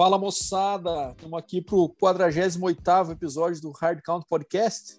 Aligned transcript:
Fala 0.00 0.16
moçada, 0.16 1.10
estamos 1.10 1.38
aqui 1.38 1.60
para 1.60 1.76
o 1.76 1.86
48 1.86 3.12
episódio 3.12 3.60
do 3.60 3.70
Hard 3.70 4.00
Count 4.02 4.24
Podcast 4.26 4.96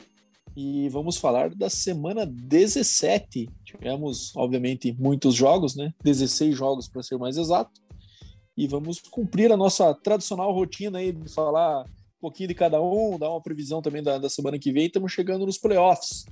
e 0.56 0.88
vamos 0.90 1.18
falar 1.18 1.50
da 1.56 1.72
semana 1.72 2.24
17. 2.24 3.50
Tivemos, 3.66 4.32
obviamente, 4.36 4.96
muitos 5.00 5.34
jogos, 5.34 5.76
né? 5.76 5.92
16 6.04 6.56
jogos 6.56 6.88
para 6.88 7.02
ser 7.02 7.18
mais 7.18 7.36
exato. 7.36 7.72
E 8.56 8.68
vamos 8.68 9.00
cumprir 9.00 9.52
a 9.52 9.58
nossa 9.58 9.92
tradicional 9.96 10.54
rotina 10.54 11.00
aí 11.00 11.12
de 11.12 11.34
falar 11.34 11.82
um 11.82 12.22
pouquinho 12.22 12.50
de 12.50 12.54
cada 12.54 12.80
um, 12.80 13.18
dar 13.18 13.32
uma 13.32 13.42
previsão 13.42 13.82
também 13.82 14.04
da, 14.04 14.20
da 14.20 14.30
semana 14.30 14.60
que 14.60 14.72
vem. 14.72 14.86
Estamos 14.86 15.12
chegando 15.12 15.48
nos 15.48 15.58
playoffs. 15.58 16.28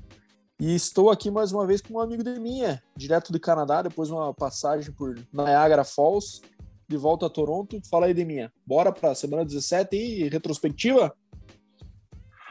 E 0.59 0.75
estou 0.75 1.09
aqui 1.09 1.31
mais 1.31 1.51
uma 1.51 1.65
vez 1.65 1.81
com 1.81 1.95
um 1.95 1.99
amigo 1.99 2.23
de 2.23 2.39
minha, 2.39 2.83
direto 2.95 3.31
do 3.31 3.39
Canadá, 3.39 3.81
depois 3.81 4.09
de 4.09 4.13
uma 4.13 4.31
passagem 4.31 4.91
por 4.91 5.15
Niagara 5.33 5.83
Falls, 5.83 6.41
de 6.89 6.97
volta 6.97 7.27
a 7.27 7.29
Toronto. 7.29 7.79
Fala 7.87 8.07
aí 8.07 8.13
de 8.13 8.25
minha. 8.25 8.51
Bora 8.65 8.91
para 8.91 9.11
a 9.11 9.15
semana 9.15 9.45
17 9.45 9.95
e 9.95 10.27
retrospectiva? 10.27 11.15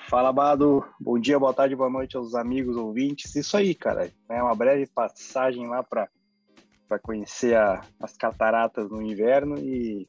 Fala, 0.09 0.33
Bado. 0.33 0.85
Bom 1.01 1.19
dia, 1.19 1.39
boa 1.39 1.53
tarde, 1.53 1.75
boa 1.75 1.91
noite 1.91 2.17
aos 2.17 2.35
amigos 2.35 2.77
ouvintes. 2.77 3.35
Isso 3.35 3.57
aí, 3.57 3.75
cara. 3.75 4.11
É 4.31 4.43
uma 4.43 4.55
breve 4.55 4.87
passagem 4.87 5.67
lá 5.67 5.83
para 5.83 6.09
conhecer 7.03 7.57
a, 7.57 7.83
as 8.01 8.17
cataratas 8.17 8.89
no 8.89 9.03
inverno 9.03 9.59
e 9.59 10.07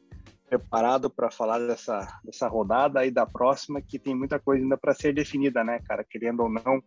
preparado 0.48 1.10
para 1.10 1.32
falar 1.32 1.60
dessa, 1.60 2.08
dessa 2.24 2.48
rodada 2.48 3.06
e 3.06 3.12
da 3.12 3.26
próxima, 3.26 3.82
que 3.82 4.00
tem 4.00 4.16
muita 4.16 4.40
coisa 4.40 4.64
ainda 4.64 4.78
para 4.78 4.94
ser 4.94 5.14
definida, 5.14 5.64
né, 5.64 5.80
cara? 5.80 6.04
Querendo 6.04 6.42
ou 6.42 6.50
não, 6.50 6.82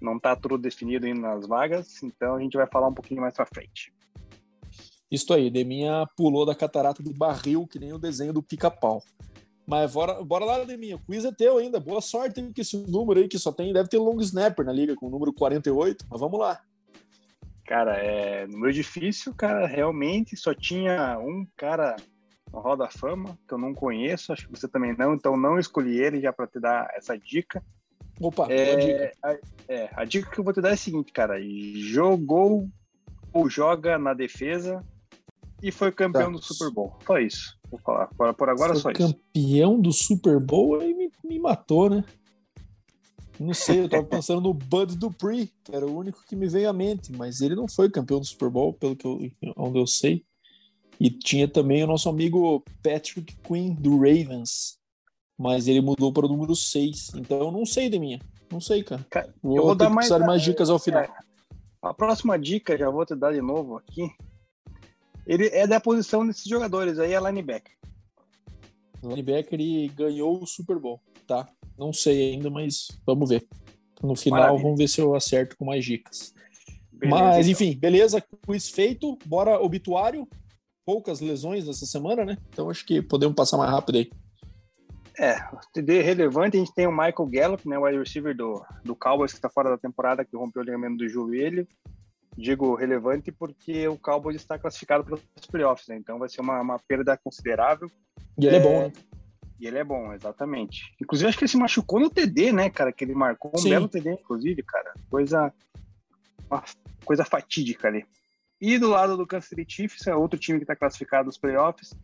não 0.00 0.16
está 0.16 0.34
tudo 0.34 0.58
definido 0.58 1.06
ainda 1.06 1.20
nas 1.20 1.46
vagas, 1.46 2.02
então 2.02 2.34
a 2.34 2.40
gente 2.40 2.56
vai 2.56 2.66
falar 2.66 2.88
um 2.88 2.94
pouquinho 2.94 3.20
mais 3.20 3.34
para 3.34 3.46
frente. 3.46 3.92
Isso 5.10 5.32
aí, 5.32 5.50
Deminha 5.50 6.06
pulou 6.16 6.44
da 6.44 6.54
catarata 6.54 7.02
de 7.02 7.12
barril, 7.12 7.66
que 7.66 7.78
nem 7.78 7.92
o 7.92 7.98
desenho 7.98 8.32
do 8.32 8.42
pica-pau. 8.42 9.02
Mas 9.66 9.92
bora, 9.92 10.22
bora 10.22 10.44
lá, 10.44 10.64
Deminha. 10.64 10.96
O 10.96 11.00
quiz 11.00 11.24
é 11.24 11.32
teu 11.32 11.58
ainda. 11.58 11.80
Boa 11.80 12.00
sorte 12.00 12.40
com 12.40 12.60
esse 12.60 12.76
número 12.76 13.20
aí, 13.20 13.28
que 13.28 13.38
só 13.38 13.52
tem, 13.52 13.72
deve 13.72 13.88
ter 13.88 13.98
long 13.98 14.20
snapper 14.20 14.64
na 14.64 14.72
liga, 14.72 14.94
com 14.94 15.06
o 15.06 15.10
número 15.10 15.32
48. 15.32 16.06
Mas 16.08 16.20
vamos 16.20 16.38
lá. 16.38 16.60
Cara, 17.64 17.96
é 17.96 18.46
número 18.46 18.72
difícil, 18.72 19.34
cara. 19.34 19.66
Realmente 19.66 20.36
só 20.36 20.54
tinha 20.54 21.18
um 21.18 21.44
cara 21.56 21.96
no 22.52 22.60
Roda 22.60 22.84
da 22.84 22.90
Fama, 22.90 23.36
que 23.46 23.54
eu 23.54 23.58
não 23.58 23.74
conheço, 23.74 24.32
acho 24.32 24.46
que 24.46 24.56
você 24.56 24.68
também 24.68 24.96
não, 24.96 25.14
então 25.14 25.36
não 25.36 25.58
escolhi 25.58 25.98
ele 25.98 26.20
já 26.20 26.32
para 26.32 26.46
te 26.46 26.60
dar 26.60 26.88
essa 26.94 27.18
dica. 27.18 27.62
Opa, 28.20 28.46
é, 28.50 28.76
dica. 28.76 29.12
A, 29.22 29.38
é, 29.68 29.90
a 29.94 30.04
dica 30.04 30.30
que 30.30 30.38
eu 30.38 30.44
vou 30.44 30.52
te 30.52 30.60
dar 30.60 30.70
é 30.70 30.74
a 30.74 30.76
seguinte, 30.76 31.12
cara. 31.12 31.38
Jogou 31.74 32.68
ou 33.32 33.50
joga 33.50 33.98
na 33.98 34.14
defesa 34.14 34.82
e 35.62 35.72
foi 35.72 35.90
campeão 35.92 36.32
tá. 36.32 36.38
do 36.38 36.42
Super 36.42 36.70
Bowl. 36.70 36.96
Só 37.06 37.18
isso. 37.18 37.56
Vou 37.70 37.80
falar. 37.80 38.08
Por, 38.08 38.32
por 38.34 38.48
agora, 38.48 38.72
foi 38.72 38.82
só 38.82 38.88
campeão 38.90 39.08
isso. 39.08 39.18
Campeão 39.34 39.80
do 39.80 39.92
Super 39.92 40.40
Bowl 40.40 40.80
aí 40.80 40.94
me, 40.94 41.10
me 41.24 41.38
matou, 41.38 41.90
né? 41.90 42.04
Não 43.38 43.52
sei, 43.52 43.80
eu 43.80 43.88
tava 43.88 44.04
pensando 44.06 44.40
no 44.40 44.54
Bud 44.54 44.96
Dupree, 44.96 45.50
que 45.64 45.74
era 45.74 45.86
o 45.86 45.96
único 45.96 46.24
que 46.26 46.34
me 46.34 46.48
veio 46.48 46.68
à 46.68 46.72
mente, 46.72 47.12
mas 47.12 47.40
ele 47.40 47.54
não 47.54 47.68
foi 47.68 47.90
campeão 47.90 48.18
do 48.18 48.26
Super 48.26 48.50
Bowl, 48.50 48.72
pelo 48.72 48.96
que 48.96 49.06
eu, 49.06 49.30
onde 49.56 49.78
eu 49.78 49.86
sei. 49.86 50.24
E 50.98 51.10
tinha 51.10 51.46
também 51.46 51.84
o 51.84 51.86
nosso 51.86 52.08
amigo 52.08 52.64
Patrick 52.82 53.36
Quinn, 53.46 53.74
do 53.74 53.98
Ravens, 53.98 54.78
mas 55.36 55.68
ele 55.68 55.82
mudou 55.82 56.10
para 56.12 56.24
o 56.24 56.28
número 56.28 56.56
6. 56.56 57.12
Então 57.16 57.38
eu 57.38 57.50
não 57.50 57.66
sei 57.66 57.90
de 57.90 57.98
minha. 57.98 58.20
Não 58.50 58.60
sei, 58.60 58.82
cara. 58.82 59.04
cara 59.10 59.34
vou 59.42 59.56
eu 59.56 59.62
vou 59.64 59.74
dar 59.74 59.90
mais, 59.90 60.08
mais 60.08 60.42
dicas 60.42 60.70
ao 60.70 60.78
final. 60.78 61.02
É, 61.02 61.10
a 61.82 61.92
próxima 61.92 62.38
dica, 62.38 62.78
já 62.78 62.88
vou 62.88 63.04
te 63.04 63.14
dar 63.14 63.32
de 63.32 63.42
novo 63.42 63.76
aqui. 63.76 64.08
Ele 65.26 65.48
é 65.48 65.66
da 65.66 65.80
posição 65.80 66.26
desses 66.26 66.44
jogadores 66.44 66.98
aí, 66.98 67.12
é 67.12 67.20
linebacker. 67.20 67.72
Linebacker 69.02 69.60
e 69.60 69.88
ganhou 69.88 70.42
o 70.42 70.46
Super 70.46 70.78
Bowl, 70.78 71.00
tá? 71.26 71.48
Não 71.76 71.92
sei 71.92 72.32
ainda, 72.32 72.48
mas 72.48 72.88
vamos 73.04 73.28
ver. 73.28 73.46
No 74.02 74.14
final, 74.14 74.40
Maravilha. 74.40 74.62
vamos 74.62 74.78
ver 74.78 74.88
se 74.88 75.00
eu 75.00 75.14
acerto 75.14 75.56
com 75.56 75.64
mais 75.64 75.84
dicas. 75.84 76.34
Beleza, 76.92 77.22
mas, 77.22 77.46
então. 77.46 77.52
enfim, 77.52 77.78
beleza, 77.78 78.24
quiz 78.46 78.70
feito. 78.70 79.18
Bora, 79.24 79.60
obituário. 79.60 80.26
Poucas 80.84 81.20
lesões 81.20 81.66
nessa 81.66 81.84
semana, 81.84 82.24
né? 82.24 82.38
Então 82.48 82.70
acho 82.70 82.86
que 82.86 83.02
podemos 83.02 83.34
passar 83.34 83.58
mais 83.58 83.70
rápido 83.70 83.98
aí. 83.98 84.10
É, 85.18 85.36
TD 85.72 86.02
relevante, 86.02 86.56
a 86.56 86.60
gente 86.60 86.74
tem 86.74 86.86
o 86.86 86.92
Michael 86.92 87.26
Gallup, 87.30 87.66
né, 87.66 87.78
o 87.78 87.84
wide 87.84 87.98
receiver 87.98 88.36
do, 88.36 88.62
do 88.84 88.94
Cowboys, 88.94 89.32
que 89.32 89.38
está 89.38 89.48
fora 89.48 89.70
da 89.70 89.78
temporada, 89.78 90.24
que 90.24 90.36
rompeu 90.36 90.60
o 90.60 90.64
ligamento 90.64 90.98
do 90.98 91.08
joelho. 91.08 91.66
Digo 92.36 92.74
relevante 92.74 93.32
porque 93.32 93.88
o 93.88 93.98
Cowboys 93.98 94.36
está 94.36 94.58
classificado 94.58 95.04
para 95.04 95.14
os 95.14 95.46
playoffs, 95.46 95.88
né? 95.88 95.96
Então 95.96 96.18
vai 96.18 96.28
ser 96.28 96.40
uma, 96.40 96.60
uma 96.60 96.78
perda 96.78 97.16
considerável. 97.16 97.90
E 98.38 98.46
ele 98.46 98.56
é, 98.56 98.58
é 98.58 98.62
bom, 98.62 98.80
né? 98.80 98.92
E 99.58 99.66
ele 99.66 99.78
é 99.78 99.84
bom, 99.84 100.12
exatamente. 100.12 100.94
Inclusive, 101.00 101.28
acho 101.28 101.38
que 101.38 101.44
ele 101.44 101.50
se 101.50 101.56
machucou 101.56 101.98
no 101.98 102.10
TD, 102.10 102.52
né, 102.52 102.68
cara? 102.68 102.92
Que 102.92 103.04
ele 103.04 103.14
marcou 103.14 103.50
um 103.54 103.58
Sim. 103.58 103.70
belo 103.70 103.88
TD, 103.88 104.12
inclusive, 104.12 104.62
cara. 104.62 104.92
Coisa. 105.08 105.52
Uma 106.50 106.62
coisa 107.04 107.24
fatídica 107.24 107.88
ali. 107.88 108.04
E 108.60 108.78
do 108.78 108.88
lado 108.88 109.16
do 109.16 109.26
Kansas 109.26 109.48
City 109.48 109.66
Chiefs, 109.68 110.06
é 110.06 110.14
outro 110.14 110.38
time 110.38 110.58
que 110.58 110.64
está 110.64 110.74
classificado 110.74 111.26
nos 111.26 111.38
playoffs, 111.38 111.94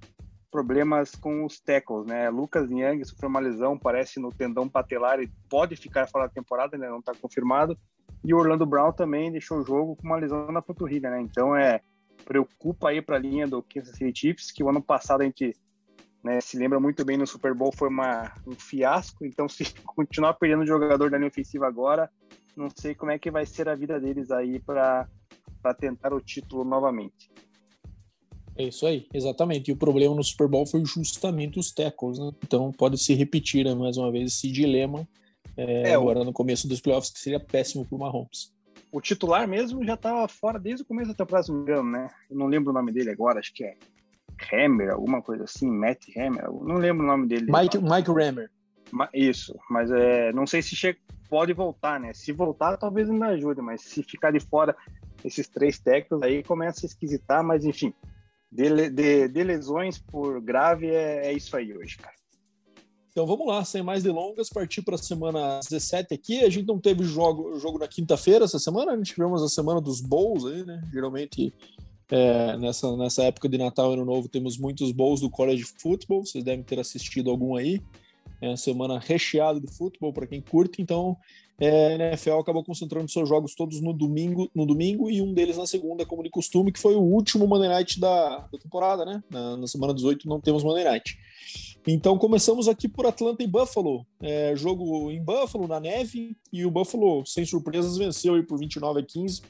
problemas 0.53 1.15
com 1.15 1.47
os 1.47 1.59
tackles, 1.59 2.07
né? 2.07 2.29
Lucas 2.29 2.71
Young 2.71 3.03
sofreu 3.05 3.31
uma 3.31 3.41
lesão, 3.41 3.79
parece 3.79 4.21
no 4.21 4.31
tendão 4.31 4.69
patelar 4.69 5.19
e 5.21 5.29
pode 5.49 5.75
ficar 5.77 6.07
fora 6.07 6.27
da 6.27 6.33
temporada, 6.33 6.77
né? 6.77 6.89
Não 6.89 6.99
está 6.99 7.15
confirmado. 7.15 7.75
E 8.23 8.35
o 8.35 8.37
Orlando 8.37 8.67
Brown 8.67 8.93
também 8.93 9.33
deixou 9.33 9.59
o 9.59 9.65
jogo 9.65 9.97
com 9.97 10.07
uma 10.07 10.17
lesão 10.17 10.53
na 10.53 10.61
panturrilha, 10.61 11.11
né? 11.11 11.23
Então 11.23 11.57
é 11.57 11.81
preocupa 12.27 12.91
aí 12.91 13.03
para 13.03 13.17
a 13.17 13.19
linha 13.19 13.49
do 13.49 13.63
Kansas 13.63 13.97
City 13.97 14.21
Chiefs, 14.21 14.53
que 14.53 14.63
o 14.63 14.69
ano 14.69 14.81
passado 14.81 15.23
a 15.23 15.25
gente 15.25 15.57
né, 16.23 16.41
se 16.41 16.57
lembra 16.57 16.79
muito 16.79 17.05
bem 17.05 17.17
no 17.17 17.27
Super 17.27 17.53
Bowl 17.53 17.73
foi 17.75 17.89
uma, 17.89 18.33
um 18.47 18.53
fiasco. 18.53 19.25
Então 19.25 19.49
se 19.51 19.75
continuar 19.85 20.35
perdendo 20.35 20.67
jogador 20.67 21.11
da 21.11 21.17
linha 21.17 21.31
ofensiva 21.31 21.67
agora, 21.67 22.11
não 22.55 22.69
sei 22.71 22.95
como 22.95 23.11
é 23.11 23.19
que 23.19 23.31
vai 23.31 23.47
ser 23.47 23.69
a 23.69 23.75
vida 23.75 23.99
deles 23.99 24.31
aí 24.31 24.61
para 24.61 25.09
tentar 25.79 26.13
o 26.13 26.21
título 26.21 26.63
novamente. 26.63 27.31
É 28.57 28.65
isso 28.65 28.87
aí, 28.87 29.07
exatamente. 29.13 29.71
E 29.71 29.73
o 29.73 29.77
problema 29.77 30.15
no 30.15 30.23
Super 30.23 30.49
Bowl 30.49 30.67
foi 30.67 30.85
justamente 30.85 31.59
os 31.59 31.73
tackles, 31.73 32.19
né? 32.19 32.31
Então 32.45 32.71
pode 32.73 32.99
se 32.99 33.15
repetir 33.15 33.65
né, 33.65 33.75
mais 33.75 33.97
uma 33.97 34.13
vez 34.13 34.33
esse 34.33 34.51
dilema 34.51 35.09
é, 35.57 35.91
é, 35.91 35.95
agora 35.95 36.25
no 36.25 36.33
começo 36.33 36.69
dos 36.69 36.81
playoffs, 36.81 37.11
que 37.11 37.19
seria 37.19 37.41
péssimo 37.41 37.85
para 37.85 37.97
o 37.97 37.99
Mahomes. 37.99 38.53
O 38.91 39.01
titular 39.01 39.49
mesmo 39.49 39.85
já 39.85 39.95
estava 39.95 40.27
fora 40.29 40.59
desde 40.59 40.83
o 40.83 40.87
começo 40.87 41.09
da 41.09 41.15
temporada, 41.15 41.47
se 41.47 41.51
não 41.51 41.59
me 41.59 41.63
engano, 41.63 41.91
né? 41.91 42.11
Eu 42.31 42.37
não 42.37 42.47
lembro 42.47 42.71
o 42.71 42.75
nome 42.75 42.93
dele 42.93 43.11
agora, 43.11 43.39
acho 43.39 43.53
que 43.55 43.65
é 43.65 43.75
Hammer, 44.53 44.91
alguma 44.91 45.23
coisa 45.23 45.45
assim, 45.45 45.71
Matt 45.71 46.05
Hammer, 46.17 46.51
não 46.51 46.77
lembro 46.77 47.05
o 47.05 47.07
nome 47.07 47.27
dele. 47.27 47.47
Mike, 47.51 47.79
Mike 47.79 48.11
Hammer. 48.11 48.51
Isso, 49.15 49.59
mas 49.71 49.91
é, 49.91 50.33
não 50.33 50.47
sei 50.47 50.61
se 50.61 50.77
chega, 50.77 50.99
pode 51.31 51.55
voltar, 51.55 51.99
né? 51.99 52.13
Se 52.13 52.33
voltar, 52.33 52.77
talvez 52.77 53.09
ainda 53.09 53.29
ajude, 53.29 53.63
mas 53.63 53.81
se 53.81 54.03
ficar 54.03 54.31
de 54.31 54.41
fora 54.41 54.77
esses 55.25 55.49
três 55.49 55.79
técnicos, 55.79 56.23
aí 56.23 56.43
começa 56.43 56.85
a 56.85 56.89
esquisitar, 56.89 57.43
mas 57.43 57.65
enfim, 57.65 57.95
de, 58.53 58.91
de, 58.91 59.29
de 59.29 59.45
lesões 59.45 59.99
por 59.99 60.41
grave 60.43 60.87
é, 60.89 61.29
é, 61.29 61.33
isso 61.33 61.57
aí 61.57 61.75
hoje, 61.75 61.97
cara. 61.97 62.15
Então 63.11 63.27
vamos 63.27 63.47
lá, 63.47 63.65
sem 63.65 63.83
mais 63.83 64.03
delongas, 64.03 64.49
partir 64.49 64.83
para 64.83 64.95
a 64.95 64.99
semana 64.99 65.61
17 65.61 66.15
aqui. 66.15 66.45
A 66.45 66.51
gente 66.51 66.67
não 66.67 66.79
teve 66.79 67.05
jogo, 67.05 67.59
jogo 67.59 67.79
na 67.79 67.89
quinta-feira 67.89 68.45
essa 68.45 68.59
semana, 68.59 68.93
a 68.93 68.97
gente 68.97 69.13
tivemos 69.13 69.43
a 69.43 69.49
semana 69.49 69.81
dos 69.81 70.01
bowls 70.01 70.47
aí, 70.47 70.65
né? 70.65 70.83
Geralmente 70.93 71.53
é, 72.11 72.57
nessa, 72.59 72.95
nessa 72.97 73.23
época 73.25 73.49
de 73.49 73.59
Natal 73.59 73.91
e 73.91 73.95
Ano 73.95 74.05
Novo 74.05 74.29
temos 74.29 74.59
muitos 74.59 74.93
bowls 74.93 75.21
do 75.21 75.31
college 75.31 75.65
football, 75.79 76.25
vocês 76.25 76.45
devem 76.45 76.63
ter 76.63 76.79
assistido 76.79 77.31
algum 77.31 77.57
aí. 77.57 77.81
É 78.41 78.49
uma 78.49 78.57
semana 78.57 78.99
recheada 78.99 79.61
de 79.61 79.73
futebol 79.73 80.13
para 80.13 80.27
quem 80.27 80.41
curte, 80.41 80.83
então 80.83 81.17
é, 81.63 81.95
a 81.95 82.09
NFL 82.09 82.41
acabou 82.41 82.65
concentrando 82.65 83.09
seus 83.09 83.29
jogos 83.29 83.55
todos 83.55 83.81
no 83.81 83.93
domingo, 83.93 84.51
no 84.53 84.67
domingo 84.67 85.09
e 85.09 85.23
um 85.23 85.33
deles 85.33 85.57
na 85.57 85.65
segunda, 85.65 86.05
como 86.05 86.25
de 86.25 86.29
costume, 86.29 86.73
que 86.73 86.81
foi 86.81 86.97
o 86.97 87.01
último 87.01 87.47
Monday 87.47 87.69
Night 87.69 88.01
da, 88.01 88.49
da 88.53 88.59
temporada, 88.59 89.05
né? 89.05 89.23
Na, 89.31 89.57
na, 89.57 89.67
semana 89.69 89.95
18 89.95 90.29
não 90.29 90.41
temos 90.41 90.65
Monday 90.65 90.83
Night. 90.83 91.17
Então 91.87 92.19
começamos 92.19 92.67
aqui 92.67 92.89
por 92.89 93.07
Atlanta 93.07 93.45
e 93.45 93.47
Buffalo, 93.47 94.05
é, 94.21 94.57
jogo 94.57 95.09
em 95.13 95.23
Buffalo, 95.23 95.69
na 95.69 95.79
neve, 95.79 96.37
e 96.53 96.67
o 96.67 96.71
Buffalo, 96.71 97.25
sem 97.25 97.45
surpresas, 97.45 97.97
venceu 97.97 98.35
aí 98.35 98.43
por 98.43 98.59
29 98.59 98.99
a 98.99 99.05
15, 99.05 99.43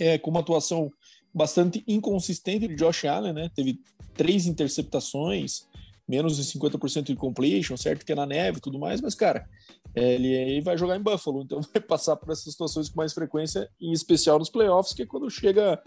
é, 0.00 0.18
com 0.18 0.32
uma 0.32 0.40
atuação 0.40 0.90
bastante 1.32 1.84
inconsistente 1.86 2.66
de 2.66 2.74
Josh 2.74 3.04
Allen, 3.04 3.34
né? 3.34 3.48
Teve 3.54 3.78
três 4.14 4.46
interceptações, 4.46 5.68
menos 6.10 6.36
de 6.36 6.42
50% 6.42 7.04
de 7.04 7.14
completion, 7.14 7.76
certo 7.76 8.04
que 8.04 8.10
é 8.10 8.16
na 8.16 8.26
neve 8.26 8.58
e 8.58 8.60
tudo 8.60 8.80
mais, 8.80 9.00
mas, 9.00 9.14
cara, 9.14 9.48
é, 9.94 10.14
ele 10.14 10.36
aí 10.36 10.60
vai 10.60 10.76
jogar 10.76 10.96
em 10.96 11.02
Buffalo, 11.02 11.42
então 11.46 11.60
vai 11.60 11.80
passar 11.80 12.16
por 12.16 12.32
essas 12.32 12.52
situações 12.52 12.88
com 12.88 12.96
mais 12.96 13.12
frequência, 13.12 13.70
em 13.80 13.92
especial 13.92 14.38
nos 14.38 14.50
playoffs, 14.50 14.92
que 14.92 15.02
é 15.02 15.06
quando 15.06 15.30
chega 15.30 15.80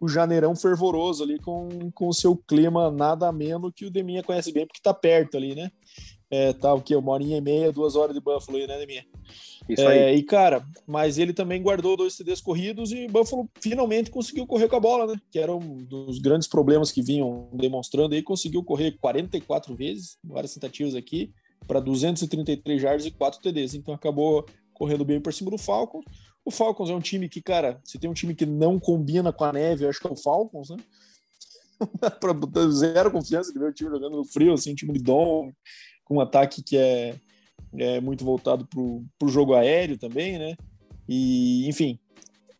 o 0.00 0.08
janeirão 0.08 0.54
fervoroso 0.54 1.24
ali 1.24 1.38
com, 1.40 1.90
o 2.00 2.12
seu 2.12 2.36
clima 2.36 2.90
nada 2.90 3.30
menos 3.32 3.72
que 3.74 3.86
o 3.86 3.90
Deminha 3.90 4.22
conhece 4.22 4.52
bem, 4.52 4.66
porque 4.66 4.80
tá 4.82 4.94
perto 4.94 5.36
ali, 5.36 5.54
né? 5.54 5.70
É, 6.34 6.52
tá 6.52 6.74
o 6.74 6.82
quê? 6.82 6.96
Uma 6.96 7.12
horinha 7.12 7.38
e 7.38 7.40
meia, 7.40 7.70
duas 7.70 7.94
horas 7.94 8.12
de 8.12 8.20
Buffalo 8.20 8.58
aí, 8.58 8.66
né, 8.66 8.76
Deminha? 8.76 9.06
Isso 9.68 9.82
é, 9.82 10.06
aí. 10.06 10.16
E, 10.16 10.22
cara, 10.24 10.64
mas 10.84 11.16
ele 11.16 11.32
também 11.32 11.62
guardou 11.62 11.96
dois 11.96 12.14
CDs 12.14 12.40
corridos 12.40 12.90
e 12.90 13.06
Buffalo 13.06 13.48
finalmente 13.60 14.10
conseguiu 14.10 14.44
correr 14.44 14.66
com 14.66 14.74
a 14.74 14.80
bola, 14.80 15.06
né? 15.06 15.20
Que 15.30 15.38
era 15.38 15.54
um 15.54 15.76
dos 15.84 16.18
grandes 16.18 16.48
problemas 16.48 16.90
que 16.90 17.00
vinham 17.00 17.48
demonstrando 17.52 18.16
aí. 18.16 18.22
Conseguiu 18.22 18.64
correr 18.64 18.98
44 19.00 19.76
vezes, 19.76 20.18
várias 20.24 20.52
tentativas 20.52 20.96
aqui, 20.96 21.32
para 21.68 21.78
233 21.78 22.82
yards 22.82 23.06
e 23.06 23.12
4 23.12 23.40
TDs. 23.40 23.74
Então 23.74 23.94
acabou 23.94 24.44
correndo 24.72 25.04
bem 25.04 25.20
por 25.20 25.32
cima 25.32 25.52
do 25.52 25.58
Falcons. 25.58 26.04
O 26.44 26.50
Falcons 26.50 26.90
é 26.90 26.94
um 26.94 27.00
time 27.00 27.28
que, 27.28 27.40
cara, 27.40 27.80
se 27.84 27.96
tem 27.96 28.10
um 28.10 28.14
time 28.14 28.34
que 28.34 28.44
não 28.44 28.80
combina 28.80 29.32
com 29.32 29.44
a 29.44 29.52
neve, 29.52 29.84
eu 29.84 29.88
acho 29.88 30.00
que 30.00 30.08
é 30.08 30.10
o 30.10 30.16
Falcons, 30.16 30.70
né? 30.70 30.78
para 32.20 32.32
botar 32.32 32.68
zero 32.70 33.10
confiança 33.10 33.52
de 33.52 33.58
ver 33.58 33.70
o 33.70 33.72
time 33.72 33.90
jogando 33.90 34.16
no 34.16 34.24
frio, 34.24 34.52
assim, 34.52 34.72
um 34.72 34.74
time 34.74 34.92
de 34.92 35.02
dom, 35.02 35.52
com 36.04 36.16
um 36.16 36.20
ataque 36.20 36.62
que 36.62 36.76
é 36.76 37.14
é 37.76 38.00
muito 38.00 38.24
voltado 38.24 38.66
para 38.66 38.80
o 38.80 39.28
jogo 39.28 39.54
aéreo 39.54 39.98
também, 39.98 40.38
né? 40.38 40.56
E, 41.08 41.68
enfim, 41.68 41.98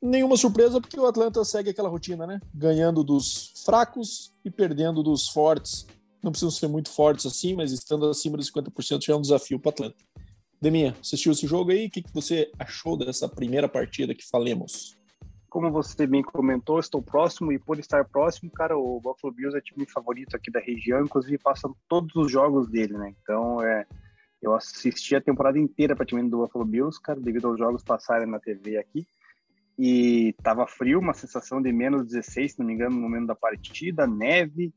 nenhuma 0.03 0.37
surpresa 0.37 0.81
porque 0.81 0.99
o 0.99 1.07
Atlanta 1.07 1.45
segue 1.45 1.71
aquela 1.71 1.89
rotina, 1.89 2.27
né? 2.27 2.41
Ganhando 2.55 3.03
dos 3.03 3.53
fracos 3.65 4.33
e 4.45 4.51
perdendo 4.51 5.03
dos 5.03 5.29
fortes. 5.29 5.87
Não 6.23 6.31
precisam 6.31 6.51
ser 6.51 6.69
muito 6.69 6.91
fortes 6.91 7.27
assim, 7.27 7.55
mas 7.55 7.71
estando 7.71 8.09
acima 8.09 8.37
dos 8.37 8.51
50% 8.51 9.05
já 9.05 9.13
é 9.13 9.17
um 9.17 9.21
desafio 9.21 9.59
para 9.59 9.69
o 9.69 9.73
Atlanta. 9.73 9.97
Deminha, 10.61 10.97
assistiu 11.01 11.33
esse 11.33 11.47
jogo 11.47 11.71
aí? 11.71 11.87
O 11.87 11.91
que, 11.91 12.03
que 12.03 12.13
você 12.13 12.51
achou 12.59 12.97
dessa 12.97 13.29
primeira 13.29 13.69
partida 13.69 14.15
que 14.15 14.27
falemos? 14.27 14.97
Como 15.55 15.71
você 15.71 16.05
bem 16.05 16.21
comentou, 16.21 16.81
estou 16.81 17.01
próximo 17.01 17.53
e 17.53 17.61
por 17.61 17.79
estar 17.79 18.05
próximo, 18.05 18.51
cara, 18.51 18.77
o 18.77 19.01
Buffalo 19.01 19.33
Bills 19.33 19.57
é 19.57 19.61
time 19.61 19.87
favorito 19.87 20.35
aqui 20.35 20.51
da 20.51 20.59
região, 20.59 21.01
inclusive 21.01 21.39
passam 21.39 21.77
todos 21.89 22.13
os 22.17 22.29
jogos 22.29 22.69
dele, 22.69 22.95
né? 22.95 23.15
Então 23.23 23.63
é 23.63 23.87
eu 24.43 24.53
assisti 24.53 25.15
a 25.15 25.21
temporada 25.21 25.57
inteira 25.57 25.95
praticamente 25.95 26.33
do 26.33 26.39
Buffalo 26.39 26.65
Bills, 26.65 27.01
cara, 27.01 27.21
devido 27.21 27.47
aos 27.47 27.57
jogos 27.57 27.85
passarem 27.85 28.27
na 28.27 28.41
TV 28.41 28.79
aqui. 28.79 29.07
E 29.79 30.35
tava 30.43 30.67
frio, 30.67 30.99
uma 30.99 31.15
sensação 31.15 31.63
de 31.63 31.71
menos 31.73 32.05
16, 32.05 32.55
se 32.55 32.59
não 32.59 32.67
me 32.67 32.73
engano, 32.75 32.97
no 32.97 33.03
momento 33.03 33.29
da 33.29 33.37
partida, 33.37 34.09
neve. 34.09 34.75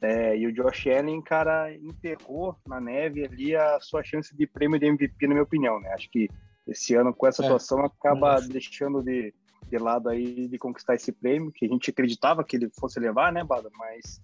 É, 0.00 0.38
e 0.38 0.46
o 0.46 0.52
Josh 0.54 0.86
Allen, 0.86 1.20
cara, 1.20 1.70
enterrou 1.74 2.56
na 2.66 2.80
neve 2.80 3.26
ali 3.26 3.54
a 3.54 3.78
sua 3.78 4.02
chance 4.02 4.34
de 4.34 4.46
prêmio 4.46 4.80
de 4.80 4.86
MVP, 4.86 5.26
na 5.26 5.34
minha 5.34 5.44
opinião, 5.44 5.78
né? 5.80 5.90
Acho 5.90 6.10
que 6.10 6.30
esse 6.66 6.94
ano, 6.94 7.12
com 7.12 7.26
essa 7.26 7.42
é, 7.42 7.44
atuação, 7.44 7.84
acaba 7.84 8.40
deixando 8.40 9.02
de, 9.02 9.34
de 9.68 9.78
lado 9.78 10.08
aí 10.08 10.48
de 10.48 10.58
conquistar 10.58 10.94
esse 10.94 11.12
prêmio, 11.12 11.52
que 11.52 11.66
a 11.66 11.68
gente 11.68 11.90
acreditava 11.90 12.44
que 12.44 12.56
ele 12.56 12.70
fosse 12.78 12.98
levar, 13.00 13.32
né, 13.32 13.42
Bada? 13.42 13.70
Mas 13.76 14.20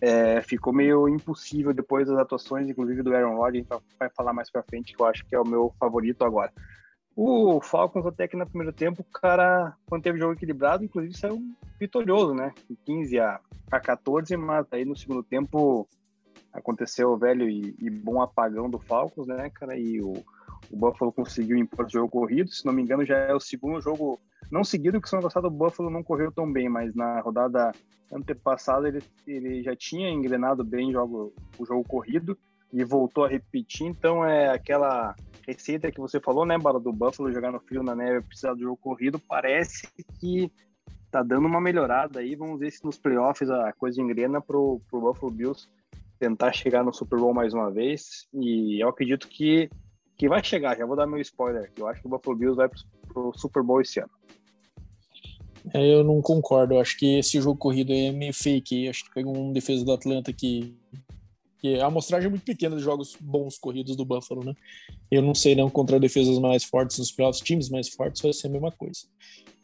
é, 0.00 0.42
ficou 0.42 0.72
meio 0.72 1.08
impossível 1.08 1.72
depois 1.72 2.06
das 2.06 2.18
atuações, 2.18 2.68
inclusive 2.68 3.02
do 3.02 3.14
Aaron 3.14 3.36
Rodgers, 3.36 3.66
a 3.70 3.76
gente 3.76 3.96
vai 3.98 4.10
falar 4.10 4.32
mais 4.32 4.50
pra 4.50 4.62
frente, 4.62 4.94
que 4.94 5.02
eu 5.02 5.06
acho 5.06 5.24
que 5.26 5.34
é 5.34 5.40
o 5.40 5.46
meu 5.46 5.74
favorito 5.78 6.24
agora. 6.24 6.52
O 7.16 7.60
Falcons 7.60 8.06
até 8.06 8.26
que 8.26 8.36
no 8.36 8.46
primeiro 8.46 8.72
tempo, 8.72 9.02
o 9.02 9.20
cara, 9.20 9.76
quando 9.86 10.02
teve 10.02 10.18
jogo 10.18 10.32
equilibrado, 10.32 10.84
inclusive 10.84 11.16
saiu 11.16 11.40
vitorioso, 11.78 12.34
né? 12.34 12.52
15 12.84 13.20
a, 13.20 13.40
a 13.70 13.80
14, 13.80 14.36
mas 14.36 14.66
aí 14.72 14.84
no 14.84 14.96
segundo 14.96 15.22
tempo 15.22 15.88
aconteceu 16.52 17.10
o 17.10 17.16
velho 17.16 17.48
e, 17.48 17.74
e 17.78 17.88
bom 17.88 18.20
apagão 18.20 18.68
do 18.68 18.80
Falcons, 18.80 19.28
né, 19.28 19.48
cara? 19.50 19.78
E 19.78 20.00
o, 20.00 20.12
o 20.70 20.76
Buffalo 20.76 21.12
conseguiu 21.12 21.56
impor 21.56 21.86
o 21.86 21.90
jogo 21.90 22.08
corrido, 22.08 22.50
se 22.50 22.66
não 22.66 22.72
me 22.72 22.82
engano, 22.82 23.04
já 23.04 23.16
é 23.16 23.32
o 23.32 23.40
segundo 23.40 23.80
jogo 23.80 24.20
não 24.50 24.64
seguido, 24.64 25.00
que 25.00 25.08
semana 25.08 25.28
passada 25.28 25.48
o 25.48 25.50
Buffalo 25.50 25.90
não 25.90 26.02
correu 26.02 26.30
tão 26.32 26.50
bem, 26.50 26.68
mas 26.68 26.94
na 26.94 27.20
rodada 27.20 27.72
antepassada 28.12 28.88
ele, 28.88 29.02
ele 29.26 29.62
já 29.62 29.74
tinha 29.74 30.08
engrenado 30.08 30.62
bem 30.62 30.92
jogo, 30.92 31.32
o 31.58 31.66
jogo 31.66 31.84
corrido 31.84 32.36
e 32.72 32.84
voltou 32.84 33.24
a 33.24 33.28
repetir. 33.28 33.86
Então 33.86 34.24
é 34.24 34.50
aquela 34.50 35.14
receita 35.46 35.90
que 35.90 36.00
você 36.00 36.20
falou, 36.20 36.46
né, 36.46 36.58
Bala, 36.58 36.80
do 36.80 36.92
Buffalo 36.92 37.32
jogar 37.32 37.52
no 37.52 37.60
frio 37.60 37.82
na 37.82 37.94
neve, 37.94 38.26
precisar 38.26 38.54
do 38.54 38.60
jogo 38.60 38.76
corrido, 38.76 39.18
parece 39.18 39.88
que 40.20 40.50
tá 41.10 41.22
dando 41.22 41.46
uma 41.46 41.60
melhorada 41.60 42.20
aí. 42.20 42.34
Vamos 42.34 42.58
ver 42.58 42.72
se 42.72 42.84
nos 42.84 42.98
playoffs 42.98 43.48
a 43.48 43.72
coisa 43.72 44.00
engrena 44.00 44.40
pro, 44.40 44.80
pro 44.90 45.00
Buffalo 45.00 45.30
Bills 45.30 45.68
tentar 46.18 46.52
chegar 46.52 46.82
no 46.82 46.92
Super 46.92 47.18
Bowl 47.18 47.32
mais 47.32 47.54
uma 47.54 47.70
vez. 47.70 48.26
E 48.34 48.82
eu 48.82 48.88
acredito 48.88 49.28
que, 49.28 49.70
que 50.16 50.28
vai 50.28 50.42
chegar. 50.42 50.76
Já 50.76 50.84
vou 50.84 50.96
dar 50.96 51.06
meu 51.06 51.20
spoiler. 51.20 51.70
Eu 51.76 51.86
acho 51.86 52.00
que 52.00 52.06
o 52.06 52.10
Buffalo 52.10 52.36
Bills 52.36 52.56
vai 52.56 52.68
pro 53.12 53.32
Super 53.36 53.62
Bowl 53.62 53.80
esse 53.80 54.00
ano. 54.00 54.10
É, 55.72 55.86
eu 55.86 56.04
não 56.04 56.20
concordo. 56.20 56.74
Eu 56.74 56.80
acho 56.80 56.98
que 56.98 57.18
esse 57.18 57.40
jogo 57.40 57.58
corrido 57.58 57.92
aí 57.92 58.06
é 58.06 58.12
meio 58.12 58.34
fake. 58.34 58.84
Eu 58.84 58.90
acho 58.90 59.04
que 59.04 59.14
pegou 59.14 59.36
um 59.36 59.52
defesa 59.52 59.84
do 59.84 59.92
Atlanta 59.92 60.32
que, 60.32 60.76
que 61.58 61.80
a 61.80 61.86
amostragem 61.86 62.26
é 62.26 62.30
muito 62.30 62.44
pequena 62.44 62.76
de 62.76 62.82
jogos 62.82 63.16
bons 63.18 63.56
corridos 63.56 63.96
do 63.96 64.04
Buffalo, 64.04 64.44
né? 64.44 64.54
Eu 65.10 65.22
não 65.22 65.34
sei 65.34 65.54
não 65.54 65.70
contra 65.70 65.98
defesas 65.98 66.38
mais 66.38 66.64
fortes 66.64 66.98
nos 66.98 67.12
playoffs, 67.12 67.42
times 67.42 67.70
mais 67.70 67.88
fortes 67.88 68.20
vai 68.20 68.32
ser 68.32 68.48
a 68.48 68.50
mesma 68.50 68.70
coisa. 68.70 69.00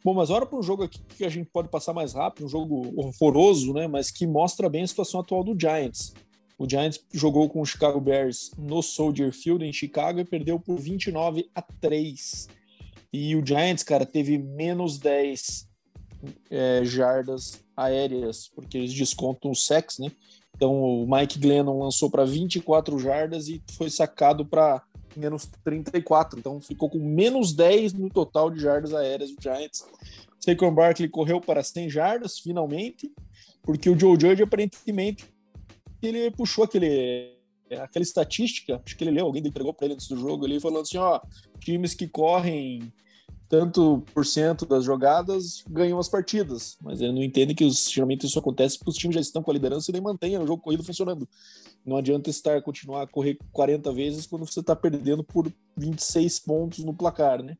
Bom, 0.03 0.15
mas 0.15 0.31
hora 0.31 0.47
para 0.47 0.57
um 0.57 0.63
jogo 0.63 0.83
aqui 0.83 0.99
que 1.15 1.23
a 1.23 1.29
gente 1.29 1.47
pode 1.51 1.67
passar 1.67 1.93
mais 1.93 2.13
rápido, 2.13 2.45
um 2.45 2.49
jogo 2.49 2.91
horroroso, 2.95 3.71
né? 3.71 3.87
Mas 3.87 4.09
que 4.09 4.25
mostra 4.25 4.67
bem 4.67 4.81
a 4.81 4.87
situação 4.87 5.19
atual 5.19 5.43
do 5.43 5.59
Giants. 5.59 6.13
O 6.57 6.67
Giants 6.67 6.99
jogou 7.13 7.47
com 7.49 7.61
o 7.61 7.65
Chicago 7.65 7.99
Bears 7.99 8.51
no 8.57 8.81
Soldier 8.81 9.31
Field 9.31 9.63
em 9.63 9.73
Chicago 9.73 10.19
e 10.19 10.25
perdeu 10.25 10.59
por 10.59 10.79
29 10.79 11.49
a 11.53 11.61
3. 11.61 12.47
E 13.13 13.35
o 13.35 13.45
Giants, 13.45 13.83
cara, 13.83 14.05
teve 14.05 14.37
menos 14.39 14.97
10 14.97 15.70
é, 16.49 16.83
jardas 16.83 17.63
aéreas, 17.75 18.49
porque 18.53 18.77
eles 18.77 18.93
descontam 18.93 19.51
o 19.51 19.55
sex, 19.55 19.99
né? 19.99 20.11
Então 20.55 20.73
o 20.73 21.07
Mike 21.09 21.39
Glennon 21.39 21.79
lançou 21.79 22.09
para 22.09 22.25
24 22.25 22.99
jardas 22.99 23.47
e 23.47 23.61
foi 23.71 23.89
sacado 23.89 24.45
para 24.45 24.83
menos 25.15 25.49
34. 25.63 26.39
Então 26.39 26.61
ficou 26.61 26.89
com 26.89 26.99
menos 26.99 27.53
10 27.53 27.93
no 27.93 28.09
total 28.09 28.49
de 28.49 28.59
jardas 28.59 28.93
aéreas 28.93 29.31
o 29.31 29.41
Giants. 29.41 29.85
Saquon 30.39 30.73
Barkley 30.73 31.09
correu 31.09 31.39
para 31.39 31.63
100 31.63 31.89
jardas 31.89 32.39
finalmente, 32.39 33.11
porque 33.63 33.89
o 33.89 33.99
Joe 33.99 34.17
Judge 34.19 34.43
aparentemente 34.43 35.25
ele 36.01 36.31
puxou 36.31 36.63
aquele 36.63 37.37
aquela 37.71 38.03
estatística, 38.03 38.81
acho 38.85 38.97
que 38.97 39.03
ele 39.03 39.11
leu, 39.11 39.25
alguém 39.25 39.45
entregou 39.45 39.73
para 39.73 39.85
ele 39.85 39.93
antes 39.93 40.07
do 40.09 40.17
jogo, 40.17 40.45
ele 40.45 40.59
falando 40.59 40.81
assim, 40.81 40.97
ó, 40.97 41.21
times 41.59 41.93
que 41.93 42.05
correm 42.05 42.91
tanto 43.51 44.01
por 44.13 44.25
cento 44.25 44.65
das 44.65 44.85
jogadas 44.85 45.61
ganham 45.69 45.99
as 45.99 46.07
partidas. 46.07 46.77
Mas 46.81 47.01
ele 47.01 47.11
não 47.11 47.21
entende 47.21 47.53
que 47.53 47.69
geralmente 47.69 48.25
isso 48.25 48.39
acontece 48.39 48.77
porque 48.77 48.91
os 48.91 48.95
times 48.95 49.15
já 49.15 49.19
estão 49.19 49.43
com 49.43 49.51
a 49.51 49.53
liderança 49.53 49.91
e 49.91 49.93
nem 49.93 50.01
mantêm 50.01 50.37
o 50.37 50.47
jogo 50.47 50.63
corrido 50.63 50.85
funcionando. 50.85 51.27
Não 51.85 51.97
adianta 51.97 52.29
estar 52.29 52.61
continuar 52.61 53.01
a 53.01 53.07
correr 53.07 53.37
40 53.51 53.91
vezes 53.91 54.25
quando 54.25 54.49
você 54.49 54.61
está 54.61 54.73
perdendo 54.73 55.21
por 55.21 55.51
26 55.75 56.39
pontos 56.39 56.79
no 56.85 56.93
placar, 56.93 57.43
né? 57.43 57.57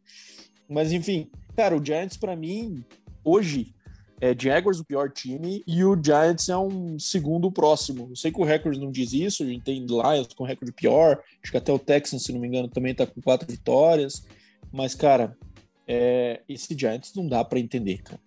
Mas 0.70 0.94
enfim, 0.94 1.30
cara, 1.58 1.76
o 1.76 1.86
Giants 1.86 2.16
para 2.16 2.38
mim 2.38 2.86
hoje 3.22 3.76
é 4.22 4.34
Jaguars 4.34 4.80
o 4.80 4.86
pior 4.86 5.12
time 5.12 5.62
e 5.68 5.84
o 5.84 6.02
Giants 6.02 6.48
é 6.48 6.56
um 6.56 6.98
segundo 6.98 7.52
próximo. 7.52 8.08
Eu 8.10 8.16
sei 8.16 8.32
que 8.32 8.40
o 8.40 8.46
recorde 8.46 8.80
não 8.80 8.92
diz 8.92 9.12
isso, 9.12 9.44
a 9.44 9.46
gente 9.46 9.66
tem 9.66 9.86
Lions 9.86 10.34
com 10.38 10.46
recorde 10.46 10.72
pior, 10.72 11.22
acho 11.44 11.52
que 11.52 11.58
até 11.58 11.74
o 11.74 11.80
Texans, 11.80 12.24
se 12.24 12.32
não 12.32 12.40
me 12.40 12.48
engano, 12.48 12.70
também 12.70 12.96
tá 12.96 13.06
com 13.06 13.22
quatro 13.22 13.46
vitórias. 13.46 14.26
Mas, 14.72 14.96
cara, 14.96 15.36
é, 15.94 16.42
esse 16.48 16.74
Giants 16.78 17.14
não 17.14 17.28
dá 17.28 17.44
para 17.44 17.60
entender, 17.60 18.02
cara. 18.02 18.22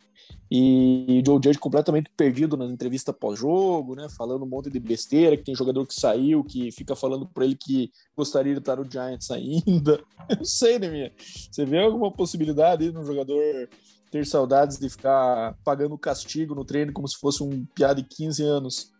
E 0.50 1.22
o 1.22 1.26
Joe 1.26 1.40
Judge 1.42 1.58
completamente 1.58 2.10
perdido 2.14 2.56
na 2.58 2.66
entrevista 2.66 3.10
pós-jogo, 3.10 3.94
né? 3.94 4.06
Falando 4.10 4.44
um 4.44 4.48
monte 4.48 4.68
de 4.68 4.78
besteira, 4.78 5.36
que 5.36 5.44
tem 5.44 5.54
jogador 5.54 5.86
que 5.86 5.94
saiu, 5.94 6.44
que 6.44 6.70
fica 6.70 6.94
falando 6.94 7.26
para 7.26 7.46
ele 7.46 7.56
que 7.56 7.90
gostaria 8.14 8.52
de 8.52 8.58
estar 8.58 8.76
no 8.76 8.88
Giants 8.88 9.30
ainda. 9.30 10.04
Eu 10.28 10.36
não 10.36 10.44
sei, 10.44 10.78
né, 10.78 10.90
minha? 10.90 11.12
Você 11.18 11.64
vê 11.64 11.82
alguma 11.82 12.12
possibilidade 12.12 12.92
no 12.92 13.02
jogador 13.04 13.68
ter 14.10 14.26
saudades 14.26 14.78
de 14.78 14.90
ficar 14.90 15.56
pagando 15.64 15.96
castigo 15.96 16.54
no 16.54 16.64
treino 16.64 16.92
como 16.92 17.08
se 17.08 17.16
fosse 17.18 17.42
um 17.42 17.64
piada 17.74 18.02
de 18.02 18.08
15 18.08 18.42
anos 18.42 18.92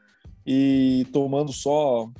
e 0.47 1.07
tomando 1.13 1.53
só 1.53 2.11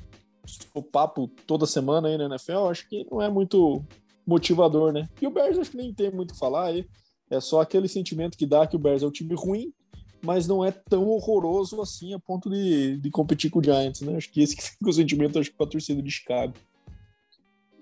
o 0.73 0.83
papo 0.83 1.27
toda 1.47 1.65
semana 1.65 2.07
aí 2.07 2.17
na 2.17 2.25
NFL? 2.25 2.69
Acho 2.69 2.87
que 2.87 3.05
não 3.11 3.21
é 3.21 3.29
muito 3.29 3.83
motivador, 4.25 4.91
né? 4.91 5.07
E 5.21 5.27
o 5.27 5.31
Bears 5.31 5.57
acho 5.57 5.71
que 5.71 5.77
nem 5.77 5.93
tem 5.93 6.11
muito 6.11 6.31
o 6.31 6.33
que 6.33 6.39
falar 6.39 6.67
aí. 6.67 6.87
É 7.29 7.39
só 7.39 7.61
aquele 7.61 7.87
sentimento 7.87 8.37
que 8.37 8.45
dá 8.45 8.67
que 8.67 8.75
o 8.75 8.79
Bears 8.79 9.03
é 9.03 9.07
um 9.07 9.11
time 9.11 9.33
ruim, 9.35 9.73
mas 10.21 10.47
não 10.47 10.63
é 10.63 10.71
tão 10.71 11.07
horroroso 11.07 11.81
assim 11.81 12.13
a 12.13 12.19
ponto 12.19 12.49
de, 12.49 12.97
de 12.97 13.09
competir 13.09 13.49
com 13.49 13.59
o 13.59 13.63
Giants, 13.63 14.01
né? 14.01 14.15
Acho 14.15 14.31
que 14.31 14.41
esse 14.41 14.55
que 14.57 14.63
fica 14.63 14.89
o 14.89 14.93
sentimento 14.93 15.39
acho 15.39 15.51
que 15.51 15.57
para 15.57 15.67
a 15.67 15.69
torcida 15.69 16.01
de 16.01 16.11
Chicago. 16.11 16.53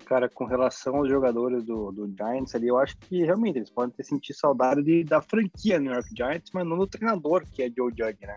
Cara, 0.04 0.28
com 0.28 0.44
relação 0.44 0.96
aos 0.96 1.08
jogadores 1.08 1.64
do, 1.64 1.90
do 1.90 2.06
Giants 2.06 2.54
ali, 2.54 2.68
eu 2.68 2.78
acho 2.78 2.96
que 2.98 3.24
realmente 3.24 3.56
eles 3.56 3.70
podem 3.70 3.94
ter 3.96 4.04
sentido 4.04 4.36
saudade 4.36 4.82
de, 4.82 5.02
da 5.02 5.22
franquia 5.22 5.80
New 5.80 5.92
York 5.92 6.10
Giants, 6.14 6.50
mas 6.52 6.66
não 6.66 6.76
do 6.76 6.86
treinador, 6.86 7.42
que 7.50 7.62
é 7.62 7.70
Joe 7.74 7.90
Judge, 7.90 8.18
né? 8.20 8.36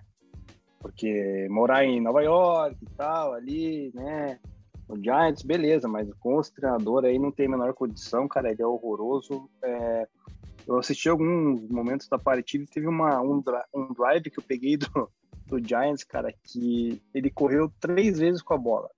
Porque 0.80 1.48
morar 1.50 1.84
em 1.84 2.00
Nova 2.00 2.24
York 2.24 2.78
e 2.82 2.90
tal, 2.96 3.34
ali, 3.34 3.92
né? 3.94 4.40
O 4.88 4.96
Giants, 4.96 5.44
beleza, 5.44 5.88
mas 5.88 6.10
com 6.16 6.38
os 6.38 6.50
treinadores 6.50 7.10
aí 7.10 7.20
não 7.20 7.32
tem 7.32 7.48
a 7.48 7.50
menor 7.50 7.74
condição, 7.74 8.28
cara, 8.28 8.52
ele 8.52 8.62
é 8.62 8.66
horroroso. 8.66 9.50
É, 9.62 10.08
eu 10.66 10.78
assisti 10.78 11.10
alguns 11.10 11.68
momentos 11.70 12.08
da 12.08 12.18
partida 12.18 12.64
e 12.64 12.68
teve 12.68 12.88
uma, 12.88 13.22
um, 13.22 13.44
um 13.74 13.94
drive 13.94 14.30
que 14.30 14.40
eu 14.40 14.44
peguei 14.44 14.78
do, 14.78 15.10
do 15.48 15.66
Giants, 15.66 16.04
cara, 16.04 16.34
que 16.44 17.02
ele 17.14 17.30
correu 17.30 17.72
três 17.80 18.20
vezes 18.20 18.42
com 18.42 18.54
a 18.54 18.58
bola. 18.58 18.90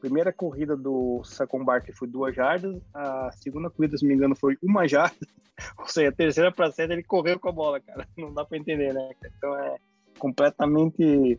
primeira 0.00 0.32
corrida 0.32 0.76
do 0.76 1.22
Sacon 1.24 1.64
Barkley 1.64 1.94
foi 1.94 2.08
duas 2.08 2.34
jardas, 2.34 2.80
a 2.94 3.30
segunda 3.32 3.70
corrida, 3.70 3.96
se 3.96 4.04
não 4.04 4.08
me 4.08 4.14
engano, 4.16 4.36
foi 4.36 4.56
uma 4.62 4.88
jarda. 4.88 5.16
Ou 5.78 5.86
seja, 5.86 6.08
a 6.08 6.12
terceira 6.12 6.52
para 6.52 6.70
sete 6.70 6.92
ele 6.92 7.02
correu 7.02 7.38
com 7.38 7.48
a 7.48 7.52
bola, 7.52 7.80
cara. 7.80 8.06
Não 8.16 8.32
dá 8.32 8.44
para 8.44 8.58
entender, 8.58 8.92
né? 8.94 9.10
Então 9.36 9.54
é 9.58 9.76
completamente 10.18 11.38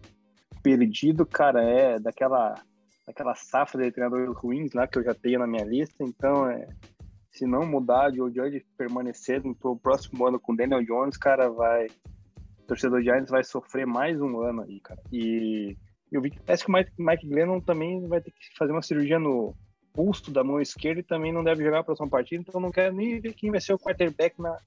perdido, 0.61 1.25
cara. 1.25 1.63
É 1.63 1.99
daquela, 1.99 2.55
daquela 3.09 3.33
safra 3.33 3.83
de 3.83 3.91
treinadores 3.91 4.29
ruins 4.35 4.71
lá 4.73 4.87
que 4.87 4.99
eu 4.99 5.03
já 5.03 5.15
tenho 5.15 5.39
na 5.39 5.47
minha 5.47 5.65
lista. 5.65 6.03
Então 6.03 6.47
é. 6.47 6.67
Se 7.31 7.45
não 7.45 7.65
mudar 7.65 8.11
de 8.11 8.21
o 8.21 8.29
Judge 8.29 8.65
permanecer 8.77 9.41
no 9.43 9.55
próximo 9.77 10.25
ano 10.25 10.39
com 10.39 10.55
Daniel 10.55 10.83
Jones, 10.83 11.17
cara, 11.17 11.49
vai. 11.49 11.87
O 12.59 12.67
torcedor 12.67 13.01
Giants 13.01 13.29
vai 13.29 13.43
sofrer 13.43 13.85
mais 13.85 14.19
um 14.19 14.41
ano 14.41 14.63
aí, 14.63 14.79
cara. 14.79 14.99
E 15.11 15.75
eu 16.11 16.21
vi 16.21 16.31
que 16.31 16.39
parece 16.41 16.65
que 16.65 16.71
o 16.71 16.73
Mike, 16.73 16.91
Mike 16.97 17.27
Glennon 17.27 17.61
também 17.61 18.07
vai 18.07 18.19
ter 18.21 18.31
que 18.31 18.57
fazer 18.57 18.71
uma 18.71 18.81
cirurgia 18.81 19.19
no 19.19 19.55
pulso 19.93 20.31
da 20.31 20.43
mão 20.43 20.59
esquerda 20.59 20.99
e 20.99 21.03
também 21.03 21.31
não 21.31 21.43
deve 21.43 21.63
jogar 21.63 21.79
a 21.79 21.83
próxima 21.83 22.09
partida, 22.09 22.43
então 22.47 22.59
não 22.61 22.71
quero 22.71 22.95
nem 22.95 23.19
ver 23.19 23.33
quem 23.33 23.51
vai 23.51 23.61
ser 23.61 23.73
o 23.73 23.79
quarterback 23.79 24.39
na 24.39 24.57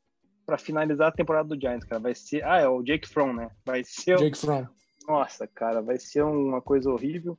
para 0.45 0.59
finalizar 0.59 1.09
a 1.09 1.13
temporada 1.13 1.49
do 1.49 1.61
Giants, 1.61 1.85
cara. 1.85 2.01
Vai 2.01 2.15
ser, 2.15 2.45
ah, 2.45 2.59
é 2.59 2.69
o 2.69 2.83
Jake 2.83 3.09
Fromm, 3.09 3.33
né? 3.33 3.51
Vai 3.65 3.83
ser 3.85 4.17
Jake 4.19 4.39
Fromm. 4.39 4.67
Nossa, 5.07 5.47
cara, 5.47 5.81
vai 5.81 5.99
ser 5.99 6.23
uma 6.23 6.61
coisa 6.61 6.91
horrível. 6.91 7.39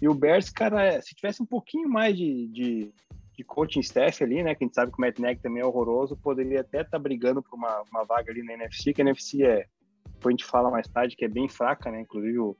E 0.00 0.08
o 0.08 0.14
Bears, 0.14 0.50
cara, 0.50 0.84
é, 0.84 1.00
se 1.00 1.14
tivesse 1.14 1.42
um 1.42 1.46
pouquinho 1.46 1.88
mais 1.88 2.16
de, 2.16 2.46
de, 2.48 2.94
de, 3.36 3.44
coaching 3.44 3.80
staff 3.80 4.22
ali, 4.22 4.42
né? 4.42 4.54
Que 4.54 4.64
a 4.64 4.66
gente 4.66 4.74
sabe 4.74 4.92
que 4.92 4.98
o 4.98 5.00
Matt 5.00 5.40
também 5.40 5.62
é 5.62 5.66
horroroso, 5.66 6.16
poderia 6.16 6.60
até 6.60 6.78
estar 6.78 6.90
tá 6.90 6.98
brigando 6.98 7.42
por 7.42 7.56
uma, 7.56 7.82
uma 7.90 8.04
vaga 8.04 8.30
ali 8.30 8.42
na 8.42 8.52
NFC, 8.52 8.92
que 8.92 9.02
a 9.02 9.04
NFC 9.04 9.44
é, 9.44 9.66
depois 10.04 10.26
a 10.26 10.36
gente 10.36 10.44
fala 10.44 10.70
mais 10.70 10.88
tarde, 10.88 11.16
que 11.16 11.24
é 11.24 11.28
bem 11.28 11.48
fraca, 11.48 11.90
né? 11.90 12.00
Inclusive 12.00 12.38
o, 12.38 12.56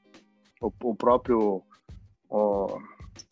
o, 0.61 0.73
o 0.83 0.95
próprio 0.95 1.63
o, 2.29 2.79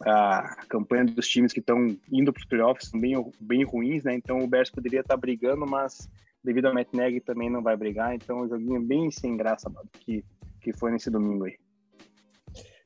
a 0.04 0.56
campanha 0.68 1.04
dos 1.04 1.28
times 1.28 1.52
que 1.52 1.60
estão 1.60 1.96
indo 2.10 2.32
para 2.32 2.40
os 2.40 2.46
playoffs 2.46 2.88
são 2.88 3.00
bem, 3.00 3.14
bem 3.40 3.64
ruins, 3.64 4.04
né? 4.04 4.14
Então 4.14 4.38
o 4.38 4.48
Bears 4.48 4.70
poderia 4.70 5.00
estar 5.00 5.14
tá 5.14 5.20
brigando, 5.20 5.66
mas 5.66 6.08
devido 6.42 6.66
ao 6.66 6.74
Matt 6.74 6.88
também 7.24 7.50
não 7.50 7.62
vai 7.62 7.76
brigar. 7.76 8.14
Então 8.14 8.40
o 8.40 8.48
joguinho 8.48 8.80
bem 8.80 9.10
sem 9.10 9.36
graça 9.36 9.70
que, 10.00 10.24
que 10.60 10.72
foi 10.72 10.90
nesse 10.90 11.10
domingo 11.10 11.44
aí. 11.44 11.56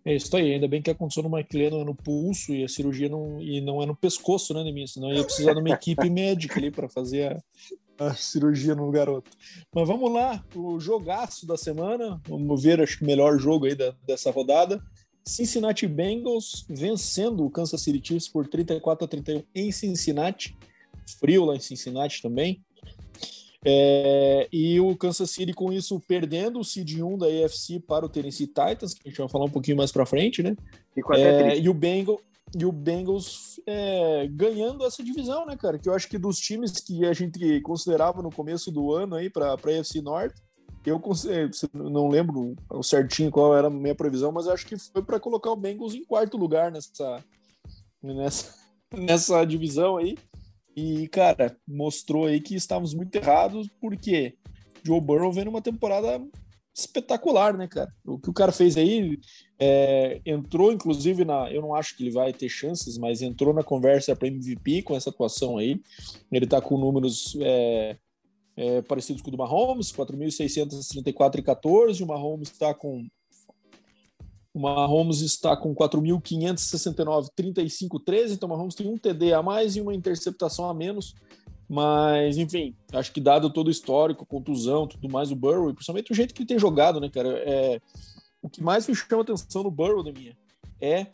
É 0.05 0.15
isso 0.15 0.35
aí, 0.35 0.55
ainda 0.55 0.67
bem 0.67 0.81
que 0.81 0.91
aconteceu 0.91 1.23
no 1.23 1.31
Mike 1.31 1.57
Lennon 1.57 1.85
no 1.85 1.95
pulso 1.95 2.55
e 2.55 2.65
a 2.65 2.69
cirurgia 2.69 3.09
não, 3.09 3.41
e 3.41 3.61
não 3.61 3.83
é 3.83 3.87
no 3.87 3.95
pescoço, 3.95 4.55
né, 4.55 4.65
Neminha? 4.65 4.87
Senão 4.87 5.13
ia 5.13 5.25
precisar 5.25 5.53
de 5.53 5.61
uma 5.61 5.71
equipe 5.71 6.09
médica 6.09 6.59
ali 6.59 6.71
para 6.71 6.89
fazer 6.89 7.43
a, 7.99 8.07
a, 8.07 8.15
cirurgia 8.15 8.75
no 8.75 8.91
garoto. 8.91 9.31
Mas 9.75 9.87
vamos 9.87 10.11
lá, 10.11 10.43
o 10.55 10.81
jogaço 10.81 11.47
da 11.47 11.57
semana, 11.57 12.21
vamos 12.27 12.63
ver, 12.63 12.81
acho 12.81 12.99
que 12.99 13.05
o 13.05 13.07
melhor 13.07 13.39
jogo 13.39 13.67
aí 13.67 13.75
da, 13.75 13.95
dessa 14.07 14.31
rodada. 14.31 14.83
Cincinnati 15.23 15.87
Bengals 15.87 16.65
vencendo 16.69 17.45
o 17.45 17.51
Kansas 17.51 17.83
City 17.83 18.01
Chiefs 18.03 18.29
por 18.29 18.49
34 18.49 19.05
a 19.05 19.09
31 19.09 19.43
em 19.55 19.71
Cincinnati. 19.71 20.57
Frio 21.19 21.45
lá 21.45 21.57
em 21.57 21.61
Cincinnati 21.61 22.23
também. 22.23 22.65
É, 23.65 24.49
e 24.51 24.81
o 24.81 24.97
Kansas 24.97 25.31
City 25.31 25.53
com 25.53 25.71
isso 25.73 26.01
perdendo 26.01 26.61
o 26.61 26.65
seed 26.65 27.01
1 27.01 27.19
da 27.19 27.27
AFC 27.27 27.79
para 27.79 28.07
o 28.07 28.09
Tennessee 28.09 28.47
Titans, 28.47 28.95
que 28.95 29.03
a 29.05 29.09
gente 29.11 29.19
vai 29.19 29.29
falar 29.29 29.45
um 29.45 29.51
pouquinho 29.51 29.77
mais 29.77 29.93
para 29.93 30.07
frente, 30.07 30.43
né? 30.43 30.57
É, 31.15 31.59
e 31.59 31.69
o 31.69 31.75
Bengals 31.75 32.21
e 32.57 32.65
o 32.65 32.73
Bengals 32.73 33.61
é, 33.67 34.27
ganhando 34.29 34.85
essa 34.85 35.03
divisão, 35.03 35.47
né, 35.47 35.57
cara? 35.57 35.79
Que 35.79 35.89
eu 35.89 35.95
acho 35.95 36.09
que 36.09 36.19
dos 36.19 36.39
times 36.39 36.73
que 36.81 37.05
a 37.05 37.13
gente 37.13 37.61
considerava 37.61 38.23
no 38.23 38.31
começo 38.31 38.73
do 38.73 38.93
ano 38.93 39.15
aí 39.15 39.31
para 39.31 39.53
a 39.53 39.55
AFC 39.55 40.01
Norte, 40.01 40.41
eu 40.85 41.01
não 41.75 42.09
lembro 42.09 42.57
certinho 42.83 43.31
qual 43.31 43.55
era 43.55 43.67
a 43.67 43.71
minha 43.71 43.95
previsão, 43.95 44.33
mas 44.33 44.49
acho 44.49 44.67
que 44.67 44.77
foi 44.79 45.03
para 45.03 45.21
colocar 45.21 45.51
o 45.51 45.57
Bengals 45.57 45.95
em 45.95 46.05
quarto 46.05 46.37
lugar 46.37 46.73
nessa, 46.73 47.23
nessa, 48.03 48.55
nessa 48.93 49.45
divisão 49.45 49.99
aí. 49.99 50.17
E, 50.77 51.09
cara, 51.09 51.57
mostrou 51.67 52.27
aí 52.27 52.41
que 52.41 52.55
estávamos 52.55 52.95
muito 52.95 53.15
errados, 53.17 53.69
porque 53.81 54.35
Joe 54.85 55.01
Burrow 55.01 55.33
vem 55.33 55.45
numa 55.45 55.61
temporada 55.61 56.21
espetacular, 56.75 57.57
né, 57.57 57.67
cara? 57.69 57.91
O 58.05 58.19
que 58.19 58.31
o 58.31 58.33
cara 58.33 58.53
fez 58.53 58.77
aí, 58.77 59.19
é, 59.59 60.21
entrou 60.25 60.73
inclusive 60.73 61.25
na. 61.25 61.51
Eu 61.51 61.61
não 61.61 61.75
acho 61.75 61.97
que 61.97 62.03
ele 62.03 62.11
vai 62.11 62.33
ter 62.33 62.49
chances, 62.49 62.97
mas 62.97 63.23
entrou 63.23 63.53
na 63.53 63.63
conversa 63.63 64.17
para 64.17 64.29
MVP 64.29 64.83
com 64.83 64.95
essa 64.95 65.11
atuação 65.11 65.59
aí. 65.59 65.81
Ele 66.31 66.47
tá 66.47 66.61
com 66.61 66.79
números 66.79 67.37
é, 67.41 67.97
é, 68.57 68.83
parecidos 68.83 69.23
com 69.23 69.29
o 69.29 69.33
do 69.33 69.39
Mahomes, 69.39 69.93
4.634 69.93 71.39
e 71.39 71.43
14. 71.43 72.03
O 72.03 72.07
Mahomes 72.07 72.51
está 72.51 72.73
com 72.73 73.07
o 74.53 74.61
Mahomes 74.61 75.21
está 75.21 75.57
com 75.57 75.75
4.569, 75.75 77.29
35, 77.35 78.01
13. 78.01 78.35
Então, 78.35 78.49
o 78.49 78.53
Mahomes 78.53 78.75
tem 78.75 78.89
um 78.89 78.97
TD 78.97 79.33
a 79.33 79.43
mais 79.43 79.77
e 79.77 79.81
uma 79.81 79.95
interceptação 79.95 80.69
a 80.69 80.75
menos. 80.75 81.15
Mas, 81.69 82.37
enfim, 82.37 82.75
acho 82.93 83.13
que 83.13 83.21
dado 83.21 83.49
todo 83.49 83.69
o 83.69 83.71
histórico, 83.71 84.27
contusão, 84.27 84.89
tudo 84.89 85.09
mais, 85.09 85.31
o 85.31 85.37
Burrow, 85.37 85.71
e 85.71 85.73
principalmente 85.73 86.11
o 86.11 86.15
jeito 86.15 86.35
que 86.35 86.43
ele 86.43 86.49
tem 86.49 86.59
jogado, 86.59 87.01
né, 87.01 87.09
cara? 87.09 87.29
É, 87.47 87.81
o 88.43 88.49
que 88.49 88.61
mais 88.61 88.89
me 88.89 88.95
chama 88.95 89.23
atenção 89.23 89.63
no 89.63 89.71
Burrow, 89.71 90.03
da 90.03 90.11
minha, 90.11 90.37
é 90.81 91.07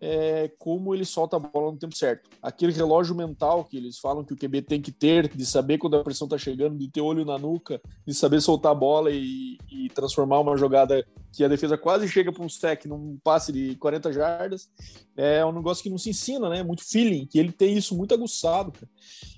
é, 0.00 0.50
como 0.58 0.94
ele 0.94 1.04
solta 1.04 1.36
a 1.36 1.38
bola 1.38 1.72
no 1.72 1.78
tempo 1.78 1.96
certo. 1.96 2.28
Aquele 2.42 2.72
relógio 2.72 3.14
mental 3.14 3.64
que 3.64 3.76
eles 3.76 3.98
falam 3.98 4.24
que 4.24 4.32
o 4.32 4.36
QB 4.36 4.62
tem 4.62 4.80
que 4.80 4.92
ter, 4.92 5.28
de 5.28 5.46
saber 5.46 5.78
quando 5.78 5.96
a 5.96 6.04
pressão 6.04 6.26
está 6.26 6.36
chegando, 6.36 6.76
de 6.76 6.88
ter 6.88 7.00
olho 7.00 7.24
na 7.24 7.38
nuca, 7.38 7.80
de 8.06 8.14
saber 8.14 8.40
soltar 8.40 8.72
a 8.72 8.74
bola 8.74 9.10
e, 9.10 9.58
e 9.70 9.88
transformar 9.90 10.40
uma 10.40 10.56
jogada 10.56 11.06
que 11.32 11.44
a 11.44 11.48
defesa 11.48 11.76
quase 11.76 12.08
chega 12.08 12.32
para 12.32 12.42
um 12.42 12.46
stack 12.46 12.88
num 12.88 13.18
passe 13.22 13.52
de 13.52 13.76
40 13.76 14.12
jardas, 14.12 14.70
é 15.16 15.44
um 15.44 15.52
negócio 15.52 15.82
que 15.82 15.90
não 15.90 15.98
se 15.98 16.10
ensina, 16.10 16.48
né? 16.48 16.62
Muito 16.62 16.84
feeling, 16.84 17.26
que 17.26 17.38
ele 17.38 17.52
tem 17.52 17.76
isso 17.76 17.94
muito 17.96 18.14
aguçado. 18.14 18.72
Cara. 18.72 18.88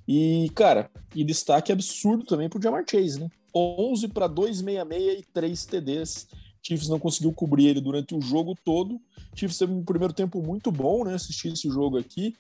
E, 0.06 0.50
cara, 0.54 0.90
e 1.14 1.24
destaque 1.24 1.72
absurdo 1.72 2.24
também 2.24 2.48
para 2.48 2.58
o 2.58 2.62
Jamar 2.62 2.84
Chase, 2.88 3.20
né? 3.20 3.28
11 3.54 4.08
para 4.08 4.26
266 4.26 5.20
e 5.20 5.22
3 5.32 5.66
TDs 5.66 6.28
Chiefs 6.62 6.88
não 6.88 6.98
conseguiu 6.98 7.32
cobrir 7.32 7.66
ele 7.66 7.80
durante 7.80 8.14
o 8.14 8.20
jogo 8.20 8.54
todo. 8.64 9.00
Chiefs 9.34 9.58
teve 9.58 9.72
um 9.72 9.84
primeiro 9.84 10.12
tempo 10.12 10.42
muito 10.42 10.70
bom, 10.70 11.04
né? 11.04 11.14
Assistir 11.14 11.52
esse 11.52 11.68
jogo 11.68 11.98
aqui. 11.98 12.34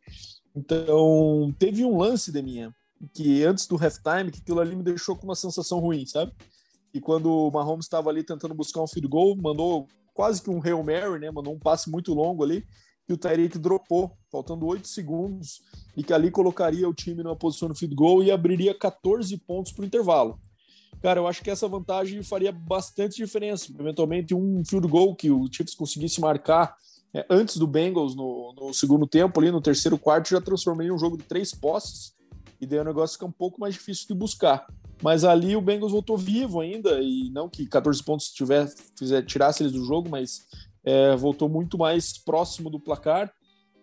Então, 0.54 1.54
teve 1.58 1.84
um 1.84 1.96
lance 1.98 2.32
de 2.32 2.42
minha 2.42 2.74
que 3.14 3.44
antes 3.44 3.66
do 3.66 3.76
halftime, 3.76 4.30
que 4.30 4.40
aquilo 4.40 4.60
ali 4.60 4.74
me 4.74 4.82
deixou 4.82 5.16
com 5.16 5.24
uma 5.24 5.36
sensação 5.36 5.78
ruim, 5.78 6.04
sabe? 6.04 6.32
E 6.92 7.00
quando 7.00 7.30
o 7.30 7.50
Mahomes 7.50 7.84
estava 7.84 8.10
ali 8.10 8.24
tentando 8.24 8.54
buscar 8.54 8.82
um 8.82 8.86
field 8.86 9.08
goal, 9.08 9.36
mandou 9.36 9.86
quase 10.12 10.42
que 10.42 10.50
um 10.50 10.60
Hail 10.60 10.82
Mary, 10.82 11.20
né? 11.20 11.30
Mandou 11.30 11.54
um 11.54 11.58
passe 11.58 11.88
muito 11.90 12.12
longo 12.12 12.42
ali, 12.42 12.64
e 13.08 13.12
o 13.12 13.16
Tyreek 13.16 13.58
dropou, 13.58 14.12
faltando 14.30 14.66
8 14.66 14.86
segundos, 14.88 15.62
e 15.96 16.02
que 16.02 16.12
ali 16.12 16.30
colocaria 16.30 16.88
o 16.88 16.94
time 16.94 17.22
numa 17.22 17.36
posição 17.36 17.68
no 17.68 17.74
field 17.74 17.94
goal 17.94 18.22
e 18.22 18.30
abriria 18.30 18.74
14 18.74 19.36
pontos 19.38 19.72
para 19.72 19.82
o 19.82 19.86
intervalo. 19.86 20.38
Cara, 21.00 21.20
eu 21.20 21.26
acho 21.26 21.42
que 21.42 21.50
essa 21.50 21.68
vantagem 21.68 22.22
faria 22.22 22.50
bastante 22.50 23.16
diferença. 23.16 23.72
Eventualmente, 23.78 24.34
um 24.34 24.64
field 24.64 24.88
goal 24.88 25.14
que 25.14 25.30
o 25.30 25.46
Chiefs 25.50 25.74
conseguisse 25.74 26.20
marcar 26.20 26.76
é, 27.14 27.24
antes 27.30 27.56
do 27.56 27.66
Bengals 27.66 28.14
no, 28.14 28.52
no, 28.52 28.74
segundo 28.74 29.06
tempo, 29.06 29.40
ali 29.40 29.50
no 29.50 29.60
terceiro 29.60 29.96
quarto, 29.96 30.28
já 30.28 30.40
transformei 30.40 30.88
em 30.88 30.90
um 30.90 30.98
jogo 30.98 31.16
de 31.16 31.22
três 31.22 31.54
posses 31.54 32.12
e 32.60 32.66
daí 32.66 32.80
o 32.80 32.84
negócio 32.84 33.14
fica 33.14 33.26
um 33.26 33.32
pouco 33.32 33.60
mais 33.60 33.74
difícil 33.74 34.08
de 34.08 34.14
buscar. 34.14 34.66
Mas 35.00 35.24
ali 35.24 35.54
o 35.54 35.60
Bengals 35.60 35.92
voltou 35.92 36.18
vivo 36.18 36.60
ainda, 36.60 37.00
e 37.00 37.30
não 37.30 37.48
que 37.48 37.64
14 37.66 38.02
pontos 38.02 38.32
tiver, 38.32 38.68
fizer, 38.96 39.22
tirasse 39.22 39.62
eles 39.62 39.72
do 39.72 39.84
jogo, 39.84 40.08
mas 40.08 40.46
é, 40.82 41.14
voltou 41.14 41.48
muito 41.48 41.78
mais 41.78 42.18
próximo 42.18 42.68
do 42.68 42.80
placar. 42.80 43.32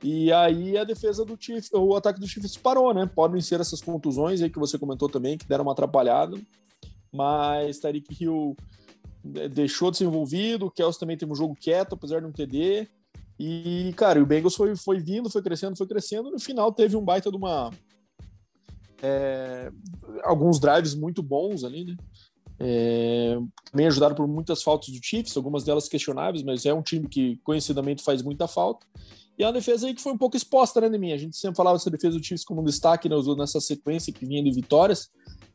E 0.04 0.30
aí 0.34 0.78
a 0.78 0.84
defesa 0.84 1.24
do 1.24 1.38
Chiefs, 1.40 1.72
o 1.72 1.96
ataque 1.96 2.20
do 2.20 2.28
Chiefs 2.28 2.58
parou, 2.58 2.94
né? 2.94 3.06
Podem 3.06 3.40
ser 3.40 3.62
essas 3.62 3.82
contusões 3.82 4.42
aí 4.42 4.50
que 4.50 4.60
você 4.60 4.78
comentou 4.78 5.08
também, 5.08 5.38
que 5.38 5.48
deram 5.48 5.64
uma 5.64 5.72
atrapalhada 5.72 6.38
mas 7.16 7.80
Tyreek 7.80 8.24
Hill 8.24 8.56
é, 9.36 9.48
deixou 9.48 9.90
de 9.90 9.98
ser 9.98 10.06
envolvido, 10.06 10.68
o 10.68 10.72
Kelsey 10.72 11.00
também 11.00 11.18
teve 11.18 11.32
um 11.32 11.36
jogo 11.36 11.56
quieto, 11.56 11.94
apesar 11.94 12.20
de 12.20 12.28
um 12.28 12.32
TD, 12.32 12.88
e, 13.40 13.94
cara, 13.98 14.22
o 14.22 14.26
Bengals 14.26 14.56
foi, 14.56 14.76
foi 14.76 15.00
vindo, 15.00 15.30
foi 15.30 15.42
crescendo, 15.42 15.76
foi 15.76 15.88
crescendo, 15.88 16.32
no 16.32 16.40
final 16.40 16.72
teve 16.72 16.96
um 16.96 17.04
baita 17.04 17.30
de 17.30 17.38
uma... 17.38 17.72
É, 19.02 19.72
alguns 20.24 20.60
drives 20.60 20.96
muito 20.96 21.22
bons 21.22 21.64
ali, 21.64 21.84
né? 21.84 21.98
É, 22.58 23.38
também 23.70 23.88
ajudado 23.88 24.16
por 24.16 24.26
muitas 24.26 24.64
faltas 24.64 24.90
do 24.90 25.00
Chiefs, 25.04 25.36
algumas 25.36 25.66
delas 25.66 25.90
questionáveis, 25.90 26.44
mas 26.44 26.66
é 26.66 26.74
um 26.74 26.82
time 26.82 27.08
que 27.08 27.38
conhecidamente 27.44 28.02
faz 28.02 28.22
muita 28.22 28.48
falta. 28.48 28.86
E 29.38 29.44
é 29.44 29.48
uma 29.48 29.54
defesa 29.54 29.88
aí 29.88 29.94
que 29.94 30.02
foi 30.02 30.14
um 30.14 30.18
pouco 30.18 30.38
exposta, 30.38 30.80
né, 30.80 30.88
Neminha? 30.88 31.16
A 31.16 31.18
gente 31.18 31.36
sempre 31.36 31.58
falava 31.58 31.78
dessa 31.78 31.90
defesa 31.90 32.18
do 32.18 32.24
Chiefs 32.24 32.46
como 32.46 32.62
um 32.62 32.64
destaque 32.64 33.10
né, 33.10 33.16
nessa 33.38 33.60
sequência 33.60 34.14
que 34.14 34.26
vinha 34.26 34.42
de 34.42 34.52
vitórias, 34.52 35.10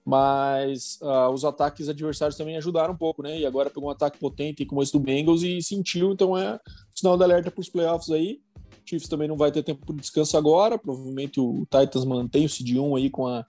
mas 0.05 0.99
uh, 1.01 1.33
os 1.33 1.45
ataques 1.45 1.89
adversários 1.89 2.37
também 2.37 2.57
ajudaram 2.57 2.93
um 2.93 2.97
pouco, 2.97 3.23
né? 3.23 3.39
E 3.39 3.47
agora 3.47 3.71
pegou 3.71 3.89
um 3.89 3.93
ataque 3.93 4.19
potente 4.19 4.67
como 4.67 4.83
esse 4.83 4.93
do 4.93 5.01
Bengals 5.01 5.43
e 5.43 5.63
sentiu, 5.63 6.13
então 6.13 6.37
é 6.37 6.59
sinal 6.95 7.17
de 7.17 7.25
alerta 7.25 7.51
para 7.51 7.61
os 7.61 7.71
playoffs 7.71 8.11
aí. 8.11 8.41
O 8.57 8.89
Chiefs 8.89 9.09
também 9.09 9.29
não 9.29 9.37
vai 9.37 9.51
ter 9.51 9.63
tempo 9.63 9.95
de 9.95 10.01
descanso 10.01 10.37
agora, 10.37 10.79
provavelmente 10.79 11.41
o 11.41 11.67
Titans 11.71 12.05
mantém 12.05 12.45
o 12.45 12.49
seed 12.49 12.77
1 12.77 12.97
aí 12.97 13.09
com 13.09 13.27
a, 13.27 13.47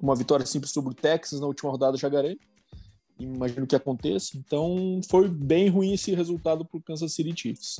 uma 0.00 0.14
vitória 0.14 0.46
simples 0.46 0.72
sobre 0.72 0.92
o 0.92 0.94
Texas 0.94 1.40
na 1.40 1.46
última 1.46 1.70
rodada 1.70 1.96
já 1.96 2.08
garante. 2.08 2.40
Imagino 3.18 3.66
que 3.66 3.76
aconteça. 3.76 4.36
Então 4.36 5.00
foi 5.08 5.28
bem 5.28 5.68
ruim 5.68 5.92
esse 5.92 6.14
resultado 6.14 6.64
para 6.64 6.78
o 6.78 6.82
Kansas 6.82 7.12
City 7.12 7.32
Chiefs. 7.36 7.76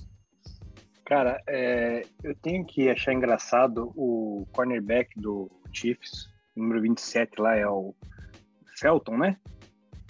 Cara, 1.04 1.42
é, 1.46 2.02
eu 2.23 2.34
tenho 2.37 2.64
que 2.64 2.88
achar 2.88 3.12
engraçado 3.12 3.92
o 3.94 4.46
cornerback 4.52 5.18
do 5.20 5.49
Chiefs, 5.73 6.28
número 6.56 6.80
27 6.80 7.40
lá, 7.40 7.56
é 7.56 7.68
o 7.68 7.94
Felton, 8.78 9.18
né? 9.18 9.37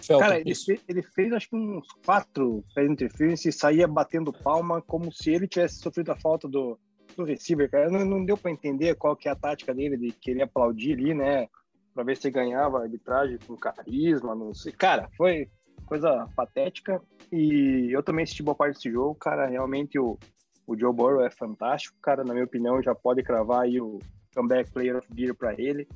Felton, 0.00 0.24
Cara, 0.24 0.38
ele 0.38 0.54
fez, 0.54 0.84
ele 0.88 1.02
fez, 1.02 1.32
acho 1.32 1.50
que 1.50 1.56
uns 1.56 1.86
quatro 2.04 2.62
fez 2.72 2.88
interference 2.88 3.48
e 3.48 3.52
saía 3.52 3.88
batendo 3.88 4.32
palma 4.32 4.80
como 4.82 5.10
se 5.12 5.30
ele 5.30 5.48
tivesse 5.48 5.80
sofrido 5.80 6.12
a 6.12 6.16
falta 6.16 6.46
do, 6.46 6.78
do 7.16 7.24
receiver, 7.24 7.70
cara. 7.70 7.90
Não, 7.90 8.04
não 8.04 8.24
deu 8.24 8.36
para 8.36 8.50
entender 8.50 8.94
qual 8.94 9.16
que 9.16 9.28
é 9.28 9.32
a 9.32 9.36
tática 9.36 9.74
dele 9.74 9.96
de 9.96 10.12
querer 10.12 10.42
aplaudir 10.42 10.92
ali, 10.92 11.14
né? 11.14 11.48
Para 11.92 12.04
ver 12.04 12.16
se 12.16 12.30
ganhava 12.30 12.82
arbitragem 12.82 13.38
com 13.46 13.56
carisma, 13.56 14.34
não 14.34 14.52
sei. 14.54 14.72
Cara, 14.72 15.08
foi 15.16 15.48
coisa 15.86 16.28
patética. 16.36 17.00
E 17.32 17.88
eu 17.90 18.02
também 18.02 18.24
assisti 18.24 18.42
boa 18.42 18.54
parte 18.54 18.76
desse 18.76 18.90
jogo, 18.90 19.14
cara. 19.14 19.46
Realmente 19.46 19.98
o, 19.98 20.18
o 20.66 20.78
Joe 20.78 20.92
Burrow 20.92 21.24
é 21.24 21.30
fantástico, 21.30 21.96
cara. 22.00 22.24
Na 22.24 22.32
minha 22.32 22.44
opinião, 22.44 22.82
já 22.82 22.94
pode 22.94 23.22
cravar 23.22 23.62
aí 23.62 23.80
o 23.80 23.98
comeback 24.34 24.70
player 24.70 24.96
of 24.96 25.08
the 25.08 25.22
year 25.22 25.34
para 25.34 25.54
ele. 25.60 25.86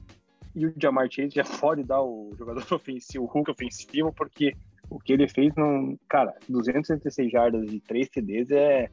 E 0.55 0.67
o 0.67 0.75
Jamar 0.81 1.09
Chase 1.11 1.35
já 1.35 1.45
pode 1.61 1.83
dar 1.85 2.03
o 2.03 2.33
jogador 2.37 2.65
ofensivo, 2.73 3.25
o 3.25 3.27
Hulk 3.27 3.51
ofensivo, 3.51 4.13
porque 4.13 4.55
o 4.91 4.99
que 4.99 5.13
ele 5.13 5.29
fez. 5.29 5.53
Cara, 6.09 6.35
266 6.49 7.31
jardas 7.31 7.73
e 7.73 7.81
3 7.81 8.09
TDs 8.09 8.51
é 8.51 8.91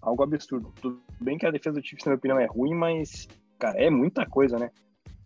algo 0.00 0.22
absurdo. 0.22 0.72
Tudo 0.80 1.00
bem 1.20 1.38
que 1.38 1.46
a 1.46 1.50
defesa 1.50 1.80
do 1.80 1.86
Chiefs, 1.86 2.04
na 2.04 2.10
minha 2.10 2.18
opinião, 2.18 2.38
é 2.38 2.46
ruim, 2.46 2.74
mas, 2.74 3.28
cara, 3.58 3.78
é 3.78 3.90
muita 3.90 4.26
coisa, 4.26 4.58
né? 4.58 4.70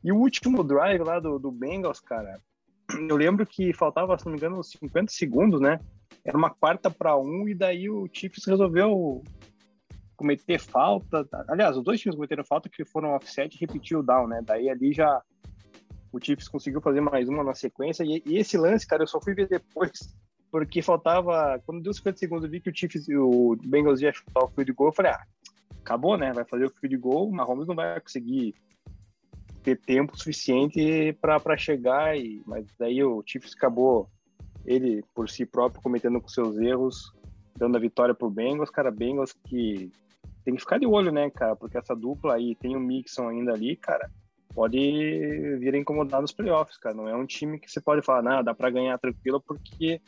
E 0.02 0.12
o 0.12 0.16
último 0.16 0.62
drive 0.62 1.02
lá 1.02 1.18
do, 1.18 1.38
do 1.38 1.50
Bengals, 1.50 2.00
cara, 2.00 2.40
eu 3.08 3.16
lembro 3.16 3.44
que 3.44 3.72
faltava, 3.72 4.16
se 4.16 4.24
não 4.24 4.32
me 4.32 4.38
engano, 4.38 4.62
50 4.62 5.12
segundos, 5.12 5.60
né? 5.60 5.80
Era 6.24 6.36
uma 6.36 6.50
quarta 6.50 6.90
para 6.90 7.16
um, 7.16 7.48
e 7.48 7.54
daí 7.54 7.90
o 7.90 8.08
Chiefs 8.12 8.44
resolveu 8.46 9.22
cometer 10.18 10.58
falta. 10.58 11.26
Aliás, 11.48 11.76
os 11.76 11.84
dois 11.84 12.00
times 12.00 12.16
cometeram 12.16 12.44
falta 12.44 12.68
que 12.68 12.84
foram 12.84 13.14
offset 13.14 13.54
e 13.54 13.60
repetiu 13.60 14.00
o 14.00 14.02
down, 14.02 14.26
né? 14.26 14.42
Daí 14.44 14.68
ali 14.68 14.92
já 14.92 15.22
o 16.12 16.18
Chiefs 16.20 16.48
conseguiu 16.48 16.80
fazer 16.80 17.00
mais 17.00 17.28
uma 17.28 17.44
na 17.44 17.54
sequência. 17.54 18.02
E, 18.02 18.22
e, 18.26 18.36
esse 18.36 18.58
lance, 18.58 18.86
cara, 18.86 19.04
eu 19.04 19.06
só 19.06 19.20
fui 19.20 19.32
ver 19.32 19.48
depois, 19.48 20.14
porque 20.50 20.82
faltava. 20.82 21.62
Quando 21.64 21.82
deu 21.82 21.94
50 21.94 22.18
segundos, 22.18 22.44
eu 22.44 22.50
vi 22.50 22.60
que 22.60 22.68
o 22.68 22.74
Chiefs, 22.74 23.06
o 23.08 23.56
Bengals 23.64 24.02
ia 24.02 24.12
chutar 24.12 24.44
o 24.44 24.48
field 24.48 24.72
goal. 24.72 24.88
Eu 24.88 24.94
falei, 24.94 25.12
ah, 25.12 25.24
acabou, 25.80 26.18
né? 26.18 26.32
Vai 26.32 26.44
fazer 26.44 26.66
o 26.66 26.70
field 26.70 26.96
goal, 26.96 27.28
o 27.28 27.32
Mahomes 27.32 27.68
não 27.68 27.76
vai 27.76 28.00
conseguir 28.00 28.54
ter 29.62 29.78
tempo 29.78 30.18
suficiente 30.18 31.16
para 31.20 31.56
chegar. 31.56 32.18
E, 32.18 32.42
mas 32.44 32.66
daí 32.76 33.04
o 33.04 33.22
Chiefs 33.24 33.54
acabou, 33.54 34.10
ele 34.66 35.04
por 35.14 35.30
si 35.30 35.46
próprio, 35.46 35.80
cometendo 35.80 36.20
com 36.20 36.28
seus 36.28 36.58
erros, 36.58 37.12
dando 37.56 37.76
a 37.76 37.80
vitória 37.80 38.14
pro 38.14 38.28
Bengals. 38.28 38.70
Cara, 38.70 38.90
Bengals 38.90 39.32
que 39.44 39.92
tem 40.44 40.54
que 40.54 40.60
ficar 40.60 40.78
de 40.78 40.86
olho, 40.86 41.12
né, 41.12 41.30
cara? 41.30 41.56
Porque 41.56 41.78
essa 41.78 41.94
dupla 41.94 42.34
aí 42.34 42.54
tem 42.56 42.76
o 42.76 42.80
Mixon 42.80 43.28
ainda 43.28 43.52
ali, 43.52 43.76
cara. 43.76 44.10
Pode 44.54 44.78
vir 45.58 45.74
a 45.74 45.78
incomodar 45.78 46.20
nos 46.20 46.32
playoffs, 46.32 46.78
cara. 46.78 46.94
Não 46.94 47.08
é 47.08 47.14
um 47.14 47.26
time 47.26 47.58
que 47.58 47.70
você 47.70 47.80
pode 47.80 48.02
falar, 48.02 48.22
nada, 48.22 48.42
dá 48.42 48.54
para 48.54 48.70
ganhar 48.70 48.98
tranquilo, 48.98 49.40
porque 49.40 50.00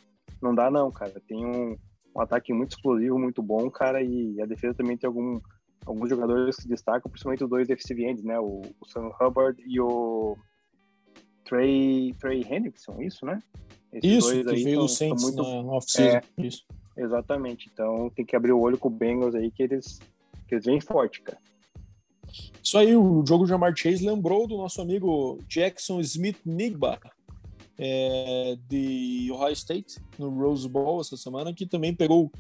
não 0.43 0.55
dá, 0.55 0.71
não, 0.71 0.91
cara. 0.91 1.21
Tem 1.27 1.45
um, 1.45 1.77
um 2.15 2.21
ataque 2.21 2.53
muito 2.53 2.73
explosivo, 2.73 3.19
muito 3.19 3.43
bom, 3.43 3.71
cara, 3.71 4.03
e 4.03 4.41
a 4.41 4.47
defesa 4.47 4.75
também 4.75 4.97
tem 4.97 5.07
algum, 5.07 5.41
alguns 5.87 6.09
jogadores 6.09 6.57
que 6.57 6.69
destacam, 6.69 7.11
principalmente 7.11 7.45
os 7.45 7.51
dois 7.51 7.69
defensive 7.69 8.05
ends, 8.05 8.25
né? 8.25 8.39
O, 8.41 8.63
o 8.81 8.87
Sam 8.89 9.11
Hubbard 9.21 9.63
e 9.67 9.81
o 9.81 10.37
Trey, 11.45 12.15
Trey 12.19 12.47
Hendrickson, 12.49 13.01
isso, 13.01 13.27
né? 13.27 13.41
Esses 13.93 14.19
isso, 14.19 14.33
dois 14.33 14.47
aí 14.47 14.65
veio 14.65 14.89
são, 14.89 15.09
o 15.09 15.21
muito... 15.21 15.43
na 15.43 15.73
off-season, 15.73 16.19
é, 16.19 16.23
isso. 16.39 16.65
Exatamente. 16.97 17.69
Então 17.73 18.11
tem 18.11 18.25
que 18.25 18.37
abrir 18.37 18.53
o 18.53 18.61
olho 18.61 18.79
com 18.79 18.89
o 18.89 18.93
Bengals 18.93 19.35
aí, 19.35 19.51
que 19.51 19.63
eles 19.63 19.99
que 20.51 20.57
eles 20.57 20.65
vêm 20.67 20.81
forte, 20.81 21.23
cara. 21.23 21.39
Isso 22.63 22.77
aí, 22.77 22.95
o 22.97 23.25
jogo 23.27 23.45
de 23.45 23.51
Jamar 23.51 23.75
Chase 23.75 24.05
lembrou 24.05 24.47
do 24.47 24.57
nosso 24.57 24.83
amigo 24.83 25.39
Jackson 25.49 26.01
Smith 26.01 26.39
Nigba, 26.45 26.99
é, 27.79 28.59
de 28.69 29.31
Ohio 29.33 29.53
State, 29.53 29.99
no 30.19 30.29
Rose 30.29 30.69
Bowl 30.69 31.01
essa 31.01 31.17
semana, 31.17 31.55
que 31.55 31.67
também 31.67 31.95
pegou 31.95 32.31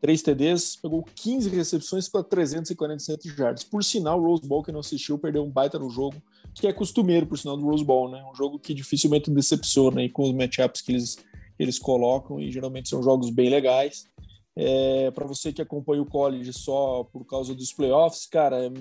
3 0.00 0.22
TDs, 0.22 0.76
pegou 0.76 1.02
15 1.14 1.48
recepções 1.48 2.08
para 2.08 2.22
347 2.22 3.28
jardas. 3.30 3.64
Por 3.64 3.82
sinal, 3.82 4.20
o 4.20 4.26
Rose 4.26 4.46
Bowl, 4.46 4.62
que 4.62 4.70
não 4.70 4.80
assistiu, 4.80 5.18
perdeu 5.18 5.42
um 5.42 5.50
baita 5.50 5.78
no 5.78 5.90
jogo, 5.90 6.22
que 6.54 6.66
é 6.66 6.72
costumeiro, 6.72 7.26
por 7.26 7.38
sinal, 7.38 7.56
do 7.56 7.64
Rose 7.64 7.84
Bowl, 7.84 8.10
né? 8.10 8.22
Um 8.30 8.34
jogo 8.34 8.58
que 8.58 8.74
dificilmente 8.74 9.30
decepciona 9.30 10.00
aí, 10.00 10.08
com 10.08 10.24
os 10.24 10.32
matchups 10.32 10.82
que 10.82 10.92
eles, 10.92 11.16
que 11.16 11.62
eles 11.62 11.78
colocam, 11.78 12.38
e 12.38 12.52
geralmente 12.52 12.88
são 12.88 13.02
jogos 13.02 13.30
bem 13.30 13.48
legais. 13.48 14.06
É, 14.56 15.10
para 15.10 15.26
você 15.26 15.52
que 15.52 15.62
acompanha 15.62 16.02
o 16.02 16.06
college 16.06 16.52
só 16.52 17.04
por 17.04 17.24
causa 17.26 17.54
dos 17.54 17.72
playoffs, 17.72 18.26
cara, 18.26 18.72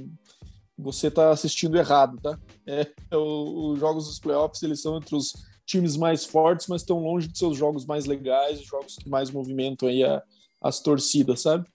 você 0.78 1.08
está 1.08 1.32
assistindo 1.32 1.78
errado, 1.78 2.20
tá? 2.22 2.40
É, 2.68 2.92
os 3.16 3.80
jogos 3.80 4.08
dos 4.08 4.20
playoffs 4.20 4.62
eles 4.64 4.82
são 4.82 4.98
entre 4.98 5.16
os 5.16 5.34
times 5.66 5.96
mais 5.98 6.26
fortes, 6.26 6.68
mas 6.68 6.82
estão 6.82 7.00
longe 7.00 7.28
de 7.28 7.38
seus 7.38 7.58
jogos 7.58 7.86
mais 7.86 8.06
legais, 8.06 8.62
jogos 8.62 8.96
que 8.96 9.10
mais 9.10 9.32
movimentam 9.32 9.88
aí 9.88 10.04
a, 10.04 10.22
as 10.62 10.80
torcidas, 10.80 11.42
sabe? 11.42 11.68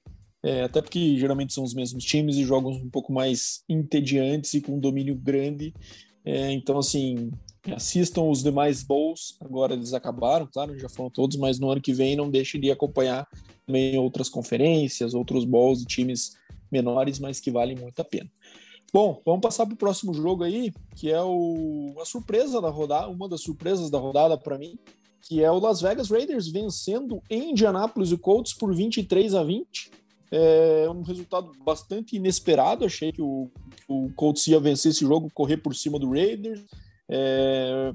É, 0.43 0.63
até 0.63 0.81
porque 0.81 1.19
geralmente 1.19 1.53
são 1.53 1.65
os 1.65 1.75
mesmos 1.75 2.05
times 2.05 2.37
e 2.37 2.45
jogos 2.45 2.77
um 2.77 2.91
pouco 2.91 3.13
mais 3.13 3.65
entediantes 3.69 4.55
e 4.55 4.61
com 4.61 4.79
domínio 4.79 5.17
grande. 5.17 5.75
É, 6.25 6.53
então, 6.53 6.79
assim, 6.79 7.31
assistam 7.75 8.23
os 8.23 8.43
demais 8.43 8.83
bowls. 8.83 9.37
Agora 9.41 9.75
eles 9.75 9.95
acabaram, 9.95 10.47
claro, 10.47 10.79
já 10.79 10.89
foram 10.89 11.11
todos, 11.11 11.37
mas 11.37 11.59
no 11.59 11.71
ano 11.71 11.81
que 11.81 11.93
vem 11.93 12.17
não 12.17 12.31
deixe 12.31 12.59
de 12.59 12.71
acompanhar 12.71 13.29
também 13.67 13.99
outras 13.99 14.29
conferências, 14.29 15.15
outros 15.15 15.45
bowls 15.45 15.81
de 15.81 15.87
times 15.87 16.37
menores, 16.71 17.19
mas 17.19 17.41
que 17.41 17.51
valem 17.51 17.77
muito 17.77 18.01
a 18.01 18.05
pena. 18.05 18.31
Bom, 18.93 19.21
vamos 19.25 19.43
passar 19.43 19.67
para 19.67 19.75
o 19.75 19.79
próximo 19.79 20.15
jogo 20.15 20.45
aí, 20.45 20.73
que 20.97 21.11
é 21.11 21.23
o, 21.23 21.95
a 22.01 22.05
surpresa 22.05 22.61
da 22.61 22.71
rodada, 22.71 23.09
uma 23.09 23.29
das 23.29 23.43
surpresas 23.43 23.91
da 23.91 23.99
rodada 23.99 24.39
para 24.39 24.57
mim, 24.57 24.79
que 25.21 25.43
é 25.43 25.51
o 25.51 25.59
Las 25.59 25.83
Vegas 25.83 26.09
Raiders 26.09 26.49
vencendo 26.49 27.23
em 27.29 27.51
Indianápolis 27.51 28.13
o 28.13 28.19
Colts 28.19 28.55
por 28.55 28.75
23 28.75 29.35
a 29.35 29.43
20. 29.43 29.91
É 30.31 30.89
um 30.91 31.03
resultado 31.03 31.53
bastante 31.65 32.17
inesperado. 32.17 32.85
Achei 32.85 33.13
que 33.13 33.21
o, 33.21 33.51
o 33.87 34.11
Colts 34.15 34.47
ia 34.47 34.61
vencer 34.61 34.93
esse 34.93 35.01
jogo, 35.01 35.31
correr 35.35 35.59
por 35.59 35.75
cima 35.75 35.99
do 35.99 36.11
Raiders 36.11 36.63
é, 37.09 37.93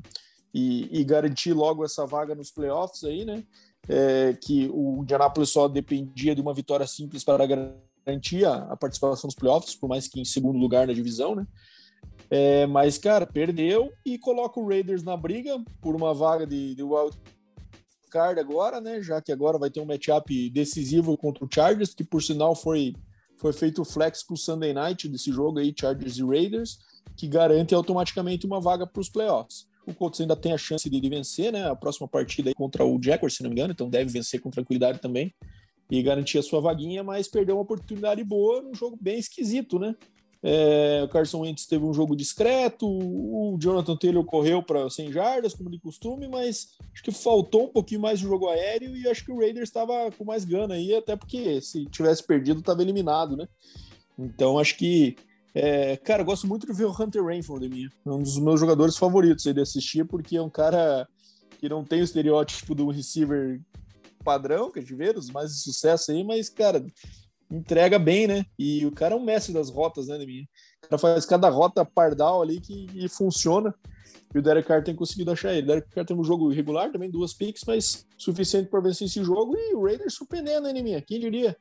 e, 0.53 0.99
e, 0.99 1.03
garantir 1.03 1.53
logo 1.53 1.83
essa 1.83 2.05
vaga 2.05 2.35
nos 2.35 2.51
playoffs 2.51 3.03
aí, 3.03 3.25
né? 3.25 3.43
É, 3.87 4.33
que 4.33 4.69
o 4.71 5.01
Indianapolis 5.01 5.49
só 5.49 5.67
dependia 5.67 6.33
de 6.33 6.41
uma 6.41 6.53
vitória 6.53 6.87
simples 6.87 7.23
para 7.23 7.45
garantir 7.45 8.45
a, 8.45 8.75
participação 8.77 9.27
nos 9.27 9.35
playoffs, 9.35 9.75
por 9.75 9.89
mais 9.89 10.07
que 10.07 10.21
em 10.21 10.25
segundo 10.25 10.57
lugar 10.57 10.87
na 10.87 10.93
divisão, 10.93 11.35
né? 11.35 11.45
É, 12.29 12.65
mas, 12.67 12.97
cara, 12.97 13.25
perdeu 13.25 13.91
e 14.05 14.17
coloca 14.17 14.59
o 14.59 14.67
Raiders 14.67 15.03
na 15.03 15.17
briga 15.17 15.61
por 15.81 15.95
uma 15.95 16.13
vaga 16.13 16.47
de, 16.47 16.75
de 16.75 16.83
wild 16.83 17.17
card 18.09 18.39
agora, 18.39 18.79
né? 18.79 19.01
Já 19.01 19.21
que 19.21 19.31
agora 19.31 19.57
vai 19.57 19.69
ter 19.69 19.79
um 19.79 19.85
matchup 19.85 20.49
decisivo 20.51 21.17
contra 21.17 21.43
o 21.43 21.49
Chargers, 21.51 21.93
que 21.93 22.03
por 22.03 22.21
sinal 22.21 22.55
foi, 22.55 22.93
foi 23.37 23.51
feito 23.51 23.83
flex 23.83 24.23
para 24.23 24.35
o 24.35 24.37
Sunday 24.37 24.73
Night 24.73 25.09
desse 25.09 25.31
jogo 25.31 25.59
aí, 25.59 25.73
Chargers 25.77 26.17
e 26.17 26.23
Raiders, 26.23 26.77
que 27.15 27.27
garante 27.27 27.73
automaticamente 27.73 28.45
uma 28.45 28.59
vaga 28.59 28.85
para 28.87 29.01
os 29.01 29.09
playoffs. 29.09 29.67
O 29.85 29.93
Colts 29.93 30.21
ainda 30.21 30.35
tem 30.35 30.53
a 30.53 30.57
chance 30.57 30.89
de, 30.89 31.09
vencer, 31.09 31.51
né? 31.51 31.69
A 31.69 31.75
próxima 31.75 32.07
partida 32.07 32.49
aí 32.49 32.53
contra 32.53 32.85
o 32.85 33.01
Jaguars, 33.01 33.35
se 33.35 33.43
não 33.43 33.49
me 33.49 33.55
engano, 33.55 33.73
então 33.73 33.89
deve 33.89 34.11
vencer 34.11 34.39
com 34.39 34.49
tranquilidade 34.49 34.99
também 34.99 35.33
e 35.91 36.01
garantir 36.01 36.37
a 36.37 36.43
sua 36.43 36.61
vaguinha, 36.61 37.03
mas 37.03 37.27
perdeu 37.27 37.55
uma 37.55 37.63
oportunidade 37.63 38.23
boa 38.23 38.61
num 38.61 38.73
jogo 38.73 38.97
bem 38.99 39.19
esquisito, 39.19 39.77
né? 39.77 39.95
É, 40.45 41.01
o 41.05 41.07
Carson 41.07 41.39
Wentz 41.39 41.65
teve 41.65 41.85
um 41.85 41.93
jogo 41.93 42.17
discreto, 42.17 42.85
o 42.85 43.57
Jonathan 43.57 43.95
Taylor 43.95 44.25
correu 44.25 44.61
para 44.61 44.89
100 44.89 45.11
jardas, 45.13 45.53
como 45.53 45.69
de 45.69 45.79
costume, 45.79 46.27
mas 46.27 46.75
acho 46.93 47.01
que 47.01 47.11
faltou 47.11 47.65
um 47.65 47.69
pouquinho 47.69 48.01
mais 48.01 48.19
de 48.19 48.25
jogo 48.25 48.49
aéreo 48.49 48.95
e 48.95 49.07
acho 49.07 49.23
que 49.23 49.31
o 49.31 49.39
Raiders 49.39 49.69
estava 49.69 50.11
com 50.11 50.25
mais 50.25 50.43
gana 50.43 50.73
aí, 50.73 50.93
até 50.93 51.15
porque 51.15 51.61
se 51.61 51.85
tivesse 51.85 52.23
perdido, 52.27 52.59
estava 52.59 52.81
eliminado, 52.81 53.37
né? 53.37 53.47
Então 54.19 54.59
acho 54.59 54.77
que 54.77 55.15
é, 55.53 55.97
cara, 55.97 56.21
eu 56.21 56.25
gosto 56.25 56.47
muito 56.47 56.65
de 56.65 56.73
ver 56.73 56.85
o 56.85 56.91
Hunter 56.91 57.23
Rainford, 57.23 57.69
mim. 57.69 57.87
É 58.05 58.09
um 58.09 58.21
dos 58.21 58.39
meus 58.39 58.59
jogadores 58.59 58.97
favoritos 58.97 59.45
aí 59.45 59.53
de 59.53 59.61
assistir, 59.61 60.05
porque 60.05 60.37
é 60.37 60.41
um 60.41 60.49
cara 60.49 61.07
que 61.59 61.69
não 61.69 61.83
tem 61.83 62.01
o 62.01 62.03
estereótipo 62.03 62.73
do 62.73 62.89
receiver 62.89 63.61
padrão 64.23 64.71
que 64.71 64.79
a 64.79 64.81
gente 64.81 64.95
vê, 64.95 65.11
os 65.11 65.29
mais 65.29 65.51
de 65.51 65.59
sucesso 65.59 66.11
aí, 66.11 66.23
mas, 66.23 66.49
cara, 66.49 66.83
entrega 67.51 67.99
bem, 67.99 68.25
né? 68.25 68.45
E 68.57 68.85
o 68.85 68.91
cara 68.91 69.13
é 69.13 69.17
um 69.17 69.23
mestre 69.23 69.53
das 69.53 69.69
rotas, 69.69 70.07
né, 70.07 70.17
mim? 70.17 70.47
O 70.85 70.89
cara 70.89 70.97
faz 70.97 71.25
cada 71.25 71.49
rota 71.49 71.85
pardal 71.85 72.41
ali 72.41 72.59
que 72.59 72.87
e 72.95 73.07
funciona. 73.07 73.73
E 74.33 74.39
o 74.39 74.41
Derek 74.41 74.67
Carr 74.67 74.83
tem 74.83 74.95
conseguido 74.95 75.31
achar 75.31 75.53
ele. 75.53 75.63
O 75.63 75.67
Derek 75.67 75.89
Carr 75.91 76.05
tem 76.05 76.17
um 76.17 76.23
jogo 76.23 76.51
irregular, 76.51 76.91
também 76.91 77.11
duas 77.11 77.33
picks, 77.33 77.63
mas 77.67 78.07
suficiente 78.17 78.69
para 78.69 78.81
vencer 78.81 79.07
esse 79.07 79.23
jogo. 79.23 79.55
E 79.55 79.75
o 79.75 79.83
Raiders 79.83 80.15
surpreendendo, 80.15 80.73
né, 80.73 80.81
minha? 80.81 81.01
Quem 81.01 81.19
diria? 81.19 81.55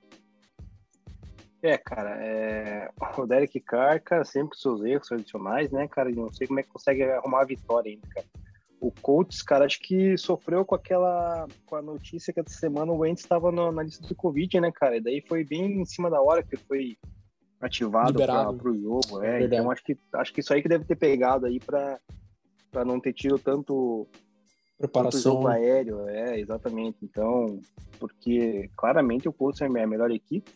É, 1.62 1.78
cara, 1.78 2.16
é... 2.20 2.90
o 3.16 3.26
Derek 3.26 3.60
Carr, 3.60 4.02
cara, 4.02 4.24
sempre 4.24 4.50
com 4.50 4.56
seus 4.56 4.82
erros 4.84 5.06
tradicionais, 5.06 5.70
né, 5.70 5.86
cara? 5.86 6.10
E 6.10 6.14
não 6.14 6.32
sei 6.32 6.46
como 6.46 6.60
é 6.60 6.62
que 6.62 6.68
consegue 6.68 7.04
arrumar 7.04 7.42
a 7.42 7.46
vitória 7.46 7.90
ainda, 7.90 8.06
cara. 8.08 8.26
O 8.80 8.90
Colts, 8.90 9.42
cara, 9.42 9.64
acho 9.64 9.78
que 9.78 10.18
sofreu 10.18 10.64
com 10.64 10.74
aquela. 10.74 11.46
com 11.66 11.76
a 11.76 11.82
notícia 11.82 12.32
que 12.32 12.40
essa 12.40 12.58
semana 12.58 12.90
o 12.90 12.98
Wentz 12.98 13.20
estava 13.20 13.52
na 13.52 13.80
lista 13.80 14.04
do 14.08 14.14
Covid, 14.16 14.60
né, 14.60 14.72
cara? 14.72 14.96
E 14.96 15.00
daí 15.00 15.24
foi 15.28 15.44
bem 15.44 15.80
em 15.80 15.84
cima 15.84 16.10
da 16.10 16.20
hora 16.20 16.42
que 16.42 16.56
foi 16.56 16.98
ativado 17.60 18.18
para 18.18 18.68
o 18.68 18.76
jogo. 18.76 19.22
É, 19.22 19.44
então 19.44 19.70
acho 19.70 19.84
que, 19.84 19.96
acho 20.14 20.34
que 20.34 20.40
isso 20.40 20.52
aí 20.52 20.60
que 20.60 20.68
deve 20.68 20.84
ter 20.84 20.96
pegado 20.96 21.46
aí 21.46 21.60
para 21.60 22.00
não 22.84 22.98
ter 22.98 23.12
tido 23.12 23.38
tanto 23.38 24.08
preparação 24.76 25.34
tanto 25.34 25.34
jogo 25.34 25.46
aéreo. 25.46 26.08
É, 26.08 26.40
exatamente. 26.40 26.98
Então, 27.04 27.60
porque 28.00 28.68
claramente 28.76 29.28
o 29.28 29.32
Colts 29.32 29.60
é 29.60 29.66
a 29.66 29.86
melhor 29.86 30.10
equipe. 30.10 30.50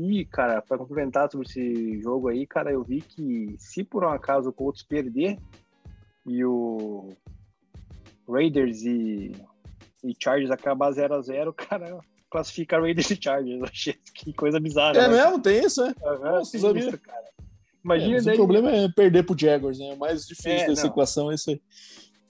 E, 0.00 0.24
cara, 0.26 0.62
para 0.62 0.78
complementar 0.78 1.28
sobre 1.28 1.48
esse 1.48 2.00
jogo 2.00 2.28
aí, 2.28 2.46
cara, 2.46 2.70
eu 2.70 2.84
vi 2.84 3.00
que 3.00 3.56
se 3.58 3.82
por 3.82 4.04
um 4.04 4.08
acaso 4.08 4.50
o 4.50 4.52
Colts 4.52 4.84
perder 4.84 5.36
e 6.24 6.44
o 6.44 7.08
Raiders 8.28 8.84
e, 8.84 9.32
e 10.04 10.14
Chargers 10.22 10.52
acabar 10.52 10.92
0 10.92 11.16
a 11.16 11.20
0 11.20 11.52
cara, 11.52 11.98
classifica 12.30 12.78
Raiders 12.78 13.10
e 13.10 13.18
Chargers. 13.20 13.60
Achei 13.68 13.96
que 14.14 14.32
coisa 14.32 14.60
bizarra. 14.60 14.96
É 14.96 15.08
né? 15.08 15.16
mesmo? 15.16 15.42
Tem 15.42 15.64
isso, 15.64 15.82
é? 15.82 15.88
Uhum, 15.88 16.18
Nossa, 16.20 16.52
tem 16.52 16.78
isso, 16.78 16.98
cara. 16.98 17.24
Imagina 17.84 18.18
é, 18.18 18.20
daí... 18.20 18.34
O 18.34 18.36
problema 18.36 18.70
é 18.70 18.88
perder 18.88 19.24
pro 19.24 19.36
Jaguars, 19.36 19.80
né? 19.80 19.94
O 19.94 19.98
mais 19.98 20.28
difícil 20.28 20.52
é, 20.52 20.66
dessa 20.68 20.82
não. 20.82 20.90
equação 20.90 21.32
é 21.32 21.34
isso 21.34 21.50
aí. 21.50 21.60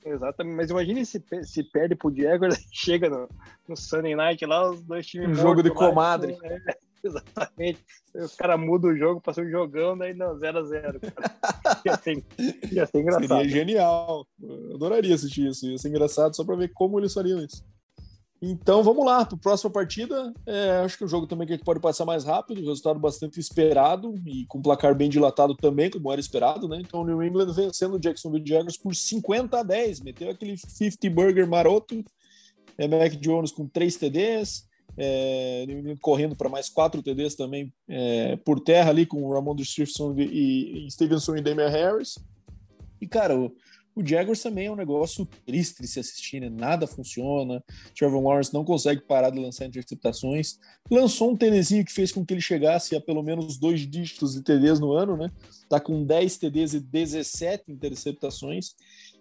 Exatamente, 0.06 0.56
mas 0.56 0.70
imagine 0.70 1.04
se, 1.04 1.22
se 1.42 1.62
perde 1.64 1.94
pro 1.94 2.14
Jaguars, 2.16 2.56
chega 2.72 3.10
no, 3.10 3.28
no 3.68 3.76
Sunday 3.76 4.14
Night 4.14 4.46
lá, 4.46 4.70
os 4.70 4.82
dois 4.82 5.06
times. 5.06 5.28
Um 5.28 5.34
jogo 5.34 5.62
de 5.62 5.70
comadre. 5.70 6.32
Lá, 6.40 6.48
é, 6.48 6.78
exatamente. 7.04 7.84
Os 8.14 8.34
caras 8.34 8.58
mudam 8.60 8.90
o 8.90 8.96
jogo, 8.96 9.20
passam 9.20 9.44
um 9.44 9.50
jogão, 9.50 9.96
daí 9.96 10.14
não, 10.14 10.36
0x0. 10.38 11.00
Ia, 11.84 11.96
ser, 11.96 12.24
ia 12.72 12.86
ser 12.86 12.98
engraçado. 13.00 13.28
Seria 13.28 13.48
genial. 13.48 14.26
Eu 14.42 14.74
adoraria 14.74 15.14
assistir 15.14 15.48
isso. 15.48 15.66
Ia 15.66 15.78
ser 15.78 15.88
engraçado 15.88 16.34
só 16.34 16.44
pra 16.44 16.56
ver 16.56 16.72
como 16.72 16.98
eles 16.98 17.12
fariam 17.12 17.40
isso. 17.40 17.62
Então 18.40 18.84
vamos 18.84 19.04
lá, 19.04 19.24
para 19.24 19.36
a 19.36 19.40
próxima 19.40 19.70
partida. 19.70 20.32
É, 20.46 20.82
acho 20.84 20.96
que 20.96 21.04
o 21.04 21.08
jogo 21.08 21.26
também 21.26 21.46
que 21.46 21.52
a 21.52 21.56
gente 21.56 21.64
pode 21.64 21.80
passar 21.80 22.04
mais 22.04 22.24
rápido, 22.24 22.60
resultado 22.60 22.98
bastante 22.98 23.40
esperado 23.40 24.14
e 24.24 24.46
com 24.46 24.62
placar 24.62 24.94
bem 24.94 25.10
dilatado 25.10 25.56
também, 25.56 25.90
como 25.90 26.10
era 26.12 26.20
esperado, 26.20 26.68
né? 26.68 26.78
Então 26.80 27.02
o 27.02 27.04
New 27.04 27.22
England 27.22 27.52
vencendo 27.52 27.94
o 27.94 28.00
Jacksonville 28.00 28.46
Jaguars 28.46 28.76
por 28.76 28.94
50 28.94 29.58
a 29.58 29.62
10, 29.62 30.00
meteu 30.00 30.30
aquele 30.30 30.56
50 30.56 31.10
burger 31.10 31.48
maroto. 31.48 32.02
É, 32.76 32.86
Mac 32.86 33.12
Jones 33.14 33.50
com 33.50 33.66
3 33.66 33.96
TDs, 33.96 34.67
é, 34.98 35.64
correndo 36.00 36.34
para 36.34 36.48
mais 36.48 36.68
4 36.68 37.02
TDs 37.02 37.36
também 37.36 37.72
é, 37.88 38.36
por 38.36 38.58
terra 38.58 38.90
ali 38.90 39.06
com 39.06 39.22
o 39.22 39.32
Ramon 39.32 39.56
Stevenson 39.64 40.14
e, 40.18 40.86
e 40.86 40.90
Stevenson 40.90 41.36
e 41.36 41.40
Damian 41.40 41.68
Harris. 41.68 42.18
E 43.00 43.06
cara, 43.06 43.38
o, 43.38 43.54
o 43.94 44.04
Jaguars 44.04 44.42
também 44.42 44.66
é 44.66 44.70
um 44.70 44.76
negócio 44.76 45.26
triste 45.46 45.80
de 45.80 45.88
se 45.88 46.00
assistir, 46.00 46.40
né? 46.40 46.48
Nada 46.48 46.86
funciona. 46.86 47.62
Trevor 47.96 48.22
Lawrence 48.22 48.52
não 48.52 48.64
consegue 48.64 49.00
parar 49.00 49.30
de 49.30 49.38
lançar 49.38 49.66
interceptações. 49.66 50.58
Lançou 50.90 51.30
um 51.30 51.36
TDzinho 51.36 51.84
que 51.84 51.92
fez 51.92 52.10
com 52.10 52.24
que 52.24 52.34
ele 52.34 52.40
chegasse 52.40 52.96
a 52.96 53.00
pelo 53.00 53.22
menos 53.22 53.56
dois 53.56 53.80
dígitos 53.80 54.34
de 54.34 54.42
TDs 54.42 54.80
no 54.80 54.92
ano, 54.92 55.16
né? 55.16 55.30
Tá 55.68 55.78
com 55.78 56.04
10 56.04 56.38
TDs 56.38 56.74
e 56.74 56.80
17 56.80 57.70
interceptações. 57.70 58.74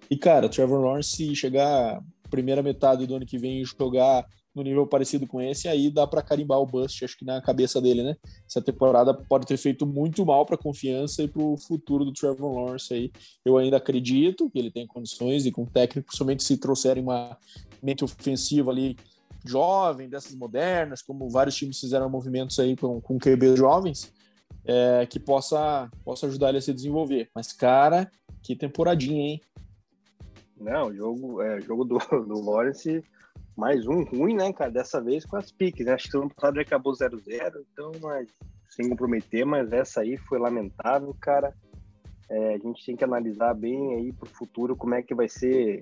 E, 0.09 0.17
cara, 0.17 0.49
Trevor 0.49 0.81
Lawrence, 0.81 1.09
se 1.09 1.35
chegar 1.35 1.99
primeira 2.29 2.61
metade 2.61 3.05
do 3.05 3.15
ano 3.15 3.25
que 3.25 3.37
vem 3.37 3.63
jogar 3.65 4.25
no 4.57 4.63
nível 4.63 4.87
parecido 4.87 5.27
com 5.27 5.39
esse, 5.39 5.67
aí 5.67 5.91
dá 5.91 6.07
para 6.07 6.23
carimbar 6.23 6.59
o 6.59 6.65
bust, 6.65 7.05
acho 7.05 7.15
que 7.15 7.23
na 7.23 7.39
cabeça 7.39 7.79
dele, 7.79 8.01
né? 8.01 8.17
Essa 8.47 8.59
temporada 8.59 9.13
pode 9.13 9.45
ter 9.45 9.55
feito 9.55 9.85
muito 9.85 10.25
mal 10.25 10.45
para 10.45 10.55
a 10.55 10.57
confiança 10.57 11.21
e 11.21 11.27
para 11.27 11.43
o 11.43 11.55
futuro 11.55 12.03
do 12.03 12.11
Trevor 12.11 12.51
Lawrence 12.55 12.91
aí. 12.91 13.11
Eu 13.45 13.57
ainda 13.57 13.77
acredito 13.77 14.49
que 14.49 14.57
ele 14.57 14.71
tem 14.71 14.87
condições 14.87 15.45
e 15.45 15.51
com 15.51 15.63
técnico, 15.63 16.15
somente 16.15 16.43
se 16.43 16.57
trouxerem 16.57 17.03
uma 17.03 17.37
mente 17.81 18.03
ofensiva 18.03 18.71
ali 18.71 18.97
jovem, 19.45 20.09
dessas 20.09 20.33
modernas, 20.33 21.03
como 21.03 21.29
vários 21.29 21.55
times 21.55 21.79
fizeram 21.79 22.09
movimentos 22.09 22.57
aí 22.59 22.75
com, 22.75 22.99
com 22.99 23.19
QB 23.19 23.55
jovens, 23.55 24.11
é, 24.65 25.05
que 25.05 25.19
possa, 25.19 25.87
possa 26.03 26.25
ajudar 26.25 26.49
ele 26.49 26.57
a 26.57 26.61
se 26.61 26.73
desenvolver. 26.73 27.29
Mas, 27.35 27.53
cara, 27.53 28.11
que 28.41 28.55
temporadinha, 28.55 29.21
hein? 29.21 29.41
Não, 30.59 30.87
o 30.87 30.93
jogo, 30.95 31.41
é, 31.41 31.61
jogo 31.61 31.85
do, 31.85 31.99
do 32.25 32.41
Lawrence 32.41 33.03
mais 33.57 33.87
um 33.87 34.03
ruim, 34.03 34.35
né, 34.35 34.53
cara? 34.53 34.69
Dessa 34.69 35.01
vez 35.01 35.25
com 35.25 35.35
as 35.35 35.51
piques, 35.51 35.85
né? 35.85 35.93
Acho 35.93 36.09
que 36.09 36.15
o 36.15 36.21
ano 36.21 36.29
passado 36.29 36.55
já 36.57 36.61
acabou 36.61 36.93
0-0, 36.93 37.19
então, 37.73 37.91
mas 38.01 38.29
sem 38.69 38.87
comprometer, 38.87 39.45
mas 39.45 39.71
essa 39.71 40.01
aí 40.01 40.15
foi 40.15 40.37
lamentável, 40.37 41.13
cara. 41.19 41.51
É, 42.29 42.53
a 42.53 42.57
gente 42.59 42.85
tem 42.85 42.95
que 42.95 43.03
analisar 43.03 43.55
bem 43.55 43.95
aí 43.95 44.13
pro 44.13 44.29
futuro 44.29 44.75
como 44.75 44.93
é 44.93 45.01
que 45.01 45.15
vai 45.15 45.27
ser 45.27 45.81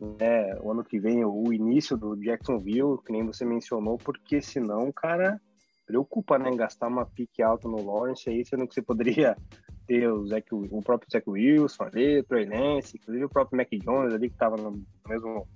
né, 0.00 0.58
o 0.60 0.72
ano 0.72 0.82
que 0.82 0.98
vem, 0.98 1.24
o 1.24 1.52
início 1.52 1.96
do 1.96 2.16
Jacksonville, 2.16 2.98
que 3.04 3.12
nem 3.12 3.24
você 3.24 3.44
mencionou, 3.44 3.96
porque 3.98 4.40
senão, 4.40 4.90
cara, 4.90 5.40
preocupa, 5.86 6.38
né, 6.38 6.50
gastar 6.56 6.88
uma 6.88 7.06
pique 7.06 7.42
alta 7.42 7.68
no 7.68 7.84
Lawrence 7.84 8.28
aí, 8.28 8.44
sendo 8.44 8.66
que 8.66 8.74
você 8.74 8.82
poderia 8.82 9.36
ter 9.86 10.10
o, 10.10 10.26
Zach, 10.26 10.46
o 10.52 10.82
próprio 10.82 11.10
Zach 11.12 11.28
Wilson 11.28 11.84
ali, 11.84 12.20
o 12.20 12.24
Trey 12.24 12.46
Lance, 12.46 12.96
inclusive 12.96 13.24
o 13.24 13.30
próprio 13.30 13.56
Mac 13.56 13.68
Jones 13.70 14.14
ali, 14.14 14.30
que 14.30 14.36
tava 14.36 14.56
no 14.56 14.82
mesmo 15.06 15.46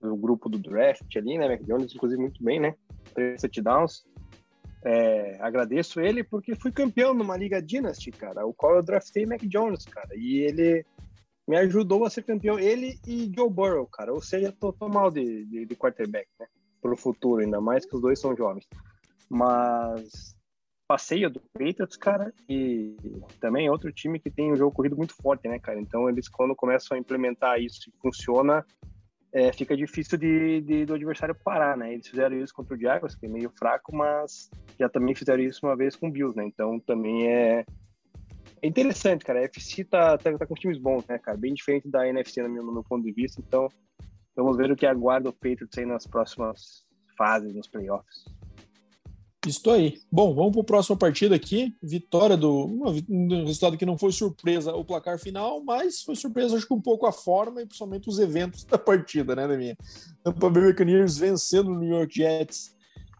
do 0.00 0.16
grupo 0.16 0.48
do 0.48 0.58
draft 0.58 1.16
ali, 1.16 1.38
né? 1.38 1.48
Mac 1.48 1.62
Jones, 1.62 1.94
inclusive, 1.94 2.20
muito 2.20 2.42
bem, 2.42 2.60
né? 2.60 2.74
Três 3.14 3.40
touchdowns. 3.40 4.04
É, 4.84 5.36
agradeço 5.40 6.00
ele 6.00 6.22
porque 6.22 6.54
fui 6.54 6.70
campeão 6.70 7.12
numa 7.12 7.36
Liga 7.36 7.60
Dynasty, 7.60 8.12
cara, 8.12 8.46
o 8.46 8.54
qual 8.54 8.76
eu 8.76 8.82
draftei 8.82 9.26
Mac 9.26 9.42
Jones, 9.42 9.84
cara, 9.84 10.14
e 10.14 10.38
ele 10.38 10.86
me 11.48 11.56
ajudou 11.56 12.04
a 12.04 12.10
ser 12.10 12.22
campeão, 12.22 12.58
ele 12.58 12.96
e 13.06 13.30
Joe 13.34 13.50
Burrow, 13.50 13.86
cara, 13.86 14.12
ou 14.12 14.22
seja, 14.22 14.52
tô, 14.52 14.72
tô 14.72 14.88
mal 14.88 15.10
de, 15.10 15.44
de, 15.46 15.66
de 15.66 15.74
quarterback, 15.74 16.28
né, 16.38 16.46
pro 16.80 16.96
futuro, 16.96 17.42
ainda 17.42 17.60
mais 17.60 17.84
que 17.84 17.96
os 17.96 18.00
dois 18.00 18.20
são 18.20 18.36
jovens, 18.36 18.68
mas 19.28 20.36
passeio 20.86 21.28
do 21.28 21.40
Patriots, 21.52 21.96
cara, 21.96 22.32
e 22.48 22.96
também 23.40 23.68
outro 23.68 23.92
time 23.92 24.20
que 24.20 24.30
tem 24.30 24.52
um 24.52 24.56
jogo 24.56 24.74
corrido 24.74 24.96
muito 24.96 25.14
forte, 25.14 25.48
né, 25.48 25.58
cara, 25.58 25.80
então 25.80 26.08
eles 26.08 26.28
quando 26.28 26.54
começam 26.54 26.96
a 26.96 27.00
implementar 27.00 27.60
isso 27.60 27.90
e 27.90 27.92
funciona, 28.00 28.64
é, 29.32 29.52
fica 29.52 29.76
difícil 29.76 30.16
de, 30.16 30.60
de, 30.62 30.86
do 30.86 30.94
adversário 30.94 31.34
parar, 31.34 31.76
né? 31.76 31.92
Eles 31.92 32.08
fizeram 32.08 32.36
isso 32.38 32.54
contra 32.54 32.74
o 32.74 32.80
Jaguars, 32.80 33.14
que 33.14 33.26
é 33.26 33.28
meio 33.28 33.50
fraco, 33.50 33.94
mas 33.94 34.50
já 34.78 34.88
também 34.88 35.14
fizeram 35.14 35.42
isso 35.42 35.66
uma 35.66 35.76
vez 35.76 35.94
com 35.94 36.08
o 36.08 36.10
Bills, 36.10 36.36
né? 36.36 36.44
Então 36.46 36.80
também 36.80 37.28
é, 37.28 37.64
é 38.62 38.66
interessante, 38.66 39.24
cara. 39.24 39.40
A 39.40 39.44
FC 39.44 39.84
tá, 39.84 40.16
tá, 40.16 40.32
tá, 40.36 40.46
com 40.46 40.54
times 40.54 40.78
bons, 40.78 41.06
né, 41.06 41.18
cara? 41.18 41.36
Bem 41.36 41.54
diferente 41.54 41.88
da 41.88 42.08
NFC 42.08 42.42
no 42.42 42.48
meu, 42.48 42.64
no 42.64 42.72
meu 42.72 42.84
ponto 42.84 43.04
de 43.04 43.12
vista. 43.12 43.42
Então 43.46 43.68
vamos 44.34 44.56
ver 44.56 44.70
o 44.70 44.76
que 44.76 44.86
aguarda 44.86 45.28
o 45.28 45.32
Patriots 45.32 45.76
aí 45.76 45.84
nas 45.84 46.06
próximas 46.06 46.84
fases, 47.16 47.54
nos 47.54 47.68
playoffs. 47.68 48.24
Isso 49.48 49.70
aí. 49.70 50.00
Bom, 50.10 50.34
vamos 50.34 50.52
para 50.52 50.60
a 50.60 50.64
próxima 50.64 50.96
partida 50.96 51.34
aqui. 51.34 51.74
Vitória 51.82 52.36
do. 52.36 52.66
Um 53.08 53.44
resultado 53.44 53.76
que 53.76 53.86
não 53.86 53.96
foi 53.96 54.12
surpresa 54.12 54.74
o 54.74 54.84
placar 54.84 55.18
final, 55.18 55.62
mas 55.62 56.02
foi 56.02 56.14
surpresa, 56.14 56.56
acho 56.56 56.66
que 56.66 56.74
um 56.74 56.80
pouco 56.80 57.06
a 57.06 57.12
forma 57.12 57.62
e 57.62 57.66
principalmente 57.66 58.08
os 58.08 58.18
eventos 58.18 58.64
da 58.64 58.78
partida, 58.78 59.34
né, 59.34 59.48
Deminha? 59.48 59.76
Tampa 60.22 60.50
Bay 60.50 60.64
Buccaneers 60.64 61.16
vencendo 61.16 61.70
o 61.70 61.78
New 61.78 61.88
York 61.88 62.14
Jets 62.14 62.74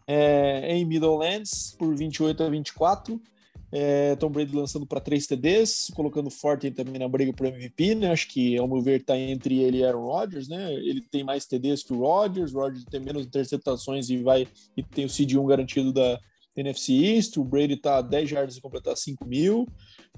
é, 0.07 0.75
em 0.75 0.85
Middlelands 0.85 1.75
por 1.77 1.95
28 1.95 2.43
a 2.43 2.49
24. 2.49 3.21
É, 3.71 4.15
Tom 4.15 4.29
Brady 4.29 4.55
lançando 4.55 4.85
para 4.85 4.99
três 4.99 5.27
TDs, 5.27 5.91
colocando 5.95 6.29
Forte 6.29 6.71
também 6.71 6.97
na 6.97 7.07
briga 7.07 7.31
para 7.31 7.49
MVP, 7.49 7.95
né? 7.95 8.11
Acho 8.11 8.27
que, 8.27 8.57
ao 8.57 8.67
meu 8.67 8.81
ver, 8.81 9.01
está 9.01 9.17
entre 9.17 9.59
ele 9.59 9.79
e 9.79 9.83
Aaron 9.85 10.05
Rodgers, 10.05 10.47
né? 10.47 10.73
Ele 10.73 11.01
tem 11.01 11.23
mais 11.23 11.45
TDs 11.45 11.83
que 11.83 11.93
o 11.93 11.99
Rodgers, 11.99 12.53
o 12.53 12.59
Rodgers 12.59 12.85
tem 12.85 12.99
menos 12.99 13.25
interceptações 13.25 14.09
e 14.09 14.17
vai 14.17 14.47
e 14.75 14.81
tem 14.81 15.05
o 15.05 15.09
CD1 15.09 15.45
garantido 15.45 15.93
da 15.93 16.19
NFC 16.55 16.93
East. 16.93 17.37
O 17.37 17.43
Brady 17.43 17.75
está 17.75 17.97
a 17.97 18.01
10 18.01 18.29
jardas 18.29 18.57
e 18.57 18.61
completar 18.61 18.97
5 18.97 19.23
mil. 19.25 19.67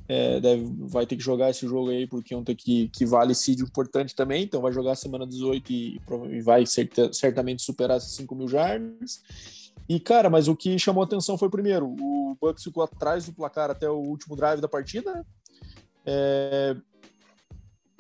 É, 0.08 0.40
deve, 0.40 0.66
vai 0.80 1.06
ter 1.06 1.16
que 1.16 1.24
jogar 1.24 1.50
esse 1.50 1.68
jogo 1.68 1.90
aí 1.90 2.08
porque 2.08 2.34
ontem 2.34 2.56
que, 2.56 2.90
que 2.90 3.06
vale 3.06 3.36
seed 3.36 3.60
importante 3.62 4.16
também, 4.16 4.44
então 4.44 4.62
vai 4.62 4.72
jogar 4.72 4.96
semana 4.96 5.28
18 5.28 5.72
e, 5.72 6.02
e 6.32 6.42
vai 6.42 6.66
certamente 6.66 7.62
superar 7.62 7.98
esses 7.98 8.14
5 8.16 8.34
mil 8.36 8.48
jardas. 8.48 9.22
E, 9.88 10.00
cara, 10.00 10.30
mas 10.30 10.48
o 10.48 10.56
que 10.56 10.80
chamou 10.80 11.04
atenção 11.04 11.38
foi, 11.38 11.50
primeiro, 11.50 11.88
o 11.88 12.38
Bucks 12.40 12.64
ficou 12.64 12.84
atrás 12.84 13.26
do 13.26 13.34
placar 13.34 13.70
até 13.70 13.90
o 13.90 13.98
último 13.98 14.36
drive 14.36 14.62
da 14.62 14.68
partida, 14.68 15.14
né? 15.14 15.24
É... 16.06 16.76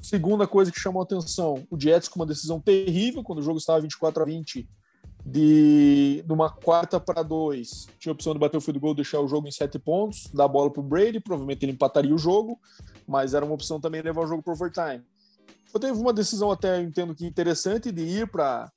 Segunda 0.01 0.47
coisa 0.47 0.71
que 0.71 0.79
chamou 0.79 1.03
atenção, 1.03 1.67
o 1.69 1.79
Jets 1.79 2.07
com 2.07 2.19
uma 2.19 2.25
decisão 2.25 2.59
terrível, 2.59 3.23
quando 3.23 3.39
o 3.39 3.43
jogo 3.43 3.59
estava 3.59 3.81
24 3.81 4.23
a 4.23 4.25
20, 4.25 4.67
de, 5.23 6.23
de 6.25 6.33
uma 6.33 6.49
quarta 6.49 6.99
para 6.99 7.21
dois, 7.21 7.87
tinha 7.99 8.11
a 8.11 8.15
opção 8.15 8.33
de 8.33 8.39
bater 8.39 8.57
o 8.57 8.61
field 8.61 8.79
goal, 8.79 8.95
deixar 8.95 9.19
o 9.19 9.27
jogo 9.27 9.47
em 9.47 9.51
sete 9.51 9.77
pontos, 9.77 10.27
dar 10.33 10.45
a 10.45 10.47
bola 10.47 10.71
para 10.71 10.79
o 10.79 10.83
Brady, 10.83 11.19
provavelmente 11.19 11.63
ele 11.63 11.73
empataria 11.73 12.15
o 12.15 12.17
jogo, 12.17 12.59
mas 13.07 13.33
era 13.33 13.45
uma 13.45 13.53
opção 13.53 13.79
também 13.79 14.01
levar 14.01 14.21
o 14.21 14.27
jogo 14.27 14.41
para 14.41 14.53
overtime. 14.53 15.03
Eu 15.73 15.79
teve 15.79 15.97
uma 15.97 16.11
decisão 16.11 16.51
até, 16.51 16.81
entendo 16.81 17.13
que 17.13 17.25
interessante, 17.25 17.91
de 17.91 18.01
ir 18.01 18.27
para 18.27 18.71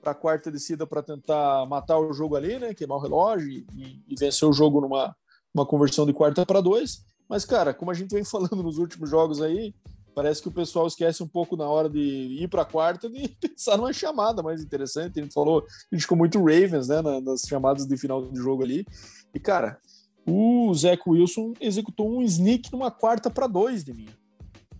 para 0.00 0.12
a 0.12 0.14
quarta 0.14 0.50
descida 0.50 0.86
para 0.86 1.02
tentar 1.02 1.66
matar 1.66 1.98
o 1.98 2.12
jogo 2.12 2.36
ali, 2.36 2.58
né? 2.58 2.74
Queimar 2.74 2.98
o 2.98 3.00
relógio 3.00 3.48
e, 3.48 4.02
e 4.08 4.14
vencer 4.16 4.48
o 4.48 4.52
jogo 4.52 4.80
numa 4.80 5.14
uma 5.52 5.66
conversão 5.66 6.06
de 6.06 6.12
quarta 6.12 6.46
para 6.46 6.60
dois. 6.60 7.04
Mas, 7.28 7.44
cara, 7.44 7.74
como 7.74 7.90
a 7.90 7.94
gente 7.94 8.12
vem 8.12 8.24
falando 8.24 8.62
nos 8.62 8.78
últimos 8.78 9.10
jogos 9.10 9.42
aí, 9.42 9.74
parece 10.14 10.42
que 10.42 10.48
o 10.48 10.52
pessoal 10.52 10.86
esquece 10.86 11.22
um 11.22 11.28
pouco 11.28 11.56
na 11.56 11.68
hora 11.68 11.88
de 11.88 12.00
ir 12.00 12.48
para 12.48 12.62
a 12.62 12.66
quarta 12.66 13.08
de 13.08 13.28
pensar 13.40 13.76
numa 13.76 13.92
chamada 13.92 14.42
mais 14.42 14.62
interessante. 14.62 15.18
A 15.18 15.22
gente 15.22 15.34
falou, 15.34 15.64
a 15.90 15.94
gente 15.94 16.02
ficou 16.02 16.18
muito 16.18 16.38
Ravens, 16.38 16.88
né, 16.88 17.02
nas 17.02 17.42
chamadas 17.42 17.86
de 17.86 17.96
final 17.96 18.22
do 18.22 18.40
jogo 18.40 18.62
ali. 18.62 18.86
E, 19.34 19.38
cara, 19.38 19.78
o 20.26 20.72
Zach 20.74 21.02
Wilson 21.06 21.54
executou 21.60 22.10
um 22.10 22.22
sneak 22.22 22.72
numa 22.72 22.90
quarta 22.90 23.30
para 23.30 23.46
dois 23.46 23.84
de 23.84 23.92
minha. 23.92 24.18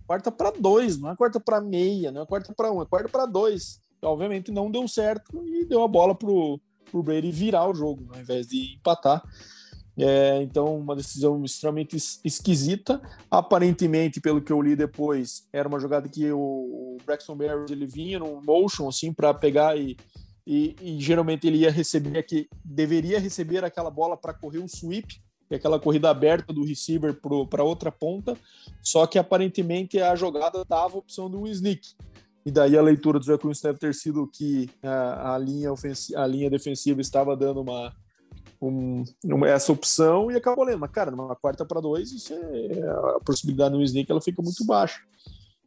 Quarta 0.05 0.29
para 0.29 0.51
dois, 0.51 0.97
não 0.97 1.09
é 1.09 1.15
quarta 1.15 1.39
para 1.39 1.61
meia, 1.61 2.11
não 2.11 2.23
é 2.23 2.25
quarta 2.25 2.53
para 2.53 2.71
um, 2.71 2.81
é 2.81 2.85
quarta 2.85 3.07
para 3.07 3.25
dois. 3.25 3.79
Obviamente 4.01 4.51
não 4.51 4.71
deu 4.71 4.87
certo 4.87 5.43
e 5.45 5.65
deu 5.65 5.83
a 5.83 5.87
bola 5.87 6.15
pro, 6.15 6.59
pro 6.89 7.03
Brady 7.03 7.31
virar 7.31 7.69
o 7.69 7.75
jogo, 7.75 8.07
ao 8.13 8.19
invés 8.19 8.47
de 8.47 8.75
empatar. 8.75 9.23
É, 9.97 10.41
então, 10.41 10.77
uma 10.77 10.95
decisão 10.95 11.43
extremamente 11.43 11.97
esquisita. 12.23 13.01
Aparentemente, 13.29 14.21
pelo 14.21 14.41
que 14.41 14.51
eu 14.51 14.61
li 14.61 14.75
depois, 14.75 15.47
era 15.51 15.67
uma 15.67 15.79
jogada 15.79 16.07
que 16.07 16.31
o, 16.31 16.97
Braxton 17.05 17.35
Berrios 17.35 17.71
ele 17.71 17.85
vinha 17.85 18.19
no 18.19 18.41
motion 18.41 18.87
assim 18.87 19.13
para 19.13 19.33
pegar 19.33 19.77
e, 19.77 19.97
e, 20.45 20.75
e, 20.81 20.99
geralmente 20.99 21.47
ele 21.47 21.57
ia 21.57 21.71
receber 21.71 22.23
que 22.23 22.47
deveria 22.63 23.19
receber 23.19 23.63
aquela 23.63 23.89
bola 23.89 24.15
para 24.15 24.33
correr 24.33 24.59
o 24.59 24.67
sweep, 24.67 25.19
é 25.49 25.55
aquela 25.55 25.79
corrida 25.79 26.09
aberta 26.09 26.53
do 26.53 26.63
receiver 26.63 27.19
para 27.49 27.63
outra 27.63 27.91
ponta. 27.91 28.37
Só 28.81 29.05
que 29.05 29.19
aparentemente 29.19 29.99
a 29.99 30.15
jogada 30.15 30.63
dava 30.63 30.95
a 30.95 30.99
opção 30.99 31.29
do 31.29 31.45
sneak. 31.47 31.89
E 32.45 32.51
daí 32.51 32.77
a 32.77 32.81
leitura 32.81 33.19
do 33.19 33.25
Zach 33.25 33.45
Wilson 33.45 33.67
deve 33.67 33.79
ter 33.79 33.93
sido 33.93 34.27
que 34.27 34.69
a, 34.81 35.35
a 35.35 35.37
linha, 35.37 35.69
a 36.15 36.27
linha 36.27 36.49
defensiva 36.49 37.01
estava 37.01 37.35
dando 37.35 37.61
uma 37.61 37.93
um, 38.61 39.03
essa 39.45 39.71
opção 39.71 40.31
e 40.31 40.35
acabou 40.35 40.63
lendo. 40.63 40.79
Mas, 40.79 40.91
cara, 40.91 41.11
numa 41.11 41.35
quarta 41.35 41.65
para 41.65 41.81
dois, 41.81 42.11
isso 42.11 42.33
é, 42.33 43.15
a 43.15 43.19
possibilidade 43.25 43.75
no 43.75 43.83
sneak 43.83 44.11
ela 44.11 44.21
fica 44.21 44.41
muito 44.41 44.63
baixa. 44.65 45.01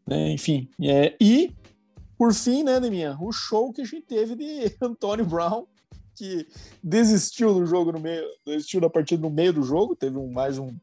Né? 0.07 0.33
Enfim, 0.33 0.69
é, 0.81 1.17
e 1.21 1.53
por 2.17 2.33
fim, 2.33 2.63
né, 2.63 2.79
Neminha, 2.79 3.17
o 3.21 3.33
show 3.33 3.73
que 3.73 3.83
a 3.83 3.85
gente 3.85 4.07
teve 4.07 4.37
de 4.37 4.73
Antônio 4.81 5.25
Brown, 5.25 5.67
que 6.15 6.47
desistiu 6.83 7.53
do 7.53 7.67
jogo 7.67 7.91
no 7.91 7.99
meio, 7.99 8.25
desistiu 8.47 8.81
da 8.81 8.89
partida 8.89 9.21
no 9.21 9.31
meio 9.31 9.53
do 9.53 9.65
jogo, 9.65 9.97
teve 9.97 10.17
um, 10.17 10.31
mais 10.31 10.59
um 10.59 10.77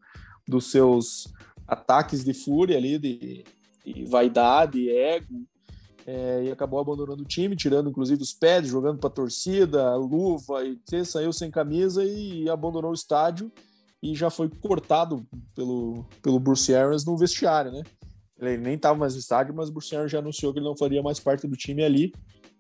dos 0.46 0.70
seus 0.70 1.32
ataques 1.66 2.24
de 2.24 2.34
fúria 2.34 2.78
ali, 2.78 3.00
de, 3.00 3.46
de 3.86 4.06
vaidade, 4.06 4.90
ego, 4.90 5.46
é, 6.12 6.44
e 6.44 6.52
acabou 6.52 6.78
abandonando 6.78 7.24
o 7.24 7.26
time, 7.26 7.56
tirando 7.56 7.90
inclusive 7.90 8.22
os 8.22 8.34
pés, 8.34 8.68
jogando 8.68 9.00
para 9.00 9.08
a 9.08 9.14
torcida, 9.14 9.96
luva, 9.96 10.62
e 10.66 11.06
saiu 11.06 11.32
sem 11.32 11.50
camisa 11.50 12.04
e 12.04 12.50
abandonou 12.50 12.92
o 12.92 12.94
estádio 12.94 13.50
e 14.04 14.14
já 14.14 14.30
foi 14.30 14.50
cortado 14.50 15.26
pelo, 15.56 16.06
pelo 16.22 16.38
Bruce 16.38 16.76
Arians 16.76 17.06
no 17.06 17.18
vestiário, 17.18 17.72
né? 17.72 17.84
Ele 18.40 18.58
nem 18.58 18.74
estava 18.74 18.98
mais 18.98 19.14
no 19.14 19.20
estádio, 19.20 19.54
mas 19.56 19.70
o 19.70 19.72
Bruce 19.72 19.96
Arians 19.96 20.12
já 20.12 20.20
anunciou 20.20 20.52
que 20.52 20.60
ele 20.60 20.66
não 20.66 20.76
faria 20.76 21.02
mais 21.02 21.20
parte 21.20 21.48
do 21.48 21.56
time 21.56 21.82
ali. 21.84 22.12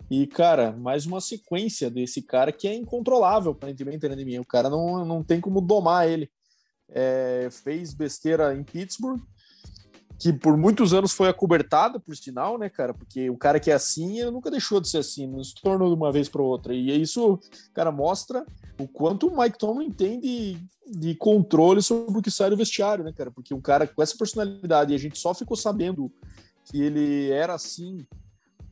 E, 0.09 0.27
cara, 0.27 0.71
mais 0.71 1.05
uma 1.05 1.19
sequência 1.19 1.89
desse 1.89 2.21
cara 2.21 2.51
que 2.51 2.67
é 2.67 2.75
incontrolável, 2.75 3.51
aparentemente, 3.51 4.07
né, 4.07 4.39
O 4.39 4.45
cara 4.45 4.69
não, 4.69 5.03
não 5.03 5.23
tem 5.23 5.41
como 5.41 5.59
domar 5.59 6.07
ele. 6.07 6.29
É, 6.87 7.49
fez 7.51 7.93
besteira 7.93 8.55
em 8.55 8.63
Pittsburgh, 8.63 9.19
que 10.21 10.31
por 10.31 10.55
muitos 10.55 10.93
anos 10.93 11.13
foi 11.13 11.29
acobertada, 11.29 11.99
por 11.99 12.15
sinal, 12.15 12.55
né, 12.55 12.69
cara? 12.69 12.93
Porque 12.93 13.27
o 13.31 13.35
cara 13.35 13.59
que 13.59 13.71
é 13.71 13.73
assim, 13.73 14.19
ele 14.19 14.29
nunca 14.29 14.51
deixou 14.51 14.79
de 14.79 14.87
ser 14.87 14.99
assim, 14.99 15.25
não 15.25 15.43
se 15.43 15.55
tornou 15.55 15.89
de 15.89 15.95
uma 15.95 16.11
vez 16.11 16.29
para 16.29 16.43
outra. 16.43 16.75
E 16.75 17.01
isso, 17.01 17.39
cara, 17.73 17.91
mostra 17.91 18.45
o 18.79 18.87
quanto 18.87 19.27
o 19.27 19.35
Mike 19.35 19.57
Tomlin 19.57 19.89
tem 19.89 20.19
de, 20.19 20.59
de 20.87 21.15
controle 21.15 21.81
sobre 21.81 22.19
o 22.19 22.21
que 22.21 22.29
sai 22.29 22.51
do 22.51 22.55
vestiário, 22.55 23.03
né, 23.03 23.11
cara? 23.11 23.31
Porque 23.31 23.51
um 23.51 23.59
cara 23.59 23.87
com 23.87 23.99
essa 23.99 24.15
personalidade, 24.15 24.91
e 24.91 24.95
a 24.95 24.99
gente 24.99 25.17
só 25.17 25.33
ficou 25.33 25.57
sabendo 25.57 26.11
que 26.65 26.79
ele 26.79 27.31
era 27.31 27.55
assim 27.55 28.05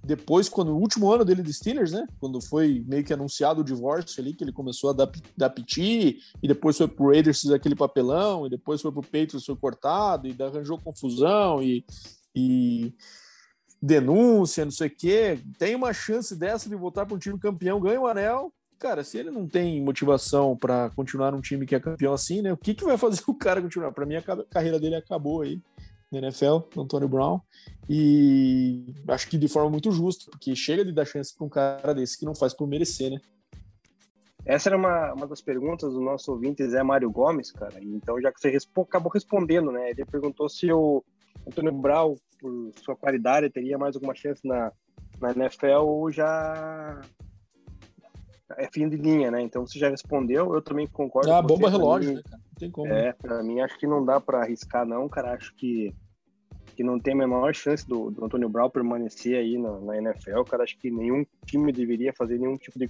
depois, 0.04 0.48
quando 0.48 0.70
o 0.70 0.78
último 0.78 1.12
ano 1.12 1.26
dele 1.26 1.44
de 1.44 1.54
Steelers, 1.54 1.92
né? 1.92 2.06
Quando 2.20 2.42
foi 2.42 2.84
meio 2.88 3.04
que 3.04 3.14
anunciado 3.14 3.62
o 3.62 3.64
divórcio 3.64 4.22
ali, 4.22 4.34
que 4.34 4.44
ele 4.44 4.54
começou 4.54 4.90
a 4.90 4.94
dar, 4.94 5.12
dar 5.36 5.50
piti, 5.50 6.20
e 6.42 6.48
depois 6.48 6.78
foi 6.78 6.88
pro 6.88 7.10
Raiders 7.10 7.50
aquele 7.52 7.76
papelão, 7.76 8.48
e 8.48 8.50
depois 8.50 8.82
foi 8.82 8.92
pro 8.92 9.02
Patriots, 9.02 9.46
foi 9.46 9.56
cortado, 9.58 10.28
e 10.28 10.36
arranjou 10.42 10.80
confusão, 10.80 11.62
e, 11.62 11.86
e 12.34 12.94
denúncia, 13.82 14.64
não 14.64 14.72
sei 14.72 14.88
o 14.88 14.96
quê. 14.96 15.40
Tem 15.58 15.76
uma 15.76 15.92
chance 15.92 16.34
dessa 16.36 16.70
de 16.70 16.76
voltar 16.76 17.06
para 17.06 17.16
um 17.16 17.20
time 17.20 17.38
campeão, 17.38 17.82
ganha 17.82 18.00
o 18.00 18.08
anel. 18.08 18.54
Cara, 18.80 19.04
se 19.04 19.18
ele 19.18 19.30
não 19.30 19.46
tem 19.46 19.82
motivação 19.82 20.56
para 20.56 20.90
continuar 20.92 21.34
num 21.34 21.42
time 21.42 21.66
que 21.66 21.76
é 21.76 21.80
campeão 21.80 22.14
assim, 22.14 22.42
né? 22.42 22.54
O 22.54 22.58
que, 22.58 22.74
que 22.74 22.86
vai 22.86 22.98
fazer 22.98 23.22
o 23.28 23.34
cara 23.34 23.62
continuar? 23.62 23.92
Para 23.92 24.06
mim, 24.06 24.16
a 24.16 24.24
carreira 24.50 24.80
dele 24.80 24.96
acabou 24.96 25.42
aí 25.42 25.62
na 26.12 26.19
NFL, 26.19 26.60
Antônio 26.78 27.08
Brown, 27.08 27.39
e 27.88 28.93
acho 29.08 29.28
que 29.30 29.38
de 29.38 29.48
forma 29.48 29.69
muito 29.69 29.91
justa, 29.91 30.30
porque 30.32 30.56
chega 30.56 30.84
de 30.84 30.91
dar 30.91 31.06
chance 31.06 31.36
para 31.36 31.45
um 31.45 31.50
cara 31.50 31.93
desse 31.93 32.17
que 32.17 32.26
não 32.26 32.36
faz 32.36 32.54
por 32.54 32.67
merecer, 32.67 33.12
né? 33.12 33.19
Essa 34.45 34.69
era 34.69 34.78
uma, 34.78 35.13
uma 35.13 35.28
das 35.28 35.41
perguntas 35.41 35.93
do 35.93 36.00
nosso 36.00 36.32
ouvinte 36.32 36.67
Zé 36.67 36.82
Mário 36.82 37.12
Gomes, 37.12 37.52
cara. 37.52 37.76
Então, 37.82 38.19
já 38.22 38.32
que 38.32 38.39
você 38.39 38.50
respo 38.50 38.82
acabou 38.82 39.12
respondendo, 39.12 39.72
né? 39.72 39.91
Ele 39.91 40.06
perguntou 40.06 40.50
se 40.50 40.72
o 40.72 41.04
Antônio 41.45 41.74
Brown, 41.74 42.15
por 42.39 42.72
sua 42.84 42.95
qualidade, 42.95 43.50
teria 43.50 43.78
mais 43.78 43.95
alguma 43.95 44.15
chance 44.15 44.41
na, 44.48 44.72
na 45.19 45.32
NFL 45.32 45.84
ou 45.84 46.12
já 46.12 47.02
é 48.58 48.68
fim 48.72 48.90
de 48.90 48.98
linha, 48.98 49.30
né? 49.30 49.42
Então 49.42 49.66
você 49.66 49.78
já 49.78 49.90
respondeu, 49.90 50.54
eu 50.54 50.62
também 50.62 50.88
concordo. 50.88 51.32
Ah, 51.32 51.42
bomba 51.42 51.70
relógio, 51.70 52.16
né, 52.16 52.22
cara? 52.24 52.38
Não 52.38 52.56
tem 52.58 52.72
como. 52.72 52.92
É, 52.92 53.14
pra 53.14 53.44
mim 53.44 53.60
acho 53.60 53.78
que 53.78 53.88
não 53.88 54.04
dá 54.04 54.20
para 54.20 54.42
arriscar, 54.42 54.86
não, 54.86 55.08
cara. 55.08 55.34
Acho 55.34 55.54
que, 55.56 55.94
que 56.76 56.84
não 56.84 57.00
tem 57.00 57.14
a 57.14 57.18
menor 57.18 57.54
chance 57.54 57.88
do, 57.88 58.10
do 58.10 58.26
Antônio 58.26 58.50
Brown 58.50 58.70
permanecer 58.70 59.38
aí 59.38 59.58
na, 59.58 59.80
na 59.80 59.98
NFL, 59.98 60.44
cara. 60.44 60.64
Acho 60.64 60.78
que 60.80 60.90
nenhum 60.90 61.26
time 61.46 61.72
deveria 61.72 62.14
fazer 62.14 62.40
nenhum 62.40 62.58
tipo 62.58 62.80
de, 62.80 62.90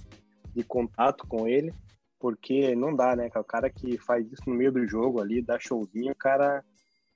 de 0.54 0.64
contato 0.64 1.26
com 1.26 1.46
ele, 1.46 1.72
porque 2.18 2.74
não 2.74 2.94
dá, 2.94 3.14
né? 3.14 3.30
O 3.34 3.44
cara 3.44 3.68
que 3.68 3.98
faz 3.98 4.26
isso 4.32 4.42
no 4.46 4.54
meio 4.54 4.72
do 4.72 4.86
jogo 4.86 5.20
ali, 5.20 5.42
dá 5.42 5.58
showzinho, 5.58 6.12
o 6.12 6.16
cara 6.16 6.64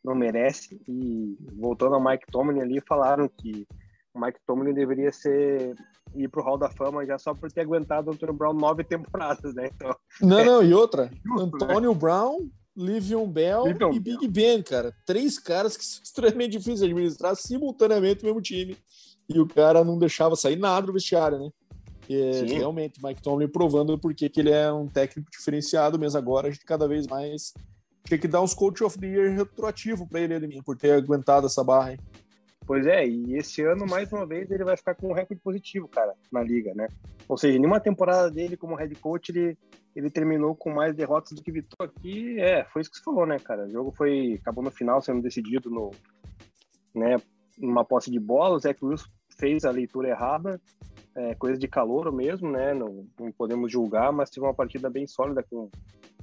não 0.04 0.14
merece. 0.14 0.80
E 0.86 1.38
voltando 1.54 1.94
ao 1.94 2.04
Mike 2.04 2.26
Tomlin 2.30 2.60
ali, 2.60 2.80
falaram 2.80 3.26
que 3.26 3.66
o 4.12 4.20
Mike 4.20 4.38
Tomlin 4.46 4.74
deveria 4.74 5.10
ser 5.10 5.74
ir 6.14 6.28
pro 6.28 6.42
Hall 6.42 6.58
da 6.58 6.70
Fama 6.70 7.04
já 7.04 7.18
só 7.18 7.34
por 7.34 7.50
ter 7.50 7.62
aguentado 7.62 8.10
o 8.10 8.14
Antônio 8.14 8.34
Brown 8.34 8.54
nove 8.54 8.84
temporadas, 8.84 9.54
né? 9.54 9.70
Então, 9.74 9.94
não, 10.20 10.38
é, 10.38 10.44
não, 10.44 10.62
e 10.62 10.72
outra, 10.72 11.10
justo? 11.24 11.56
Antônio 11.56 11.92
né? 11.92 11.98
Brown, 11.98 12.48
Livion 12.76 13.26
Bell 13.26 13.66
Livion 13.66 13.92
e 13.92 14.00
Big 14.00 14.28
Ben, 14.28 14.62
cara. 14.62 14.94
Três 15.06 15.38
caras 15.38 15.76
que 15.76 15.84
são 15.84 16.02
extremamente 16.04 16.52
difíceis 16.52 16.80
de 16.80 16.86
administrar 16.86 17.36
simultaneamente 17.36 18.22
no 18.22 18.28
mesmo 18.28 18.42
time. 18.42 18.76
E 19.28 19.40
o 19.40 19.46
cara 19.46 19.84
não 19.84 19.98
deixava 19.98 20.36
sair 20.36 20.56
nada 20.56 20.86
do 20.86 20.92
vestiário, 20.92 21.38
né? 21.38 21.50
E, 22.08 22.44
realmente, 22.54 23.02
Mike 23.02 23.22
Tomlin 23.22 23.48
provando 23.48 23.98
porque 23.98 24.28
que 24.28 24.40
ele 24.40 24.50
é 24.50 24.70
um 24.70 24.86
técnico 24.86 25.30
diferenciado, 25.30 25.98
mesmo 25.98 26.18
agora 26.18 26.48
a 26.48 26.50
gente 26.50 26.64
cada 26.64 26.86
vez 26.86 27.06
mais 27.06 27.54
tinha 28.04 28.18
que 28.18 28.28
dar 28.28 28.42
uns 28.42 28.52
coach 28.52 28.84
of 28.84 28.98
the 28.98 29.06
year 29.06 29.34
retroativo 29.34 30.06
para 30.06 30.20
ele, 30.20 30.62
por 30.62 30.76
ter 30.76 30.92
aguentado 30.92 31.46
essa 31.46 31.64
barra 31.64 31.90
aí. 31.90 31.98
Pois 32.66 32.86
é, 32.86 33.06
e 33.06 33.36
esse 33.36 33.62
ano, 33.62 33.86
mais 33.86 34.10
uma 34.12 34.24
vez, 34.24 34.50
ele 34.50 34.64
vai 34.64 34.76
ficar 34.76 34.94
com 34.94 35.08
um 35.08 35.12
recorde 35.12 35.42
positivo, 35.42 35.86
cara, 35.86 36.14
na 36.32 36.42
liga, 36.42 36.72
né? 36.74 36.88
Ou 37.28 37.36
seja, 37.36 37.58
nenhuma 37.58 37.80
temporada 37.80 38.30
dele 38.30 38.56
como 38.56 38.74
head 38.74 38.94
coach, 38.96 39.30
ele, 39.30 39.58
ele 39.94 40.10
terminou 40.10 40.54
com 40.54 40.70
mais 40.70 40.94
derrotas 40.94 41.32
do 41.32 41.42
que 41.42 41.52
vitórias. 41.52 41.94
Aqui, 41.96 42.40
é, 42.40 42.64
foi 42.64 42.82
isso 42.82 42.90
que 42.90 42.96
você 42.96 43.04
falou, 43.04 43.26
né, 43.26 43.38
cara? 43.38 43.66
O 43.66 43.70
jogo 43.70 43.92
foi, 43.92 44.38
acabou 44.40 44.64
no 44.64 44.70
final 44.70 45.02
sendo 45.02 45.20
decidido 45.20 45.68
no, 45.68 45.90
né, 46.94 47.16
numa 47.58 47.84
posse 47.84 48.10
de 48.10 48.18
bola, 48.18 48.56
o 48.56 48.58
Zach 48.58 48.82
Wilson 48.82 49.08
fez 49.36 49.64
a 49.64 49.70
leitura 49.70 50.08
errada, 50.08 50.60
é, 51.14 51.34
coisa 51.34 51.58
de 51.58 51.68
calor 51.68 52.10
mesmo, 52.12 52.50
né? 52.50 52.74
Não, 52.74 53.06
não, 53.18 53.30
podemos 53.32 53.70
julgar, 53.70 54.12
mas 54.12 54.30
teve 54.30 54.46
uma 54.46 54.54
partida 54.54 54.90
bem 54.90 55.06
sólida 55.06 55.42
com, 55.42 55.70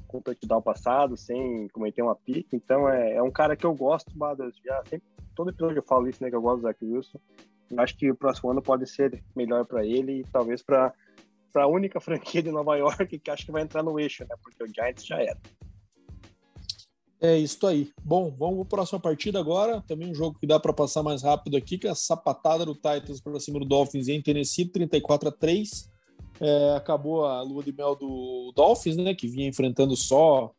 com 0.08 0.18
o 0.18 0.22
touchdown 0.22 0.62
passado, 0.62 1.16
sem 1.16 1.68
cometer 1.70 2.02
uma 2.02 2.16
pique. 2.16 2.56
Então 2.56 2.90
é, 2.90 3.14
é 3.16 3.24
um 3.24 3.32
cara 3.32 3.56
que 3.56 3.66
eu 3.66 3.74
gosto, 3.74 4.18
Badas, 4.18 4.54
já 4.64 4.84
sempre 4.90 5.08
todo 5.36 5.50
episódio 5.50 5.78
eu 5.78 5.84
falo 5.84 6.08
isso, 6.08 6.24
né? 6.24 6.30
Que 6.30 6.36
eu 6.36 6.42
gosto 6.42 6.62
do 6.62 6.64
Zach 6.64 6.84
Wilson. 6.84 7.20
Eu 7.70 7.80
acho 7.80 7.98
que 7.98 8.12
o 8.12 8.16
próximo 8.16 8.52
ano 8.52 8.62
pode 8.62 8.88
ser 8.88 9.24
melhor 9.36 9.66
para 9.66 9.86
ele 9.86 10.20
e 10.20 10.24
talvez 10.26 10.62
para 10.62 10.94
a 11.56 11.68
única 11.68 12.00
franquia 12.02 12.44
de 12.44 12.52
Nova 12.52 12.76
York 12.76 13.20
que 13.20 13.32
acho 13.32 13.46
que 13.46 13.52
vai 13.52 13.64
entrar 13.64 13.84
no 13.84 14.00
eixo, 14.00 14.24
né? 14.24 14.36
Porque 14.42 14.64
o 14.64 14.68
Giants 14.68 15.06
já 15.06 15.22
era. 15.22 15.40
É 17.24 17.38
isso 17.38 17.66
aí. 17.68 17.92
Bom, 18.04 18.36
vamos 18.36 18.68
para 18.68 18.78
a 18.78 18.82
próxima 18.82 19.00
partida 19.00 19.40
agora. 19.40 19.80
Também 19.88 20.10
um 20.10 20.16
jogo 20.16 20.40
que 20.40 20.48
dá 20.48 20.60
para 20.60 20.74
passar 20.74 21.04
mais 21.04 21.22
rápido 21.22 21.56
aqui, 21.56 21.78
que 21.78 21.88
é 21.88 21.92
a 21.92 21.96
sapatada 21.96 22.66
do 22.66 22.74
Titans 22.74 23.22
para 23.22 23.40
cima 23.40 23.60
do 23.60 23.66
Dolphins 23.66 24.08
em 24.08 24.20
Tennessee, 24.20 24.66
34 24.66 25.30
a 25.30 25.32
3. 25.32 25.92
É, 26.40 26.76
acabou 26.76 27.24
a 27.24 27.44
lua 27.44 27.64
de 27.64 27.72
mel 27.72 27.96
do 27.96 28.52
Dolphins, 28.56 28.98
né? 28.98 29.14
Que 29.14 29.28
vinha 29.28 29.48
enfrentando 29.48 29.96
só 29.96 30.52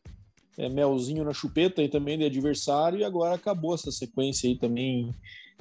é, 0.58 0.68
melzinho 0.68 1.24
na 1.24 1.32
chupeta 1.32 1.82
e 1.82 1.88
também 1.88 2.18
de 2.18 2.24
adversário, 2.24 2.98
e 2.98 3.04
agora 3.04 3.34
acabou 3.34 3.74
essa 3.74 3.90
sequência 3.90 4.48
aí 4.48 4.56
também 4.56 5.10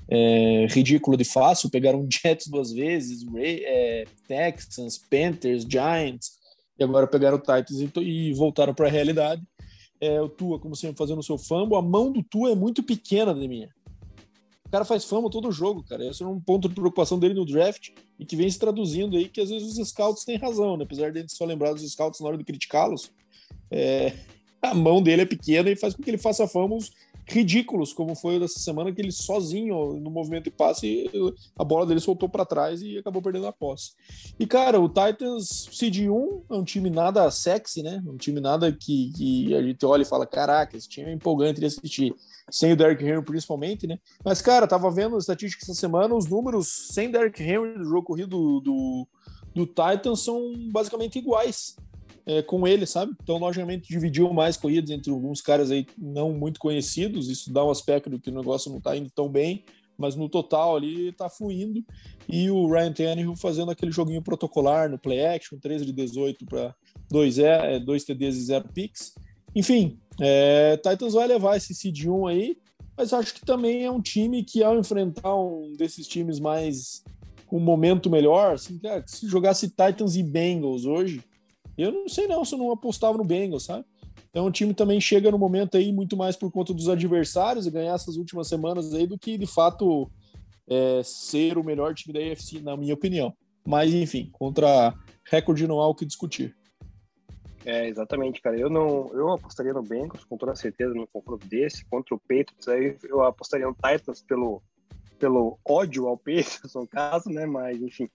é, 0.08 0.68
ridículo 0.70 1.16
de 1.16 1.24
fácil. 1.24 1.70
Pegaram 1.70 2.08
Jets 2.12 2.48
duas 2.48 2.72
vezes, 2.72 3.26
Ray, 3.32 3.64
é, 3.64 4.06
Texans, 4.28 4.98
Panthers, 4.98 5.64
Giants, 5.64 6.40
e 6.78 6.84
agora 6.84 7.08
pegaram 7.08 7.38
Titans 7.38 7.80
e, 7.80 8.00
e 8.00 8.34
voltaram 8.34 8.74
para 8.74 8.88
a 8.88 8.92
realidade. 8.92 9.42
É, 10.00 10.20
o 10.20 10.28
Tua, 10.28 10.60
como 10.60 10.76
sempre, 10.76 10.98
fazendo 10.98 11.20
o 11.20 11.24
seu 11.24 11.38
fumble. 11.38 11.78
A 11.78 11.82
mão 11.82 12.12
do 12.12 12.24
Tua 12.24 12.52
é 12.52 12.56
muito 12.56 12.82
pequena, 12.82 13.34
de 13.34 13.48
minha. 13.48 13.70
O 14.66 14.70
cara 14.72 14.84
faz 14.86 15.04
fama 15.04 15.30
todo 15.30 15.52
jogo, 15.52 15.84
cara. 15.84 16.08
Esse 16.08 16.24
é 16.24 16.26
um 16.26 16.40
ponto 16.40 16.68
de 16.68 16.74
preocupação 16.74 17.20
dele 17.20 17.34
no 17.34 17.46
draft 17.46 17.90
e 18.18 18.26
que 18.26 18.36
vem 18.36 18.50
se 18.50 18.58
traduzindo 18.58 19.18
aí 19.18 19.28
que 19.28 19.42
às 19.42 19.50
vezes 19.50 19.78
os 19.78 19.90
scouts 19.90 20.24
têm 20.24 20.38
razão, 20.38 20.78
né? 20.78 20.86
Apesar 20.86 21.12
de 21.12 21.30
só 21.30 21.46
lembrar 21.46 21.74
dos 21.74 21.90
scouts 21.92 22.22
na 22.22 22.28
hora 22.28 22.38
de 22.38 22.44
criticá-los, 22.46 23.12
é, 23.70 24.14
a 24.62 24.74
mão 24.74 25.02
dele 25.02 25.24
é 25.24 25.26
pequena 25.26 25.70
e 25.70 25.76
faz 25.76 25.94
com 25.94 26.04
que 26.04 26.10
ele 26.10 26.18
faça 26.18 26.48
fumbles 26.48 26.92
ridículos, 27.28 27.94
como 27.94 28.16
foi 28.16 28.40
dessa 28.40 28.60
semana, 28.60 28.92
que 28.92 29.02
ele 29.02 29.12
sozinho, 29.12 29.94
no 30.00 30.10
movimento 30.12 30.46
de 30.46 30.52
passe, 30.52 31.10
a 31.58 31.64
bola 31.64 31.86
dele 31.86 32.00
soltou 32.00 32.28
para 32.28 32.46
trás 32.46 32.82
e 32.82 32.98
acabou 32.98 33.22
perdendo 33.22 33.48
a 33.48 33.54
posse. 33.54 33.94
E, 34.40 34.46
cara, 34.46 34.80
o 34.80 34.90
Titans 34.90 35.70
CD1 35.72 36.44
é 36.50 36.54
um 36.54 36.64
time 36.64 36.90
nada 36.90 37.30
sexy, 37.32 37.82
né? 37.82 38.04
Um 38.06 38.18
time 38.18 38.40
nada 38.40 38.72
que, 38.72 39.12
que 39.16 39.56
a 39.56 39.62
gente 39.62 39.86
olha 39.86 40.02
e 40.02 40.06
fala: 40.06 40.26
caraca, 40.26 40.76
esse 40.76 40.90
time 40.90 41.10
é 41.10 41.14
empolgante 41.14 41.60
de 41.60 41.66
assistir. 41.66 42.14
Sem 42.50 42.74
o 42.74 42.76
Derrick 42.76 43.04
Henry, 43.04 43.24
principalmente, 43.24 43.88
né? 43.88 43.98
Mas, 44.26 44.42
cara, 44.42 44.68
tava 44.68 44.92
vendo 44.92 45.18
estatísticas 45.18 45.70
essa 45.70 45.80
semana, 45.80 46.14
os 46.14 46.28
números 46.28 46.68
sem 46.68 47.10
Derrick 47.10 47.42
Henry 47.42 47.78
do 47.78 47.86
jogo 47.86 48.04
corrido 48.04 48.30
do, 48.30 48.60
do, 48.60 49.08
do 49.56 49.66
Titans 49.66 50.22
são 50.22 50.52
basicamente 50.70 51.18
iguais 51.18 51.78
é, 52.32 52.42
com 52.42 52.66
ele, 52.66 52.86
sabe? 52.86 53.14
Então, 53.22 53.38
logicamente, 53.38 53.90
dividiu 53.90 54.32
mais 54.34 54.56
corridas 54.56 54.90
entre 54.90 55.12
alguns 55.12 55.42
caras 55.42 55.70
aí 55.70 55.86
não 55.98 56.32
muito 56.32 56.60
conhecidos. 56.60 57.30
Isso 57.30 57.52
dá 57.52 57.66
um 57.66 57.70
aspecto 57.70 58.10
de 58.10 58.20
que 58.20 58.30
o 58.30 58.34
negócio 58.34 58.70
não 58.72 58.78
está 58.78 58.96
indo 58.96 59.10
tão 59.10 59.28
bem, 59.28 59.66
mas 59.98 60.16
no 60.16 60.30
total 60.30 60.78
ali 60.78 61.10
está 61.10 61.30
fluindo. 61.30 61.84
E 62.30 62.50
o 62.50 62.72
Ryan 62.72 62.94
Tannehill 62.94 63.36
fazendo 63.36 63.72
aquele 63.72 63.92
joguinho 63.92 64.22
protocolar 64.22 64.90
no 64.90 64.98
play 64.98 65.26
action, 65.26 65.60
13 65.60 65.86
de 65.86 65.92
18 65.92 66.46
para 66.46 66.74
2, 67.10 67.40
é, 67.40 67.80
2 67.80 68.04
TDs 68.06 68.38
e 68.38 68.42
0 68.44 68.70
picks. 68.74 69.14
Enfim, 69.54 70.00
é, 70.20 70.78
Titans 70.78 71.14
vai 71.14 71.28
levar 71.28 71.58
esse 71.58 71.76
seed 71.76 72.06
1 72.06 72.28
aí, 72.28 72.58
mas 72.96 73.12
acho 73.12 73.34
que 73.34 73.46
também 73.46 73.84
é 73.84 73.92
um 73.92 74.02
time 74.02 74.42
que, 74.44 74.64
ao 74.64 74.80
enfrentar 74.80 75.36
um 75.36 75.74
desses 75.78 76.08
times 76.08 76.40
mais 76.40 77.04
um 77.52 77.60
momento 77.60 78.10
melhor, 78.10 78.54
assim, 78.54 78.80
cara, 78.80 79.04
se 79.06 79.28
jogasse 79.28 79.68
Titans 79.68 80.16
e 80.16 80.24
Bengals 80.24 80.86
hoje, 80.86 81.22
eu 81.82 81.92
não 81.92 82.08
sei 82.08 82.28
não 82.28 82.44
se 82.44 82.54
eu 82.54 82.60
não 82.60 82.72
apostava 82.72 83.18
no 83.18 83.24
Bengals, 83.24 83.66
sabe? 83.66 83.86
Então 84.30 84.46
o 84.46 84.52
time 84.52 84.74
também 84.74 85.00
chega 85.02 85.30
no 85.30 85.38
momento 85.38 85.78
aí 85.78 85.92
muito 85.92 86.16
mais 86.16 86.36
por 86.36 86.52
conta 86.52 86.74
dos 86.74 86.88
adversários 86.88 87.68
e 87.68 87.72
ganhar 87.72 87.96
essas 87.96 88.16
últimas 88.16 88.48
semanas 88.48 88.94
aí 88.94 89.06
do 89.06 89.18
que 89.18 89.38
de 89.38 89.48
fato 89.48 90.10
é, 90.70 91.02
ser 91.04 91.58
o 91.58 91.64
melhor 91.64 91.94
time 91.94 92.14
da 92.14 92.32
AFC, 92.32 92.62
na 92.62 92.78
minha 92.78 92.94
opinião. 92.94 93.34
Mas 93.66 93.94
enfim, 93.94 94.30
contra 94.32 94.94
recorde 95.30 95.68
não 95.68 95.80
há 95.80 95.88
o 95.88 95.96
que 95.96 96.06
discutir. 96.06 96.56
É, 97.66 97.88
exatamente, 97.88 98.42
cara. 98.42 98.58
Eu 98.58 98.70
não, 98.70 99.12
eu 99.14 99.32
apostaria 99.32 99.74
no 99.74 99.84
Bengals 99.84 100.26
com 100.26 100.38
toda 100.38 100.56
certeza 100.56 100.94
no 100.94 101.08
confronto 101.08 101.46
desse 101.48 101.86
contra 101.86 102.16
o 102.16 102.20
Patriots. 102.20 102.68
Aí 102.68 102.98
eu 103.04 103.24
apostaria 103.24 103.68
no 103.68 103.76
Titans 103.76 104.24
pelo 104.24 104.62
pelo 105.20 105.60
ódio 105.64 106.08
ao 106.08 106.18
Patriots, 106.18 106.74
no 106.74 106.88
caso, 106.88 107.30
né? 107.30 107.46
Mas 107.46 107.80
enfim, 107.80 108.10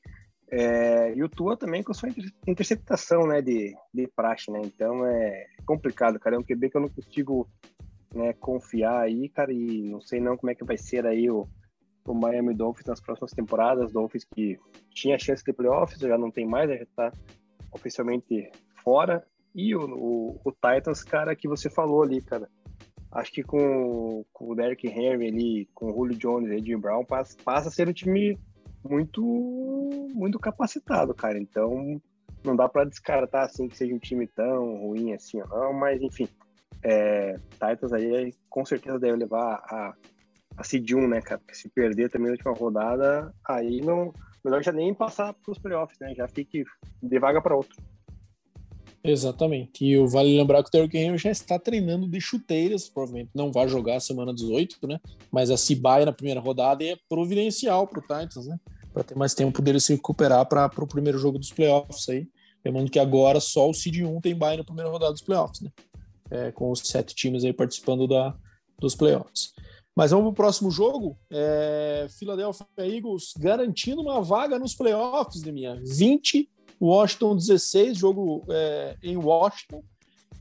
é, 0.50 1.12
e 1.14 1.22
o 1.22 1.28
Tua 1.28 1.56
também 1.56 1.82
com 1.82 1.92
sua 1.92 2.08
interceptação 2.46 3.26
né, 3.26 3.42
de, 3.42 3.74
de 3.92 4.06
praxe, 4.14 4.50
né? 4.50 4.60
Então 4.64 5.04
é 5.04 5.46
complicado, 5.64 6.20
cara. 6.20 6.36
É 6.36 6.38
um 6.38 6.44
QB 6.44 6.70
que 6.70 6.76
eu 6.76 6.82
não 6.82 6.88
consigo 6.88 7.48
né, 8.14 8.32
confiar 8.34 9.02
aí, 9.02 9.28
cara, 9.28 9.52
e 9.52 9.82
não 9.82 10.00
sei 10.00 10.20
não 10.20 10.36
como 10.36 10.50
é 10.50 10.54
que 10.54 10.64
vai 10.64 10.76
ser 10.76 11.04
aí 11.04 11.28
o, 11.28 11.48
o 12.06 12.14
Miami 12.14 12.54
Dolphins 12.54 12.86
nas 12.86 13.00
próximas 13.00 13.32
temporadas. 13.32 13.92
Dolphins 13.92 14.24
que 14.24 14.56
tinha 14.90 15.18
chance 15.18 15.44
de 15.44 15.52
playoffs, 15.52 15.98
já 15.98 16.16
não 16.16 16.30
tem 16.30 16.46
mais, 16.46 16.70
já 16.70 16.76
está 16.76 17.12
oficialmente 17.72 18.50
fora. 18.82 19.26
E 19.54 19.74
o, 19.74 19.80
o, 19.80 20.40
o, 20.44 20.52
Titans, 20.52 21.02
cara, 21.02 21.34
que 21.34 21.48
você 21.48 21.68
falou 21.68 22.02
ali, 22.02 22.20
cara. 22.22 22.48
Acho 23.10 23.32
que 23.32 23.42
com, 23.42 24.24
com 24.32 24.50
o 24.50 24.54
Derrick 24.54 24.86
Henry 24.86 25.28
ali, 25.28 25.68
com 25.74 25.86
o 25.86 25.94
Julio 25.94 26.18
Jones 26.18 26.62
e 26.64 26.76
Brown, 26.76 27.04
passa, 27.04 27.36
passa 27.42 27.68
a 27.68 27.72
ser 27.72 27.88
um 27.88 27.92
time 27.92 28.38
muito 28.86 30.08
muito 30.14 30.38
capacitado, 30.38 31.14
cara. 31.14 31.38
Então 31.38 32.00
não 32.44 32.54
dá 32.54 32.68
para 32.68 32.84
descartar 32.84 33.44
assim 33.44 33.68
que 33.68 33.76
seja 33.76 33.94
um 33.94 33.98
time 33.98 34.26
tão 34.26 34.76
ruim 34.76 35.12
assim 35.12 35.38
não, 35.50 35.72
mas 35.72 36.00
enfim, 36.00 36.28
é, 36.82 37.36
Titans 37.52 37.92
aí 37.92 38.32
com 38.48 38.64
certeza 38.64 38.98
deve 38.98 39.16
levar 39.16 39.54
a, 39.64 39.94
a 40.56 40.64
Seed 40.64 40.90
1, 40.92 41.08
né, 41.08 41.20
cara? 41.20 41.38
Porque 41.38 41.54
se 41.54 41.68
perder 41.68 42.10
também 42.10 42.28
na 42.28 42.32
última 42.32 42.54
rodada, 42.54 43.34
aí 43.44 43.80
não. 43.80 44.12
Melhor 44.44 44.62
já 44.62 44.70
nem 44.70 44.94
passar 44.94 45.34
para 45.34 45.50
os 45.50 45.58
playoffs, 45.58 45.98
né? 45.98 46.14
Já 46.14 46.28
fique 46.28 46.64
de 47.02 47.18
vaga 47.18 47.42
para 47.42 47.56
outro. 47.56 47.76
Exatamente. 49.02 49.84
E 49.84 49.96
vale 50.06 50.36
lembrar 50.36 50.62
que 50.62 50.68
o 50.68 50.72
Derrick 50.72 50.96
Henry 50.96 51.18
já 51.18 51.30
está 51.30 51.58
treinando 51.58 52.08
de 52.08 52.20
chuteiras, 52.20 52.88
provavelmente 52.88 53.30
não 53.34 53.50
vai 53.50 53.68
jogar 53.68 53.98
semana 53.98 54.32
18, 54.32 54.86
né? 54.86 55.00
Mas 55.32 55.50
a 55.50 55.56
Cibaia 55.56 56.06
na 56.06 56.12
primeira 56.12 56.40
rodada 56.40 56.84
é 56.84 56.96
providencial 57.08 57.88
para 57.88 57.98
o 57.98 58.02
Titans, 58.02 58.46
né? 58.46 58.58
Para 58.96 59.04
ter 59.04 59.14
mais 59.14 59.34
tempo 59.34 59.60
dele 59.60 59.78
se 59.78 59.92
recuperar 59.92 60.46
para 60.46 60.70
o 60.74 60.86
primeiro 60.86 61.18
jogo 61.18 61.38
dos 61.38 61.52
playoffs 61.52 62.08
aí. 62.08 62.26
Lembrando 62.64 62.90
que 62.90 62.98
agora 62.98 63.40
só 63.40 63.68
o 63.68 63.74
Seed 63.74 63.98
1 63.98 64.22
tem 64.22 64.34
bye 64.34 64.56
na 64.56 64.64
primeira 64.64 64.90
rodada 64.90 65.12
dos 65.12 65.20
playoffs, 65.20 65.60
né? 65.60 65.70
É, 66.30 66.50
com 66.50 66.70
os 66.70 66.80
sete 66.80 67.14
times 67.14 67.44
aí 67.44 67.52
participando 67.52 68.08
da, 68.08 68.34
dos 68.80 68.96
playoffs. 68.96 69.52
Mas 69.94 70.12
vamos 70.12 70.24
para 70.24 70.30
o 70.30 70.34
próximo 70.34 70.70
jogo. 70.70 71.18
É, 71.30 72.06
Philadelphia 72.18 72.66
Eagles 72.78 73.34
garantindo 73.38 74.00
uma 74.00 74.22
vaga 74.22 74.58
nos 74.58 74.74
playoffs, 74.74 75.42
de 75.42 75.52
minha 75.52 75.78
20, 75.84 76.48
Washington 76.80 77.36
16, 77.36 77.98
jogo 77.98 78.46
é, 78.48 78.96
em 79.02 79.18
Washington. 79.18 79.84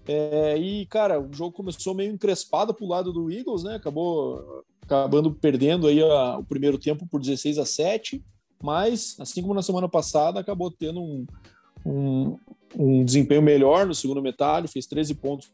É, 0.07 0.57
e, 0.57 0.85
cara, 0.85 1.19
o 1.19 1.31
jogo 1.33 1.51
começou 1.51 1.93
meio 1.93 2.13
encrespado 2.13 2.73
para 2.73 2.85
o 2.85 2.89
lado 2.89 3.11
do 3.11 3.29
Eagles, 3.29 3.63
né? 3.63 3.75
Acabou 3.75 4.63
acabando 4.81 5.33
perdendo 5.33 5.87
aí 5.87 6.01
a, 6.01 6.37
o 6.37 6.43
primeiro 6.45 6.77
tempo 6.77 7.05
por 7.05 7.19
16 7.19 7.57
a 7.57 7.65
7 7.65 8.23
mas, 8.61 9.15
assim 9.19 9.41
como 9.41 9.53
na 9.53 9.61
semana 9.61 9.87
passada, 9.87 10.39
acabou 10.39 10.71
tendo 10.71 11.01
um, 11.01 11.25
um, 11.85 12.37
um 12.77 13.05
desempenho 13.05 13.41
melhor 13.41 13.85
no 13.85 13.93
segundo 13.93 14.21
metade, 14.21 14.67
fez 14.67 14.85
13 14.87 15.15
pontos, 15.15 15.51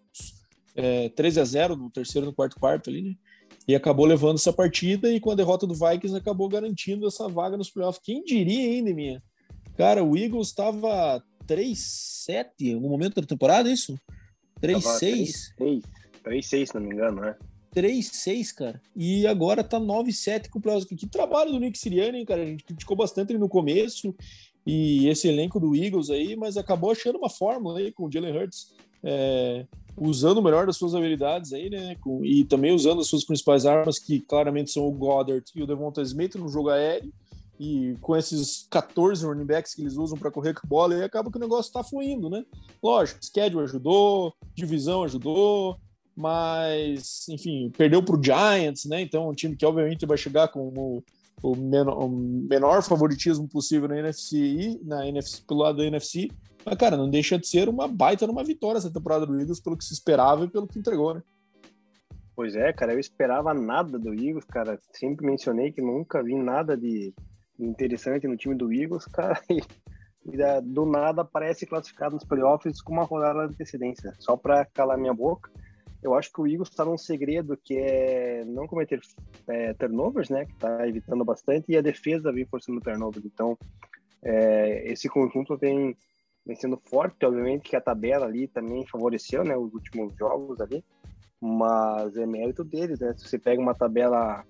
é, 0.75 1.09
13 1.09 1.39
a 1.39 1.45
0 1.45 1.75
no 1.75 1.89
terceiro 1.89 2.27
e 2.27 2.29
no 2.29 2.35
quarto 2.35 2.59
quarto 2.59 2.89
ali, 2.89 3.01
né? 3.01 3.15
E 3.67 3.75
acabou 3.75 4.05
levando 4.05 4.37
essa 4.37 4.51
partida 4.51 5.11
e 5.11 5.19
com 5.19 5.31
a 5.31 5.35
derrota 5.35 5.67
do 5.67 5.75
Vikings 5.75 6.15
acabou 6.15 6.49
garantindo 6.49 7.07
essa 7.07 7.27
vaga 7.27 7.57
nos 7.57 7.69
playoffs. 7.69 8.01
Quem 8.03 8.23
diria 8.23 8.67
ainda, 8.67 8.93
minha? 8.93 9.21
Cara, 9.77 10.03
o 10.03 10.17
Eagles 10.17 10.47
estava 10.47 11.23
3-7 11.47 12.79
no 12.79 12.89
momento 12.89 13.21
da 13.21 13.27
temporada, 13.27 13.69
é 13.69 13.73
isso? 13.73 13.95
3-6? 14.61 15.51
3-6, 16.23 16.65
se 16.65 16.75
não 16.75 16.81
me 16.81 16.93
engano, 16.93 17.21
né? 17.21 17.35
3-6, 17.75 18.53
cara. 18.53 18.81
E 18.95 19.25
agora 19.25 19.63
tá 19.63 19.79
9-7 19.79 20.49
com 20.49 20.59
o 20.59 20.61
playoffs. 20.61 20.87
Que 20.87 21.07
trabalho 21.07 21.51
do 21.51 21.59
Nick 21.59 21.77
Sirianni, 21.77 22.25
cara? 22.25 22.43
A 22.43 22.45
gente 22.45 22.63
criticou 22.63 22.95
bastante 22.95 23.31
ele 23.31 23.39
no 23.39 23.49
começo 23.49 24.13
e 24.65 25.07
esse 25.07 25.27
elenco 25.27 25.59
do 25.59 25.75
Eagles 25.75 26.09
aí, 26.09 26.35
mas 26.35 26.57
acabou 26.57 26.91
achando 26.91 27.17
uma 27.17 27.29
fórmula 27.29 27.79
aí 27.79 27.91
com 27.91 28.05
o 28.05 28.11
Jalen 28.11 28.37
Hurts. 28.37 28.73
É, 29.03 29.65
usando 29.97 30.37
o 30.37 30.43
melhor 30.43 30.67
das 30.67 30.77
suas 30.77 30.93
habilidades 30.93 31.53
aí, 31.53 31.69
né? 31.69 31.95
Com, 32.01 32.23
e 32.23 32.45
também 32.45 32.71
usando 32.71 33.01
as 33.01 33.07
suas 33.07 33.25
principais 33.25 33.65
armas, 33.65 33.97
que 33.97 34.19
claramente 34.19 34.71
são 34.71 34.87
o 34.87 34.91
Goddard 34.91 35.43
e 35.55 35.63
o 35.63 35.67
Devonta 35.67 36.01
Smith 36.01 36.35
no 36.35 36.49
jogo 36.49 36.69
aéreo. 36.69 37.11
E 37.59 37.95
com 38.01 38.15
esses 38.15 38.65
14 38.71 39.23
running 39.23 39.45
backs 39.45 39.75
que 39.75 39.83
eles 39.83 39.95
usam 39.95 40.17
para 40.17 40.31
correr 40.31 40.53
com 40.53 40.61
a 40.65 40.69
bola, 40.69 40.95
aí 40.95 41.03
acaba 41.03 41.29
que 41.29 41.37
o 41.37 41.41
negócio 41.41 41.71
tá 41.71 41.83
fluindo, 41.83 42.27
né? 42.27 42.43
Lógico, 42.81 43.23
schedule 43.23 43.63
ajudou, 43.63 44.33
divisão 44.55 45.03
ajudou, 45.03 45.77
mas, 46.15 47.27
enfim, 47.29 47.71
perdeu 47.77 48.03
para 48.03 48.15
o 48.15 48.23
Giants, 48.23 48.85
né? 48.85 49.01
Então, 49.01 49.29
um 49.29 49.33
time 49.33 49.55
que 49.55 49.65
obviamente 49.65 50.05
vai 50.05 50.17
chegar 50.17 50.49
com 50.49 50.67
o, 50.67 51.03
o, 51.41 51.55
menor, 51.55 51.97
o 51.97 52.09
menor, 52.09 52.83
favoritismo 52.83 53.47
possível 53.47 53.87
na 53.87 53.99
NFC 53.99 54.37
e 54.37 54.79
na 54.83 55.07
NFC, 55.07 55.41
pelo 55.47 55.61
lado 55.61 55.77
da 55.77 55.85
NFC. 55.85 56.29
Mas, 56.65 56.77
cara, 56.77 56.97
não 56.97 57.09
deixa 57.09 57.39
de 57.39 57.47
ser 57.47 57.69
uma 57.69 57.87
baita 57.87 58.27
numa 58.27 58.43
vitória 58.43 58.77
essa 58.77 58.91
temporada 58.91 59.25
do 59.25 59.39
Eagles 59.39 59.59
pelo 59.59 59.77
que 59.77 59.85
se 59.85 59.93
esperava 59.93 60.45
e 60.45 60.49
pelo 60.49 60.67
que 60.67 60.77
entregou, 60.77 61.13
né? 61.13 61.23
Pois 62.35 62.55
é, 62.55 62.71
cara, 62.73 62.93
eu 62.93 62.99
esperava 62.99 63.53
nada 63.53 63.97
do 63.97 64.13
Eagles, 64.13 64.45
cara. 64.45 64.79
Sempre 64.93 65.25
mencionei 65.25 65.71
que 65.71 65.81
nunca 65.81 66.23
vi 66.23 66.35
nada 66.35 66.75
de 66.77 67.13
interessante 67.59 68.27
no 68.27 68.37
time 68.37 68.55
do 68.55 68.71
Eagles, 68.71 69.05
cara. 69.05 69.39
E, 70.23 70.35
e 70.35 70.61
do 70.61 70.85
nada 70.85 71.23
aparece 71.23 71.65
classificado 71.65 72.13
nos 72.13 72.23
playoffs 72.23 72.79
com 72.79 72.93
uma 72.93 73.05
rodada 73.05 73.47
de 73.47 73.55
antecedência, 73.55 74.13
só 74.19 74.37
para 74.37 74.63
calar 74.65 74.95
minha 74.95 75.15
boca 75.15 75.49
eu 76.03 76.15
acho 76.15 76.31
que 76.31 76.41
o 76.41 76.47
Eagles 76.47 76.69
está 76.69 76.83
num 76.83 76.97
segredo 76.97 77.57
que 77.57 77.77
é 77.77 78.43
não 78.45 78.67
cometer 78.67 78.99
é, 79.47 79.73
turnovers, 79.73 80.29
né? 80.29 80.45
Que 80.45 80.53
está 80.53 80.87
evitando 80.87 81.23
bastante, 81.23 81.71
e 81.71 81.77
a 81.77 81.81
defesa 81.81 82.31
vem 82.31 82.45
forçando 82.45 82.81
turnovers. 82.81 83.25
Então, 83.25 83.57
é, 84.23 84.91
esse 84.91 85.07
conjunto 85.07 85.55
vem, 85.57 85.95
vem 86.45 86.55
sendo 86.55 86.77
forte, 86.77 87.25
obviamente 87.25 87.69
que 87.69 87.75
a 87.75 87.81
tabela 87.81 88.25
ali 88.25 88.47
também 88.47 88.85
favoreceu, 88.87 89.43
né? 89.43 89.55
Os 89.55 89.73
últimos 89.73 90.13
jogos 90.15 90.59
ali, 90.59 90.83
mas 91.39 92.15
é 92.17 92.25
mérito 92.25 92.63
deles, 92.63 92.99
né? 92.99 93.13
Se 93.15 93.27
você 93.27 93.37
pega 93.37 93.61
uma 93.61 93.75
tabela 93.75 94.43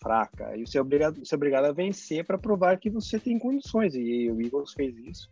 fraca, 0.00 0.56
e 0.56 0.66
você 0.66 0.78
é 0.78 0.80
obrigado, 0.80 1.24
você 1.24 1.34
é 1.34 1.36
obrigado 1.36 1.64
a 1.66 1.72
vencer 1.72 2.24
para 2.24 2.38
provar 2.38 2.78
que 2.78 2.88
você 2.88 3.18
tem 3.18 3.38
condições, 3.38 3.94
e 3.94 4.30
o 4.30 4.40
Eagles 4.40 4.72
fez 4.72 4.96
isso. 4.96 5.28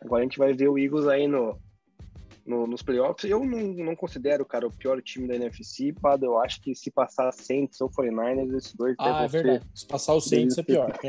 Agora 0.00 0.22
a 0.22 0.24
gente 0.24 0.38
vai 0.38 0.54
ver 0.54 0.68
o 0.68 0.78
Eagles 0.78 1.06
aí 1.06 1.26
no, 1.26 1.58
no, 2.46 2.66
nos 2.66 2.82
playoffs. 2.82 3.28
Eu 3.28 3.44
não, 3.44 3.58
não 3.74 3.96
considero, 3.96 4.44
cara, 4.44 4.66
o 4.66 4.72
pior 4.72 5.02
time 5.02 5.26
da 5.26 5.34
NFC, 5.34 5.92
Pado. 5.92 6.24
Eu 6.24 6.38
acho 6.38 6.60
que 6.62 6.74
se 6.74 6.90
passar 6.90 7.32
Saints 7.32 7.80
ou 7.80 7.90
49ers, 7.90 8.56
esses 8.56 8.74
dois 8.74 8.94
Ah, 8.98 9.24
é 9.24 9.28
verdade. 9.28 9.64
Ser... 9.64 9.70
Se 9.74 9.86
passar 9.86 10.14
o 10.14 10.20
Saints 10.20 10.56
é 10.56 10.62
pior, 10.62 10.90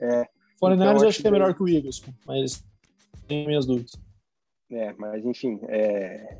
é. 0.00 0.26
49ers 0.62 0.74
então, 0.74 0.96
eu 0.96 1.08
acho 1.08 1.22
que 1.22 1.28
é 1.28 1.30
melhor 1.30 1.54
que 1.54 1.62
o 1.62 1.68
Eagles, 1.68 2.02
mas 2.26 2.64
tenho 3.28 3.46
minhas 3.46 3.66
dúvidas. 3.66 3.92
É, 4.70 4.92
mas 4.94 5.24
enfim, 5.24 5.60
é... 5.68 6.38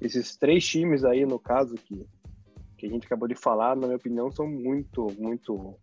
esses 0.00 0.36
três 0.36 0.66
times 0.66 1.04
aí, 1.04 1.24
no 1.24 1.38
caso, 1.38 1.74
que, 1.74 2.06
que 2.76 2.86
a 2.86 2.88
gente 2.88 3.06
acabou 3.06 3.28
de 3.28 3.34
falar, 3.34 3.76
na 3.76 3.86
minha 3.86 3.96
opinião, 3.96 4.30
são 4.30 4.46
muito, 4.46 5.08
muito 5.18 5.76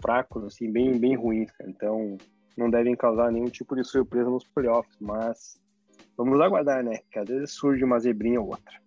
fracos, 0.00 0.44
assim, 0.44 0.70
bem, 0.70 0.98
bem 0.98 1.16
ruins, 1.16 1.50
cara. 1.52 1.70
Então, 1.70 2.16
não 2.56 2.70
devem 2.70 2.96
causar 2.96 3.30
nenhum 3.30 3.50
tipo 3.50 3.74
de 3.76 3.84
surpresa 3.84 4.30
nos 4.30 4.44
playoffs, 4.44 4.96
mas 5.00 5.58
vamos 6.16 6.40
aguardar, 6.40 6.82
né? 6.82 7.00
Que 7.10 7.18
às 7.18 7.28
vezes 7.28 7.50
surge 7.52 7.84
uma 7.84 7.98
zebrinha 7.98 8.40
ou 8.40 8.48
outra. 8.48 8.80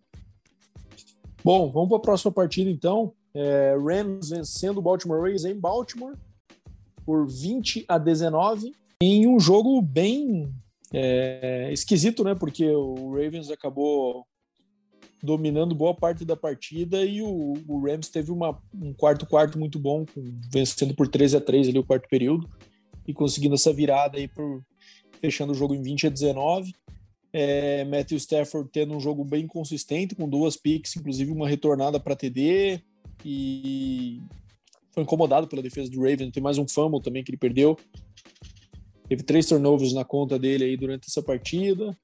Bom, 1.44 1.72
vamos 1.72 1.90
para 1.90 1.98
a 1.98 2.02
próxima 2.02 2.32
partida 2.32 2.70
então. 2.70 3.14
É, 3.34 3.76
Rams 3.78 4.30
vencendo 4.30 4.80
o 4.80 4.82
Baltimore 4.82 5.20
Ravens 5.20 5.46
em 5.46 5.58
Baltimore 5.58 6.16
por 7.06 7.28
20 7.28 7.86
a 7.88 7.98
19 7.98 8.74
em 9.02 9.28
um 9.28 9.40
jogo 9.40 9.82
bem 9.82 10.52
é, 10.94 11.70
esquisito, 11.72 12.24
né? 12.24 12.36
Porque 12.36 12.68
o 12.70 13.12
Ravens 13.12 13.50
acabou 13.50 14.26
dominando 15.22 15.76
boa 15.76 15.94
parte 15.94 16.24
da 16.24 16.36
partida 16.36 17.04
e 17.04 17.22
o, 17.22 17.54
o 17.68 17.86
Rams 17.86 18.10
teve 18.10 18.32
uma, 18.32 18.58
um 18.74 18.94
quarto 18.94 19.26
quarto 19.26 19.60
muito 19.60 19.78
bom, 19.78 20.06
vencendo 20.52 20.96
por 20.96 21.08
13 21.08 21.38
a 21.38 21.42
3 21.42 21.70
ali 21.70 21.80
o 21.80 21.84
quarto 21.84 22.08
período 22.08 22.50
e 23.08 23.14
conseguindo 23.14 23.56
essa 23.56 23.74
virada 23.74 24.18
aí 24.18 24.28
por 24.28 24.64
fechando 25.20 25.52
o 25.52 25.56
jogo 25.56 25.76
em 25.76 25.82
20 25.82 26.08
a 26.08 26.10
19. 26.10 26.74
É, 27.32 27.86
Matthew 27.86 28.18
Stafford 28.18 28.70
tendo 28.72 28.96
um 28.96 29.00
jogo 29.00 29.24
bem 29.24 29.46
consistente, 29.46 30.16
com 30.16 30.28
duas 30.28 30.58
picks, 30.58 30.96
inclusive 30.96 31.32
uma 31.32 31.48
retornada 31.48 32.00
para 32.00 32.16
TD, 32.16 32.82
e 33.24 34.22
foi 34.92 35.04
incomodado 35.04 35.48
pela 35.48 35.62
defesa 35.62 35.90
do 35.92 36.02
Ravens. 36.02 36.32
Tem 36.32 36.42
mais 36.42 36.58
um 36.58 36.68
fumble 36.68 37.02
também 37.02 37.24
que 37.24 37.32
ele 37.32 37.38
perdeu. 37.38 37.78
Teve 39.08 39.24
três 39.24 39.46
turnovers 39.46 39.94
na 39.94 40.06
conta 40.06 40.38
dele 40.38 40.66
aí 40.66 40.78
durante 40.78 41.08
essa 41.08 41.22
partida. 41.22 41.98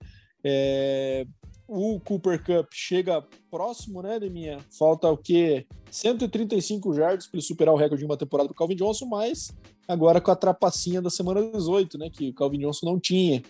É, 0.44 1.26
o 1.68 2.00
Cooper 2.00 2.44
Cup 2.44 2.68
chega 2.72 3.24
próximo, 3.50 4.02
né, 4.02 4.20
de 4.20 4.30
minha. 4.30 4.60
Falta 4.78 5.10
o 5.10 5.18
quê? 5.18 5.66
135 5.90 6.94
jardas 6.94 7.28
para 7.28 7.38
ele 7.38 7.46
superar 7.46 7.74
o 7.74 7.78
recorde 7.78 8.02
de 8.02 8.06
uma 8.06 8.18
temporada 8.18 8.48
do 8.48 8.54
Calvin 8.54 8.76
Johnson, 8.76 9.06
mas 9.06 9.52
agora 9.88 10.22
com 10.22 10.32
a 10.32 10.36
trapacinha 10.36 11.02
da 11.02 11.10
semana 11.10 11.42
18, 11.52 11.98
né, 11.98 12.10
que 12.10 12.30
o 12.30 12.34
Calvin 12.34 12.60
Johnson 12.60 12.86
não 12.86 13.00
tinha. 13.00 13.42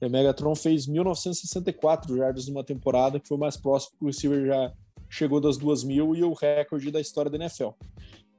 O 0.00 0.08
Megatron 0.08 0.54
fez 0.54 0.86
1964 0.86 2.16
jardas 2.16 2.46
numa 2.48 2.64
temporada, 2.64 3.20
que 3.20 3.28
foi 3.28 3.36
mais 3.36 3.56
próximo 3.56 3.98
que 3.98 4.04
o 4.04 4.06
receiver 4.06 4.46
já 4.46 4.72
chegou 5.08 5.40
das 5.40 5.56
duas 5.56 5.84
mil 5.84 6.14
e 6.16 6.22
o 6.22 6.32
recorde 6.32 6.90
da 6.90 7.00
história 7.00 7.30
da 7.30 7.36
NFL. 7.36 7.70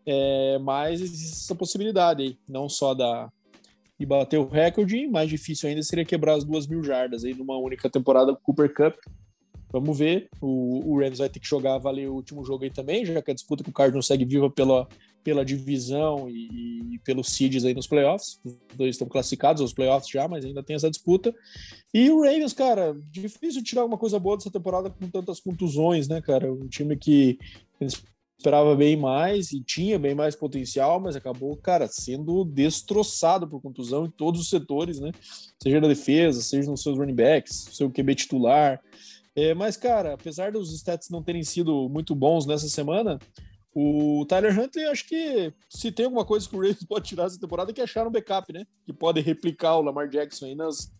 É, 0.05 0.57
mas 0.59 1.01
existe 1.01 1.43
essa 1.43 1.53
possibilidade 1.53 2.23
aí, 2.23 2.37
não 2.47 2.67
só 2.67 2.93
da 2.93 3.31
e 3.99 4.05
bater 4.05 4.39
o 4.39 4.47
recorde, 4.47 5.07
mais 5.07 5.29
difícil 5.29 5.69
ainda 5.69 5.83
seria 5.83 6.03
quebrar 6.03 6.33
as 6.33 6.43
duas 6.43 6.65
mil 6.65 6.83
jardas 6.83 7.23
aí 7.23 7.35
numa 7.35 7.55
única 7.59 7.87
temporada 7.87 8.35
Cooper 8.35 8.73
Cup. 8.73 8.95
Vamos 9.71 9.95
ver. 9.95 10.27
O, 10.41 10.91
o 10.91 10.99
Rams 10.99 11.19
vai 11.19 11.29
ter 11.29 11.39
que 11.39 11.47
jogar 11.47 11.77
valer 11.77 12.09
o 12.09 12.15
último 12.15 12.43
jogo 12.43 12.63
aí 12.63 12.71
também, 12.71 13.05
já 13.05 13.21
que 13.21 13.29
a 13.29 13.33
disputa 13.33 13.63
com 13.63 13.69
o 13.69 13.73
Cardinals 13.73 14.07
segue 14.07 14.25
viva 14.25 14.49
pela, 14.49 14.87
pela 15.23 15.45
divisão 15.45 16.29
e, 16.29 16.95
e 16.95 16.99
pelos 16.99 17.29
seeds 17.29 17.65
aí 17.65 17.73
nos 17.73 17.87
playoffs. 17.87 18.39
Os 18.43 18.57
dois 18.75 18.95
estão 18.95 19.07
classificados 19.07 19.61
aos 19.61 19.73
playoffs 19.73 20.09
já, 20.09 20.27
mas 20.27 20.45
ainda 20.45 20.63
tem 20.63 20.75
essa 20.75 20.89
disputa. 20.89 21.33
E 21.93 22.09
o 22.09 22.21
Ravens, 22.21 22.53
cara, 22.53 22.95
difícil 23.09 23.63
tirar 23.63 23.81
alguma 23.81 23.97
coisa 23.97 24.19
boa 24.19 24.37
dessa 24.37 24.51
temporada 24.51 24.89
com 24.89 25.09
tantas 25.09 25.39
contusões, 25.39 26.07
né, 26.07 26.21
cara? 26.21 26.51
Um 26.51 26.67
time 26.67 26.95
que 26.95 27.37
esperava 28.41 28.75
bem 28.75 28.97
mais 28.97 29.51
e 29.51 29.61
tinha 29.61 29.99
bem 29.99 30.15
mais 30.15 30.35
potencial, 30.35 30.99
mas 30.99 31.15
acabou, 31.15 31.55
cara, 31.57 31.87
sendo 31.87 32.43
destroçado 32.43 33.47
por 33.47 33.61
contusão 33.61 34.05
em 34.05 34.09
todos 34.09 34.41
os 34.41 34.49
setores, 34.49 34.99
né? 34.99 35.11
Seja 35.61 35.79
na 35.79 35.87
defesa, 35.87 36.41
seja 36.41 36.69
nos 36.69 36.81
seus 36.81 36.97
running 36.97 37.15
backs, 37.15 37.69
seu 37.71 37.91
QB 37.91 38.15
titular. 38.15 38.81
É, 39.35 39.53
mas, 39.53 39.77
cara, 39.77 40.13
apesar 40.13 40.51
dos 40.51 40.73
stats 40.73 41.09
não 41.09 41.23
terem 41.23 41.43
sido 41.43 41.87
muito 41.87 42.15
bons 42.15 42.45
nessa 42.45 42.67
semana, 42.67 43.19
o 43.73 44.25
Tyler 44.27 44.57
Huntley, 44.59 44.85
acho 44.85 45.07
que 45.07 45.53
se 45.69 45.91
tem 45.91 46.05
alguma 46.05 46.25
coisa 46.25 46.47
que 46.47 46.55
o 46.55 46.59
Ravens 46.59 46.83
pode 46.83 47.07
tirar 47.07 47.25
essa 47.25 47.39
temporada 47.39 47.71
é 47.71 47.73
que 47.73 47.81
achar 47.81 48.05
um 48.05 48.11
backup, 48.11 48.51
né? 48.51 48.65
Que 48.85 48.91
pode 48.91 49.21
replicar 49.21 49.77
o 49.77 49.81
Lamar 49.81 50.09
Jackson 50.09 50.45
aí 50.45 50.55
nas 50.55 50.91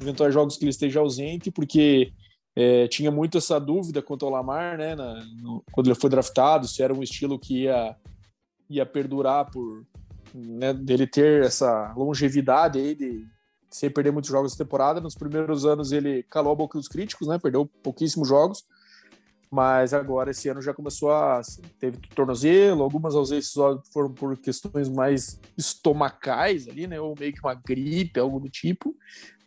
eventuais 0.00 0.32
jogos 0.34 0.56
que 0.56 0.64
ele 0.64 0.70
esteja 0.70 1.00
ausente, 1.00 1.50
porque 1.50 2.12
é, 2.54 2.86
tinha 2.88 3.10
muito 3.10 3.38
essa 3.38 3.58
dúvida 3.58 4.02
quanto 4.02 4.26
ao 4.26 4.32
Lamar, 4.32 4.76
né? 4.76 4.94
Na, 4.94 5.24
no, 5.40 5.64
quando 5.72 5.86
ele 5.86 5.98
foi 5.98 6.10
draftado, 6.10 6.68
se 6.68 6.82
era 6.82 6.92
um 6.92 7.02
estilo 7.02 7.38
que 7.38 7.62
ia, 7.62 7.96
ia 8.68 8.84
perdurar 8.84 9.50
por 9.50 9.86
né, 10.34 10.74
dele 10.74 11.06
ter 11.06 11.44
essa 11.44 11.94
longevidade 11.96 12.78
aí 12.78 12.94
de 12.94 13.26
sem 13.70 13.90
perder 13.90 14.10
muitos 14.12 14.30
jogos 14.30 14.52
da 14.52 14.64
temporada. 14.64 15.00
Nos 15.00 15.14
primeiros 15.14 15.64
anos 15.64 15.92
ele 15.92 16.22
calou 16.24 16.52
a 16.52 16.56
boca 16.56 16.78
dos 16.78 16.88
críticos, 16.88 17.28
né? 17.28 17.38
Perdeu 17.38 17.66
pouquíssimos 17.82 18.28
jogos, 18.28 18.64
mas 19.50 19.94
agora 19.94 20.30
esse 20.30 20.48
ano 20.48 20.60
já 20.60 20.74
começou 20.74 21.10
a 21.10 21.40
teve 21.78 21.98
tornozelo, 22.14 22.82
algumas 22.82 23.14
ausências 23.14 23.54
foram 23.92 24.12
por 24.12 24.36
questões 24.36 24.88
mais 24.88 25.40
estomacais 25.56 26.68
ali, 26.68 26.86
né? 26.86 27.00
Ou 27.00 27.14
meio 27.18 27.32
que 27.32 27.40
uma 27.40 27.54
gripe, 27.54 28.20
algo 28.20 28.38
do 28.40 28.48
tipo. 28.48 28.94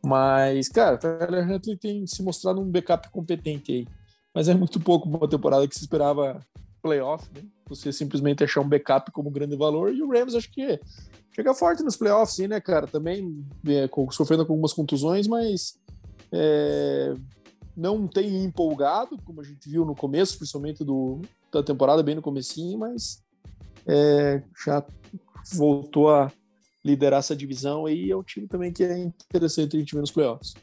Mas, 0.03 0.67
cara, 0.67 0.97
Tyler 0.97 1.49
Huntley 1.49 1.77
tem 1.77 2.07
se 2.07 2.23
mostrado 2.23 2.59
um 2.59 2.69
backup 2.69 3.09
competente 3.11 3.71
aí. 3.71 3.87
Mas 4.33 4.47
é 4.47 4.53
muito 4.53 4.79
pouco 4.79 5.07
uma 5.07 5.29
temporada 5.29 5.67
que 5.67 5.75
se 5.75 5.81
esperava 5.81 6.39
playoff, 6.81 7.29
né? 7.35 7.43
Você 7.69 7.93
simplesmente 7.93 8.43
achar 8.43 8.61
um 8.61 8.67
backup 8.67 9.11
como 9.11 9.29
grande 9.29 9.55
valor. 9.55 9.93
E 9.93 10.01
o 10.01 10.09
Rams, 10.09 10.35
acho 10.35 10.51
que 10.51 10.79
chega 11.33 11.53
forte 11.53 11.83
nos 11.83 11.95
playoffs, 11.95 12.35
sim, 12.35 12.47
né, 12.47 12.59
cara? 12.59 12.87
Também 12.87 13.45
é, 13.67 13.87
sofrendo 14.11 14.45
com 14.45 14.53
algumas 14.53 14.73
contusões, 14.73 15.27
mas 15.27 15.79
é, 16.31 17.13
não 17.81 18.07
tem 18.07 18.43
empolgado, 18.43 19.17
como 19.25 19.41
a 19.41 19.43
gente 19.43 19.67
viu 19.67 19.83
no 19.83 19.95
começo, 19.95 20.37
principalmente 20.37 20.83
do, 20.83 21.19
da 21.51 21.63
temporada, 21.63 22.03
bem 22.03 22.13
no 22.13 22.21
comecinho, 22.21 22.77
mas 22.77 23.23
é, 23.87 24.43
já 24.63 24.85
voltou 25.51 26.13
a 26.13 26.31
liderar 26.85 27.19
essa 27.19 27.35
divisão 27.35 27.87
aí 27.87 28.11
é 28.11 28.15
um 28.15 28.21
time 28.21 28.47
também 28.47 28.71
que 28.71 28.83
é 28.83 28.97
interessante 28.99 29.75
a 29.75 29.79
gente 29.79 29.95
ver 29.95 30.01
nos 30.01 30.11
playoffs. 30.11 30.53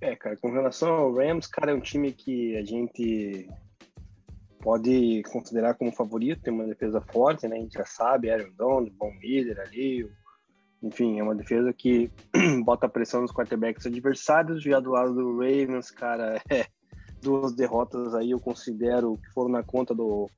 É, 0.00 0.16
cara, 0.16 0.36
com 0.38 0.50
relação 0.50 0.90
ao 0.90 1.14
Rams, 1.14 1.46
cara, 1.46 1.72
é 1.72 1.74
um 1.74 1.80
time 1.80 2.12
que 2.12 2.56
a 2.56 2.64
gente 2.64 3.46
pode 4.60 5.22
considerar 5.30 5.74
como 5.74 5.92
favorito, 5.92 6.42
tem 6.42 6.52
uma 6.52 6.66
defesa 6.66 7.00
forte, 7.00 7.46
né? 7.46 7.56
A 7.56 7.60
gente 7.60 7.74
já 7.74 7.84
sabe, 7.84 8.30
Aaron 8.30 8.52
Donald, 8.56 8.90
bom 8.90 9.12
líder 9.20 9.60
ali, 9.60 10.10
enfim, 10.82 11.18
é 11.18 11.22
uma 11.22 11.34
defesa 11.34 11.72
que 11.72 12.10
bota 12.64 12.88
pressão 12.88 13.20
nos 13.20 13.32
quarterbacks 13.32 13.86
adversários. 13.86 14.62
Já 14.62 14.80
do 14.80 14.90
lado 14.90 15.14
do 15.14 15.38
Ravens, 15.38 15.90
cara, 15.90 16.40
é 16.50 16.66
duas 17.20 17.52
derrotas 17.52 18.14
aí 18.14 18.30
eu 18.30 18.40
considero 18.40 19.16
que 19.16 19.30
foram 19.32 19.50
na 19.50 19.62
conta 19.62 19.94
do 19.94 20.28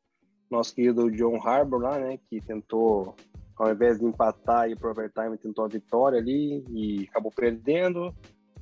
nosso 0.51 0.75
querido 0.75 1.11
John 1.11 1.41
Harbour 1.43 1.81
lá, 1.81 1.99
né? 1.99 2.19
Que 2.29 2.41
tentou 2.41 3.15
ao 3.57 3.71
invés 3.71 3.99
de 3.99 4.05
empatar 4.05 4.69
e 4.69 4.75
pro 4.75 4.91
overtime, 4.91 5.39
tentou 5.39 5.65
a 5.65 5.69
vitória 5.69 6.19
ali 6.19 6.65
e 6.71 7.07
acabou 7.09 7.31
perdendo. 7.31 8.13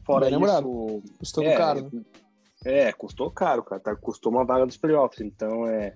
Fora 0.05 0.26
Bem 0.26 0.31
isso, 0.31 0.41
lembrado. 0.41 1.03
custou 1.18 1.45
é, 1.45 1.57
caro, 1.57 1.91
né? 1.93 2.03
É, 2.64 2.93
custou 2.93 3.31
caro, 3.31 3.62
cara. 3.62 3.81
Tá, 3.81 3.97
custou 3.97 4.31
uma 4.31 4.45
vaga 4.45 4.66
dos 4.66 4.76
playoffs. 4.76 5.20
Então, 5.20 5.66
é. 5.66 5.93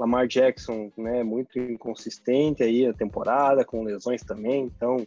Lamar 0.00 0.26
Jackson, 0.26 0.90
né, 0.96 1.22
muito 1.22 1.58
inconsistente 1.58 2.62
aí 2.62 2.86
a 2.86 2.94
temporada, 2.94 3.66
com 3.66 3.84
lesões 3.84 4.22
também. 4.22 4.64
Então, 4.64 5.06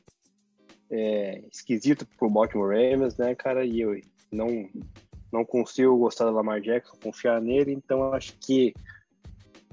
é 0.92 1.42
esquisito 1.52 2.06
pro 2.16 2.30
Baltimore 2.30 2.70
Ravens, 2.70 3.18
né, 3.18 3.34
cara? 3.34 3.66
E 3.66 3.82
eu 3.82 4.00
não, 4.32 4.70
não 5.32 5.44
consigo 5.44 5.98
gostar 5.98 6.26
do 6.26 6.32
Lamar 6.32 6.62
Jackson, 6.62 6.96
confiar 7.02 7.42
nele. 7.42 7.74
Então, 7.74 8.14
acho 8.14 8.38
que 8.38 8.72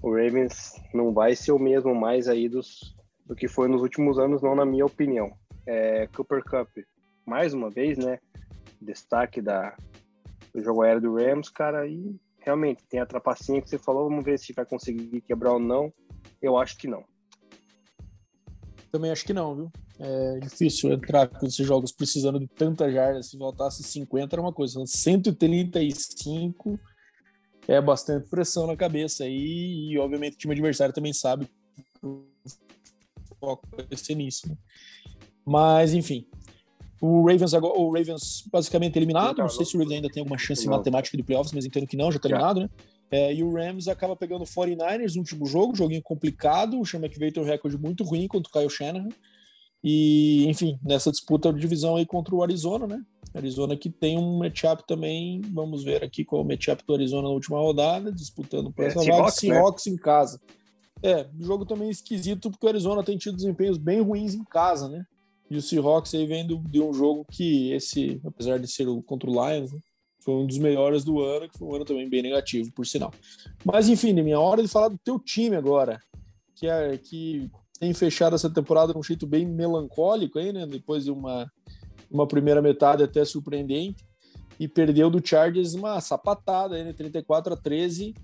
o 0.03 0.09
Ravens 0.09 0.81
não 0.95 1.13
vai 1.13 1.37
ser 1.37 1.53
o 1.53 1.59
mesmo 1.59 1.95
mais 1.95 2.27
aí 2.27 2.49
dos, 2.49 2.95
do 3.27 3.37
que 3.37 3.47
foi 3.47 3.69
nos 3.69 3.83
últimos 3.83 4.19
anos, 4.19 4.41
não 4.41 4.55
na 4.55 4.65
minha 4.65 4.87
opinião. 4.87 5.31
É, 5.67 6.07
Cooper 6.17 6.43
Cup, 6.43 6.71
mais 7.27 7.53
uma 7.53 7.69
vez, 7.69 7.99
né? 7.99 8.19
Destaque 8.81 9.43
da, 9.43 9.77
do 10.55 10.63
jogo 10.63 10.81
aéreo 10.81 11.03
do 11.03 11.15
Rams, 11.15 11.51
cara, 11.51 11.87
e 11.87 12.19
realmente 12.41 12.83
tem 12.89 13.01
a 13.01 13.07
trapacinha 13.07 13.61
que 13.61 13.69
você 13.69 13.79
falou, 13.79 14.09
vamos 14.09 14.25
ver 14.25 14.39
se 14.39 14.53
vai 14.53 14.65
conseguir 14.65 15.21
quebrar 15.23 15.55
ou 15.55 15.61
não. 15.61 15.93
Eu 16.41 16.57
acho 16.57 16.77
que 16.77 16.89
não. 16.89 17.05
Também 18.91 19.11
acho 19.11 19.25
que 19.25 19.33
não, 19.33 19.55
viu? 19.55 19.73
É 19.99 20.39
difícil 20.41 20.93
entrar 20.93 21.29
com 21.29 21.47
esses 21.47 21.67
jogos 21.67 21.93
precisando 21.93 22.41
de 22.41 22.49
tanta 22.49 22.91
jardas. 22.91 23.29
Se 23.29 23.37
voltasse 23.37 23.83
50 23.83 24.35
era 24.35 24.43
uma 24.43 24.53
coisa, 24.53 24.83
135 24.85 26.81
é 27.69 27.81
bastante 27.81 28.29
pressão 28.29 28.67
na 28.67 28.77
cabeça 28.77 29.25
aí, 29.25 29.91
e 29.91 29.99
obviamente 29.99 30.35
o 30.35 30.39
time 30.39 30.55
adversário 30.55 30.95
também 30.95 31.13
sabe 31.13 31.49
foco 33.41 33.67
vai 33.75 33.87
ser 33.97 34.15
nisso. 34.15 34.49
Né? 34.49 34.57
Mas, 35.45 35.95
enfim. 35.95 36.29
O 37.01 37.27
Ravens 37.27 37.55
agora, 37.55 37.79
o 37.79 37.91
Ravens 37.91 38.45
basicamente 38.53 38.97
eliminado. 38.97 39.39
Não 39.39 39.49
sei 39.49 39.65
se 39.65 39.75
o 39.75 39.79
Ravens 39.79 39.97
ainda 39.97 40.11
tem 40.11 40.21
alguma 40.21 40.37
chance 40.37 40.67
matemática 40.69 41.17
de 41.17 41.23
playoffs, 41.23 41.53
mas 41.53 41.65
entendo 41.65 41.87
que 41.87 41.97
não, 41.97 42.13
já 42.13 42.17
está 42.17 42.29
eliminado, 42.29 42.61
né? 42.61 42.71
É, 43.11 43.35
e 43.35 43.43
o 43.43 43.53
Rams 43.53 43.89
acaba 43.89 44.15
pegando 44.15 44.43
o 44.43 44.47
49ers 44.47 45.15
no 45.15 45.21
último 45.21 45.47
jogo, 45.47 45.75
joguinho 45.75 46.03
complicado. 46.03 46.79
O 46.79 46.87
Sean 46.87 47.01
McVay 47.01 47.33
tem 47.33 47.43
um 47.43 47.47
recorde 47.47 47.77
muito 47.77 48.05
ruim 48.05 48.29
contra 48.29 48.49
o 48.49 48.53
Kyle 48.53 48.71
Shanahan. 48.71 49.09
E, 49.83 50.47
enfim, 50.47 50.79
nessa 50.83 51.11
disputa 51.11 51.53
de 51.53 51.59
divisão 51.59 51.97
aí 51.97 52.07
contra 52.07 52.35
o 52.35 52.43
Arizona, 52.43 52.87
né? 52.87 53.03
Arizona 53.35 53.77
que 53.77 53.89
tem 53.89 54.19
um 54.19 54.39
matchup 54.39 54.87
também, 54.87 55.41
vamos 55.53 55.83
ver 55.83 56.05
aqui 56.05 56.25
qual 56.25 56.43
é 56.43 56.45
o 56.45 56.49
matchup 56.49 56.85
do 56.85 56.95
Arizona 56.95 57.23
na 57.23 57.35
última 57.35 57.59
rodada, 57.59 58.13
disputando 58.13 58.73
por 58.73 58.85
é, 58.85 58.89
essa 58.89 58.99
vaga, 58.99 59.13
Seahawks, 59.13 59.35
Seahawks 59.35 59.87
né? 59.87 59.93
em 59.93 59.97
casa. 59.97 60.41
É, 61.03 61.27
jogo 61.39 61.65
também 61.65 61.89
esquisito 61.89 62.51
porque 62.51 62.67
o 62.67 62.69
Arizona 62.69 63.03
tem 63.03 63.17
tido 63.17 63.37
desempenhos 63.37 63.79
bem 63.79 64.01
ruins 64.01 64.35
em 64.35 64.45
casa, 64.45 64.89
né? 64.89 65.07
E 65.51 65.57
o 65.57 65.63
Seahawks 65.63 66.15
aí 66.15 66.27
vem 66.27 66.47
de 66.47 66.81
um 66.81 66.95
jogo 66.95 67.27
que 67.29 67.73
esse, 67.73 68.21
apesar 68.25 68.59
de 68.59 68.69
ser 68.69 68.87
contra 69.05 69.29
o 69.29 69.33
Lions, 69.33 69.73
né, 69.73 69.81
foi 70.21 70.35
um 70.35 70.47
dos 70.47 70.59
melhores 70.59 71.03
do 71.03 71.21
ano, 71.21 71.49
que 71.49 71.59
foi 71.59 71.67
um 71.67 71.75
ano 71.75 71.85
também 71.85 72.09
bem 72.09 72.23
negativo, 72.23 72.71
por 72.73 72.87
sinal. 72.87 73.13
Mas 73.65 73.89
enfim, 73.89 74.13
minha 74.13 74.39
hora 74.39 74.63
de 74.63 74.69
falar 74.69 74.89
do 74.89 74.99
teu 74.99 75.19
time 75.19 75.57
agora, 75.57 75.99
que 76.55 76.67
é 76.67 76.97
que 76.97 77.51
tem 77.81 77.93
fechado 77.95 78.37
essa 78.37 78.51
temporada 78.51 78.93
de 78.93 78.99
um 78.99 79.03
jeito 79.03 79.27
bem 79.27 79.47
melancólico 79.47 80.39
aí, 80.39 80.53
né? 80.53 80.67
Depois 80.67 81.05
de 81.05 81.11
uma, 81.11 81.51
uma 82.11 82.27
primeira 82.27 82.61
metade 82.61 83.03
até 83.03 83.25
surpreendente 83.25 84.05
e 84.59 84.69
perdeu 84.69 85.09
do 85.09 85.27
Chargers 85.27 85.73
uma 85.73 85.99
sapatada 86.01 86.77
aí, 86.77 86.85
né? 86.85 86.93
34 86.93 87.55
a 87.55 87.57
13 87.57 88.15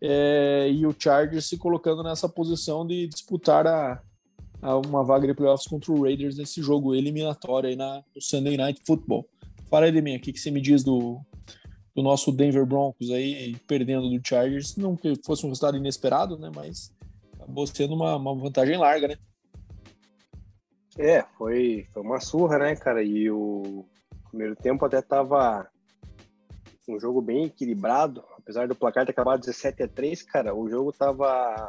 é, 0.00 0.70
e 0.72 0.86
o 0.86 0.96
Chargers 0.98 1.44
se 1.44 1.58
colocando 1.58 2.02
nessa 2.02 2.28
posição 2.28 2.86
de 2.86 3.06
disputar 3.06 3.66
a, 3.66 4.02
uma 4.62 5.02
vaga 5.02 5.26
de 5.26 5.34
playoffs 5.34 5.66
contra 5.66 5.92
o 5.92 6.02
Raiders 6.02 6.36
nesse 6.36 6.62
jogo 6.62 6.94
eliminatório 6.94 7.68
aí 7.68 7.76
na, 7.76 8.02
no 8.14 8.22
Sunday 8.22 8.56
Night 8.56 8.80
Football. 8.86 9.28
Fala 9.68 9.86
aí 9.86 9.92
de 9.92 10.00
mim, 10.00 10.16
o 10.16 10.20
que, 10.20 10.32
que 10.32 10.38
você 10.38 10.50
me 10.50 10.60
diz 10.60 10.84
do, 10.84 11.20
do 11.94 12.02
nosso 12.02 12.30
Denver 12.30 12.64
Broncos 12.64 13.10
aí 13.10 13.56
perdendo 13.66 14.08
do 14.08 14.20
Chargers? 14.24 14.76
Não 14.76 14.96
que 14.96 15.14
fosse 15.24 15.44
um 15.44 15.48
resultado 15.48 15.76
inesperado, 15.76 16.38
né? 16.38 16.50
Mas 16.54 16.92
acabou 17.34 17.66
sendo 17.66 17.94
uma, 17.94 18.16
uma 18.16 18.34
vantagem 18.34 18.76
larga, 18.76 19.08
né? 19.08 19.16
É, 20.98 21.24
foi, 21.36 21.86
foi 21.92 22.02
uma 22.02 22.20
surra, 22.20 22.58
né, 22.58 22.76
cara? 22.76 23.02
E 23.02 23.30
o 23.30 23.84
primeiro 24.28 24.54
tempo 24.54 24.84
até 24.84 25.00
tava 25.02 25.66
um 26.88 27.00
jogo 27.00 27.20
bem 27.20 27.44
equilibrado, 27.44 28.22
apesar 28.36 28.68
do 28.68 28.74
placar 28.74 29.06
ter 29.06 29.12
acabado 29.12 29.40
17 29.40 29.82
a 29.84 29.88
3, 29.88 30.22
cara, 30.22 30.54
o 30.54 30.68
jogo 30.68 30.92
tava 30.92 31.68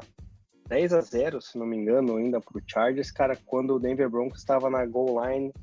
10 0.73 0.93
a 0.93 1.01
0, 1.01 1.39
se 1.39 1.55
não 1.55 1.67
me 1.67 1.77
engano, 1.77 2.17
ainda 2.17 2.41
pro 2.41 2.61
Chargers, 2.65 3.11
cara, 3.11 3.37
quando 3.45 3.75
o 3.75 3.79
Denver 3.79 4.09
Broncos 4.09 4.39
estava 4.39 4.71
na 4.71 4.83
goal 4.87 5.23
line 5.23 5.53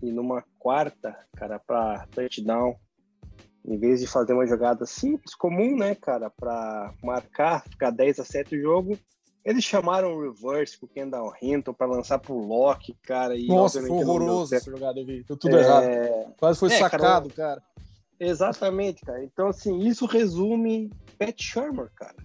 e 0.00 0.12
numa 0.12 0.44
quarta, 0.56 1.16
cara, 1.36 1.58
para 1.58 2.06
touchdown, 2.12 2.76
em 3.64 3.76
vez 3.76 4.00
de 4.00 4.06
fazer 4.06 4.34
uma 4.34 4.46
jogada 4.46 4.86
simples, 4.86 5.34
comum, 5.34 5.76
né, 5.76 5.96
cara, 5.96 6.30
para 6.30 6.94
marcar, 7.02 7.64
ficar 7.64 7.90
10 7.90 8.20
a 8.20 8.24
7 8.24 8.56
o 8.56 8.62
jogo, 8.62 8.96
eles 9.44 9.64
chamaram 9.64 10.12
o 10.12 10.22
reverse 10.22 10.78
pro 10.78 10.86
Kendall 10.86 11.32
Hinton 11.42 11.72
para 11.72 11.88
lançar 11.88 12.20
pro 12.20 12.38
Loki, 12.38 12.96
cara. 13.02 13.36
E 13.36 13.48
Nossa, 13.48 13.80
foi 13.80 13.90
horroroso 13.90 14.54
essa 14.54 14.70
jogada, 14.70 15.00
eu 15.00 15.06
vi. 15.06 15.24
Deu 15.24 15.36
tudo 15.36 15.56
é... 15.56 15.60
errado. 15.60 16.34
Quase 16.38 16.58
foi 16.60 16.72
é, 16.72 16.78
sacado, 16.78 17.30
cara, 17.30 17.60
cara. 17.60 17.62
Exatamente, 18.18 19.02
cara. 19.02 19.22
Então, 19.24 19.48
assim, 19.48 19.78
isso 19.80 20.06
resume 20.06 20.90
Pat 21.18 21.40
Shermer, 21.40 21.90
cara. 21.96 22.16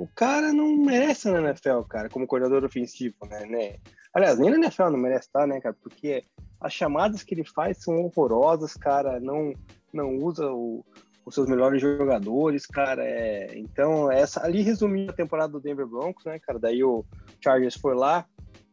O 0.00 0.06
cara 0.06 0.50
não 0.50 0.74
merece 0.78 1.30
na 1.30 1.42
NFL, 1.42 1.82
cara, 1.82 2.08
como 2.08 2.26
coordenador 2.26 2.64
ofensivo, 2.64 3.16
né? 3.28 3.44
né? 3.44 3.76
Aliás, 4.14 4.38
nem 4.38 4.48
na 4.48 4.56
NFL 4.56 4.84
não 4.84 4.98
merece 4.98 5.26
estar, 5.26 5.46
né, 5.46 5.60
cara? 5.60 5.76
Porque 5.78 6.24
as 6.58 6.72
chamadas 6.72 7.22
que 7.22 7.34
ele 7.34 7.44
faz 7.44 7.82
são 7.82 7.96
horrorosas, 7.96 8.72
cara. 8.72 9.20
Não, 9.20 9.52
não 9.92 10.16
usa 10.16 10.50
o, 10.50 10.82
os 11.26 11.34
seus 11.34 11.46
melhores 11.46 11.82
jogadores, 11.82 12.64
cara. 12.64 13.04
É... 13.04 13.58
Então, 13.58 14.10
essa 14.10 14.42
ali 14.42 14.62
resumiu 14.62 15.10
a 15.10 15.12
temporada 15.12 15.52
do 15.52 15.60
Denver 15.60 15.86
Broncos, 15.86 16.24
né, 16.24 16.38
cara? 16.38 16.58
Daí 16.58 16.82
o 16.82 17.04
Chargers 17.38 17.74
foi 17.74 17.94
lá, 17.94 18.24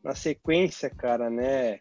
na 0.02 0.16
sequência, 0.16 0.90
cara, 0.90 1.30
né? 1.30 1.80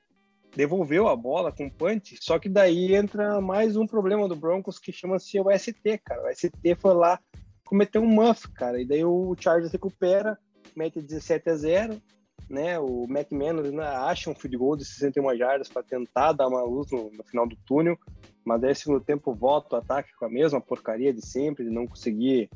Devolveu 0.56 1.06
a 1.06 1.14
bola 1.14 1.52
com 1.52 1.70
punch, 1.70 2.18
só 2.20 2.36
que 2.40 2.48
daí 2.48 2.96
entra 2.96 3.40
mais 3.40 3.76
um 3.76 3.86
problema 3.86 4.26
do 4.26 4.34
Broncos 4.34 4.80
que 4.80 4.90
chama-se 4.90 5.38
o 5.38 5.56
ST, 5.56 5.98
cara. 6.04 6.28
O 6.28 6.34
ST 6.34 6.74
foi 6.80 6.94
lá 6.94 7.20
cometer 7.66 7.98
um 7.98 8.06
muff, 8.06 8.48
cara, 8.52 8.80
e 8.80 8.86
daí 8.86 9.04
o 9.04 9.34
Chargers 9.38 9.72
recupera, 9.72 10.38
mete 10.74 11.02
17 11.02 11.50
a 11.50 11.56
0, 11.56 12.02
né? 12.48 12.78
O 12.78 13.04
McManus 13.04 13.72
né, 13.72 13.84
acha 13.84 14.30
um 14.30 14.34
field 14.34 14.56
goal 14.56 14.76
de 14.76 14.84
61 14.84 15.36
jardas 15.36 15.68
para 15.68 15.82
tentar 15.82 16.32
dar 16.32 16.46
uma 16.46 16.62
luz 16.62 16.90
no, 16.92 17.10
no, 17.10 17.24
final 17.24 17.46
do 17.46 17.56
túnel, 17.66 17.98
mas 18.44 18.60
daí 18.60 18.74
segundo 18.74 19.04
tempo 19.04 19.34
volta 19.34 19.74
o 19.74 19.78
ataque 19.78 20.14
com 20.16 20.24
a 20.24 20.30
mesma 20.30 20.60
porcaria 20.60 21.12
de 21.12 21.26
sempre, 21.26 21.64
de 21.64 21.70
não 21.70 21.86
conseguir 21.86 22.48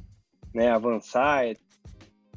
né, 0.55 0.71
avançar 0.71 1.45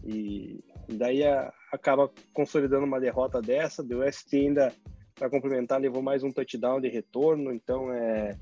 e, 0.04 0.60
e 0.90 0.94
daí 0.96 1.24
a, 1.24 1.54
acaba 1.72 2.10
consolidando 2.34 2.86
uma 2.86 3.00
derrota 3.00 3.40
dessa. 3.40 3.84
Do 3.84 4.02
ST 4.12 4.36
ainda 4.36 4.74
para 5.14 5.30
complementar 5.30 5.80
levou 5.80 6.02
mais 6.02 6.24
um 6.24 6.32
touchdown 6.32 6.82
de 6.82 6.90
retorno, 6.90 7.54
então 7.54 7.94
é 7.94 8.36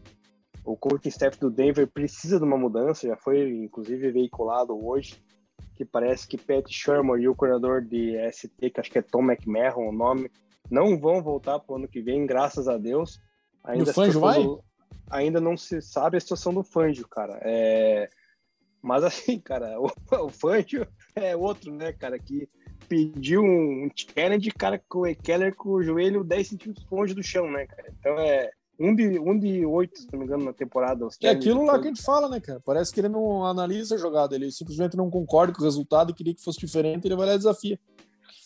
o 0.63 0.75
coaching 0.77 1.09
staff 1.09 1.39
do 1.39 1.49
Denver 1.49 1.87
precisa 1.87 2.37
de 2.37 2.45
uma 2.45 2.57
mudança, 2.57 3.07
já 3.07 3.17
foi 3.17 3.49
inclusive 3.49 4.11
veiculado 4.11 4.73
hoje 4.85 5.21
que 5.75 5.85
parece 5.85 6.27
que 6.27 6.37
Pat 6.37 6.69
Shermer 6.69 7.19
e 7.19 7.27
o 7.27 7.35
coordenador 7.35 7.81
de 7.81 8.15
ST, 8.31 8.69
que 8.69 8.79
acho 8.79 8.91
que 8.91 8.99
é 8.99 9.01
Tom 9.01 9.23
McMahon 9.23 9.89
o 9.89 9.91
nome, 9.91 10.29
não 10.69 10.99
vão 10.99 11.23
voltar 11.23 11.59
para 11.59 11.73
o 11.73 11.75
ano 11.75 11.87
que 11.87 12.01
vem, 12.01 12.25
graças 12.25 12.67
a 12.67 12.77
Deus. 12.77 13.19
Ainda 13.63 13.89
o 13.89 13.93
Fanjo 13.93 14.19
vai? 14.19 14.43
Do, 14.43 14.63
ainda 15.09 15.41
não 15.41 15.57
se 15.57 15.81
sabe 15.81 16.17
a 16.17 16.19
situação 16.19 16.53
do 16.53 16.63
Fanjo, 16.63 17.07
cara. 17.07 17.39
É, 17.41 18.09
mas 18.81 19.03
assim, 19.03 19.39
cara, 19.41 19.79
o, 19.79 19.91
o 20.25 20.29
Fanjo 20.29 20.85
é 21.15 21.35
outro, 21.35 21.73
né, 21.73 21.91
cara, 21.93 22.19
que 22.19 22.47
pediu 22.87 23.41
um 23.41 23.89
challenge, 23.95 24.51
cara, 24.51 24.81
com 24.87 25.09
o 25.09 25.15
Keller 25.15 25.55
com 25.55 25.69
o 25.69 25.83
joelho 25.83 26.23
10 26.23 26.47
centímetros 26.47 26.87
longe 26.91 27.13
do 27.13 27.23
chão, 27.23 27.49
né, 27.49 27.65
cara. 27.65 27.91
Então 27.99 28.19
é 28.19 28.51
um 28.81 28.95
de, 28.95 29.19
um 29.19 29.37
de 29.37 29.65
oito, 29.65 29.99
se 29.99 30.07
não 30.11 30.19
me 30.19 30.25
engano, 30.25 30.45
na 30.45 30.53
temporada. 30.53 31.07
É 31.21 31.29
aquilo 31.29 31.63
lá 31.63 31.79
que 31.79 31.85
a 31.85 31.87
gente 31.89 32.01
fala, 32.01 32.27
né, 32.27 32.39
cara? 32.39 32.59
Parece 32.65 32.91
que 32.93 32.99
ele 32.99 33.09
não 33.09 33.45
analisa 33.45 33.95
a 33.95 33.97
jogada, 33.97 34.35
ele 34.35 34.51
simplesmente 34.51 34.97
não 34.97 35.09
concorda 35.09 35.53
com 35.53 35.61
o 35.61 35.65
resultado 35.65 36.11
e 36.11 36.13
queria 36.13 36.33
que 36.33 36.43
fosse 36.43 36.59
diferente, 36.59 37.05
ele 37.07 37.15
vai 37.15 37.27
lá 37.27 37.35
e 37.35 37.37
desafia. 37.37 37.79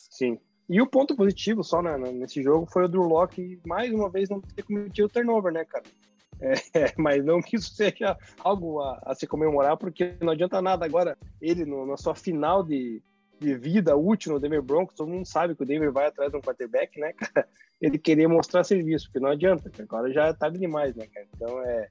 Sim. 0.09 0.38
E 0.67 0.81
o 0.81 0.88
ponto 0.88 1.15
positivo 1.15 1.63
só 1.63 1.81
né, 1.81 1.97
nesse 2.11 2.41
jogo 2.41 2.67
foi 2.71 2.86
o 2.86 2.88
Drew 2.88 3.03
Locke, 3.03 3.59
mais 3.65 3.93
uma 3.93 4.09
vez, 4.09 4.29
não 4.29 4.41
ter 4.41 4.63
cometido 4.63 5.07
o 5.07 5.11
turnover, 5.11 5.53
né, 5.53 5.63
cara? 5.63 5.86
É, 6.41 6.93
mas 6.97 7.23
não 7.23 7.41
que 7.41 7.55
isso 7.55 7.73
seja 7.73 8.17
algo 8.43 8.81
a, 8.81 8.99
a, 9.05 9.15
se 9.15 9.25
comemorar, 9.25 9.77
porque 9.77 10.15
não 10.21 10.33
adianta 10.33 10.61
nada 10.61 10.83
agora 10.83 11.17
ele 11.41 11.63
no, 11.63 11.86
na 11.86 11.95
sua 11.95 12.13
final 12.13 12.61
de, 12.61 13.01
de 13.39 13.53
vida 13.55 13.95
útil 13.95 14.33
no 14.33 14.39
Denver 14.39 14.61
Broncos, 14.61 14.95
todo 14.95 15.11
mundo 15.11 15.25
sabe 15.25 15.55
que 15.55 15.63
o 15.63 15.65
Denver 15.65 15.91
vai 15.91 16.07
atrás 16.07 16.31
de 16.31 16.38
um 16.38 16.41
quarterback, 16.41 16.99
né, 16.99 17.13
cara? 17.17 17.47
Ele 17.81 17.97
querer 17.97 18.27
mostrar 18.27 18.63
serviço, 18.63 19.05
porque 19.07 19.19
não 19.19 19.29
adianta, 19.29 19.71
agora 19.79 20.11
já 20.11 20.33
tarde 20.33 20.57
demais, 20.57 20.95
né, 20.95 21.07
cara? 21.07 21.27
Então, 21.36 21.61
é, 21.61 21.89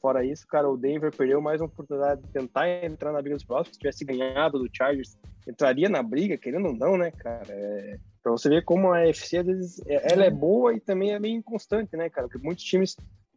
fora 0.00 0.24
isso, 0.24 0.46
cara, 0.46 0.68
o 0.68 0.76
Denver 0.76 1.14
perdeu 1.14 1.40
mais 1.40 1.60
uma 1.60 1.66
oportunidade 1.66 2.22
de 2.22 2.28
tentar 2.28 2.68
entrar 2.84 3.12
na 3.12 3.20
briga 3.20 3.36
dos 3.36 3.44
próximos, 3.44 3.76
se 3.76 3.80
tivesse 3.80 4.04
ganhado 4.04 4.58
do 4.58 4.68
Chargers, 4.72 5.18
entraria 5.46 5.88
na 5.88 6.02
briga, 6.02 6.38
querendo 6.38 6.68
ou 6.68 6.74
não, 6.74 6.96
né, 6.96 7.10
cara? 7.10 7.46
É, 7.48 7.98
pra 8.22 8.32
você 8.32 8.48
ver 8.48 8.64
como 8.64 8.92
a 8.92 9.00
UFC, 9.00 9.38
às 9.38 9.46
vezes, 9.46 9.82
é, 9.86 10.12
ela 10.12 10.24
é 10.24 10.30
boa 10.30 10.74
e 10.74 10.80
também 10.80 11.12
é 11.12 11.18
meio 11.18 11.36
inconstante, 11.36 11.96
né, 11.96 12.08
cara? 12.08 12.28
Porque 12.28 12.44
muitos 12.44 12.64
times 12.64 12.96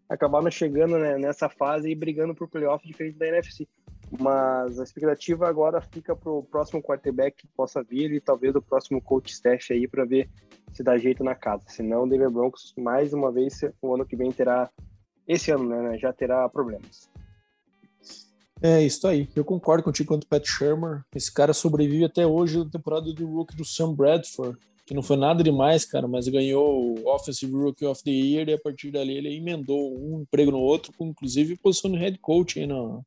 acabaram 0.10 0.50
chegando 0.50 0.98
né, 0.98 1.18
nessa 1.18 1.50
fase 1.50 1.90
e 1.90 1.96
brigando 1.96 2.34
por 2.34 2.48
playoff 2.48 2.86
diferente 2.88 3.18
da 3.18 3.28
NFC. 3.28 3.68
Mas 4.12 4.80
a 4.80 4.84
expectativa 4.84 5.48
agora 5.48 5.82
fica 5.82 6.16
para 6.16 6.32
o 6.32 6.44
próximo 6.44 6.82
quarterback 6.82 7.36
que 7.38 7.48
possa 7.48 7.84
vir 7.84 8.12
e 8.14 8.22
talvez 8.22 8.56
o 8.56 8.62
próximo 8.62 9.02
coach 9.02 9.34
staff 9.34 9.74
aí 9.74 9.88
para 9.88 10.06
ver 10.06 10.30
se 10.74 10.82
dá 10.82 10.98
jeito 10.98 11.24
na 11.24 11.36
casa. 11.36 11.64
Senão 11.68 12.04
o 12.04 12.10
Denver 12.10 12.30
Broncos, 12.30 12.74
mais 12.78 13.14
uma 13.14 13.32
vez, 13.32 13.60
o 13.82 13.94
ano 13.94 14.06
que 14.06 14.16
vem 14.16 14.32
terá, 14.32 14.70
esse 15.28 15.52
ano, 15.52 15.66
né, 15.66 15.98
já 15.98 16.14
terá 16.14 16.48
problemas. 16.48 17.10
É 18.62 18.82
isso 18.82 19.08
aí. 19.08 19.30
Eu 19.36 19.46
concordo 19.46 19.84
contigo 19.84 20.08
quanto 20.08 20.26
Pat 20.26 20.44
Shermer. 20.46 21.04
Esse 21.14 21.32
cara 21.32 21.54
sobrevive 21.54 22.06
até 22.06 22.26
hoje 22.26 22.58
na 22.58 22.70
temporada 22.70 23.14
do 23.14 23.28
rookie 23.28 23.56
do 23.56 23.66
Sam 23.66 23.94
Bradford, 23.94 24.58
que 24.86 24.96
não 24.96 25.04
foi 25.04 25.18
nada 25.18 25.44
demais, 25.44 25.86
cara, 25.86 26.08
mas 26.08 26.28
ganhou 26.28 26.98
o 26.98 27.08
Offensive 27.14 27.52
Rookie 27.52 27.86
of 27.86 28.02
the 28.04 28.10
Year 28.10 28.48
e 28.48 28.54
a 28.54 28.58
partir 28.58 28.90
dali 28.90 29.18
ele 29.18 29.36
emendou 29.36 29.94
um 30.00 30.22
emprego 30.22 30.50
no 30.50 30.60
outro, 30.60 30.94
com 30.98 31.08
inclusive 31.08 31.58
posição 31.58 31.92
de 31.92 31.98
head 31.98 32.18
coach 32.20 32.60
aí 32.60 32.66
no, 32.66 33.06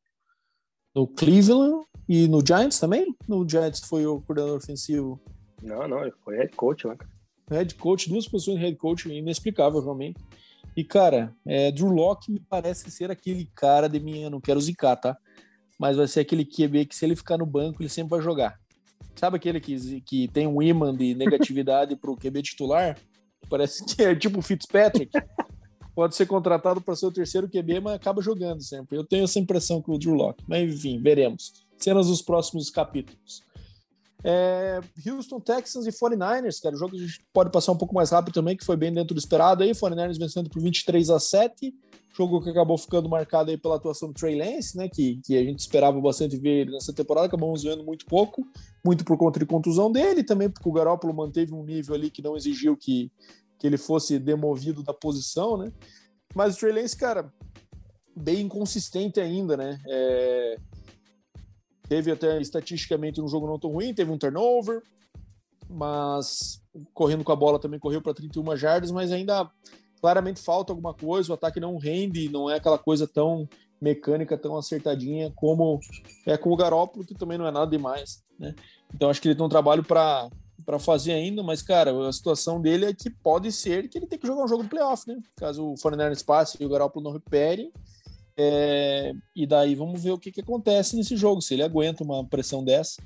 no 0.94 1.06
Cleveland 1.06 1.84
e 2.08 2.26
no 2.28 2.44
Giants 2.44 2.78
também? 2.78 3.14
No 3.28 3.48
Giants 3.48 3.80
foi 3.80 4.06
o 4.06 4.20
coordenador 4.20 4.56
ofensivo? 4.56 5.20
Não, 5.62 5.86
não, 5.86 6.02
ele 6.02 6.12
foi 6.24 6.36
head 6.36 6.54
coach 6.56 6.86
lá. 6.86 6.96
Head 7.50 7.74
coach, 7.76 8.08
duas 8.08 8.26
posições 8.26 8.58
de 8.58 8.64
head 8.64 8.76
coach, 8.76 9.08
inexplicável 9.08 9.80
realmente. 9.80 10.20
E, 10.76 10.84
cara, 10.84 11.34
é, 11.46 11.70
Drew 11.70 11.88
Locke 11.88 12.30
me 12.30 12.40
parece 12.40 12.90
ser 12.90 13.10
aquele 13.10 13.50
cara 13.54 13.88
de 13.88 13.98
minha, 13.98 14.30
não 14.30 14.40
quero 14.40 14.60
zicar, 14.60 14.96
tá? 14.96 15.16
Mas 15.78 15.96
vai 15.96 16.06
ser 16.06 16.20
aquele 16.20 16.44
QB 16.44 16.86
que 16.86 16.94
se 16.94 17.04
ele 17.04 17.16
ficar 17.16 17.38
no 17.38 17.46
banco, 17.46 17.82
ele 17.82 17.88
sempre 17.88 18.10
vai 18.10 18.20
jogar. 18.20 18.58
Sabe 19.16 19.36
aquele 19.36 19.60
que, 19.60 20.00
que 20.02 20.28
tem 20.28 20.46
um 20.46 20.62
imã 20.62 20.94
de 20.94 21.14
negatividade 21.14 21.96
pro 21.96 22.16
QB 22.16 22.42
titular? 22.42 22.96
Parece 23.48 23.84
que 23.84 24.02
é 24.02 24.14
tipo 24.14 24.40
Fitzpatrick 24.40 25.10
pode 25.94 26.14
ser 26.14 26.26
contratado 26.26 26.80
para 26.80 26.96
ser 26.96 27.06
o 27.06 27.12
terceiro 27.12 27.48
QB, 27.48 27.80
mas 27.80 27.94
acaba 27.94 28.22
jogando 28.22 28.62
sempre. 28.62 28.96
Eu 28.96 29.04
tenho 29.04 29.24
essa 29.24 29.38
impressão 29.38 29.82
com 29.82 29.92
o 29.92 29.98
Drew 29.98 30.14
Locke. 30.14 30.44
Mas 30.46 30.74
enfim, 30.74 31.00
veremos. 31.00 31.52
Cenas 31.78 32.06
dos 32.06 32.22
próximos 32.22 32.70
capítulos. 32.70 33.42
É, 34.22 34.80
Houston 35.06 35.40
Texans 35.40 35.86
e 35.86 35.90
49ers, 35.90 36.60
cara, 36.62 36.74
o 36.74 36.78
jogo 36.78 36.94
a 36.94 36.98
gente 36.98 37.24
pode 37.32 37.50
passar 37.50 37.72
um 37.72 37.76
pouco 37.76 37.94
mais 37.94 38.10
rápido 38.10 38.34
também, 38.34 38.56
que 38.56 38.64
foi 38.64 38.76
bem 38.76 38.92
dentro 38.92 39.14
do 39.14 39.18
esperado 39.18 39.62
aí, 39.62 39.70
49ers 39.70 40.18
vencendo 40.18 40.50
por 40.50 40.60
23 40.60 41.08
a 41.08 41.18
7, 41.18 41.72
jogo 42.14 42.42
que 42.42 42.50
acabou 42.50 42.76
ficando 42.76 43.08
marcado 43.08 43.50
aí 43.50 43.56
pela 43.56 43.76
atuação 43.76 44.08
do 44.08 44.14
Trey 44.14 44.36
Lance, 44.36 44.76
né, 44.76 44.88
que, 44.88 45.20
que 45.24 45.38
a 45.38 45.42
gente 45.42 45.60
esperava 45.60 45.98
bastante 46.00 46.36
ver 46.36 46.62
ele 46.62 46.72
nessa 46.72 46.92
temporada, 46.92 47.28
acabamos 47.28 47.62
vendo 47.62 47.82
muito 47.82 48.04
pouco, 48.04 48.46
muito 48.84 49.04
por 49.06 49.16
conta 49.16 49.38
de 49.38 49.46
contusão 49.46 49.90
dele, 49.90 50.22
também 50.22 50.50
porque 50.50 50.68
o 50.68 50.72
Garoppolo 50.72 51.14
manteve 51.14 51.54
um 51.54 51.64
nível 51.64 51.94
ali 51.94 52.10
que 52.10 52.20
não 52.20 52.36
exigiu 52.36 52.76
que, 52.76 53.10
que 53.60 53.66
ele 53.66 53.78
fosse 53.78 54.18
demovido 54.18 54.82
da 54.82 54.92
posição, 54.92 55.56
né, 55.56 55.72
mas 56.34 56.56
o 56.56 56.58
Trey 56.58 56.72
Lance, 56.72 56.96
cara, 56.96 57.32
bem 58.16 58.40
inconsistente 58.40 59.20
ainda, 59.20 59.56
né, 59.56 59.80
é 59.86 60.56
Teve 61.90 62.12
até 62.12 62.40
estatisticamente 62.40 63.20
um 63.20 63.26
jogo 63.26 63.48
não 63.48 63.58
tão 63.58 63.72
ruim, 63.72 63.92
teve 63.92 64.12
um 64.12 64.16
turnover, 64.16 64.80
mas 65.68 66.62
correndo 66.94 67.24
com 67.24 67.32
a 67.32 67.36
bola 67.36 67.58
também 67.58 67.80
correu 67.80 68.00
para 68.00 68.14
31 68.14 68.56
jardas, 68.56 68.92
mas 68.92 69.10
ainda 69.10 69.50
claramente 70.00 70.40
falta 70.40 70.72
alguma 70.72 70.94
coisa, 70.94 71.32
o 71.32 71.34
ataque 71.34 71.58
não 71.58 71.76
rende, 71.78 72.28
não 72.28 72.48
é 72.48 72.58
aquela 72.58 72.78
coisa 72.78 73.08
tão 73.08 73.48
mecânica, 73.82 74.38
tão 74.38 74.56
acertadinha 74.56 75.32
como 75.34 75.80
é 76.24 76.36
com 76.36 76.52
o 76.52 76.56
Garópolo, 76.56 77.04
que 77.04 77.12
também 77.12 77.36
não 77.36 77.44
é 77.44 77.50
nada 77.50 77.68
demais, 77.68 78.22
né? 78.38 78.54
Então 78.94 79.10
acho 79.10 79.20
que 79.20 79.26
ele 79.26 79.34
tem 79.34 79.44
um 79.44 79.48
trabalho 79.48 79.82
para 79.82 80.30
para 80.64 80.78
fazer 80.78 81.12
ainda, 81.12 81.42
mas 81.42 81.62
cara, 81.62 82.08
a 82.08 82.12
situação 82.12 82.60
dele 82.60 82.86
é 82.86 82.94
que 82.94 83.10
pode 83.10 83.50
ser 83.52 83.88
que 83.88 83.98
ele 83.98 84.06
tem 84.06 84.18
que 84.18 84.26
jogar 84.26 84.44
um 84.44 84.48
jogo 84.48 84.62
de 84.62 84.68
playoff, 84.68 85.06
né? 85.08 85.18
Caso 85.36 85.72
o 85.72 85.76
Fernandes 85.76 86.22
passe 86.22 86.56
e 86.60 86.66
o 86.66 86.68
Garópolo 86.68 87.04
não 87.04 87.12
repere, 87.12 87.72
é, 88.36 89.12
e 89.36 89.46
daí 89.46 89.74
vamos 89.74 90.02
ver 90.02 90.12
o 90.12 90.18
que, 90.18 90.32
que 90.32 90.40
acontece 90.40 90.96
nesse 90.96 91.16
jogo, 91.16 91.42
se 91.42 91.54
ele 91.54 91.62
aguenta 91.62 92.02
uma 92.02 92.24
pressão 92.26 92.64
dessa. 92.64 93.02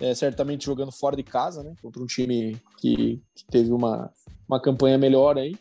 É, 0.00 0.12
certamente 0.14 0.64
jogando 0.64 0.90
fora 0.90 1.14
de 1.14 1.22
casa, 1.22 1.62
né? 1.62 1.74
Contra 1.80 2.02
um 2.02 2.06
time 2.06 2.60
que, 2.78 3.22
que 3.34 3.44
teve 3.46 3.70
uma, 3.72 4.10
uma 4.48 4.60
campanha 4.60 4.98
melhor 4.98 5.38
aí. 5.38 5.54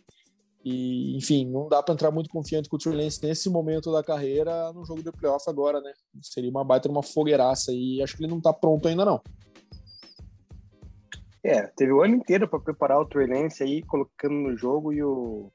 E, 0.63 1.17
enfim, 1.17 1.45
não 1.45 1.67
dá 1.67 1.83
para 1.83 1.93
entrar 1.93 2.09
muito 2.09 2.29
confiante 2.29 2.69
com 2.69 2.77
o 2.77 2.93
Lance 2.93 3.21
nesse 3.21 3.49
momento 3.49 3.91
da 3.91 4.01
carreira 4.01 4.71
no 4.71 4.85
jogo 4.85 5.03
de 5.03 5.11
playoff 5.11 5.47
agora, 5.49 5.81
né? 5.81 5.91
Seria 6.21 6.49
uma 6.49 6.63
baita 6.63 6.89
uma 6.89 7.03
fogueiraça 7.03 7.73
e 7.73 8.01
acho 8.01 8.15
que 8.15 8.23
ele 8.23 8.31
não 8.31 8.39
tá 8.39 8.53
pronto 8.53 8.87
ainda 8.87 9.03
não. 9.03 9.21
É, 11.43 11.67
teve 11.67 11.91
o 11.91 12.01
ano 12.01 12.15
inteiro 12.15 12.47
para 12.47 12.59
preparar 12.59 12.99
o 12.99 13.05
Trey 13.05 13.27
Lance 13.27 13.61
aí, 13.63 13.83
colocando 13.83 14.33
no 14.33 14.57
jogo 14.57 14.93
e 14.93 15.03
o 15.03 15.51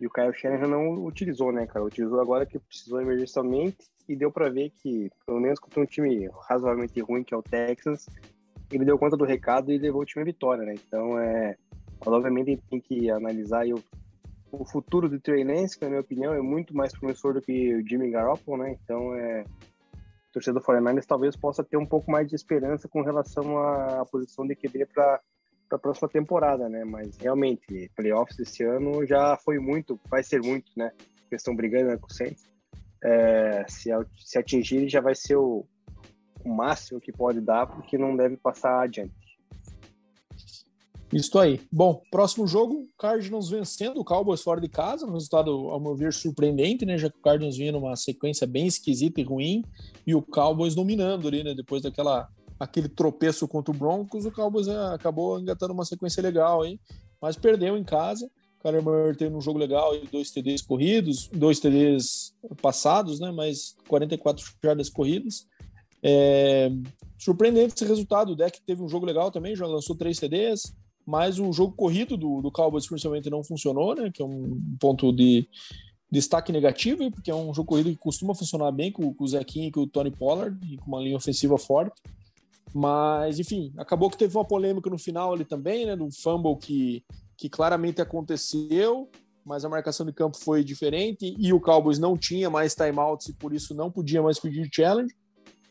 e 0.00 0.06
o 0.06 0.10
Kyle 0.10 0.34
Shanahan 0.34 0.68
não 0.68 1.04
utilizou, 1.04 1.52
né, 1.52 1.66
cara? 1.66 1.84
Utilizou 1.84 2.20
agora 2.20 2.44
que 2.44 2.58
precisou 2.58 3.00
emergencialmente 3.00 3.78
e 4.08 4.14
deu 4.14 4.30
para 4.30 4.50
ver 4.50 4.70
que, 4.70 5.10
pelo 5.24 5.40
menos 5.40 5.58
contra 5.58 5.80
um 5.80 5.86
time 5.86 6.28
razoavelmente 6.48 7.00
ruim, 7.00 7.24
que 7.24 7.32
é 7.32 7.36
o 7.36 7.42
Texans, 7.42 8.06
ele 8.70 8.84
deu 8.84 8.98
conta 8.98 9.16
do 9.16 9.24
recado 9.24 9.72
e 9.72 9.78
levou 9.78 10.02
o 10.02 10.04
time 10.04 10.22
à 10.22 10.26
vitória, 10.26 10.64
né? 10.64 10.74
Então, 10.74 11.18
é, 11.18 11.56
obviamente, 12.04 12.60
tem 12.68 12.80
que 12.80 13.10
analisar 13.10 13.64
o, 13.66 13.82
o 14.52 14.64
futuro 14.64 15.08
do 15.08 15.20
Trey 15.20 15.44
Lance, 15.44 15.78
que, 15.78 15.84
na 15.84 15.90
minha 15.90 16.02
opinião, 16.02 16.34
é 16.34 16.42
muito 16.42 16.74
mais 16.76 16.92
promissor 16.92 17.34
do 17.34 17.40
que 17.40 17.74
o 17.74 17.88
Jimmy 17.88 18.10
Garoppolo, 18.10 18.62
né? 18.62 18.76
Então, 18.82 19.14
é, 19.14 19.44
o 20.34 20.42
torcedor 20.42 20.60
do 20.60 20.66
49ers 20.66 21.06
talvez 21.06 21.36
possa 21.36 21.62
ter 21.62 21.76
um 21.76 21.86
pouco 21.86 22.10
mais 22.10 22.28
de 22.28 22.34
esperança 22.34 22.88
com 22.88 23.02
relação 23.02 23.56
à 23.58 24.04
posição 24.04 24.46
de 24.46 24.56
QB 24.56 24.86
para 24.86 25.20
para 25.68 25.76
a 25.76 25.80
próxima 25.80 26.08
temporada, 26.08 26.68
né? 26.68 26.84
Mas 26.84 27.16
realmente, 27.16 27.90
playoffs 27.96 28.38
esse 28.38 28.62
ano 28.62 29.04
já 29.06 29.36
foi 29.36 29.58
muito, 29.58 29.98
vai 30.08 30.22
ser 30.22 30.42
muito, 30.42 30.70
né? 30.76 30.92
Eles 31.30 31.40
estão 31.40 31.56
brigando 31.56 31.88
né, 31.88 31.96
com 31.96 32.06
o 32.06 32.12
Saints. 32.12 32.44
É, 33.02 33.64
se, 33.68 33.90
se 34.20 34.38
atingir, 34.38 34.88
já 34.88 35.00
vai 35.00 35.14
ser 35.14 35.36
o, 35.36 35.66
o 36.44 36.48
máximo 36.48 37.00
que 37.00 37.10
pode 37.10 37.40
dar, 37.40 37.66
porque 37.66 37.98
não 37.98 38.14
deve 38.14 38.36
passar 38.36 38.82
adiante. 38.82 39.14
Isso 41.14 41.38
aí. 41.38 41.60
Bom, 41.70 42.02
próximo 42.10 42.44
jogo, 42.44 42.88
Cardinals 42.98 43.48
vencendo 43.48 44.00
o 44.00 44.04
Cowboys 44.04 44.42
fora 44.42 44.60
de 44.60 44.68
casa, 44.68 45.06
um 45.06 45.12
resultado, 45.12 45.48
ao 45.70 45.78
meu 45.78 45.94
ver, 45.94 46.12
surpreendente, 46.12 46.84
né? 46.84 46.98
Já 46.98 47.08
que 47.08 47.16
o 47.16 47.22
Cardinals 47.22 47.56
vinha 47.56 47.70
numa 47.70 47.94
sequência 47.94 48.48
bem 48.48 48.66
esquisita 48.66 49.20
e 49.20 49.24
ruim, 49.24 49.62
e 50.04 50.12
o 50.12 50.20
Cowboys 50.20 50.74
dominando 50.74 51.28
ali, 51.28 51.44
né? 51.44 51.54
Depois 51.54 51.82
daquela 51.82 52.28
aquele 52.58 52.88
tropeço 52.88 53.46
contra 53.46 53.72
o 53.72 53.78
Broncos, 53.78 54.26
o 54.26 54.32
Cowboys 54.32 54.66
é, 54.66 54.76
acabou 54.92 55.38
engatando 55.38 55.72
uma 55.72 55.84
sequência 55.84 56.20
legal 56.20 56.62
aí, 56.62 56.80
mas 57.22 57.36
perdeu 57.36 57.76
em 57.78 57.84
casa. 57.84 58.26
O 58.58 58.62
Kyler 58.64 59.16
teve 59.16 59.36
um 59.36 59.40
jogo 59.40 59.58
legal, 59.58 59.92
dois 60.10 60.32
TDs 60.32 60.62
corridos, 60.62 61.28
dois 61.32 61.60
TDs 61.60 62.34
passados, 62.60 63.20
né? 63.20 63.30
Mas 63.30 63.76
44 63.86 64.44
jardas 64.64 64.90
corridas. 64.90 65.46
É, 66.02 66.72
surpreendente 67.20 67.74
esse 67.74 67.84
resultado. 67.84 68.32
O 68.32 68.36
deck 68.36 68.60
teve 68.66 68.82
um 68.82 68.88
jogo 68.88 69.06
legal 69.06 69.30
também, 69.30 69.54
já 69.54 69.64
lançou 69.64 69.94
três 69.94 70.18
TDs, 70.18 70.74
mas 71.06 71.38
o 71.38 71.52
jogo 71.52 71.74
corrido 71.76 72.16
do, 72.16 72.40
do 72.40 72.50
Cowboys 72.50 72.86
principalmente 72.86 73.30
não 73.30 73.44
funcionou, 73.44 73.94
né? 73.94 74.10
Que 74.12 74.22
é 74.22 74.24
um 74.24 74.58
ponto 74.80 75.12
de 75.12 75.48
destaque 76.10 76.52
negativo, 76.52 77.10
porque 77.10 77.30
é 77.30 77.34
um 77.34 77.52
jogo 77.52 77.68
corrido 77.68 77.90
que 77.90 77.96
costuma 77.96 78.34
funcionar 78.34 78.70
bem 78.70 78.92
com, 78.92 79.12
com 79.12 79.24
o 79.24 79.28
Zequinha 79.28 79.68
e 79.68 79.72
com 79.72 79.80
o 79.80 79.86
Tony 79.86 80.10
Pollard, 80.10 80.56
e 80.72 80.76
com 80.76 80.86
uma 80.86 81.00
linha 81.00 81.16
ofensiva 81.16 81.58
forte. 81.58 82.00
Mas, 82.72 83.38
enfim, 83.38 83.72
acabou 83.76 84.10
que 84.10 84.16
teve 84.16 84.36
uma 84.36 84.44
polêmica 84.44 84.90
no 84.90 84.98
final 84.98 85.32
ali 85.32 85.44
também, 85.44 85.86
né? 85.86 85.94
Do 85.94 86.10
fumble 86.10 86.56
que, 86.56 87.04
que 87.36 87.48
claramente 87.48 88.00
aconteceu, 88.00 89.08
mas 89.44 89.64
a 89.64 89.68
marcação 89.68 90.06
de 90.06 90.12
campo 90.12 90.38
foi 90.38 90.64
diferente 90.64 91.34
e 91.38 91.52
o 91.52 91.60
Cowboys 91.60 91.98
não 91.98 92.16
tinha 92.16 92.48
mais 92.48 92.74
timeouts 92.74 93.28
e 93.28 93.34
por 93.34 93.52
isso 93.52 93.74
não 93.74 93.90
podia 93.90 94.22
mais 94.22 94.38
pedir 94.38 94.68
challenge. 94.72 95.14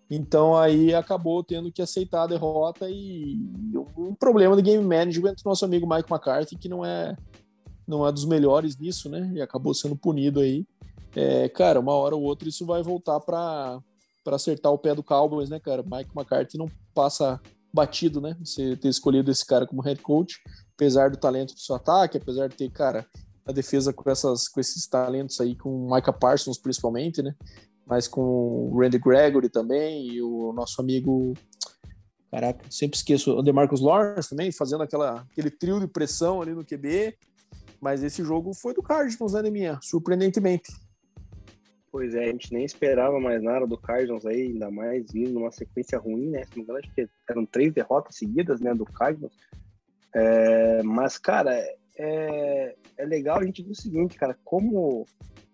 Então 0.09 0.55
aí 0.55 0.93
acabou 0.93 1.43
tendo 1.43 1.71
que 1.71 1.81
aceitar 1.81 2.23
a 2.23 2.27
derrota 2.27 2.89
e 2.89 3.39
um 3.97 4.13
problema 4.13 4.55
de 4.55 4.61
game 4.61 4.83
management 4.83 5.35
do 5.35 5.45
nosso 5.45 5.65
amigo 5.65 5.87
Mike 5.87 6.11
McCarthy, 6.11 6.57
que 6.57 6.69
não 6.69 6.85
é 6.85 7.15
não 7.87 8.07
é 8.07 8.11
dos 8.11 8.25
melhores 8.25 8.77
nisso, 8.77 9.09
né? 9.09 9.31
E 9.35 9.41
acabou 9.41 9.73
sendo 9.73 9.95
punido 9.95 10.39
aí. 10.39 10.65
É, 11.15 11.49
cara, 11.49 11.79
uma 11.79 11.93
hora 11.93 12.15
ou 12.15 12.23
outra 12.23 12.47
isso 12.47 12.65
vai 12.65 12.81
voltar 12.81 13.19
para 13.19 13.79
para 14.23 14.37
acertar 14.37 14.71
o 14.71 14.77
pé 14.77 14.95
do 14.95 15.03
Cowboys, 15.03 15.49
né, 15.49 15.59
cara? 15.59 15.83
Mike 15.83 16.11
McCarthy 16.15 16.57
não 16.57 16.69
passa 16.93 17.41
batido, 17.73 18.21
né? 18.21 18.37
Você 18.39 18.77
ter 18.77 18.87
escolhido 18.87 19.29
esse 19.29 19.45
cara 19.45 19.67
como 19.67 19.81
head 19.81 20.01
coach, 20.01 20.39
apesar 20.75 21.09
do 21.09 21.17
talento 21.17 21.53
do 21.53 21.59
seu 21.59 21.75
ataque, 21.75 22.17
apesar 22.17 22.47
de 22.47 22.55
ter, 22.55 22.71
cara, 22.71 23.05
a 23.45 23.51
defesa 23.51 23.91
com, 23.91 24.09
essas, 24.09 24.47
com 24.47 24.59
esses 24.59 24.87
talentos 24.87 25.41
aí, 25.41 25.55
com 25.55 25.69
o 25.69 25.93
Micah 25.93 26.13
Parsons 26.13 26.57
principalmente, 26.57 27.21
né? 27.21 27.35
Mas 27.85 28.07
com 28.07 28.21
o 28.21 28.79
Randy 28.79 28.97
Gregory 28.97 29.49
também 29.49 30.07
e 30.07 30.21
o 30.21 30.53
nosso 30.53 30.81
amigo. 30.81 31.33
Caraca, 32.31 32.65
sempre 32.69 32.97
esqueço 32.97 33.37
o 33.37 33.43
DeMarcus 33.43 33.81
Lawrence 33.81 34.29
também, 34.29 34.51
fazendo 34.51 34.81
aquela, 34.81 35.21
aquele 35.31 35.51
trio 35.51 35.79
de 35.79 35.87
pressão 35.87 36.41
ali 36.41 36.53
no 36.53 36.65
QB. 36.65 37.15
Mas 37.79 38.01
esse 38.01 38.23
jogo 38.23 38.53
foi 38.53 38.73
do 38.73 38.81
Cardinals, 38.81 39.33
né, 39.33 39.49
minha? 39.49 39.77
Surpreendentemente. 39.81 40.71
Pois 41.91 42.15
é, 42.15 42.23
a 42.23 42.31
gente 42.31 42.51
nem 42.51 42.65
esperava 42.65 43.19
mais 43.19 43.43
nada 43.43 43.67
do 43.67 43.77
Cardinals 43.77 44.25
aí, 44.25 44.47
ainda 44.47 44.71
mais 44.71 45.11
vindo 45.11 45.33
numa 45.33 45.51
sequência 45.51 45.99
ruim, 45.99 46.29
né? 46.31 46.43
Se 46.43 46.49
não 46.51 46.57
me 46.57 46.63
engano, 46.63 46.79
acho 46.79 46.91
que 46.95 47.07
eram 47.29 47.45
três 47.45 47.71
derrotas 47.71 48.15
seguidas, 48.15 48.59
né, 48.59 48.73
do 48.73 48.83
Cardinals. 48.83 49.33
É, 50.15 50.81
mas, 50.81 51.19
cara, 51.19 51.53
é, 51.95 52.75
é 52.97 53.05
legal 53.05 53.39
a 53.39 53.45
gente 53.45 53.61
ver 53.61 53.71
o 53.71 53.75
seguinte, 53.75 54.17
cara, 54.17 54.35
como 54.43 55.05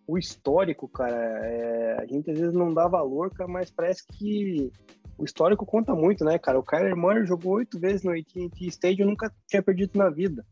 o 0.10 0.18
histórico, 0.18 0.88
cara, 0.88 1.16
é, 1.16 1.98
a 2.02 2.06
gente 2.08 2.32
às 2.32 2.40
vezes 2.40 2.54
não 2.54 2.74
dá 2.74 2.88
valor, 2.88 3.30
cara, 3.32 3.48
mas 3.48 3.70
parece 3.70 4.04
que 4.08 4.72
o 5.16 5.24
histórico 5.24 5.68
conta 5.68 5.94
muito, 5.94 6.26
né, 6.26 6.40
cara? 6.40 6.58
O 6.58 6.64
Kyler 6.64 6.98
Murray 6.98 7.28
jogou 7.28 7.54
oito 7.54 7.80
vezes 7.80 8.02
no 8.02 8.12
AT&T 8.12 8.66
Stadium 8.66 9.06
e 9.06 9.10
nunca 9.10 9.32
tinha 9.48 9.62
perdido 9.62 10.00
na 10.00 10.10
vida. 10.10 10.44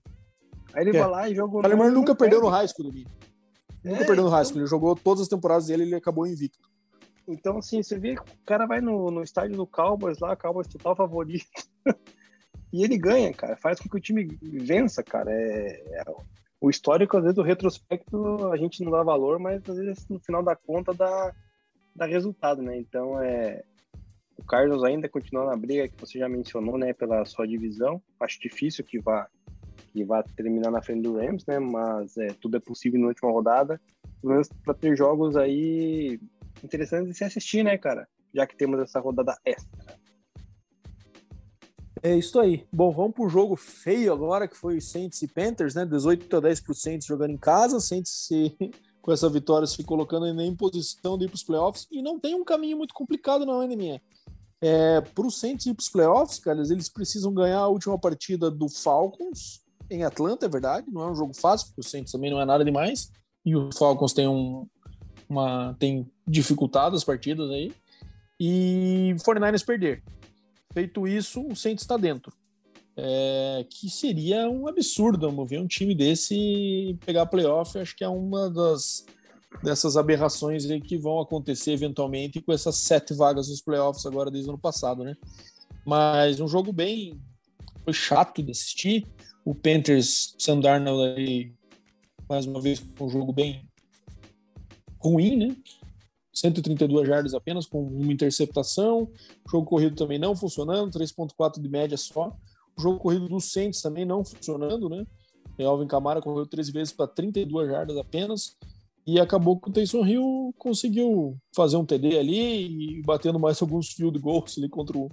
Aí 0.75 0.83
ele 0.83 0.95
é. 0.95 0.99
vai 0.99 1.09
lá 1.09 1.29
e 1.29 1.33
joga... 1.33 1.57
O 1.57 1.61
Kyler 1.61 1.77
Murray 1.77 1.91
nunca 1.91 2.13
perdeu 2.13 2.39
no 2.39 2.49
high 2.49 2.67
school. 2.67 2.91
Nunca 3.83 4.03
é, 4.03 4.05
perdeu 4.05 4.25
no 4.25 4.35
Haskell. 4.35 4.61
Ele 4.61 4.67
jogou 4.67 4.95
todas 4.95 5.23
as 5.23 5.27
temporadas 5.27 5.65
dele 5.65 5.83
e 5.83 5.87
ele 5.87 5.95
acabou 5.95 6.27
invicto. 6.27 6.69
Então, 7.27 7.57
assim, 7.57 7.81
você 7.81 7.97
vê 7.97 8.15
que 8.15 8.21
o 8.21 8.45
cara 8.45 8.67
vai 8.67 8.79
no, 8.79 9.09
no 9.09 9.23
estádio 9.23 9.57
do 9.57 9.65
Cowboys 9.65 10.19
lá, 10.19 10.35
Cowboys 10.35 10.67
total 10.67 10.95
favorito. 10.95 11.45
e 12.71 12.83
ele 12.83 12.97
ganha, 12.97 13.33
cara. 13.33 13.57
Faz 13.57 13.79
com 13.79 13.89
que 13.89 13.97
o 13.97 14.01
time 14.01 14.37
vença, 14.41 15.01
cara. 15.01 15.31
É, 15.31 15.83
é, 15.99 16.03
o 16.59 16.69
histórico, 16.69 17.17
às 17.17 17.23
vezes, 17.23 17.37
o 17.37 17.43
retrospecto, 17.43 18.51
a 18.51 18.57
gente 18.57 18.83
não 18.83 18.91
dá 18.91 19.03
valor, 19.03 19.39
mas 19.39 19.61
às 19.69 19.77
vezes 19.77 20.07
no 20.09 20.19
final 20.19 20.43
da 20.43 20.55
conta 20.55 20.93
dá, 20.93 21.33
dá 21.95 22.05
resultado, 22.05 22.61
né? 22.61 22.77
Então, 22.77 23.21
é. 23.21 23.63
O 24.37 24.43
Carlos 24.43 24.83
ainda 24.83 25.09
continua 25.09 25.45
na 25.45 25.55
briga 25.55 25.87
que 25.87 25.99
você 25.99 26.19
já 26.19 26.29
mencionou, 26.29 26.77
né? 26.77 26.93
Pela 26.93 27.25
sua 27.25 27.47
divisão. 27.47 28.01
Acho 28.19 28.39
difícil 28.39 28.83
que 28.83 28.99
vá 28.99 29.27
que 29.91 30.03
vai 30.03 30.21
terminar 30.35 30.69
na 30.69 30.81
frente 30.81 31.01
do 31.01 31.17
Rams, 31.17 31.43
né? 31.47 31.57
Mas 31.57 32.15
é, 32.17 32.27
tudo 32.39 32.57
é 32.57 32.59
possível 32.59 32.99
na 32.99 33.07
última 33.07 33.31
rodada. 33.31 33.81
Pelo 34.21 34.33
menos 34.33 34.47
para 34.63 34.75
ter 34.75 34.95
jogos 34.95 35.35
aí 35.35 36.19
interessantes 36.63 37.09
de 37.09 37.17
se 37.17 37.23
assistir, 37.23 37.63
né, 37.63 37.77
cara? 37.79 38.07
Já 38.33 38.45
que 38.45 38.55
temos 38.55 38.79
essa 38.79 38.99
rodada 38.99 39.35
extra. 39.43 39.97
É 42.01 42.15
isso 42.15 42.39
aí. 42.39 42.65
Bom, 42.71 42.91
vamos 42.91 43.13
para 43.13 43.25
o 43.25 43.29
jogo 43.29 43.55
feio 43.55 44.13
agora, 44.13 44.47
que 44.47 44.57
foi 44.57 44.79
Saints 44.81 45.21
e 45.21 45.27
Panthers, 45.27 45.75
né? 45.75 45.85
18 45.85 46.35
a 46.35 46.41
10% 46.41 47.05
jogando 47.05 47.31
em 47.31 47.37
casa, 47.37 47.79
Saints 47.79 48.11
se, 48.11 48.55
com 49.01 49.11
essa 49.11 49.29
vitória 49.29 49.67
se 49.67 49.83
colocando 49.83 50.27
em 50.27 50.55
posição 50.55 51.17
de 51.17 51.25
ir 51.25 51.27
para 51.27 51.35
os 51.35 51.43
playoffs 51.43 51.87
e 51.91 52.01
não 52.01 52.19
tem 52.19 52.35
um 52.35 52.43
caminho 52.43 52.77
muito 52.77 52.93
complicado 52.93 53.45
não, 53.45 53.65
minha. 53.67 54.01
É, 54.59 55.01
para 55.01 55.25
os 55.25 55.39
Saints 55.39 55.65
ir 55.65 55.73
para 55.73 55.81
os 55.81 55.89
playoffs, 55.89 56.39
cara, 56.39 56.59
eles 56.59 56.89
precisam 56.89 57.33
ganhar 57.33 57.59
a 57.59 57.67
última 57.67 57.97
partida 57.97 58.49
do 58.49 58.67
Falcons 58.67 59.61
em 59.89 60.03
Atlanta, 60.03 60.45
é 60.45 60.49
verdade. 60.49 60.87
Não 60.91 61.03
é 61.03 61.11
um 61.11 61.15
jogo 61.15 61.33
fácil, 61.33 61.67
porque 61.67 61.81
o 61.81 61.83
Saints 61.83 62.11
também 62.11 62.31
não 62.31 62.41
é 62.41 62.45
nada 62.45 62.65
demais. 62.65 63.11
E 63.45 63.55
o 63.55 63.69
Falcons 63.71 64.13
tem 64.13 64.27
um, 64.27 64.67
uma 65.29 65.75
tem 65.79 66.09
dificultado 66.27 66.95
as 66.95 67.03
partidas 67.03 67.49
aí. 67.51 67.71
E 68.39 69.15
49ers 69.19 69.65
perder. 69.65 70.03
Feito 70.73 71.07
isso, 71.07 71.45
o 71.47 71.55
Saints 71.55 71.83
está 71.83 71.97
dentro. 71.97 72.33
É, 72.95 73.65
que 73.69 73.89
seria 73.89 74.49
um 74.49 74.67
absurdo 74.67 75.31
mover 75.31 75.61
um 75.61 75.67
time 75.67 75.93
desse 75.93 76.97
pegar 77.05 77.27
playoff. 77.27 77.77
Acho 77.77 77.95
que 77.95 78.03
é 78.03 78.09
uma 78.09 78.49
das 78.49 79.05
dessas 79.63 79.95
aberrações 79.95 80.65
que 80.83 80.97
vão 80.97 81.19
acontecer 81.19 81.71
eventualmente 81.71 82.41
com 82.41 82.51
essas 82.51 82.75
sete 82.77 83.13
vagas 83.13 83.49
nos 83.49 83.61
playoffs 83.61 84.05
agora 84.05 84.29
desde 84.29 84.49
o 84.49 84.53
ano 84.53 84.59
passado, 84.59 85.03
né? 85.03 85.15
Mas 85.85 86.39
um 86.39 86.47
jogo 86.47 86.73
bem 86.73 87.19
foi 87.83 87.93
chato 87.93 88.43
de 88.43 88.51
assistir. 88.51 89.07
O 89.45 89.55
Panthers, 89.55 90.35
Sam 90.37 90.59
Darnold 90.59 91.17
aí 91.17 91.53
mais 92.29 92.45
uma 92.45 92.59
vez 92.59 92.83
um 92.99 93.09
jogo 93.09 93.31
bem 93.31 93.67
ruim, 94.99 95.37
né? 95.37 95.55
132 96.39 97.07
jardas 97.07 97.33
apenas, 97.33 97.65
com 97.65 97.81
uma 97.81 98.11
interceptação. 98.11 99.03
O 99.45 99.49
jogo 99.49 99.65
corrido 99.65 99.95
também 99.95 100.19
não 100.19 100.35
funcionando, 100.35 100.91
3.4 100.91 101.61
de 101.61 101.69
média 101.69 101.97
só. 101.97 102.35
O 102.77 102.81
jogo 102.81 102.99
corrido 102.99 103.27
do 103.27 103.39
Saints 103.39 103.81
também 103.81 104.05
não 104.05 104.23
funcionando, 104.23 104.87
né? 104.89 105.05
O 105.59 105.63
Alvin 105.67 105.87
Kamara 105.87 106.21
correu 106.21 106.45
três 106.45 106.69
vezes 106.69 106.93
para 106.93 107.07
32 107.07 107.69
jardas 107.69 107.97
apenas. 107.97 108.55
E 109.05 109.19
acabou 109.19 109.59
que 109.59 109.69
o 109.69 109.73
Taysom 109.73 110.05
Hill 110.05 110.53
conseguiu 110.57 111.37
fazer 111.55 111.77
um 111.77 111.85
TD 111.85 112.19
ali 112.19 112.97
e 112.97 113.01
batendo 113.03 113.39
mais 113.39 113.59
alguns 113.63 113.91
field 113.93 114.19
goals 114.19 114.57
ali 114.57 114.69
contra 114.69 114.97
o, 114.97 115.09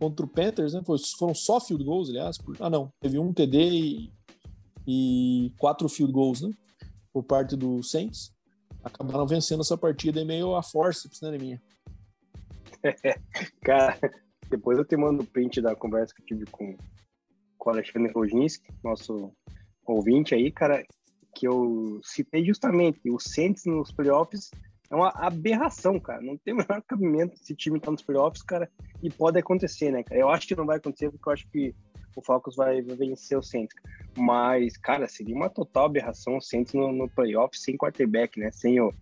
contra 0.00 0.24
o 0.24 0.28
Panthers, 0.28 0.72
né? 0.72 0.82
Foi, 0.84 0.98
foram 1.18 1.34
só 1.34 1.60
field 1.60 1.84
goals, 1.84 2.08
aliás. 2.08 2.38
Por, 2.38 2.56
ah, 2.58 2.70
não. 2.70 2.90
Teve 2.98 3.18
um 3.18 3.32
TD 3.32 3.70
e, 3.70 4.12
e 4.86 5.52
quatro 5.58 5.88
field 5.88 6.12
goals, 6.12 6.40
né? 6.40 6.50
Por 7.12 7.22
parte 7.22 7.54
do 7.54 7.82
Saints 7.82 8.35
acabaram 8.86 9.26
vencendo 9.26 9.60
essa 9.60 9.76
partida 9.76 10.24
meio 10.24 10.54
a 10.54 10.62
força, 10.62 11.08
né, 11.22 11.36
minha. 11.36 11.62
Cara, 13.62 13.98
depois 14.48 14.78
eu 14.78 14.84
te 14.84 14.96
mando 14.96 15.22
o 15.22 15.26
print 15.26 15.60
da 15.60 15.74
conversa 15.74 16.14
que 16.14 16.22
eu 16.22 16.26
tive 16.26 16.46
com, 16.46 16.76
com 17.58 17.70
o 17.70 17.72
Alexandre 17.72 18.12
Roginski, 18.12 18.72
nosso 18.82 19.32
ouvinte 19.84 20.34
aí, 20.34 20.50
cara, 20.50 20.84
que 21.34 21.46
eu 21.46 22.00
citei 22.02 22.44
justamente 22.44 23.10
o 23.10 23.18
Saints 23.18 23.64
nos 23.66 23.92
playoffs 23.92 24.50
é 24.90 24.94
uma 24.94 25.10
aberração, 25.14 25.98
cara. 25.98 26.20
Não 26.22 26.36
tem 26.36 26.54
o 26.54 26.56
menor 26.58 26.82
cabimento 26.82 27.34
esse 27.34 27.54
time 27.54 27.80
tá 27.80 27.90
nos 27.90 28.02
playoffs, 28.02 28.42
cara, 28.42 28.70
e 29.02 29.10
pode 29.10 29.38
acontecer, 29.38 29.90
né, 29.90 30.02
cara? 30.02 30.20
Eu 30.20 30.28
acho 30.28 30.46
que 30.46 30.54
não 30.54 30.66
vai 30.66 30.76
acontecer 30.76 31.10
porque 31.10 31.28
eu 31.28 31.32
acho 31.32 31.48
que 31.50 31.74
o 32.16 32.22
Falcons 32.22 32.56
vai 32.56 32.80
vencer 32.80 33.38
o 33.38 33.42
Saints. 33.42 33.76
Mas, 34.16 34.76
cara, 34.78 35.06
seria 35.06 35.36
uma 35.36 35.50
total 35.50 35.84
aberração 35.84 36.38
o 36.38 36.40
Saints 36.40 36.72
no, 36.72 36.90
no 36.90 37.08
playoff 37.08 37.56
sem 37.58 37.76
quarterback, 37.76 38.40
né? 38.40 38.50
Sem 38.50 38.80
o, 38.80 38.92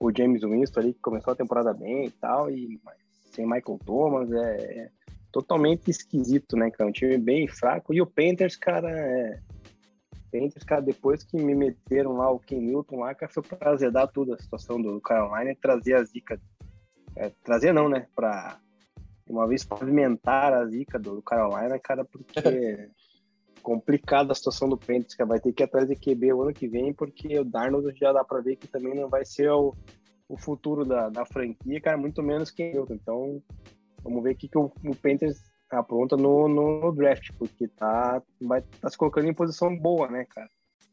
o 0.00 0.10
James 0.10 0.42
Winston 0.42 0.80
ali, 0.80 0.94
que 0.94 1.00
começou 1.00 1.34
a 1.34 1.36
temporada 1.36 1.74
bem 1.74 2.06
e 2.06 2.10
tal, 2.10 2.50
e 2.50 2.80
sem 3.30 3.44
Michael 3.44 3.78
Thomas, 3.84 4.32
é, 4.32 4.78
é 4.78 4.90
totalmente 5.30 5.90
esquisito, 5.90 6.56
né, 6.56 6.70
cara? 6.70 6.88
Um 6.88 6.92
time 6.92 7.18
bem 7.18 7.46
fraco. 7.46 7.92
E 7.92 8.00
o 8.00 8.06
Panthers, 8.06 8.56
cara, 8.56 8.90
é... 8.90 9.38
Panthers, 10.32 10.64
cara, 10.64 10.80
depois 10.80 11.22
que 11.22 11.36
me 11.36 11.54
meteram 11.54 12.16
lá 12.16 12.30
o 12.30 12.38
Ken 12.38 12.60
Newton 12.60 13.00
lá, 13.00 13.14
cara, 13.14 13.30
foi 13.30 13.42
pra 13.42 13.70
azedar 13.70 14.08
tudo 14.08 14.32
a 14.32 14.38
situação 14.38 14.80
do 14.80 15.00
Carolina 15.00 15.52
e 15.52 15.54
trazer 15.54 15.94
as 15.94 16.10
dicas. 16.10 16.40
É, 17.14 17.30
trazer 17.44 17.72
não, 17.72 17.88
né? 17.88 18.06
Pra 18.14 18.58
uma 19.28 19.46
vez 19.46 19.64
pavimentar 19.64 20.52
a 20.52 20.66
zica 20.66 20.98
do 20.98 21.20
Carolina, 21.22 21.78
cara, 21.78 22.04
porque 22.04 22.32
complicada 23.62 24.32
a 24.32 24.34
situação 24.34 24.68
do 24.68 24.76
Panthers, 24.76 25.14
que 25.14 25.24
vai 25.24 25.38
ter 25.40 25.52
que 25.52 25.62
ir 25.62 25.64
atrás 25.64 25.86
de 25.86 25.94
QB 25.94 26.32
o 26.32 26.42
ano 26.42 26.54
que 26.54 26.66
vem, 26.66 26.92
porque 26.92 27.38
o 27.38 27.44
Darnold 27.44 27.92
já 27.98 28.12
dá 28.12 28.24
para 28.24 28.40
ver 28.40 28.56
que 28.56 28.66
também 28.66 28.94
não 28.94 29.08
vai 29.08 29.24
ser 29.24 29.50
o, 29.50 29.74
o 30.28 30.36
futuro 30.36 30.84
da, 30.84 31.08
da 31.08 31.24
franquia, 31.24 31.80
cara, 31.80 31.96
muito 31.96 32.22
menos 32.22 32.50
que 32.50 32.62
eu. 32.62 32.86
Então, 32.90 33.42
vamos 34.02 34.22
ver 34.22 34.32
o 34.32 34.36
que, 34.36 34.48
que 34.48 34.58
o, 34.58 34.72
o 34.84 34.96
Panthers 34.96 35.38
apronta 35.70 36.16
no, 36.16 36.48
no, 36.48 36.80
no, 36.80 36.92
draft, 36.92 37.30
porque 37.38 37.68
tá, 37.68 38.22
vai, 38.40 38.62
tá 38.80 38.88
se 38.88 38.96
colocando 38.96 39.28
em 39.28 39.34
posição 39.34 39.76
boa, 39.76 40.08
né, 40.08 40.24
cara? 40.24 40.48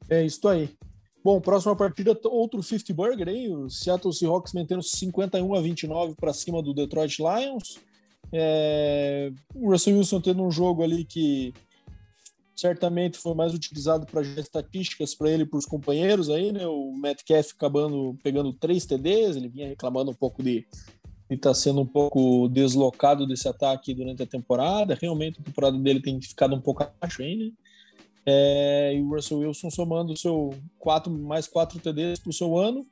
É 0.09 0.23
isso 0.23 0.47
aí. 0.47 0.75
Bom, 1.23 1.41
próxima 1.41 1.75
partida, 1.75 2.15
outro 2.25 2.61
50 2.61 2.93
Burger 2.93 3.27
aí, 3.27 3.49
o 3.49 3.69
Seattle 3.69 4.13
Seahawks 4.13 4.53
mantendo 4.53 4.83
51 4.83 5.55
a 5.55 5.61
29 5.61 6.15
para 6.15 6.33
cima 6.33 6.61
do 6.61 6.73
Detroit 6.73 7.17
Lions. 7.19 7.79
É, 8.31 9.31
o 9.53 9.71
Russell 9.71 9.97
Wilson 9.97 10.21
tendo 10.21 10.43
um 10.43 10.51
jogo 10.51 10.83
ali 10.83 11.03
que 11.05 11.53
certamente 12.55 13.17
foi 13.17 13.33
mais 13.33 13.53
utilizado 13.53 14.05
para 14.05 14.21
estatísticas 14.21 15.13
para 15.13 15.29
ele 15.29 15.43
e 15.43 15.45
para 15.45 15.59
os 15.59 15.65
companheiros 15.65 16.29
aí, 16.29 16.51
né? 16.51 16.65
O 16.65 16.93
Metcalf 16.93 17.51
acabando 17.51 18.17
pegando 18.23 18.53
três 18.53 18.85
TDs, 18.85 19.35
ele 19.35 19.49
vinha 19.49 19.67
reclamando 19.67 20.11
um 20.11 20.15
pouco 20.15 20.41
de 20.41 20.65
estar 21.29 21.49
tá 21.49 21.53
sendo 21.53 21.81
um 21.81 21.85
pouco 21.85 22.47
deslocado 22.47 23.27
desse 23.27 23.47
ataque 23.47 23.93
durante 23.93 24.23
a 24.23 24.27
temporada. 24.27 24.97
Realmente 24.99 25.39
a 25.39 25.43
temporada 25.43 25.77
dele 25.77 26.01
tem 26.01 26.19
ficado 26.21 26.55
um 26.55 26.61
pouco 26.61 26.83
abaixo 26.83 27.21
aí, 27.21 27.35
né? 27.35 27.51
É, 28.27 28.93
e 28.95 29.01
o 29.01 29.09
Russell 29.09 29.39
Wilson 29.39 29.69
somando 29.69 30.17
seu 30.17 30.51
quatro, 30.79 31.11
mais 31.11 31.47
quatro 31.47 31.79
TDs 31.79 32.19
para 32.19 32.29
o 32.29 32.33
seu 32.33 32.57
ano. 32.57 32.85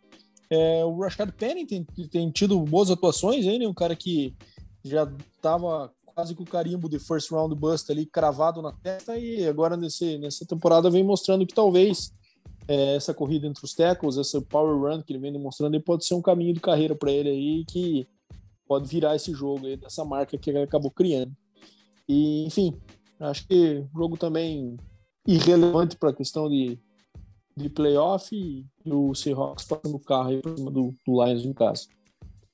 É, 0.50 0.86
o 0.86 1.00
Rashad 1.00 1.32
Penny 1.32 1.66
tem, 1.66 1.84
tem 2.12 2.30
tido 2.30 2.60
boas 2.60 2.92
atuações, 2.92 3.46
hein, 3.46 3.60
né? 3.60 3.68
Um 3.68 3.74
cara 3.74 3.96
que 3.96 4.36
já 4.84 5.10
estava 5.36 5.92
quase 6.06 6.36
com 6.36 6.44
o 6.44 6.48
carimbo 6.48 6.88
de 6.88 7.00
first 7.00 7.32
round 7.32 7.56
bust 7.56 7.92
ali 7.92 8.06
cravado 8.06 8.62
na 8.62 8.72
testa 8.72 9.18
e 9.18 9.46
agora 9.48 9.76
nesse, 9.76 10.18
nessa 10.18 10.46
temporada 10.46 10.90
vem 10.90 11.04
mostrando 11.04 11.46
que 11.46 11.54
talvez 11.54 12.12
é, 12.68 12.96
essa 12.96 13.14
corrida 13.14 13.48
entre 13.48 13.64
os 13.66 13.74
tackles, 13.74 14.18
essa 14.18 14.42
power 14.42 14.78
run 14.78 15.02
que 15.02 15.12
ele 15.12 15.20
vem 15.20 15.34
demonstrando, 15.34 15.76
ele 15.76 15.84
pode 15.84 16.06
ser 16.06 16.14
um 16.14 16.22
caminho 16.22 16.54
de 16.54 16.60
carreira 16.60 16.96
para 16.96 17.12
ele 17.12 17.30
aí 17.30 17.66
que 17.66 18.08
pode 18.68 18.88
virar 18.88 19.16
esse 19.16 19.34
jogo 19.34 19.66
aí 19.66 19.76
dessa 19.76 20.06
marca 20.06 20.38
que 20.38 20.50
ele 20.50 20.60
acabou 20.60 20.92
criando. 20.92 21.36
E 22.08 22.46
enfim, 22.46 22.80
acho 23.20 23.48
que 23.48 23.86
jogo 23.96 24.18
também 24.18 24.78
irrelevante 25.28 25.98
para 25.98 26.10
a 26.10 26.16
questão 26.16 26.50
de, 26.50 26.78
de 27.56 27.70
playoff 27.70 28.36
e, 28.36 28.66
o 28.86 29.14
Seahawks 29.16 29.66
passando 29.66 29.96
o 29.96 30.00
carro 30.00 30.30
aí 30.30 30.42
por 30.42 30.58
cima 30.58 30.72
do, 30.72 30.94
do 31.06 31.24
Lions 31.24 31.46
em 31.46 31.54
casa. 31.54 31.88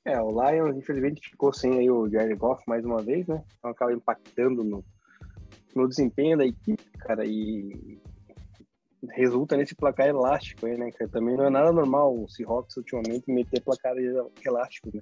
É, 0.06 0.20
o 0.22 0.30
Lions 0.30 0.78
infelizmente 0.78 1.30
ficou 1.30 1.54
sem 1.54 1.78
aí 1.78 1.90
o 1.90 2.10
Jared 2.10 2.36
Goff 2.36 2.64
mais 2.68 2.86
uma 2.86 3.02
vez, 3.02 3.28
né? 3.28 3.44
Então 3.58 3.72
acaba 3.72 3.94
impactando 3.94 4.64
no, 4.64 4.84
no 5.76 5.88
desempenho 5.88 6.38
da 6.38 6.46
equipe, 6.46 6.84
cara, 7.00 7.26
e 7.26 8.00
resulta 9.12 9.56
nesse 9.56 9.76
placar 9.76 10.08
elástico 10.08 10.66
aí, 10.66 10.78
né? 10.78 10.92
Que 10.92 11.08
também 11.08 11.36
não 11.36 11.46
é 11.46 11.50
nada 11.50 11.72
normal 11.72 12.14
o 12.14 12.30
Seahawks 12.30 12.78
ultimamente 12.78 13.32
meter 13.32 13.62
placar 13.62 13.96
elástico, 14.46 14.90
né? 14.94 15.02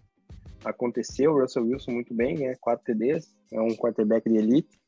Aconteceu, 0.66 1.32
o 1.32 1.42
Russell 1.42 1.64
Wilson 1.64 1.92
muito 1.92 2.14
bem, 2.14 2.38
né? 2.38 2.56
4 2.60 2.84
TDs, 2.84 3.36
é 3.52 3.62
um 3.62 3.76
quarterback 3.76 4.30
de 4.30 4.38
elite. 4.38 4.80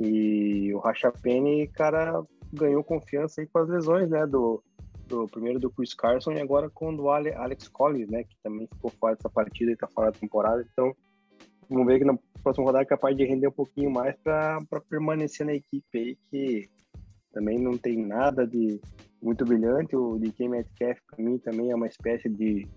E 0.00 0.72
o 0.74 0.78
Racha 0.78 1.12
Penny, 1.12 1.68
cara, 1.68 2.22
ganhou 2.52 2.82
confiança 2.82 3.40
aí 3.40 3.46
com 3.46 3.58
as 3.58 3.68
lesões, 3.68 4.08
né? 4.08 4.26
Do, 4.26 4.62
do 5.06 5.28
primeiro 5.28 5.60
do 5.60 5.70
Chris 5.70 5.94
Carson 5.94 6.32
e 6.32 6.40
agora 6.40 6.70
com 6.70 6.94
do 6.94 7.08
Alex 7.08 7.68
Collins, 7.68 8.08
né, 8.08 8.24
que 8.24 8.36
também 8.42 8.66
ficou 8.66 8.90
fora 8.90 9.14
dessa 9.14 9.30
partida 9.30 9.72
e 9.72 9.76
tá 9.76 9.86
fora 9.88 10.10
da 10.10 10.18
temporada. 10.18 10.66
Então, 10.72 10.94
vamos 11.68 11.86
ver 11.86 11.98
que 11.98 12.04
na 12.04 12.18
próxima 12.42 12.66
rodada 12.66 12.82
é 12.82 12.86
capaz 12.86 13.16
de 13.16 13.24
render 13.24 13.48
um 13.48 13.52
pouquinho 13.52 13.90
mais 13.90 14.16
para 14.16 14.60
permanecer 14.88 15.46
na 15.46 15.54
equipe 15.54 15.98
aí, 15.98 16.18
que 16.30 16.68
também 17.32 17.58
não 17.58 17.76
tem 17.76 17.96
nada 17.96 18.46
de 18.46 18.80
muito 19.20 19.44
brilhante. 19.44 19.96
O 19.96 20.18
DK 20.18 20.48
Metcalf, 20.48 20.98
para 21.08 21.24
mim, 21.24 21.38
também 21.38 21.70
é 21.70 21.74
uma 21.74 21.88
espécie 21.88 22.28
de 22.28 22.68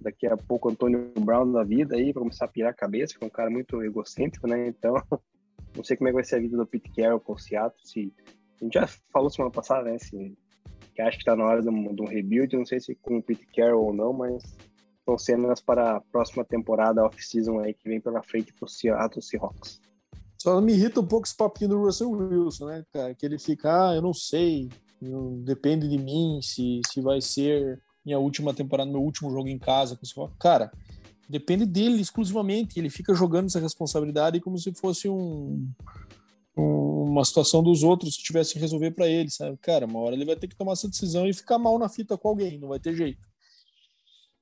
daqui 0.00 0.26
a 0.26 0.36
pouco 0.36 0.70
Antônio 0.70 1.12
Brown 1.18 1.50
da 1.50 1.64
vida 1.64 1.96
aí, 1.96 2.12
para 2.12 2.20
começar 2.20 2.44
a 2.44 2.48
pirar 2.48 2.70
a 2.70 2.74
cabeça, 2.74 3.18
que 3.18 3.24
é 3.24 3.26
um 3.26 3.30
cara 3.30 3.50
muito 3.50 3.82
egocêntrico, 3.82 4.46
né? 4.46 4.68
Então, 4.68 4.94
não 5.74 5.82
sei 5.82 5.96
como 5.96 6.08
é 6.08 6.12
que 6.12 6.16
vai 6.16 6.24
ser 6.24 6.36
a 6.36 6.40
vida 6.40 6.56
do 6.56 6.66
Pete 6.66 6.90
Carroll 6.94 7.20
com 7.20 7.32
o 7.32 7.38
Seattle, 7.38 7.80
se 7.82 8.12
a 8.60 8.64
gente 8.64 8.74
já 8.74 8.86
falou 9.12 9.30
semana 9.30 9.52
passada, 9.52 9.90
né? 9.90 9.98
Se 9.98 10.36
que 10.98 11.02
acho 11.02 11.16
que 11.16 11.22
está 11.22 11.36
na 11.36 11.44
hora 11.44 11.62
de 11.62 11.68
um, 11.68 11.94
de 11.94 12.02
um, 12.02 12.06
rebuild, 12.06 12.56
não 12.56 12.66
sei 12.66 12.80
se 12.80 12.92
com 12.96 13.18
o 13.18 13.22
Pete 13.22 13.46
Carroll 13.54 13.86
ou 13.86 13.94
não, 13.94 14.12
mas 14.12 14.42
são 15.04 15.16
cenas 15.16 15.60
para 15.60 15.96
a 15.96 16.00
próxima 16.00 16.44
temporada 16.44 17.04
off-season 17.04 17.60
aí 17.60 17.72
que 17.72 17.88
vem 17.88 18.00
pela 18.00 18.20
frente 18.20 18.52
para 18.52 18.66
o 18.66 18.68
Seattle 18.68 19.22
Seahawks. 19.22 19.80
Só 20.36 20.60
me 20.60 20.72
irrita 20.72 20.98
um 20.98 21.06
pouco 21.06 21.24
esse 21.24 21.36
papinho 21.36 21.70
do 21.70 21.84
Russell 21.84 22.10
Wilson, 22.10 22.66
né, 22.66 22.84
cara? 22.92 23.14
Que 23.14 23.24
ele 23.24 23.38
fica, 23.38 23.90
ah, 23.90 23.94
eu 23.94 24.02
não 24.02 24.12
sei, 24.12 24.70
depende 25.44 25.88
de 25.88 25.98
mim 25.98 26.40
se, 26.42 26.80
se 26.90 27.00
vai 27.00 27.20
ser 27.20 27.80
minha 28.04 28.18
última 28.18 28.52
temporada, 28.52 28.90
meu 28.90 29.00
último 29.00 29.30
jogo 29.30 29.48
em 29.48 29.58
casa. 29.58 29.96
Cara, 30.40 30.72
depende 31.28 31.64
dele 31.64 32.00
exclusivamente. 32.00 32.76
Ele 32.76 32.90
fica 32.90 33.14
jogando 33.14 33.46
essa 33.46 33.60
responsabilidade 33.60 34.40
como 34.40 34.58
se 34.58 34.72
fosse 34.74 35.08
um, 35.08 35.64
uma 36.60 37.24
situação 37.24 37.62
dos 37.62 37.82
outros 37.82 38.16
que 38.16 38.22
tivesse 38.22 38.52
que 38.52 38.58
resolver 38.58 38.90
para 38.90 39.08
ele, 39.08 39.30
sabe? 39.30 39.56
Cara, 39.58 39.86
uma 39.86 40.00
hora 40.00 40.14
ele 40.14 40.24
vai 40.24 40.36
ter 40.36 40.48
que 40.48 40.56
tomar 40.56 40.72
essa 40.72 40.88
decisão 40.88 41.26
e 41.26 41.32
ficar 41.32 41.58
mal 41.58 41.78
na 41.78 41.88
fita 41.88 42.16
com 42.16 42.28
alguém, 42.28 42.58
não 42.58 42.68
vai 42.68 42.78
ter 42.78 42.94
jeito. 42.94 43.28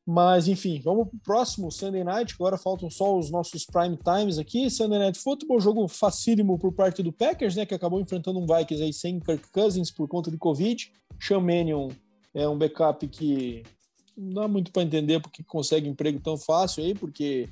Mas, 0.09 0.47
enfim, 0.47 0.81
vamos 0.85 1.09
para 1.09 1.17
o 1.17 1.21
próximo 1.21 1.73
Sunday 1.73 2.05
Night. 2.05 2.35
Agora 2.35 2.57
faltam 2.57 2.89
só 2.89 3.19
os 3.19 3.29
nossos 3.29 3.67
prime 3.67 3.97
times 3.97 4.39
aqui. 4.39 4.71
Sunday 4.71 5.01
Night 5.01 5.19
Football, 5.19 5.61
jogo 5.61 5.89
facílimo 5.89 6.57
por 6.57 6.73
parte 6.73 7.03
do 7.03 7.12
Packers, 7.12 7.57
né? 7.57 7.67
Que 7.67 7.75
acabou 7.75 8.01
enfrentando 8.01 8.39
um 8.39 8.47
Vikings 8.47 8.85
aí 8.85 8.93
sem 8.93 9.19
Kirk 9.19 9.51
Cousins 9.51 9.91
por 9.91 10.07
conta 10.07 10.31
de 10.31 10.39
Covid. 10.39 10.93
Sean 11.21 11.41
Mannion 11.41 11.89
é 12.33 12.49
um 12.49 12.57
backup 12.57 13.07
que 13.09 13.64
não 14.17 14.43
dá 14.43 14.49
muito 14.49 14.71
para 14.71 14.85
entender 14.85 15.21
porque 15.21 15.43
consegue 15.43 15.89
emprego 15.89 16.21
tão 16.21 16.39
fácil 16.39 16.85
aí, 16.85 16.95
porque 16.95 17.49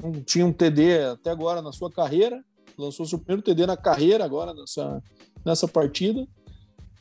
não 0.00 0.12
tinha 0.22 0.46
um 0.46 0.52
TD 0.52 1.00
até 1.02 1.30
agora 1.30 1.60
na 1.60 1.72
sua 1.72 1.90
carreira. 1.90 2.44
Lançou 2.78 3.06
seu 3.06 3.18
primeiro 3.18 3.42
TD 3.42 3.66
na 3.66 3.76
carreira 3.76 4.24
agora 4.24 4.54
nessa, 4.54 5.02
nessa 5.44 5.66
partida. 5.66 6.26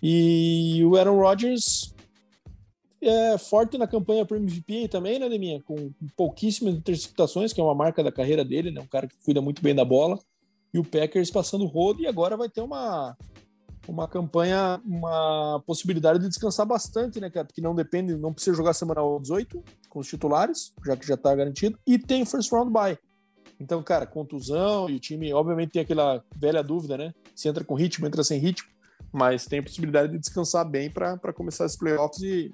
E 0.01 0.83
o 0.85 0.95
Aaron 0.95 1.19
Rodgers 1.19 1.93
é 3.01 3.37
forte 3.37 3.77
na 3.77 3.87
campanha 3.87 4.25
para 4.25 4.37
MVP 4.37 4.87
também, 4.87 5.19
né, 5.19 5.29
Deminha? 5.29 5.61
Com 5.61 5.91
pouquíssimas 6.15 6.75
interceptações, 6.75 7.53
que 7.53 7.61
é 7.61 7.63
uma 7.63 7.75
marca 7.75 8.03
da 8.03 8.11
carreira 8.11 8.43
dele, 8.43 8.71
né? 8.71 8.81
Um 8.81 8.87
cara 8.87 9.07
que 9.07 9.15
cuida 9.23 9.41
muito 9.41 9.61
bem 9.61 9.75
da 9.75 9.85
bola. 9.85 10.19
E 10.73 10.79
o 10.79 10.83
Packers 10.83 11.31
passando 11.31 11.63
o 11.63 11.67
rodo 11.67 12.01
e 12.01 12.07
agora 12.07 12.35
vai 12.35 12.49
ter 12.49 12.61
uma 12.61 13.15
uma 13.87 14.07
campanha, 14.07 14.81
uma 14.85 15.63
possibilidade 15.65 16.19
de 16.19 16.27
descansar 16.27 16.65
bastante, 16.65 17.21
né, 17.21 17.29
cara? 17.29 17.45
Porque 17.45 17.61
não 17.61 17.73
depende, 17.73 18.15
não 18.17 18.33
precisa 18.33 18.55
jogar 18.55 18.73
semana 18.73 19.01
18 19.21 19.63
com 19.89 19.99
os 19.99 20.07
titulares, 20.07 20.73
já 20.85 20.97
que 20.97 21.07
já 21.07 21.15
tá 21.15 21.33
garantido, 21.33 21.79
e 21.87 21.97
tem 21.97 22.25
first 22.25 22.51
round 22.51 22.71
bye. 22.71 22.97
Então, 23.59 23.81
cara, 23.81 24.05
contusão 24.05 24.89
e 24.89 24.95
o 24.95 24.99
time, 24.99 25.33
obviamente, 25.33 25.71
tem 25.71 25.81
aquela 25.81 26.23
velha 26.35 26.61
dúvida, 26.61 26.97
né? 26.97 27.13
Se 27.35 27.47
entra 27.47 27.63
com 27.63 27.73
ritmo, 27.73 28.05
entra 28.05 28.23
sem 28.23 28.39
ritmo, 28.39 28.69
mas 29.11 29.45
tem 29.45 29.59
a 29.59 29.63
possibilidade 29.63 30.11
de 30.11 30.19
descansar 30.19 30.67
bem 30.67 30.91
para 30.91 31.33
começar 31.33 31.65
esses 31.65 31.77
playoffs 31.77 32.21
e, 32.21 32.53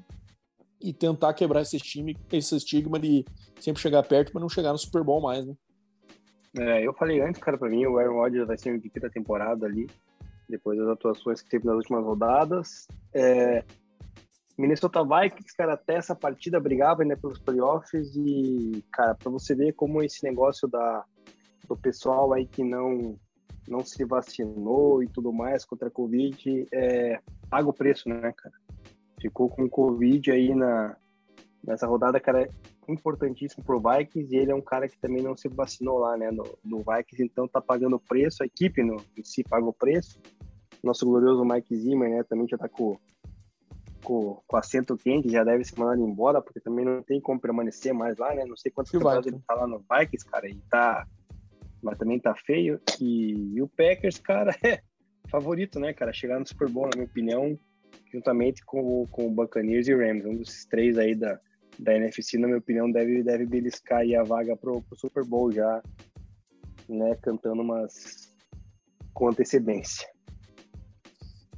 e 0.82 0.94
tentar 0.94 1.34
quebrar 1.34 1.62
esse, 1.62 1.78
time, 1.78 2.16
esse 2.32 2.56
estigma 2.56 2.98
de 3.00 3.26
sempre 3.60 3.82
chegar 3.82 4.04
perto, 4.04 4.32
mas 4.34 4.42
não 4.42 4.50
chegar 4.50 4.72
no 4.72 4.78
Super 4.78 5.04
Bowl 5.04 5.22
mais, 5.22 5.46
né? 5.46 5.54
É, 6.58 6.86
eu 6.86 6.94
falei 6.94 7.20
antes, 7.20 7.42
cara, 7.42 7.58
para 7.58 7.70
mim 7.70 7.86
o 7.86 7.98
Aaron 7.98 8.14
Rodgers 8.14 8.48
vai 8.48 8.58
ser 8.58 8.70
o 8.70 8.76
MVP 8.76 9.00
da 9.00 9.10
temporada 9.10 9.66
ali, 9.66 9.90
depois 10.48 10.78
das 10.78 10.88
atuações 10.88 11.42
que 11.42 11.50
teve 11.50 11.66
nas 11.66 11.76
últimas 11.76 12.04
rodadas. 12.04 12.88
É, 13.14 13.64
Minnesota 14.58 15.04
Vikings, 15.04 15.56
cara, 15.56 15.74
até 15.74 15.96
essa 15.96 16.16
partida 16.16 16.60
brigava 16.60 17.02
ainda 17.02 17.18
pelos 17.18 17.40
playoffs 17.40 18.16
e, 18.16 18.84
cara, 18.92 19.16
para 19.16 19.32
você 19.32 19.56
ver 19.56 19.74
como 19.74 20.02
esse 20.04 20.24
negócio 20.24 20.68
da, 20.68 21.04
do 21.68 21.76
pessoal 21.76 22.34
aí 22.34 22.46
que 22.46 22.64
não 22.64 23.18
não 23.66 23.82
se 23.82 24.04
vacinou 24.04 25.02
e 25.02 25.08
tudo 25.08 25.32
mais 25.32 25.64
contra 25.64 25.88
a 25.88 25.92
Covid, 25.92 26.68
é, 26.74 27.18
paga 27.50 27.70
o 27.70 27.74
preço, 27.74 28.10
né, 28.10 28.34
cara? 28.34 28.54
ficou 29.24 29.48
com 29.48 29.70
Covid 29.70 30.32
aí 30.32 30.54
na, 30.54 30.98
nessa 31.64 31.88
rodada, 31.88 32.20
cara, 32.20 32.50
importantíssimo 32.90 33.64
pro 33.64 33.82
Vikings, 33.82 34.36
e 34.36 34.38
ele 34.38 34.52
é 34.52 34.56
um 34.56 34.62
cara 34.62 34.90
que 34.90 34.98
também 35.00 35.24
não 35.24 35.38
se 35.38 35.48
vacinou 35.48 36.00
lá, 36.00 36.18
né, 36.18 36.30
no, 36.30 36.44
no 36.64 36.80
Vikings, 36.80 37.24
então 37.24 37.48
tá 37.48 37.62
pagando 37.62 37.96
o 37.96 38.00
preço, 38.00 38.44
a 38.44 38.46
equipe 38.46 38.84
no, 38.84 38.98
em 39.18 39.24
si 39.24 39.44
paga 39.44 39.66
o 39.66 39.74
preço. 39.74 40.20
Nosso 40.84 41.06
glorioso 41.06 41.46
Mike 41.46 41.74
Zimmer, 41.78 42.10
né, 42.10 42.24
também 42.24 42.46
já 42.48 42.58
tá 42.58 42.68
com, 42.68 42.98
com, 44.04 44.42
com 44.46 44.58
assento 44.58 44.98
quente, 44.98 45.30
já 45.30 45.44
deve 45.44 45.64
se 45.64 45.78
mandar 45.80 45.98
embora, 45.98 46.42
porque 46.42 46.60
também 46.60 46.86
não 46.86 47.02
tem 47.02 47.20
como 47.20 47.40
permanecer 47.40 47.94
mais 47.94 48.18
lá, 48.18 48.34
né, 48.36 48.46
não 48.46 48.58
sei 48.58 48.72
quantas 48.72 48.92
temporadas 48.92 49.26
ele 49.26 49.42
tá 49.48 49.56
lá 49.56 49.68
no 49.68 49.80
Vikings, 49.80 50.26
cara, 50.26 50.48
e 50.48 50.56
tá, 50.70 51.08
mas 51.82 51.98
também 51.98 52.20
tá 52.20 52.36
feio, 52.36 52.80
e, 53.00 53.56
e 53.56 53.62
o 53.62 53.68
Packers, 53.68 54.20
cara, 54.20 54.56
é 54.64 54.82
favorito, 55.30 55.80
né, 55.80 55.94
cara, 55.94 56.14
chegar 56.14 56.40
no 56.40 56.48
Super 56.48 56.70
Bowl, 56.70 56.86
na 56.86 56.96
minha 56.96 57.08
opinião, 57.08 57.58
juntamente 58.12 58.64
com, 58.64 59.08
com 59.08 59.28
o 59.28 59.32
Buccaneers 59.32 59.88
e 59.88 59.96
Rams. 59.96 60.26
Um 60.26 60.38
dos 60.38 60.66
três 60.66 60.98
aí 60.98 61.16
da, 61.16 61.40
da 61.80 61.96
NFC, 61.96 62.38
na 62.38 62.48
minha 62.48 62.60
opinião, 62.60 62.92
deve, 62.92 63.24
deve 63.24 63.46
beliscar 63.46 64.00
aí 64.00 64.16
a 64.16 64.24
vaga 64.24 64.56
pro, 64.56 64.82
pro 64.82 64.98
Super 64.98 65.26
Bowl 65.26 65.52
já, 65.52 65.82
né, 66.88 67.16
cantando 67.22 67.62
umas 67.62 68.32
com 69.14 69.30
antecedência. 69.30 70.08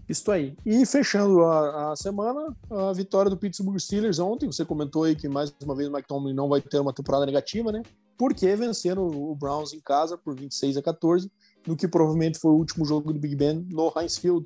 Isso 0.07 0.31
aí. 0.31 0.55
E 0.65 0.85
fechando 0.85 1.43
a, 1.43 1.91
a, 1.91 1.95
semana, 1.95 2.55
a 2.69 2.93
vitória 2.93 3.29
do 3.29 3.37
Pittsburgh 3.37 3.79
Steelers 3.79 4.19
ontem. 4.19 4.45
Você 4.45 4.63
comentou 4.63 5.03
aí 5.03 5.15
que 5.15 5.27
mais 5.27 5.53
uma 5.63 5.75
vez 5.75 5.89
o 5.89 5.91
Mike 5.91 6.07
Tomlin 6.07 6.33
não 6.33 6.47
vai 6.47 6.61
ter 6.61 6.79
uma 6.79 6.93
temporada 6.93 7.25
negativa, 7.25 7.71
né? 7.71 7.81
Porque 8.17 8.55
venceram 8.55 9.07
o 9.07 9.35
Browns 9.35 9.73
em 9.73 9.79
casa 9.79 10.17
por 10.17 10.35
26 10.39 10.77
a 10.77 10.81
14, 10.81 11.29
no 11.67 11.75
que 11.75 11.87
provavelmente 11.87 12.39
foi 12.39 12.51
o 12.51 12.55
último 12.55 12.85
jogo 12.85 13.11
do 13.11 13.19
Big 13.19 13.35
Ben 13.35 13.65
no 13.69 13.91
Heinz 13.95 14.17
Field 14.17 14.45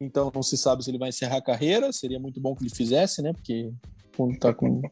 então 0.00 0.30
não 0.34 0.42
se 0.42 0.56
sabe 0.56 0.84
se 0.84 0.90
ele 0.90 0.98
vai 0.98 1.08
encerrar 1.08 1.38
a 1.38 1.42
carreira. 1.42 1.92
Seria 1.92 2.20
muito 2.20 2.40
bom 2.40 2.54
que 2.54 2.62
ele 2.62 2.74
fizesse, 2.74 3.22
né? 3.22 3.32
Porque 3.32 3.72
quando 4.16 4.34
está 4.34 4.52
com 4.52 4.82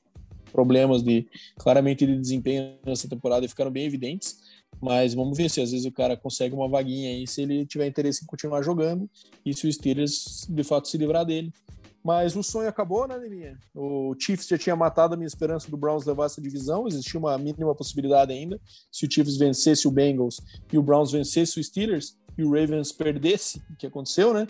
problemas 0.53 1.03
de 1.03 1.27
claramente 1.59 2.07
de 2.07 2.19
desempenho 2.19 2.77
nessa 2.87 3.09
temporada 3.09 3.49
ficaram 3.49 3.71
bem 3.71 3.87
evidentes. 3.87 4.37
Mas 4.81 5.15
vamos 5.15 5.37
ver 5.37 5.51
se 5.51 5.61
às 5.61 5.71
vezes 5.71 5.87
o 5.87 5.93
cara 5.93 6.17
consegue 6.17 6.55
uma 6.55 6.69
vaguinha 6.69 7.11
aí, 7.11 7.27
se 7.27 7.43
ele 7.43 7.65
tiver 7.65 7.87
interesse 7.87 8.23
em 8.23 8.27
continuar 8.27 8.63
jogando 8.63 9.09
e 9.45 9.55
se 9.55 9.67
o 9.67 9.73
Steelers 9.73 10.47
de 10.49 10.65
fato 10.65 10.89
se 10.89 10.99
livrar 10.99 11.25
dele. 11.25 11.53
Mas 12.05 12.37
o 12.37 12.43
sonho 12.43 12.69
acabou, 12.69 13.09
né, 13.09 13.19
Neminha? 13.19 13.59
O 13.75 14.15
Chiefs 14.19 14.47
já 14.47 14.59
tinha 14.59 14.77
matado 14.77 15.15
a 15.15 15.17
minha 15.17 15.27
esperança 15.27 15.71
do 15.71 15.77
Browns 15.77 16.05
levar 16.05 16.27
essa 16.27 16.39
divisão. 16.39 16.87
Existia 16.87 17.19
uma 17.19 17.39
mínima 17.39 17.75
possibilidade 17.75 18.31
ainda. 18.31 18.61
Se 18.93 19.07
o 19.07 19.11
Chiefs 19.11 19.39
vencesse 19.39 19.89
o 19.89 19.91
Bengals 19.91 20.39
e 20.71 20.77
o 20.77 20.83
Browns 20.83 21.13
vencesse 21.13 21.59
o 21.59 21.65
Steelers 21.65 22.15
e 22.37 22.45
o 22.45 22.51
Ravens 22.51 22.93
perdesse, 22.93 23.63
o 23.71 23.77
que 23.77 23.87
aconteceu, 23.87 24.35
né? 24.35 24.47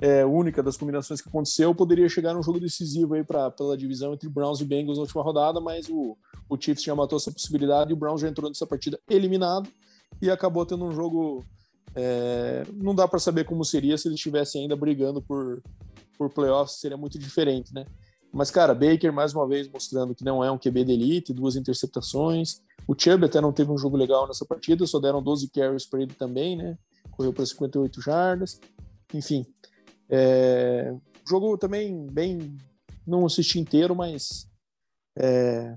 É, 0.00 0.24
única 0.24 0.62
das 0.62 0.76
combinações 0.76 1.20
que 1.20 1.28
aconteceu, 1.28 1.74
poderia 1.74 2.08
chegar 2.08 2.32
num 2.32 2.42
jogo 2.42 2.60
decisivo 2.60 3.14
aí 3.14 3.24
pra, 3.24 3.50
pela 3.50 3.76
divisão 3.76 4.14
entre 4.14 4.28
Browns 4.28 4.60
e 4.60 4.64
Bengals 4.64 4.98
na 4.98 5.02
última 5.02 5.22
rodada, 5.22 5.60
mas 5.60 5.88
o, 5.88 6.16
o 6.48 6.56
Chiefs 6.60 6.84
já 6.84 6.94
matou 6.94 7.16
essa 7.16 7.32
possibilidade 7.32 7.90
e 7.90 7.94
o 7.94 7.96
Browns 7.96 8.20
já 8.20 8.28
entrou 8.28 8.48
nessa 8.48 8.66
partida 8.66 8.98
eliminado 9.08 9.68
e 10.22 10.30
acabou 10.30 10.64
tendo 10.64 10.84
um 10.84 10.92
jogo. 10.92 11.44
É, 11.94 12.64
não 12.74 12.94
dá 12.94 13.08
para 13.08 13.18
saber 13.18 13.44
como 13.44 13.64
seria 13.64 13.98
se 13.98 14.06
ele 14.06 14.14
estivesse 14.14 14.58
ainda 14.58 14.76
brigando 14.76 15.20
por, 15.20 15.62
por 16.16 16.30
playoffs, 16.30 16.78
seria 16.78 16.96
muito 16.96 17.18
diferente, 17.18 17.74
né? 17.74 17.84
Mas, 18.32 18.50
cara, 18.50 18.74
Baker 18.74 19.12
mais 19.12 19.34
uma 19.34 19.48
vez 19.48 19.68
mostrando 19.68 20.14
que 20.14 20.22
não 20.22 20.44
é 20.44 20.50
um 20.50 20.58
QB 20.58 20.84
de 20.84 20.92
elite, 20.92 21.32
duas 21.32 21.56
interceptações. 21.56 22.60
O 22.86 22.94
Chubb 22.96 23.24
até 23.24 23.40
não 23.40 23.52
teve 23.52 23.72
um 23.72 23.78
jogo 23.78 23.96
legal 23.96 24.28
nessa 24.28 24.44
partida, 24.44 24.86
só 24.86 25.00
deram 25.00 25.22
12 25.22 25.48
carries 25.48 25.86
para 25.86 26.02
ele 26.02 26.12
também, 26.12 26.56
né? 26.56 26.78
Correu 27.10 27.32
para 27.32 27.44
58 27.44 28.00
jardas. 28.00 28.60
Enfim, 29.12 29.46
é, 30.10 30.94
jogo 31.28 31.56
também 31.58 32.06
bem. 32.06 32.56
Não 33.06 33.24
assisti 33.24 33.58
inteiro, 33.58 33.94
mas 33.94 34.46
é, 35.18 35.74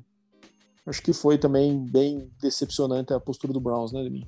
acho 0.85 1.01
que 1.01 1.13
foi 1.13 1.37
também 1.37 1.85
bem 1.85 2.29
decepcionante 2.41 3.13
a 3.13 3.19
postura 3.19 3.53
do 3.53 3.61
Browns, 3.61 3.93
né, 3.93 4.03
Demi? 4.03 4.27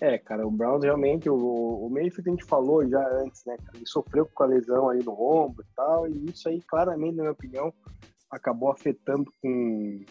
É, 0.00 0.16
cara, 0.16 0.46
o 0.46 0.50
Browns 0.50 0.84
realmente, 0.84 1.28
o, 1.28 1.36
o 1.36 1.90
Mayfield 1.90 2.28
a 2.28 2.32
gente 2.32 2.44
falou 2.44 2.88
já 2.88 3.04
antes, 3.20 3.44
né, 3.44 3.56
ele 3.74 3.86
sofreu 3.86 4.26
com 4.26 4.44
a 4.44 4.46
lesão 4.46 4.88
aí 4.88 5.02
no 5.02 5.12
ombro 5.12 5.64
e 5.64 5.74
tal, 5.74 6.08
e 6.08 6.30
isso 6.30 6.48
aí 6.48 6.60
claramente, 6.62 7.16
na 7.16 7.24
minha 7.24 7.32
opinião, 7.32 7.72
acabou 8.30 8.70
afetando 8.70 9.32
com, 9.42 10.04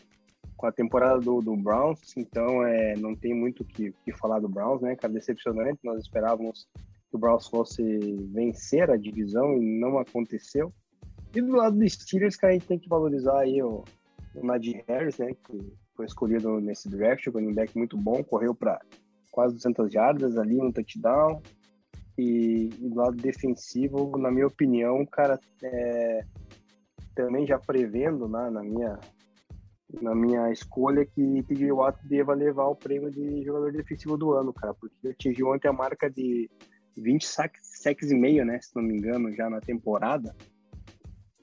com 0.57 0.65
a 0.65 0.73
temporada 0.73 1.19
do, 1.19 1.41
do 1.41 1.55
Browns, 1.55 2.17
então 2.17 2.65
é, 2.65 2.97
não 2.97 3.15
tem 3.15 3.33
muito 3.33 3.63
o 3.63 3.65
que, 3.65 3.93
que 4.03 4.11
falar 4.11 4.39
do 4.39 4.49
Browns, 4.49 4.81
né, 4.81 4.95
cara, 4.97 5.13
decepcionante, 5.13 5.79
nós 5.83 6.01
esperávamos 6.01 6.67
que 7.09 7.15
o 7.15 7.19
Browns 7.19 7.47
fosse 7.47 7.83
vencer 8.33 8.89
a 8.89 8.97
divisão 8.97 9.57
e 9.57 9.79
não 9.79 9.97
aconteceu. 9.97 10.71
E 11.35 11.41
do 11.41 11.55
lado 11.55 11.77
dos 11.77 11.93
Steelers, 11.93 12.35
que 12.35 12.45
a 12.45 12.51
gente 12.51 12.67
tem 12.67 12.79
que 12.79 12.89
valorizar 12.89 13.39
aí 13.39 13.61
o, 13.61 13.83
o 14.35 14.45
Najee 14.45 14.83
Harris, 14.87 15.17
né, 15.17 15.33
que 15.43 15.73
foi 15.95 16.05
escolhido 16.05 16.59
nesse 16.59 16.89
draft, 16.89 17.27
um 17.27 17.31
running 17.31 17.53
back 17.53 17.77
muito 17.77 17.97
bom, 17.97 18.23
correu 18.23 18.53
para 18.53 18.79
quase 19.31 19.55
200 19.55 19.91
jardas 19.91 20.37
ali, 20.37 20.59
um 20.61 20.71
touchdown. 20.71 21.41
E, 22.17 22.69
e, 22.79 22.89
do 22.89 22.95
lado 22.95 23.15
defensivo, 23.15 24.17
na 24.17 24.31
minha 24.31 24.47
opinião, 24.47 25.05
cara, 25.05 25.39
é, 25.61 26.25
também 27.13 27.45
já 27.45 27.59
prevendo 27.59 28.27
né, 28.27 28.49
na 28.49 28.63
minha 28.63 28.99
na 30.01 30.13
minha 30.13 30.51
escolha 30.51 31.05
que 31.05 31.43
TJ 31.43 31.71
Watt 31.71 31.97
deva 32.05 32.33
levar 32.33 32.65
o 32.65 32.75
prêmio 32.75 33.09
de 33.09 33.41
jogador 33.43 33.71
defensivo 33.71 34.17
do 34.17 34.33
ano, 34.33 34.51
cara, 34.51 34.73
porque 34.73 35.07
atingiu 35.07 35.47
ontem 35.47 35.69
a 35.69 35.73
marca 35.73 36.09
de 36.09 36.49
20 36.97 37.25
sacks, 37.25 38.11
e 38.11 38.15
meio, 38.15 38.45
né? 38.45 38.59
Se 38.61 38.75
não 38.75 38.83
me 38.83 38.97
engano, 38.97 39.31
já 39.33 39.49
na 39.49 39.61
temporada. 39.61 40.35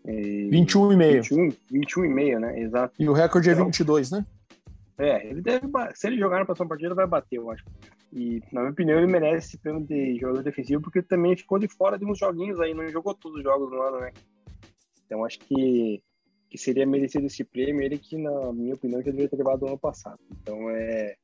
E... 0.06 0.48
21 0.50 0.92
e 0.92 0.96
meio. 0.96 1.22
21, 1.22 1.48
21 1.70 2.04
e 2.04 2.08
meio, 2.08 2.40
né? 2.40 2.60
Exato. 2.60 2.94
E 2.98 3.08
o 3.08 3.12
recorde 3.12 3.48
é 3.48 3.52
então, 3.52 3.64
é 3.64 3.66
22, 3.66 4.10
né? 4.10 4.26
É, 4.98 5.26
ele 5.26 5.40
deve. 5.40 5.66
Se 5.94 6.06
ele 6.06 6.18
jogar 6.18 6.38
na 6.38 6.44
próxima 6.44 6.68
partida, 6.68 6.94
vai 6.94 7.06
bater, 7.06 7.36
eu 7.36 7.50
acho. 7.50 7.64
E, 8.12 8.40
na 8.52 8.60
minha 8.60 8.72
opinião, 8.72 8.98
ele 8.98 9.10
merece 9.10 9.48
esse 9.48 9.58
prêmio 9.58 9.84
de 9.84 10.16
jogador 10.18 10.42
defensivo, 10.42 10.80
porque 10.80 11.02
também 11.02 11.36
ficou 11.36 11.58
de 11.58 11.66
fora 11.66 11.98
de 11.98 12.04
uns 12.04 12.18
joguinhos 12.18 12.60
aí, 12.60 12.72
não 12.72 12.88
jogou 12.88 13.12
todos 13.14 13.38
os 13.38 13.42
jogos 13.42 13.70
no 13.72 13.82
ano, 13.82 13.98
né? 13.98 14.12
Então, 15.04 15.24
acho 15.24 15.40
que, 15.40 16.00
que 16.48 16.56
seria 16.56 16.86
merecido 16.86 17.26
esse 17.26 17.42
prêmio, 17.42 17.82
ele 17.82 17.98
que, 17.98 18.16
na 18.16 18.52
minha 18.52 18.74
opinião, 18.74 19.00
já 19.00 19.06
deveria 19.06 19.28
ter 19.28 19.36
levado 19.36 19.62
no 19.62 19.68
ano 19.68 19.78
passado. 19.78 20.20
Então, 20.30 20.70
é 20.70 21.16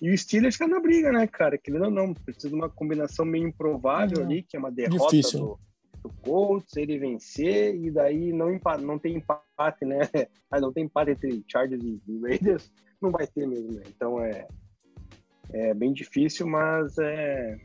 e 0.00 0.10
o 0.10 0.18
Steelers 0.18 0.58
tá 0.58 0.66
na 0.66 0.80
briga, 0.80 1.12
né, 1.12 1.26
cara? 1.26 1.56
Querendo 1.56 1.86
ou 1.86 1.90
não, 1.90 2.12
precisa 2.12 2.48
de 2.48 2.54
uma 2.54 2.68
combinação 2.68 3.24
meio 3.24 3.48
improvável 3.48 4.22
ali, 4.22 4.42
que 4.42 4.56
é 4.56 4.58
uma 4.58 4.70
derrota 4.70 5.16
do, 5.32 5.58
o 6.04 6.10
Colts, 6.22 6.76
ele 6.76 6.98
vencer 6.98 7.74
e 7.74 7.90
daí 7.90 8.32
não, 8.32 8.52
empate, 8.52 8.84
não 8.84 8.98
tem 8.98 9.16
empate, 9.16 9.84
né? 9.84 10.00
Mas 10.50 10.60
não 10.60 10.72
tem 10.72 10.84
empate 10.84 11.12
entre 11.12 11.42
Chargers 11.50 11.82
e 11.82 12.20
Raiders, 12.20 12.70
não 13.00 13.10
vai 13.10 13.26
ter 13.26 13.46
mesmo, 13.46 13.72
né? 13.72 13.82
Então 13.88 14.20
é, 14.20 14.46
é 15.50 15.72
bem 15.72 15.92
difícil, 15.92 16.46
mas 16.46 16.98
é, 16.98 17.58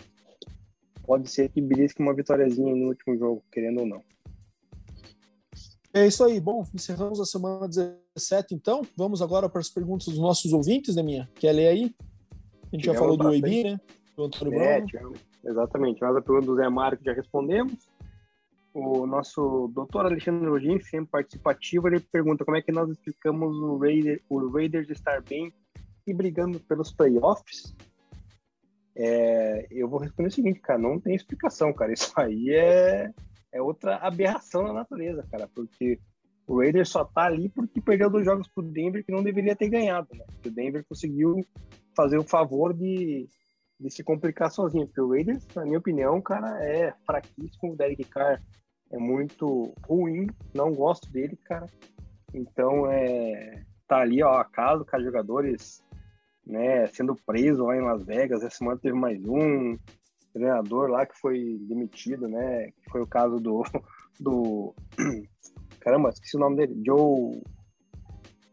pode 1.03 1.30
ser 1.30 1.49
que 1.49 1.61
belisque 1.61 2.01
uma 2.01 2.15
vitóriazinha 2.15 2.73
no 2.73 2.88
último 2.88 3.17
jogo, 3.17 3.43
querendo 3.51 3.82
ou 3.82 3.86
não. 3.86 4.01
É 5.91 6.05
isso 6.05 6.23
aí. 6.23 6.39
Bom, 6.39 6.63
encerramos 6.73 7.19
a 7.19 7.25
semana 7.25 7.67
17, 7.67 8.53
então. 8.53 8.84
Vamos 8.95 9.21
agora 9.21 9.49
para 9.49 9.59
as 9.59 9.69
perguntas 9.69 10.07
dos 10.07 10.19
nossos 10.19 10.53
ouvintes, 10.53 10.95
né, 10.95 11.01
minha? 11.01 11.30
Quer 11.36 11.51
ler 11.51 11.67
aí? 11.67 11.95
A 12.72 12.76
gente 12.76 12.86
já 12.86 12.93
falou 12.93 13.17
do 13.17 13.34
EB, 13.34 13.63
né? 13.63 13.80
Do 14.15 14.26
Antônio 14.26 14.61
é, 14.61 14.82
Brown. 14.82 15.13
Exatamente. 15.43 16.01
Nós 16.01 16.15
a 16.15 16.22
pergunta 16.22 16.45
do 16.45 16.55
Zé 16.55 16.70
Mário 16.70 16.97
que 16.97 17.05
já 17.05 17.13
respondemos. 17.13 17.89
O 18.74 19.07
nosso 19.07 19.70
doutor 19.74 20.05
Alexandre 20.05 20.47
Login, 20.47 20.80
sempre 20.82 21.09
participativo, 21.09 21.88
ele 21.88 21.99
pergunta 21.99 22.45
como 22.45 22.55
é 22.55 22.61
que 22.61 22.72
nós 22.72 22.89
explicamos 22.89 23.57
o, 23.57 23.78
Raider, 23.78 24.22
o 24.30 24.47
Raiders 24.47 24.89
estar 24.89 25.22
bem 25.24 25.51
e 26.05 26.13
brigando 26.13 26.59
pelos 26.59 26.91
playoffs. 26.91 27.76
É, 28.95 29.67
eu 29.72 29.88
vou 29.88 29.99
responder 29.99 30.28
o 30.28 30.32
seguinte, 30.32 30.59
cara, 30.59 30.78
não 30.78 30.99
tem 30.99 31.15
explicação, 31.15 31.74
cara. 31.74 31.91
Isso 31.91 32.11
aí 32.15 32.51
é, 32.51 33.11
é 33.51 33.61
outra 33.61 33.95
aberração 33.97 34.63
na 34.63 34.74
natureza, 34.74 35.26
cara, 35.32 35.49
porque 35.55 35.99
o 36.45 36.59
Raiders 36.59 36.89
só 36.89 37.05
tá 37.05 37.26
ali 37.26 37.49
porque 37.49 37.80
perdeu 37.80 38.09
dois 38.09 38.26
jogos 38.26 38.47
pro 38.47 38.63
Denver 38.63 39.05
que 39.05 39.11
não 39.11 39.24
deveria 39.24 39.55
ter 39.55 39.70
ganhado, 39.70 40.07
né? 40.13 40.26
o 40.45 40.49
Denver 40.49 40.84
conseguiu 40.84 41.45
fazer 41.95 42.17
o 42.17 42.23
favor 42.23 42.73
de, 42.73 43.27
de 43.79 43.89
se 43.89 44.03
complicar 44.03 44.51
sozinho, 44.51 44.85
porque 44.85 45.01
o 45.01 45.09
Raiders, 45.09 45.45
na 45.55 45.65
minha 45.65 45.79
opinião, 45.79 46.21
cara, 46.21 46.63
é 46.63 46.93
fraquíssimo. 47.05 47.73
O 47.73 47.75
Derek 47.75 48.03
Carr 48.05 48.41
é 48.91 48.97
muito 48.97 49.73
ruim, 49.87 50.27
não 50.53 50.73
gosto 50.73 51.11
dele, 51.11 51.37
cara. 51.45 51.67
Então, 52.33 52.89
é, 52.91 53.63
tá 53.87 53.97
ali, 53.97 54.23
ó, 54.23 54.39
a 54.39 54.45
casa, 54.45 54.85
com 54.85 54.97
os 54.97 55.03
jogadores 55.03 55.83
né, 56.45 56.87
sendo 56.87 57.15
preso 57.15 57.65
lá 57.65 57.77
em 57.77 57.81
Las 57.81 58.03
Vegas. 58.03 58.41
Essa 58.43 58.57
semana 58.57 58.79
teve 58.79 58.95
mais 58.95 59.23
um 59.23 59.77
treinador 60.33 60.89
lá 60.89 61.05
que 61.05 61.17
foi 61.17 61.57
demitido, 61.61 62.27
né? 62.27 62.71
Que 62.71 62.89
foi 62.91 63.01
o 63.01 63.07
caso 63.07 63.39
do. 63.39 63.63
do... 64.19 64.73
Caramba, 65.79 66.09
esqueci 66.09 66.35
o 66.35 66.39
nome 66.39 66.57
dele. 66.57 66.81
Joe. 66.85 67.41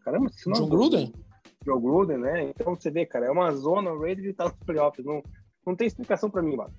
Caramba, 0.04 0.26
esqueci 0.26 0.48
o 0.48 0.52
nome. 0.52 0.64
John 0.64 0.70
Gruden? 0.70 1.12
Joe 1.66 1.80
Gruden, 1.80 2.18
né? 2.18 2.48
Então 2.48 2.74
você 2.74 2.90
vê, 2.90 3.04
cara, 3.04 3.26
é 3.26 3.30
uma 3.30 3.52
zona, 3.52 3.92
o 3.92 4.00
Raiders 4.00 4.36
tá 4.36 4.44
nos 4.44 4.54
playoffs. 4.64 5.04
Não, 5.04 5.22
não 5.66 5.74
tem 5.74 5.86
explicação 5.86 6.30
para 6.30 6.42
mim, 6.42 6.56
mano. 6.56 6.72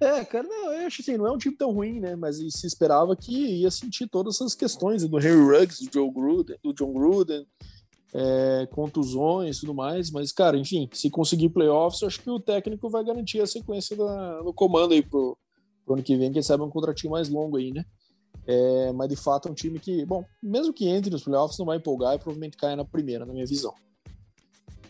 É, 0.00 0.24
cara, 0.24 0.48
não, 0.48 0.72
eu 0.72 0.86
acho 0.86 1.02
assim, 1.02 1.18
não 1.18 1.26
é 1.26 1.32
um 1.32 1.36
time 1.36 1.54
tão 1.54 1.72
ruim, 1.72 2.00
né? 2.00 2.16
Mas 2.16 2.36
se 2.36 2.66
esperava 2.66 3.14
que 3.14 3.32
ia 3.32 3.70
sentir 3.70 4.08
todas 4.08 4.36
essas 4.36 4.54
questões 4.54 5.06
do 5.06 5.18
Harry 5.18 5.36
Ruggs, 5.36 5.84
do 5.84 5.92
Joe 5.92 6.10
Gruden, 6.10 6.56
do 6.62 6.72
John 6.72 6.92
Gruden, 6.92 7.46
é, 8.14 8.66
contusões 8.70 9.58
e 9.58 9.60
tudo 9.60 9.74
mais. 9.74 10.10
Mas, 10.10 10.32
cara, 10.32 10.56
enfim, 10.56 10.88
se 10.92 11.10
conseguir 11.10 11.50
playoffs, 11.50 12.00
eu 12.00 12.08
acho 12.08 12.22
que 12.22 12.30
o 12.30 12.40
técnico 12.40 12.88
vai 12.88 13.04
garantir 13.04 13.40
a 13.42 13.46
sequência 13.46 13.94
da, 13.94 14.42
no 14.42 14.54
comando 14.54 14.94
aí 14.94 15.02
pro, 15.02 15.36
pro 15.84 15.94
ano 15.94 16.02
que 16.02 16.16
vem, 16.16 16.32
quem 16.32 16.42
sabe 16.42 16.62
um 16.62 16.70
contratinho 16.70 17.12
mais 17.12 17.28
longo 17.28 17.58
aí, 17.58 17.70
né? 17.70 17.84
É, 18.46 18.92
mas 18.92 19.08
de 19.08 19.16
fato 19.16 19.48
é 19.48 19.50
um 19.50 19.54
time 19.54 19.78
que, 19.78 20.04
bom, 20.04 20.24
mesmo 20.42 20.72
que 20.72 20.88
entre 20.88 21.10
nos 21.10 21.24
playoffs, 21.24 21.58
não 21.58 21.66
vai 21.66 21.76
empolgar 21.76 22.14
e 22.14 22.18
provavelmente 22.18 22.56
cai 22.56 22.74
na 22.74 22.84
primeira, 22.84 23.24
na 23.24 23.32
minha 23.32 23.46
visão. 23.46 23.74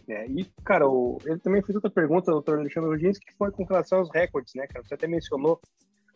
É, 0.09 0.27
e, 0.27 0.45
cara, 0.65 0.89
o, 0.89 1.19
ele 1.25 1.39
também 1.39 1.63
fez 1.63 1.77
outra 1.77 1.91
pergunta, 1.91 2.33
doutor 2.33 2.59
Alexandre 2.59 2.91
Rodins, 2.91 3.19
que 3.19 3.33
foi 3.35 3.51
com 3.51 3.65
relação 3.65 3.99
aos 3.99 4.11
recordes, 4.11 4.55
né, 4.55 4.67
cara? 4.67 4.85
Você 4.85 4.95
até 4.95 5.07
mencionou 5.07 5.61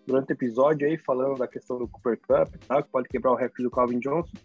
durante 0.07 0.31
o 0.31 0.35
episódio 0.35 0.87
aí, 0.87 0.99
falando 0.99 1.39
da 1.39 1.47
questão 1.47 1.79
do 1.79 1.89
Cooper 1.89 2.18
Cup 2.18 2.55
tá, 2.66 2.83
que 2.83 2.89
pode 2.91 3.09
quebrar 3.09 3.33
o 3.33 3.37
recorde 3.37 3.62
do 3.62 3.70
Calvin 3.70 4.01
Johnson, 4.01 4.37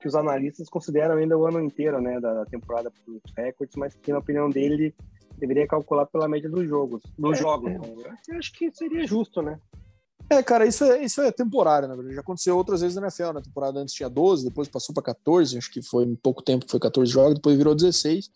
que 0.00 0.08
os 0.08 0.14
analistas 0.14 0.68
consideram 0.68 1.16
ainda 1.16 1.36
o 1.36 1.46
ano 1.46 1.60
inteiro, 1.60 2.00
né, 2.00 2.18
da 2.20 2.44
temporada 2.46 2.90
para 2.90 3.12
os 3.12 3.22
recordes, 3.36 3.76
mas 3.76 3.94
que, 3.94 4.12
na 4.12 4.18
opinião 4.18 4.48
dele, 4.48 4.94
deveria 5.38 5.66
calcular 5.66 6.06
pela 6.06 6.28
média 6.28 6.48
dos 6.48 6.68
jogos. 6.68 7.02
Dos 7.18 7.38
é, 7.38 7.42
jogos. 7.42 7.72
É. 7.72 7.78
Né? 7.78 8.16
Eu 8.28 8.38
acho 8.38 8.52
que 8.52 8.70
seria 8.72 9.06
justo, 9.06 9.42
né? 9.42 9.58
É, 10.28 10.42
cara, 10.42 10.66
isso 10.66 10.84
é, 10.84 11.04
isso 11.04 11.20
é 11.20 11.30
temporário, 11.30 11.86
na 11.86 11.94
verdade. 11.94 12.14
Já 12.14 12.20
aconteceu 12.20 12.56
outras 12.56 12.80
vezes 12.80 12.96
na 12.96 13.02
NFL. 13.02 13.32
Na 13.32 13.42
temporada 13.42 13.78
antes 13.80 13.94
tinha 13.94 14.08
12, 14.08 14.44
depois 14.44 14.68
passou 14.68 14.94
para 14.94 15.02
14, 15.02 15.58
acho 15.58 15.70
que 15.70 15.82
foi 15.82 16.04
um 16.04 16.16
pouco 16.16 16.42
tempo 16.42 16.64
foi 16.68 16.80
14 16.80 17.10
jogos, 17.10 17.34
depois 17.34 17.56
virou 17.56 17.74
16. 17.74 18.30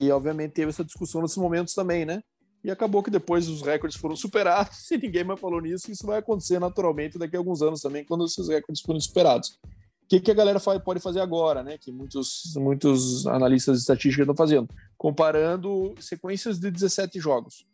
E, 0.00 0.10
obviamente, 0.10 0.52
teve 0.52 0.70
essa 0.70 0.84
discussão 0.84 1.22
nesses 1.22 1.36
momentos 1.36 1.74
também, 1.74 2.04
né? 2.04 2.22
E 2.62 2.70
acabou 2.70 3.02
que 3.02 3.10
depois 3.10 3.48
os 3.48 3.60
recordes 3.62 3.98
foram 3.98 4.16
superados 4.16 4.88
e 4.90 4.96
ninguém 4.96 5.24
mais 5.24 5.40
falou 5.40 5.60
nisso. 5.60 5.90
Isso 5.90 6.06
vai 6.06 6.18
acontecer 6.18 6.58
naturalmente 6.58 7.18
daqui 7.18 7.36
a 7.36 7.38
alguns 7.38 7.62
anos 7.62 7.80
também, 7.80 8.04
quando 8.04 8.24
esses 8.24 8.48
recordes 8.48 8.82
forem 8.82 9.00
superados. 9.00 9.58
O 10.04 10.06
que, 10.08 10.20
que 10.20 10.30
a 10.30 10.34
galera 10.34 10.60
pode 10.60 11.00
fazer 11.00 11.20
agora, 11.20 11.62
né? 11.62 11.78
Que 11.78 11.90
muitos, 11.90 12.54
muitos 12.56 13.26
analistas 13.26 13.76
de 13.76 13.80
estatística 13.82 14.22
estão 14.22 14.36
fazendo? 14.36 14.68
Comparando 14.96 15.94
sequências 15.98 16.58
de 16.58 16.70
17 16.70 17.18
jogos, 17.18 17.66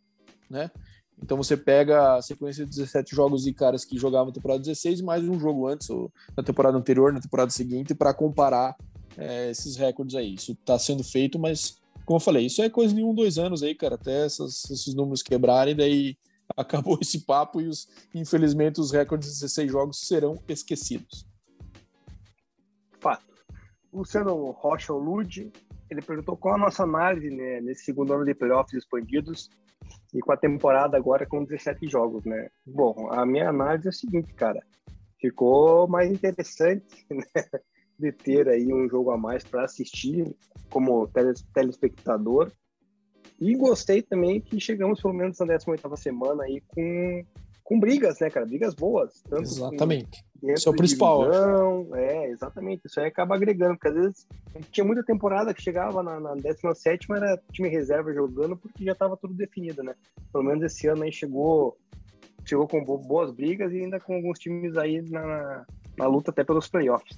né? 0.48 0.70
Então 1.22 1.36
você 1.36 1.56
pega 1.56 2.16
a 2.16 2.22
sequência 2.22 2.64
de 2.64 2.70
17 2.70 3.14
jogos 3.14 3.44
de 3.44 3.52
caras 3.52 3.84
que 3.84 3.98
jogavam 3.98 4.32
temporada 4.32 4.60
16 4.60 5.00
e 5.00 5.02
mais 5.02 5.22
um 5.22 5.38
jogo 5.38 5.66
antes, 5.66 5.90
ou 5.90 6.10
na 6.36 6.42
temporada 6.42 6.76
anterior, 6.76 7.12
na 7.12 7.20
temporada 7.20 7.50
seguinte, 7.50 7.94
para 7.94 8.14
comparar 8.14 8.74
é, 9.16 9.50
esses 9.50 9.76
recordes 9.76 10.16
aí. 10.16 10.34
Isso 10.34 10.52
está 10.52 10.78
sendo 10.78 11.04
feito, 11.04 11.38
mas, 11.38 11.78
como 12.06 12.16
eu 12.16 12.20
falei, 12.20 12.46
isso 12.46 12.62
é 12.62 12.70
coisa 12.70 12.94
de 12.94 13.02
um, 13.02 13.14
dois 13.14 13.38
anos 13.38 13.62
aí, 13.62 13.74
cara, 13.74 13.96
até 13.96 14.24
essas, 14.24 14.68
esses 14.70 14.94
números 14.94 15.22
quebrarem, 15.22 15.76
daí 15.76 16.16
acabou 16.56 16.98
esse 17.00 17.20
papo 17.20 17.60
e, 17.60 17.68
os, 17.68 17.86
infelizmente, 18.14 18.80
os 18.80 18.90
recordes 18.90 19.28
de 19.28 19.34
16 19.40 19.70
jogos 19.70 20.00
serão 20.00 20.42
esquecidos. 20.48 21.26
Fato. 22.98 23.29
Luciano 23.92 24.50
Rocha 24.52 24.92
Lude, 24.92 25.52
ele 25.90 26.00
perguntou 26.00 26.36
qual 26.36 26.54
a 26.54 26.58
nossa 26.58 26.84
análise 26.84 27.30
né, 27.30 27.60
nesse 27.60 27.84
segundo 27.84 28.12
ano 28.12 28.24
de 28.24 28.34
playoffs 28.34 28.74
expandidos 28.74 29.50
e 30.14 30.20
com 30.20 30.32
a 30.32 30.36
temporada 30.36 30.96
agora 30.96 31.26
com 31.26 31.44
17 31.44 31.88
jogos, 31.88 32.24
né? 32.24 32.48
Bom, 32.66 33.08
a 33.12 33.26
minha 33.26 33.48
análise 33.48 33.88
é 33.88 33.90
a 33.90 33.92
seguinte, 33.92 34.32
cara. 34.34 34.60
Ficou 35.20 35.88
mais 35.88 36.10
interessante, 36.10 37.06
né? 37.10 37.24
De 37.98 38.12
ter 38.12 38.48
aí 38.48 38.72
um 38.72 38.88
jogo 38.88 39.10
a 39.10 39.18
mais 39.18 39.44
para 39.44 39.64
assistir 39.64 40.34
como 40.70 41.08
telespectador. 41.52 42.50
E 43.40 43.54
gostei 43.56 44.02
também 44.02 44.40
que 44.40 44.60
chegamos 44.60 45.00
pelo 45.00 45.14
menos 45.14 45.38
na 45.38 45.46
18ª 45.46 45.96
semana 45.96 46.44
aí 46.44 46.62
com 46.68 47.24
com 47.70 47.78
brigas, 47.78 48.18
né, 48.18 48.28
cara? 48.28 48.44
Brigas 48.44 48.74
boas. 48.74 49.22
exatamente. 49.30 50.24
Isso 50.42 50.68
é 50.68 50.72
o 50.72 50.74
principal. 50.74 51.22
Divisão, 51.22 51.88
é, 51.94 52.30
exatamente. 52.30 52.82
Isso 52.84 52.98
aí 52.98 53.06
acaba 53.06 53.36
agregando, 53.36 53.74
porque 53.74 53.88
às 53.88 53.94
vezes 53.94 54.26
tinha 54.72 54.84
muita 54.84 55.04
temporada 55.04 55.54
que 55.54 55.62
chegava 55.62 56.02
na, 56.02 56.18
na 56.18 56.34
17 56.34 57.06
era 57.12 57.40
time 57.52 57.68
reserva 57.68 58.12
jogando 58.12 58.56
porque 58.56 58.84
já 58.84 58.90
estava 58.90 59.16
tudo 59.16 59.34
definido, 59.34 59.84
né? 59.84 59.94
Pelo 60.32 60.42
menos 60.42 60.64
esse 60.64 60.88
ano 60.88 61.04
aí 61.04 61.12
chegou, 61.12 61.78
chegou 62.44 62.66
com 62.66 62.82
boas 62.82 63.30
brigas 63.30 63.72
e 63.72 63.76
ainda 63.76 64.00
com 64.00 64.16
alguns 64.16 64.40
times 64.40 64.76
aí 64.76 65.00
na, 65.02 65.64
na 65.96 66.06
luta 66.08 66.32
até 66.32 66.42
pelos 66.42 66.66
playoffs. 66.66 67.16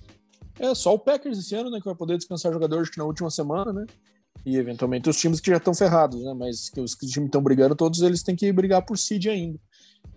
É, 0.61 0.75
só 0.75 0.93
o 0.93 0.99
Packers 0.99 1.39
esse 1.39 1.55
ano, 1.55 1.71
né, 1.71 1.79
que 1.79 1.87
vai 1.87 1.95
poder 1.95 2.19
descansar 2.19 2.53
jogadores 2.53 2.91
que 2.91 2.99
na 2.99 3.05
última 3.05 3.31
semana, 3.31 3.73
né? 3.73 3.87
E 4.45 4.59
eventualmente 4.59 5.09
os 5.09 5.17
times 5.17 5.41
que 5.41 5.51
já 5.51 5.57
estão 5.57 5.73
ferrados, 5.73 6.23
né? 6.23 6.35
Mas 6.35 6.69
que 6.69 6.79
os 6.79 6.95
times 6.95 7.29
estão 7.29 7.43
brigando, 7.43 7.75
todos 7.75 8.03
eles 8.03 8.23
têm 8.23 8.37
que 8.37 8.53
brigar 8.53 8.85
por 8.85 8.99
seed 8.99 9.29
ainda. 9.29 9.59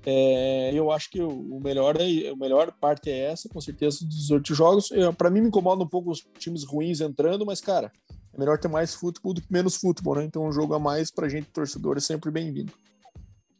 É, 0.06 0.72
eu 0.74 0.92
acho 0.92 1.10
que 1.10 1.20
o 1.22 1.60
melhor, 1.60 2.00
é, 2.00 2.30
a 2.30 2.36
melhor 2.36 2.72
parte 2.80 3.10
é 3.10 3.32
essa, 3.32 3.50
com 3.50 3.60
certeza, 3.60 4.06
dos 4.06 4.30
outros 4.30 4.58
jogos. 4.58 4.90
Para 5.18 5.30
mim, 5.30 5.42
me 5.42 5.48
incomoda 5.48 5.84
um 5.84 5.88
pouco 5.88 6.12
os 6.12 6.22
times 6.38 6.64
ruins 6.64 7.02
entrando, 7.02 7.46
mas, 7.46 7.60
cara, 7.60 7.92
é 8.34 8.38
melhor 8.38 8.60
ter 8.60 8.68
mais 8.68 8.94
futebol 8.94 9.34
do 9.34 9.42
que 9.42 9.52
menos 9.52 9.76
futebol, 9.78 10.16
né? 10.16 10.24
Então, 10.24 10.46
um 10.46 10.52
jogo 10.52 10.74
a 10.76 10.80
mais 10.80 11.10
para 11.10 11.30
gente, 11.30 11.50
torcedor, 11.50 11.98
é 11.98 12.02
sempre 12.02 12.30
bem-vindo. 12.30 12.72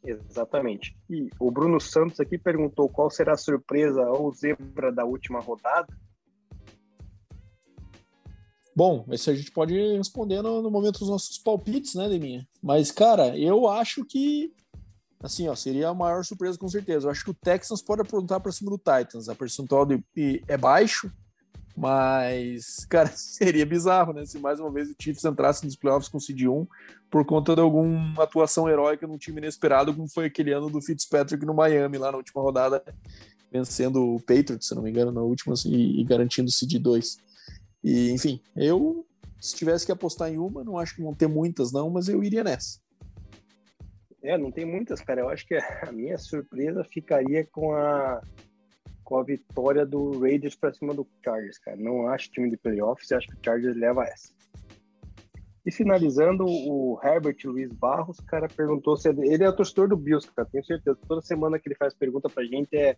Exatamente. 0.04 0.96
E 1.10 1.28
o 1.40 1.50
Bruno 1.50 1.80
Santos 1.80 2.20
aqui 2.20 2.38
perguntou 2.38 2.88
qual 2.88 3.10
será 3.10 3.32
a 3.32 3.36
surpresa 3.38 4.02
ou 4.02 4.32
zebra 4.32 4.92
da 4.92 5.04
última 5.04 5.40
rodada. 5.40 5.88
Bom, 8.74 9.06
esse 9.10 9.30
a 9.30 9.34
gente 9.34 9.50
pode 9.50 9.74
responder 9.96 10.42
no, 10.42 10.60
no 10.62 10.70
momento 10.70 10.98
dos 10.98 11.08
nossos 11.08 11.38
palpites, 11.38 11.94
né, 11.94 12.08
Deminha? 12.08 12.46
Mas, 12.62 12.92
cara, 12.92 13.36
eu 13.36 13.66
acho 13.66 14.04
que 14.04 14.52
assim, 15.22 15.48
ó, 15.48 15.54
seria 15.54 15.88
a 15.88 15.94
maior 15.94 16.24
surpresa 16.24 16.58
com 16.58 16.68
certeza. 16.68 17.06
Eu 17.06 17.10
acho 17.10 17.24
que 17.24 17.30
o 17.30 17.34
Texans 17.34 17.82
pode 17.82 18.02
aprontar 18.02 18.40
para 18.40 18.52
cima 18.52 18.70
do 18.70 18.78
Titans. 18.78 19.28
A 19.28 19.34
percentual 19.34 19.86
de, 19.86 20.02
é 20.46 20.56
baixo, 20.56 21.10
mas, 21.76 22.86
cara, 22.88 23.08
seria 23.14 23.66
bizarro, 23.66 24.12
né? 24.12 24.24
Se 24.24 24.38
mais 24.38 24.58
uma 24.58 24.70
vez 24.70 24.88
o 24.88 24.94
Chiefs 24.98 25.24
entrasse 25.24 25.64
nos 25.64 25.76
playoffs 25.76 26.08
com 26.08 26.18
seed 26.18 26.42
1 26.42 26.66
por 27.10 27.24
conta 27.24 27.54
de 27.54 27.60
alguma 27.60 28.22
atuação 28.22 28.68
heróica 28.68 29.06
num 29.06 29.18
time 29.18 29.38
inesperado, 29.38 29.94
como 29.94 30.08
foi 30.08 30.26
aquele 30.26 30.52
ano 30.52 30.70
do 30.70 30.80
Fitzpatrick 30.80 31.44
no 31.44 31.54
Miami, 31.54 31.98
lá 31.98 32.10
na 32.10 32.16
última 32.16 32.42
rodada, 32.42 32.82
vencendo 33.52 34.14
o 34.14 34.20
Patriots, 34.20 34.68
se 34.68 34.74
não 34.74 34.82
me 34.82 34.90
engano, 34.90 35.12
na 35.12 35.20
última, 35.20 35.54
e, 35.66 36.00
e 36.00 36.04
garantindo 36.04 36.48
o 36.48 36.52
seed 36.52 36.80
2. 36.80 37.18
E, 37.84 38.10
enfim, 38.10 38.40
eu, 38.56 39.06
se 39.40 39.54
tivesse 39.54 39.86
que 39.86 39.92
apostar 39.92 40.30
em 40.32 40.38
uma, 40.38 40.64
não 40.64 40.78
acho 40.78 40.96
que 40.96 41.02
vão 41.02 41.14
ter 41.14 41.28
muitas, 41.28 41.70
não, 41.70 41.88
mas 41.90 42.08
eu 42.08 42.24
iria 42.24 42.42
nessa. 42.42 42.80
É, 44.26 44.36
não 44.36 44.50
tem 44.50 44.64
muitas, 44.64 45.00
cara. 45.00 45.20
Eu 45.20 45.28
acho 45.28 45.46
que 45.46 45.54
a 45.86 45.92
minha 45.92 46.18
surpresa 46.18 46.84
ficaria 46.84 47.46
com 47.46 47.72
a 47.72 48.20
com 49.04 49.18
a 49.18 49.22
vitória 49.22 49.86
do 49.86 50.18
Raiders 50.18 50.56
para 50.56 50.74
cima 50.74 50.92
do 50.92 51.06
Chargers, 51.24 51.58
cara. 51.58 51.76
Não 51.76 52.08
acho 52.08 52.28
time 52.32 52.50
de 52.50 52.56
playoffs, 52.56 53.12
acho 53.12 53.28
que 53.28 53.34
o 53.34 53.38
Chargers 53.44 53.76
leva 53.76 54.02
essa. 54.02 54.34
E 55.64 55.70
finalizando, 55.70 56.44
o 56.44 56.98
Herbert 57.02 57.36
Luiz 57.44 57.72
Barros, 57.72 58.18
cara, 58.20 58.48
perguntou 58.48 58.96
se 58.96 59.08
ele 59.08 59.44
é 59.44 59.48
o 59.48 59.54
torcedor 59.54 59.88
do 59.88 59.96
Bills, 59.96 60.28
cara. 60.32 60.48
Tenho 60.50 60.64
certeza. 60.64 60.98
Toda 61.06 61.22
semana 61.22 61.56
que 61.58 61.68
ele 61.68 61.76
faz 61.76 61.94
pergunta 61.94 62.28
pra 62.28 62.44
gente 62.44 62.76
é 62.76 62.96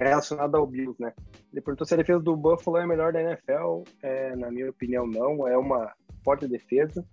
relacionada 0.00 0.58
ao 0.58 0.66
Bills, 0.66 1.00
né? 1.00 1.12
Ele 1.52 1.60
perguntou 1.60 1.86
se 1.86 1.94
a 1.94 1.96
defesa 1.96 2.20
do 2.20 2.36
Buffalo 2.36 2.76
é 2.76 2.84
a 2.84 2.86
melhor 2.86 3.12
da 3.12 3.20
NFL. 3.20 3.82
É, 4.00 4.36
na 4.36 4.52
minha 4.52 4.70
opinião, 4.70 5.08
não. 5.08 5.46
É 5.48 5.56
uma 5.56 5.92
forte 6.24 6.46
defesa, 6.46 7.04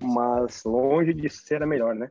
mas 0.00 0.64
longe 0.64 1.12
de 1.12 1.28
ser 1.28 1.62
a 1.62 1.66
melhor, 1.66 1.94
né? 1.94 2.10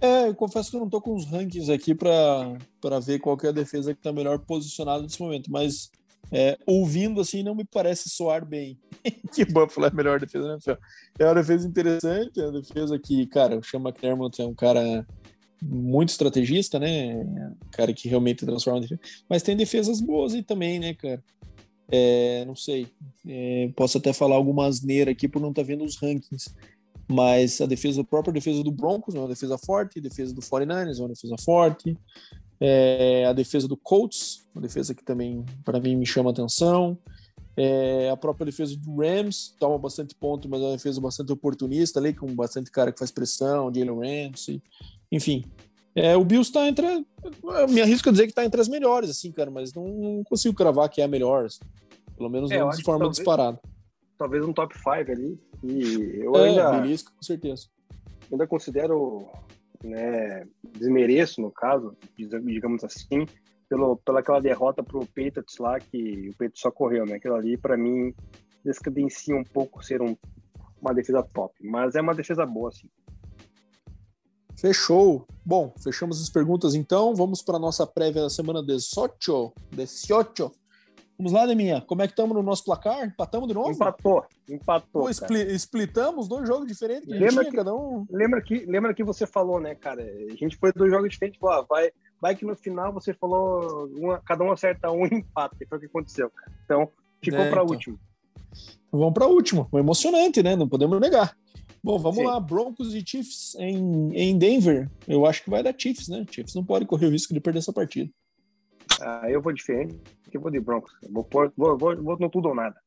É, 0.00 0.28
eu 0.28 0.34
confesso 0.34 0.70
que 0.70 0.76
eu 0.76 0.80
não 0.80 0.88
tô 0.88 1.00
com 1.00 1.14
os 1.14 1.26
rankings 1.26 1.70
aqui 1.70 1.94
para 1.94 2.56
ver 3.02 3.18
qual 3.18 3.38
é 3.42 3.48
a 3.48 3.52
defesa 3.52 3.94
que 3.94 4.00
tá 4.00 4.12
melhor 4.12 4.38
posicionada 4.38 5.02
nesse 5.02 5.20
momento, 5.20 5.50
mas 5.50 5.90
é, 6.32 6.56
ouvindo 6.66 7.20
assim 7.20 7.42
não 7.42 7.54
me 7.54 7.64
parece 7.64 8.08
soar 8.08 8.46
bem 8.46 8.78
que 9.34 9.44
Buffalo 9.44 9.86
é 9.86 9.90
a 9.90 9.94
melhor 9.94 10.20
defesa 10.20 10.44
da 10.44 10.52
NFL. 10.52 10.82
É 11.18 11.24
uma 11.24 11.34
defesa 11.34 11.68
interessante, 11.68 12.40
é 12.40 12.44
uma 12.44 12.60
defesa 12.60 12.98
que, 12.98 13.26
cara, 13.26 13.58
o 13.58 13.64
Sean 13.64 13.80
McDermott 13.80 14.40
é 14.40 14.46
um 14.46 14.54
cara 14.54 15.06
muito 15.62 16.08
estrategista, 16.10 16.78
né? 16.78 17.16
Um 17.16 17.70
cara 17.70 17.92
que 17.92 18.08
realmente 18.08 18.46
transforma 18.46 18.78
a 18.78 18.82
defesa. 18.82 19.00
Mas 19.28 19.42
tem 19.42 19.56
defesas 19.56 20.00
boas 20.00 20.32
aí 20.34 20.42
também, 20.42 20.78
né, 20.78 20.94
cara? 20.94 21.22
É, 21.90 22.44
não 22.46 22.54
sei. 22.54 22.86
É, 23.26 23.70
posso 23.76 23.98
até 23.98 24.12
falar 24.12 24.36
alguma 24.36 24.66
asneira 24.66 25.10
aqui 25.10 25.28
por 25.28 25.42
não 25.42 25.50
estar 25.50 25.62
tá 25.62 25.66
vendo 25.66 25.84
os 25.84 25.96
rankings 25.96 26.54
mas 27.10 27.60
a 27.60 27.66
defesa, 27.66 28.02
a 28.02 28.04
própria 28.04 28.32
defesa 28.32 28.62
do 28.62 28.70
Broncos 28.70 29.16
é 29.16 29.18
uma 29.18 29.26
defesa 29.26 29.58
forte, 29.58 29.98
a 29.98 30.02
defesa 30.02 30.32
do 30.32 30.40
49ers 30.40 30.98
é 30.98 31.02
uma 31.02 31.08
defesa 31.08 31.34
forte, 31.44 31.98
é, 32.60 33.24
a 33.26 33.32
defesa 33.32 33.66
do 33.66 33.76
Colts, 33.76 34.46
uma 34.54 34.62
defesa 34.62 34.94
que 34.94 35.04
também, 35.04 35.44
para 35.64 35.80
mim, 35.80 35.96
me 35.96 36.06
chama 36.06 36.30
atenção, 36.30 36.96
é, 37.56 38.08
a 38.10 38.16
própria 38.16 38.46
defesa 38.46 38.76
do 38.76 38.96
Rams, 38.96 39.56
toma 39.58 39.76
bastante 39.76 40.14
ponto, 40.14 40.48
mas 40.48 40.60
é 40.60 40.64
uma 40.66 40.76
defesa 40.76 41.00
bastante 41.00 41.32
oportunista 41.32 41.98
ali, 41.98 42.14
com 42.14 42.32
bastante 42.32 42.70
cara 42.70 42.92
que 42.92 42.98
faz 42.98 43.10
pressão, 43.10 43.72
Jalen 43.74 44.28
Ramsey, 44.28 44.62
enfim. 45.10 45.44
É, 45.92 46.16
o 46.16 46.24
Bills 46.24 46.48
está 46.48 46.68
entre. 46.68 47.04
Me 47.68 47.82
arrisco 47.82 48.08
a 48.08 48.12
dizer 48.12 48.26
que 48.26 48.30
está 48.30 48.44
entre 48.44 48.60
as 48.60 48.68
melhores, 48.68 49.10
assim, 49.10 49.32
cara, 49.32 49.50
mas 49.50 49.74
não, 49.74 49.88
não 49.88 50.22
consigo 50.22 50.54
cravar 50.54 50.88
que 50.88 51.00
é 51.00 51.04
a 51.04 51.08
melhor, 51.08 51.46
assim, 51.46 51.64
pelo 52.16 52.30
menos 52.30 52.52
é, 52.52 52.60
não 52.60 52.70
de 52.70 52.84
forma 52.84 53.00
talvez, 53.00 53.16
disparada. 53.16 53.60
Talvez 54.20 54.44
um 54.44 54.52
top 54.52 54.76
5 54.76 54.90
ali, 54.90 55.40
e 55.64 56.20
eu 56.22 56.36
é, 56.36 56.50
ainda. 56.50 56.72
Belisco, 56.72 57.10
com 57.10 57.22
certeza. 57.22 57.68
Ainda 58.30 58.46
considero, 58.46 59.26
né, 59.82 60.46
desmereço 60.78 61.40
no 61.40 61.50
caso, 61.50 61.96
digamos 62.18 62.84
assim, 62.84 63.24
pelo, 63.66 63.96
pela 63.96 64.20
aquela 64.20 64.38
derrota 64.38 64.82
pro 64.82 65.06
Patriots 65.06 65.56
lá, 65.58 65.80
que 65.80 66.28
o 66.28 66.32
Patriots 66.32 66.60
só 66.60 66.70
correu, 66.70 67.06
né? 67.06 67.14
Aquilo 67.14 67.34
ali, 67.34 67.56
para 67.56 67.78
mim, 67.78 68.14
descadencia 68.62 69.34
um 69.34 69.42
pouco 69.42 69.82
ser 69.82 70.02
um, 70.02 70.14
uma 70.82 70.92
defesa 70.92 71.22
top. 71.22 71.54
Mas 71.62 71.94
é 71.94 72.02
uma 72.02 72.14
defesa 72.14 72.44
boa, 72.44 72.70
sim. 72.70 72.90
Fechou. 74.54 75.26
Bom, 75.46 75.72
fechamos 75.82 76.20
as 76.20 76.28
perguntas 76.28 76.74
então. 76.74 77.14
Vamos 77.14 77.40
para 77.40 77.58
nossa 77.58 77.86
prévia 77.86 78.20
da 78.20 78.28
semana 78.28 78.62
18. 78.62 79.50
18. 79.72 80.59
Vamos 81.20 81.32
lá, 81.32 81.46
Neminha. 81.46 81.82
Como 81.82 82.00
é 82.00 82.06
que 82.06 82.14
estamos 82.14 82.34
no 82.34 82.42
nosso 82.42 82.64
placar? 82.64 83.04
Empatamos 83.04 83.46
de 83.46 83.52
novo? 83.52 83.70
Empatou, 83.70 84.24
empatou. 84.48 85.02
Pô, 85.02 85.10
splitamos 85.10 86.26
dois 86.26 86.48
jogos 86.48 86.66
diferentes. 86.66 87.04
Que 87.04 87.12
lembra, 87.12 87.30
tinha, 87.30 87.44
que, 87.50 87.56
cada 87.58 87.74
um... 87.74 88.06
lembra, 88.08 88.40
que, 88.40 88.64
lembra 88.64 88.94
que 88.94 89.04
você 89.04 89.26
falou, 89.26 89.60
né, 89.60 89.74
cara? 89.74 90.02
A 90.02 90.34
gente 90.34 90.56
foi 90.56 90.72
dois 90.72 90.90
jogos 90.90 91.10
diferentes. 91.10 91.38
Falou, 91.38 91.56
ah, 91.56 91.66
vai, 91.68 91.90
vai 92.18 92.34
que 92.34 92.46
no 92.46 92.56
final 92.56 92.90
você 92.90 93.12
falou, 93.12 93.86
uma, 93.98 94.18
cada 94.20 94.42
um 94.42 94.50
acerta 94.50 94.90
um 94.90 95.04
e 95.12 95.14
empata. 95.14 95.58
Foi 95.68 95.76
o 95.76 95.80
que 95.82 95.88
aconteceu, 95.88 96.30
cara. 96.30 96.52
Então, 96.64 96.88
ficou 97.22 97.40
é, 97.40 97.50
para 97.50 97.64
então. 97.64 97.74
último. 97.74 98.00
Vamos 98.90 99.12
para 99.12 99.26
último. 99.26 99.68
Foi 99.70 99.80
emocionante, 99.80 100.42
né? 100.42 100.56
Não 100.56 100.70
podemos 100.70 100.98
negar. 100.98 101.36
Bom, 101.84 101.98
vamos 101.98 102.16
Sim. 102.16 102.24
lá. 102.24 102.40
Broncos 102.40 102.94
e 102.94 103.04
Chiefs 103.06 103.54
em, 103.56 104.08
em 104.14 104.38
Denver. 104.38 104.90
Eu 105.06 105.26
acho 105.26 105.44
que 105.44 105.50
vai 105.50 105.62
dar 105.62 105.74
Chiefs, 105.76 106.08
né? 106.08 106.24
Chiefs 106.30 106.54
não 106.54 106.64
pode 106.64 106.86
correr 106.86 107.04
o 107.04 107.10
risco 107.10 107.34
de 107.34 107.40
perder 107.40 107.58
essa 107.58 107.74
partida. 107.74 108.10
Ah, 109.00 109.30
eu 109.30 109.40
vou 109.40 109.52
diferente, 109.52 109.98
eu 110.32 110.40
vou 110.40 110.50
de 110.50 110.60
Broncos. 110.60 110.92
Vou, 111.10 111.24
por, 111.24 111.52
vou, 111.56 111.76
vou, 111.76 111.96
vou 112.02 112.18
no 112.18 112.30
tudo 112.30 112.48
ou 112.48 112.54
nada. 112.54 112.80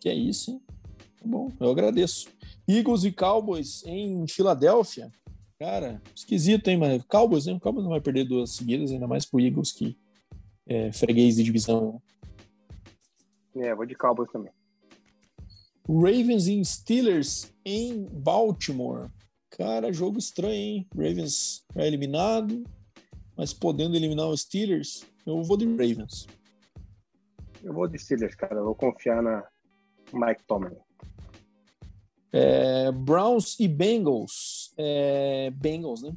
Que 0.00 0.08
é 0.08 0.14
isso, 0.14 0.50
hein? 0.50 0.62
Tá 1.18 1.26
bom, 1.26 1.50
eu 1.60 1.70
agradeço. 1.70 2.28
Eagles 2.66 3.04
e 3.04 3.12
Cowboys 3.12 3.84
em 3.86 4.26
Filadélfia. 4.28 5.10
Cara, 5.58 6.00
esquisito, 6.14 6.68
hein, 6.68 6.76
mas 6.76 7.02
Cowboys, 7.04 7.46
né? 7.46 7.54
O 7.54 7.60
Cowboys 7.60 7.84
não 7.84 7.90
vai 7.90 8.00
perder 8.00 8.24
duas 8.24 8.54
seguidas, 8.54 8.92
ainda 8.92 9.08
mais 9.08 9.26
pro 9.26 9.40
Eagles 9.40 9.72
que 9.72 9.98
é 10.66 10.92
freguês 10.92 11.36
de 11.36 11.42
divisão. 11.42 12.00
É, 13.56 13.74
vou 13.74 13.84
de 13.84 13.94
Cowboys 13.94 14.30
também. 14.30 14.52
Ravens 15.88 16.46
e 16.46 16.64
Steelers 16.64 17.52
em 17.64 18.04
Baltimore. 18.04 19.10
Cara, 19.50 19.92
jogo 19.92 20.18
estranho, 20.18 20.54
hein? 20.54 20.86
Ravens 20.94 21.64
é 21.74 21.86
eliminado, 21.86 22.62
mas 23.38 23.54
podendo 23.54 23.94
eliminar 23.94 24.28
os 24.28 24.40
Steelers, 24.40 25.06
eu 25.24 25.40
vou 25.44 25.56
de 25.56 25.64
Ravens. 25.64 26.26
Eu 27.62 27.72
vou 27.72 27.86
de 27.86 27.96
Steelers, 27.96 28.34
cara. 28.34 28.56
Eu 28.56 28.64
vou 28.64 28.74
confiar 28.74 29.22
na 29.22 29.46
Mike 30.12 30.42
Tomlin. 30.44 30.76
É, 32.32 32.90
Browns 32.90 33.58
e 33.60 33.68
Bengals. 33.68 34.74
É, 34.76 35.50
Bengals, 35.52 36.02
né? 36.02 36.12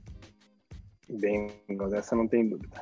Bengals, 1.07 1.93
essa 1.93 2.15
não 2.15 2.28
tem 2.28 2.49
dúvida. 2.49 2.82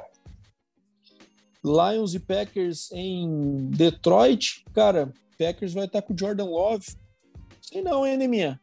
Lions 1.62 2.14
e 2.14 2.20
Packers 2.20 2.90
em 2.94 3.70
Detroit. 3.72 4.64
Cara, 4.74 5.12
Packers 5.38 5.74
vai 5.74 5.84
estar 5.84 6.02
com 6.02 6.14
o 6.14 6.18
Jordan 6.18 6.46
Love. 6.46 6.86
Sei 7.62 7.82
não, 7.82 8.08
hein, 8.08 8.16
Neminha? 8.16 8.60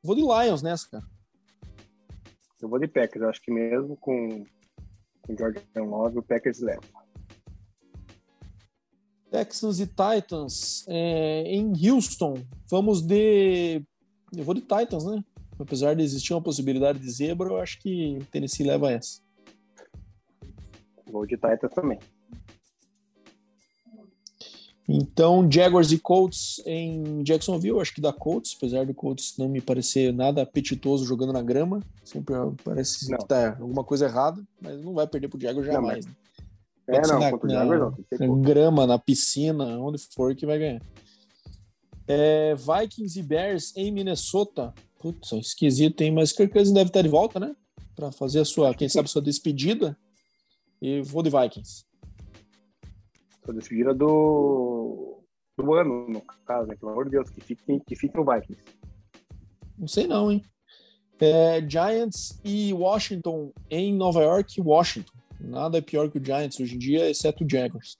Vou 0.00 0.14
de 0.14 0.22
Lions 0.22 0.62
nessa, 0.62 0.88
cara. 0.88 1.04
Eu 2.62 2.68
vou 2.68 2.78
de 2.78 2.86
Packers. 2.86 3.22
Eu 3.22 3.28
acho 3.28 3.42
que 3.42 3.50
mesmo 3.50 3.96
com 3.96 4.46
com 5.26 5.36
Jordan 5.36 5.84
Love, 5.84 6.18
o 6.18 6.22
Packers 6.22 6.60
leva. 6.60 6.82
Texans 9.30 9.80
e 9.80 9.86
Titans 9.86 10.84
é, 10.88 11.42
em 11.42 11.72
Houston. 11.88 12.34
Vamos 12.70 13.02
de. 13.02 13.82
Eu 14.36 14.44
vou 14.44 14.54
de 14.54 14.60
Titans, 14.60 15.04
né? 15.04 15.22
Apesar 15.58 15.94
de 15.94 16.02
existir 16.02 16.32
uma 16.32 16.42
possibilidade 16.42 16.98
de 16.98 17.10
zebra, 17.10 17.48
eu 17.48 17.56
acho 17.56 17.78
que 17.80 18.18
Tennessee 18.30 18.66
leva 18.66 18.92
essa. 18.92 19.20
Vou 21.10 21.26
de 21.26 21.36
Titans 21.36 21.72
também. 21.74 21.98
Então, 24.88 25.50
Jaguars 25.50 25.90
e 25.90 25.98
Colts 25.98 26.62
em 26.64 27.22
Jacksonville, 27.24 27.80
acho 27.80 27.92
que 27.92 28.00
dá 28.00 28.12
Colts, 28.12 28.54
apesar 28.56 28.86
do 28.86 28.94
Colts 28.94 29.34
não 29.36 29.48
me 29.48 29.60
parecer 29.60 30.12
nada 30.12 30.42
apetitoso 30.42 31.04
jogando 31.04 31.32
na 31.32 31.42
grama. 31.42 31.82
Sempre 32.04 32.34
parece 32.62 33.10
não. 33.10 33.18
que 33.18 33.26
tá 33.26 33.56
alguma 33.60 33.82
coisa 33.82 34.06
errada, 34.06 34.40
mas 34.60 34.80
não 34.80 34.94
vai 34.94 35.06
perder 35.08 35.28
pro 35.28 35.40
Jaguars 35.40 35.66
jamais. 35.66 36.06
Não, 36.06 36.12
mas... 36.12 36.26
né? 36.86 37.00
É, 37.04 37.06
não, 37.08 37.18
na, 37.18 37.30
contra 37.32 37.48
o 37.48 37.50
Jaguars 37.50 37.80
não. 37.80 38.36
Na 38.36 38.42
grama, 38.42 38.86
na 38.86 38.98
piscina, 38.98 39.64
onde 39.80 39.98
for 40.14 40.36
que 40.36 40.46
vai 40.46 40.58
ganhar. 40.58 40.82
É, 42.06 42.54
Vikings 42.54 43.18
e 43.18 43.22
Bears 43.22 43.76
em 43.76 43.90
Minnesota. 43.90 44.72
Putz, 45.00 45.32
esquisito, 45.32 46.00
hein? 46.02 46.12
Mas 46.12 46.32
Kirk 46.32 46.52
Cousins 46.52 46.72
deve 46.72 46.90
estar 46.90 47.02
de 47.02 47.08
volta, 47.08 47.40
né? 47.40 47.56
Para 47.96 48.12
fazer 48.12 48.40
a 48.40 48.44
sua, 48.44 48.72
quem 48.72 48.88
sabe, 48.88 49.10
sua 49.10 49.20
despedida. 49.20 49.98
E 50.80 51.00
vou 51.00 51.22
de 51.22 51.30
Vikings. 51.30 51.85
Sua 53.46 53.54
despedida 53.54 53.94
do, 53.94 55.22
do 55.56 55.74
ano, 55.74 56.08
no 56.08 56.20
caso, 56.44 56.66
né? 56.66 56.74
Pelo 56.74 56.92
amor 56.92 57.04
de 57.04 57.12
Deus, 57.12 57.30
que 57.30 57.40
fique, 57.40 57.80
que 57.80 57.96
fique 57.96 58.16
no 58.16 58.24
Vikings. 58.24 58.62
Não 59.78 59.86
sei 59.86 60.08
não, 60.08 60.32
hein? 60.32 60.42
É, 61.20 61.64
Giants 61.66 62.40
e 62.44 62.72
Washington 62.74 63.52
em 63.70 63.94
Nova 63.94 64.20
York 64.20 64.60
Washington. 64.60 65.16
Nada 65.40 65.78
é 65.78 65.80
pior 65.80 66.10
que 66.10 66.18
o 66.18 66.24
Giants 66.24 66.58
hoje 66.58 66.74
em 66.74 66.78
dia, 66.78 67.08
exceto 67.08 67.44
o 67.44 67.48
Jaguars. 67.48 67.96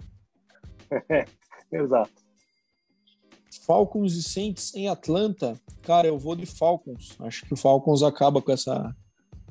Exato. 1.70 2.26
Falcons 3.64 4.14
e 4.14 4.22
Saints 4.22 4.74
em 4.74 4.88
Atlanta. 4.88 5.58
Cara, 5.82 6.08
eu 6.08 6.18
vou 6.18 6.34
de 6.34 6.44
Falcons. 6.44 7.16
Acho 7.20 7.46
que 7.46 7.54
o 7.54 7.56
Falcons 7.56 8.02
acaba 8.02 8.42
com 8.42 8.52
essa 8.52 8.94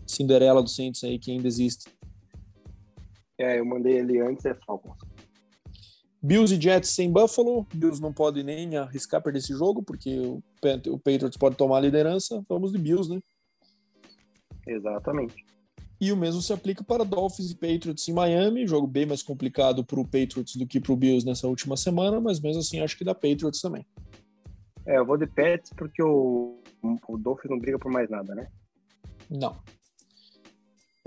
Cinderela 0.05 0.61
do 0.61 0.69
Saints 0.69 1.03
aí 1.03 1.17
que 1.17 1.31
ainda 1.31 1.47
existe. 1.47 1.89
É, 3.37 3.59
eu 3.59 3.65
mandei 3.65 3.97
ele 3.97 4.19
antes, 4.19 4.45
é 4.45 4.53
Falcons. 4.53 4.97
Bills 6.25 6.55
e 6.55 6.59
Jets 6.59 6.89
sem 6.89 7.11
Buffalo. 7.11 7.67
Bills 7.71 8.01
não 8.01 8.11
pode 8.11 8.41
nem 8.41 8.75
arriscar 8.75 9.21
perder 9.21 9.39
esse 9.39 9.53
jogo, 9.53 9.83
porque 9.83 10.17
o, 10.17 10.41
o 10.87 10.97
Patriots 10.97 11.37
pode 11.37 11.55
tomar 11.55 11.77
a 11.77 11.81
liderança. 11.81 12.43
Vamos 12.49 12.71
de 12.71 12.79
Bills, 12.79 13.13
né? 13.13 13.21
Exatamente. 14.65 15.45
E 16.01 16.11
o 16.11 16.17
mesmo 16.17 16.41
se 16.41 16.51
aplica 16.51 16.83
para 16.83 17.05
Dolphins 17.05 17.51
e 17.51 17.55
Patriots 17.55 18.07
em 18.07 18.13
Miami. 18.13 18.65
Jogo 18.65 18.87
bem 18.87 19.05
mais 19.05 19.21
complicado 19.21 19.85
para 19.85 19.99
o 19.99 20.03
Patriots 20.03 20.55
do 20.55 20.65
que 20.65 20.79
para 20.79 20.91
o 20.91 20.97
Bills 20.97 21.23
nessa 21.23 21.47
última 21.47 21.77
semana, 21.77 22.19
mas 22.19 22.39
mesmo 22.39 22.59
assim 22.59 22.79
acho 22.79 22.97
que 22.97 23.05
dá 23.05 23.13
Patriots 23.13 23.61
também. 23.61 23.85
É, 24.87 24.97
eu 24.97 25.05
vou 25.05 25.17
de 25.17 25.27
Pets 25.27 25.71
porque 25.77 26.01
o, 26.01 26.59
o 27.07 27.17
Dolphins 27.19 27.51
não 27.51 27.59
briga 27.59 27.77
por 27.77 27.91
mais 27.91 28.09
nada, 28.09 28.33
né? 28.33 28.47
Não. 29.29 29.55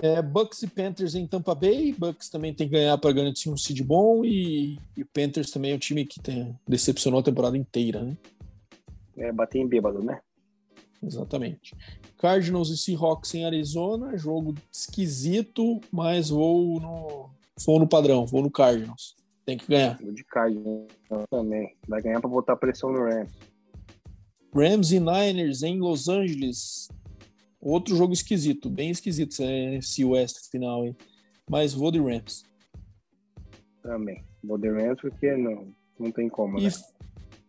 É, 0.01 0.21
Bucks 0.21 0.63
e 0.63 0.67
Panthers 0.67 1.13
em 1.13 1.27
Tampa 1.27 1.53
Bay. 1.53 1.93
Bucks 1.93 2.29
também 2.29 2.53
tem 2.53 2.67
que 2.67 2.73
ganhar 2.73 2.97
para 2.97 3.11
garantir 3.11 3.49
um 3.49 3.57
seed 3.57 3.81
bom 3.81 4.23
e, 4.23 4.79
e 4.95 5.03
Panthers 5.03 5.51
também 5.51 5.73
é 5.73 5.75
um 5.75 5.79
time 5.79 6.05
que 6.05 6.21
tem, 6.21 6.57
decepcionou 6.67 7.19
a 7.19 7.23
temporada 7.23 7.57
inteira, 7.57 8.01
né? 8.01 8.17
É, 9.17 9.31
bater 9.31 9.59
em 9.59 9.67
bêbado, 9.67 10.01
né? 10.01 10.21
Exatamente. 11.03 11.75
Cardinals 12.17 12.69
e 12.69 12.77
Seahawks 12.77 13.33
em 13.35 13.45
Arizona, 13.45 14.17
jogo 14.17 14.55
esquisito, 14.71 15.81
mas 15.91 16.29
vou 16.29 16.79
no, 16.79 17.29
vou 17.65 17.79
no 17.79 17.87
padrão, 17.87 18.25
vou 18.25 18.41
no 18.41 18.51
Cardinals. 18.51 19.15
Tem 19.45 19.57
que 19.57 19.67
ganhar. 19.67 19.97
Vou 20.01 20.13
de 20.13 20.23
Cardinals 20.23 20.87
também. 21.29 21.75
Vai 21.87 22.01
ganhar 22.01 22.21
para 22.21 22.29
botar 22.29 22.55
pressão 22.55 22.91
no 22.91 23.03
Rams. 23.03 23.31
Rams 24.53 24.91
e 24.91 24.99
Niners 24.99 25.63
em 25.63 25.79
Los 25.79 26.07
Angeles. 26.07 26.89
Outro 27.61 27.95
jogo 27.95 28.13
esquisito, 28.13 28.69
bem 28.69 28.89
esquisito 28.89 29.35
esse 29.41 30.05
West 30.05 30.49
final 30.49 30.83
aí. 30.83 30.95
Mas 31.49 31.73
vou 31.73 31.91
de 31.91 31.99
Rams. 31.99 32.43
Também. 33.81 34.23
Vou 34.43 34.57
de 34.57 34.69
Rams 34.69 35.01
porque 35.01 35.35
não, 35.35 35.73
não 35.99 36.11
tem 36.11 36.29
como, 36.29 36.57
e, 36.59 36.63
né? 36.63 36.71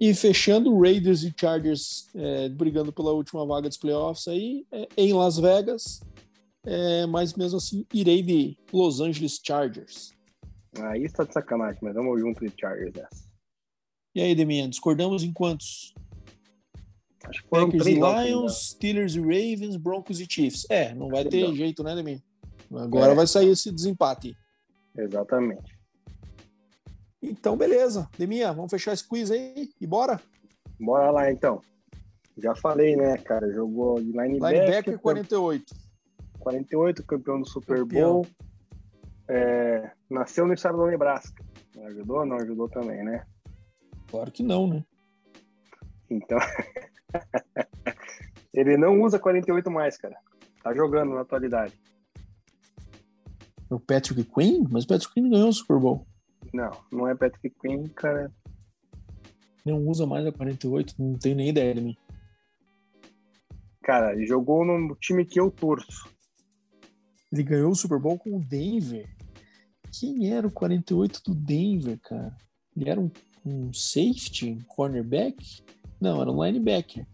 E 0.00 0.14
fechando, 0.14 0.80
Raiders 0.80 1.22
e 1.22 1.32
Chargers 1.38 2.08
é, 2.14 2.48
brigando 2.48 2.92
pela 2.92 3.12
última 3.12 3.46
vaga 3.46 3.68
dos 3.68 3.76
playoffs 3.76 4.26
aí, 4.26 4.66
é, 4.72 4.88
em 4.96 5.12
Las 5.12 5.38
Vegas. 5.38 6.00
É, 6.64 7.06
mas 7.06 7.34
mesmo 7.34 7.58
assim, 7.58 7.86
irei 7.92 8.22
de 8.22 8.56
Los 8.72 9.00
Angeles 9.00 9.40
Chargers. 9.42 10.12
Aí 10.78 11.04
está 11.04 11.24
de 11.24 11.32
sacanagem, 11.32 11.78
mas 11.82 11.94
vamos 11.94 12.20
junto 12.20 12.44
de 12.44 12.52
Chargers. 12.58 13.28
E 14.14 14.20
aí, 14.20 14.34
Deminha, 14.34 14.68
discordamos 14.68 15.22
em 15.22 15.32
quantos? 15.32 15.94
Acho 17.28 17.42
que 17.42 17.48
foram 17.48 17.66
Packers 17.66 17.82
três 17.84 17.98
e 17.98 18.00
Lions, 18.28 18.68
Steelers 18.70 19.14
e 19.14 19.20
Ravens, 19.20 19.76
Broncos 19.76 20.20
e 20.20 20.26
Chiefs. 20.28 20.66
É, 20.70 20.94
não 20.94 21.08
vai 21.08 21.24
ter 21.24 21.52
jeito, 21.54 21.82
né, 21.82 21.94
Deminha? 21.94 22.22
Agora 22.74 23.12
É. 23.12 23.14
vai 23.14 23.26
sair 23.26 23.48
esse 23.50 23.70
desempate. 23.70 24.36
né? 24.94 25.04
Exatamente. 25.04 25.78
Então, 27.22 27.56
beleza. 27.56 28.08
Deminha, 28.18 28.52
vamos 28.52 28.70
fechar 28.70 28.92
esse 28.94 29.06
quiz 29.06 29.30
aí 29.30 29.70
e 29.80 29.86
bora? 29.86 30.20
Bora 30.80 31.10
lá 31.10 31.30
então. 31.30 31.60
Já 32.38 32.54
falei, 32.54 32.96
né, 32.96 33.18
cara? 33.18 33.52
Jogou 33.52 34.00
de 34.00 34.12
linebacker, 34.12 34.60
Linebacker 34.62 34.98
48. 34.98 35.74
48, 36.38 37.04
campeão 37.04 37.40
do 37.40 37.46
Super 37.46 37.80
Campeão. 37.80 38.12
Bowl. 38.22 38.26
É, 39.28 39.90
nasceu 40.08 40.46
no 40.46 40.54
estado 40.54 40.78
do 40.78 40.86
Nebraska. 40.86 41.44
Não 41.76 41.84
ajudou? 41.86 42.24
Não 42.24 42.36
ajudou 42.36 42.68
também, 42.68 43.04
né? 43.04 43.26
Claro 44.08 44.32
que 44.32 44.42
não, 44.42 44.66
né? 44.66 44.82
Então. 46.08 46.38
ele 48.52 48.76
não 48.76 49.00
usa 49.02 49.18
48 49.18 49.70
mais, 49.70 49.96
cara. 49.96 50.16
Tá 50.62 50.74
jogando 50.74 51.14
na 51.14 51.22
atualidade. 51.22 51.74
O 53.70 53.78
Patrick 53.78 54.24
Quinn? 54.24 54.64
Mas 54.70 54.84
o 54.84 54.88
Patrick 54.88 55.14
Quinn 55.14 55.30
ganhou 55.30 55.48
o 55.48 55.52
Super 55.52 55.78
Bowl. 55.78 56.06
Não, 56.52 56.70
não 56.90 57.08
é 57.08 57.14
Patrick 57.14 57.54
Quinn, 57.60 57.84
cara. 57.94 58.32
Não 59.64 59.86
usa 59.86 60.06
mais 60.06 60.26
a 60.26 60.32
48, 60.32 60.94
não 60.98 61.18
tenho 61.18 61.36
nem 61.36 61.50
ideia 61.50 61.74
de 61.74 61.80
mim. 61.80 61.96
Cara, 63.82 64.12
ele 64.12 64.26
jogou 64.26 64.64
no 64.64 64.94
time 64.96 65.24
que 65.24 65.38
eu 65.38 65.50
torço. 65.50 66.08
Ele 67.32 67.42
ganhou 67.42 67.70
o 67.70 67.76
Super 67.76 67.98
Bowl 67.98 68.18
com 68.18 68.36
o 68.36 68.40
Denver. 68.40 69.08
Quem 69.92 70.32
era 70.32 70.46
o 70.46 70.50
48 70.50 71.22
do 71.24 71.34
Denver, 71.34 71.98
cara? 72.00 72.36
Ele 72.76 72.90
era 72.90 73.00
um, 73.00 73.10
um 73.44 73.72
safety, 73.72 74.50
um 74.50 74.60
cornerback? 74.62 75.62
Não, 76.00 76.20
era 76.20 76.30
um 76.30 76.44
linebacker. 76.44 77.06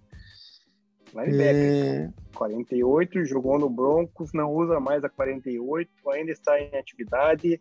Linebacker. 1.14 2.10
É, 2.10 2.12
48, 2.34 3.24
jogou 3.24 3.58
no 3.58 3.68
Broncos, 3.68 4.32
não 4.32 4.52
usa 4.52 4.78
mais 4.78 5.02
a 5.02 5.08
48, 5.08 5.90
ainda 6.10 6.30
está 6.30 6.60
em 6.60 6.76
atividade. 6.76 7.60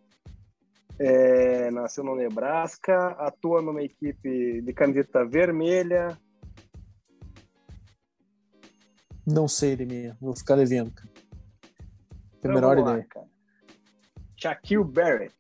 É, 0.98 1.70
nasceu 1.72 2.04
no 2.04 2.16
Nebraska, 2.16 3.08
atua 3.20 3.62
numa 3.62 3.82
equipe 3.82 4.62
de 4.62 4.74
camiseta 4.74 5.26
vermelha. 5.26 6.18
Não 9.26 9.48
sei, 9.48 9.76
Deminha. 9.76 10.16
Vou 10.22 10.36
ficar 10.36 10.56
devendo, 10.56 10.92
cara. 10.92 11.10
A 11.16 12.38
Então, 12.38 12.54
menor 12.54 12.78
lá, 12.78 13.00
ideia. 13.00 13.08
Shaquille 14.38 14.84
Barrett. 14.84 15.34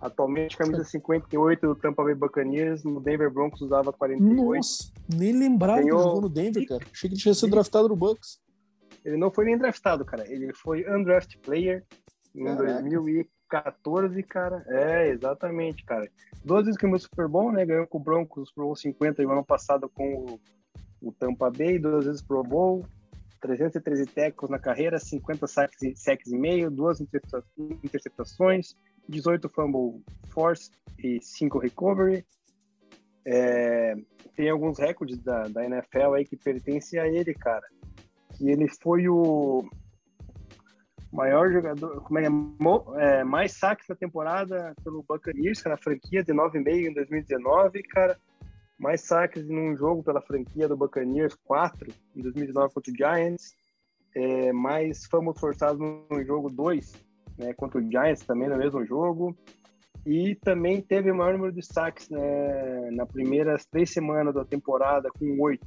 Atualmente 0.00 0.56
camisa 0.56 0.84
58 0.84 1.66
do 1.66 1.74
Tampa 1.74 2.04
Bay 2.04 2.14
Buccaneers, 2.14 2.84
no 2.84 3.00
Denver 3.00 3.30
Broncos 3.32 3.60
usava 3.62 3.92
48. 3.92 4.32
Nossa, 4.56 4.92
nem 5.12 5.32
lembrava 5.32 5.78
que 5.78 5.84
Ganhou- 5.88 6.02
jogou 6.02 6.20
no 6.20 6.28
Denver, 6.28 6.66
cara. 6.68 6.80
Achei 6.92 7.08
que 7.10 7.14
ele 7.14 7.20
tinha 7.22 7.34
sido 7.34 7.50
draftado 7.50 7.88
no 7.88 7.96
Bucks. 7.96 8.38
Ele 9.04 9.16
não 9.16 9.30
foi 9.30 9.46
nem 9.46 9.58
draftado, 9.58 10.04
cara. 10.04 10.24
Ele 10.30 10.52
foi 10.54 10.84
undrafted 10.88 11.38
player 11.40 11.84
em 12.34 12.44
Caraca. 12.44 12.82
2014, 12.82 14.22
cara. 14.22 14.64
É, 14.68 15.08
exatamente, 15.08 15.84
cara. 15.84 16.08
Duas 16.44 16.64
vezes 16.66 16.78
ganhou 16.80 16.96
o 16.96 17.00
Super 17.00 17.26
Bowl, 17.26 17.50
né? 17.50 17.64
Ganhou 17.66 17.86
com 17.86 17.98
o 17.98 18.00
Broncos 18.02 18.42
o 18.44 18.46
Super 18.46 18.62
Bowl 18.62 18.76
50 18.76 19.22
e 19.22 19.26
o 19.26 19.32
ano 19.32 19.44
passado 19.44 19.88
com 19.88 20.14
o, 20.14 20.40
o 21.08 21.12
Tampa 21.12 21.50
Bay, 21.50 21.78
duas 21.78 22.04
vezes 22.04 22.22
Pro 22.22 22.42
Bowl, 22.44 22.84
313 23.40 24.06
tackles 24.06 24.50
na 24.50 24.58
carreira, 24.58 24.98
50 24.98 25.46
sacks 25.46 25.82
e, 25.82 25.94
sacks 25.96 26.30
e 26.30 26.36
meio, 26.36 26.70
duas 26.70 27.00
intercepta- 27.00 27.44
interceptações, 27.82 28.74
18 29.08 29.48
fumble 29.48 30.02
force 30.28 30.70
e 30.98 31.20
5 31.20 31.58
recovery. 31.58 32.24
É, 33.24 33.94
tem 34.36 34.48
alguns 34.50 34.78
recordes 34.78 35.18
da, 35.18 35.48
da 35.48 35.64
NFL 35.64 36.14
aí 36.14 36.24
que 36.24 36.36
pertencem 36.36 36.98
a 36.98 37.06
ele, 37.06 37.34
cara. 37.34 37.66
Que 38.36 38.50
ele 38.50 38.68
foi 38.68 39.08
o 39.08 39.68
maior 41.12 41.50
jogador, 41.50 42.02
como 42.02 42.18
é, 42.18 42.24
é? 42.26 43.20
É, 43.20 43.24
mais 43.24 43.52
saques 43.52 43.88
na 43.88 43.96
temporada 43.96 44.74
pelo 44.84 45.02
Buccaneers, 45.02 45.62
cara, 45.62 45.76
na 45.76 45.82
franquia, 45.82 46.22
de 46.22 46.32
9,5 46.32 46.90
em 46.90 46.94
2019, 46.94 47.82
cara. 47.84 48.18
Mais 48.78 49.00
saques 49.00 49.48
num 49.48 49.76
jogo 49.76 50.04
pela 50.04 50.20
franquia 50.20 50.68
do 50.68 50.76
Buccaneers, 50.76 51.34
4 51.44 51.92
em 52.14 52.22
2019 52.22 52.74
contra 52.74 52.92
o 52.92 52.96
Giants. 52.96 53.56
É, 54.14 54.52
mais 54.52 55.04
fumbles 55.06 55.38
forçados 55.38 55.78
no 55.80 56.24
jogo 56.24 56.48
2, 56.48 56.94
né, 57.38 57.52
contra 57.54 57.80
o 57.80 57.90
Giants 57.90 58.26
também 58.26 58.48
no 58.48 58.56
mesmo 58.56 58.84
jogo. 58.84 59.36
E 60.06 60.34
também 60.36 60.80
teve 60.80 61.10
o 61.10 61.14
maior 61.14 61.34
número 61.34 61.52
de 61.52 61.62
saques 61.62 62.08
né, 62.08 62.90
na 62.92 63.06
primeiras 63.06 63.66
três 63.66 63.90
semanas 63.90 64.34
da 64.34 64.44
temporada, 64.44 65.10
com 65.10 65.40
8 65.40 65.66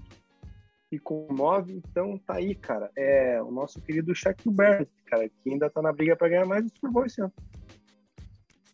e 0.92 1.00
com 1.00 1.28
9. 1.32 1.74
Então 1.74 2.18
tá 2.18 2.36
aí, 2.36 2.56
cara. 2.56 2.90
É 2.96 3.42
o 3.42 3.52
nosso 3.52 3.80
querido 3.82 4.16
Shaquille 4.16 4.56
Barrett, 4.56 4.92
cara, 5.06 5.30
que 5.30 5.50
ainda 5.50 5.70
tá 5.70 5.82
na 5.82 5.94
briga 5.94 6.16
para 6.16 6.30
ganhar 6.30 6.46
mais 6.46 6.66
Super 6.74 6.92
Bowl 6.92 7.06
esse 7.06 7.22
ano. 7.22 7.34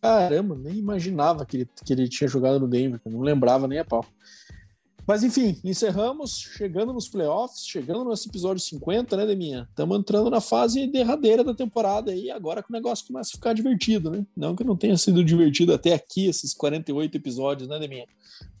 Caramba, 0.00 0.54
nem 0.54 0.76
imaginava 0.76 1.44
que 1.44 1.58
ele, 1.58 1.68
que 1.84 1.92
ele 1.92 2.08
tinha 2.08 2.28
jogado 2.28 2.60
no 2.60 2.68
Denver, 2.68 3.00
não 3.04 3.20
lembrava 3.20 3.66
nem 3.66 3.80
a 3.80 3.84
pau. 3.84 4.04
Mas 5.08 5.24
enfim, 5.24 5.58
encerramos, 5.64 6.38
chegando 6.38 6.92
nos 6.92 7.08
playoffs, 7.08 7.66
chegando 7.66 8.04
no 8.04 8.12
episódio 8.12 8.62
50, 8.62 9.16
né, 9.16 9.24
Deminha? 9.24 9.66
Estamos 9.70 9.98
entrando 9.98 10.28
na 10.28 10.38
fase 10.38 10.86
derradeira 10.86 11.42
da 11.42 11.54
temporada 11.54 12.10
aí, 12.10 12.30
agora 12.30 12.62
que 12.62 12.68
o 12.68 12.74
negócio 12.74 13.06
começa 13.06 13.30
a 13.30 13.36
ficar 13.36 13.54
divertido, 13.54 14.10
né? 14.10 14.26
Não 14.36 14.54
que 14.54 14.62
não 14.62 14.76
tenha 14.76 14.98
sido 14.98 15.24
divertido 15.24 15.72
até 15.72 15.94
aqui, 15.94 16.26
esses 16.26 16.52
48 16.52 17.16
episódios, 17.16 17.66
né, 17.70 17.78
Deminha? 17.78 18.04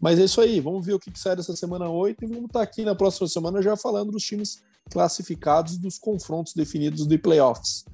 Mas 0.00 0.18
é 0.18 0.24
isso 0.24 0.40
aí, 0.40 0.58
vamos 0.58 0.86
ver 0.86 0.94
o 0.94 0.98
que, 0.98 1.10
que 1.10 1.20
sai 1.20 1.36
dessa 1.36 1.54
semana 1.54 1.86
8 1.90 2.24
e 2.24 2.26
vamos 2.26 2.46
estar 2.46 2.62
aqui 2.62 2.82
na 2.82 2.94
próxima 2.94 3.28
semana 3.28 3.60
já 3.60 3.76
falando 3.76 4.10
dos 4.10 4.24
times 4.24 4.62
classificados 4.90 5.76
dos 5.76 5.98
confrontos 5.98 6.54
definidos 6.54 7.06
de 7.06 7.18
playoffs. 7.18 7.84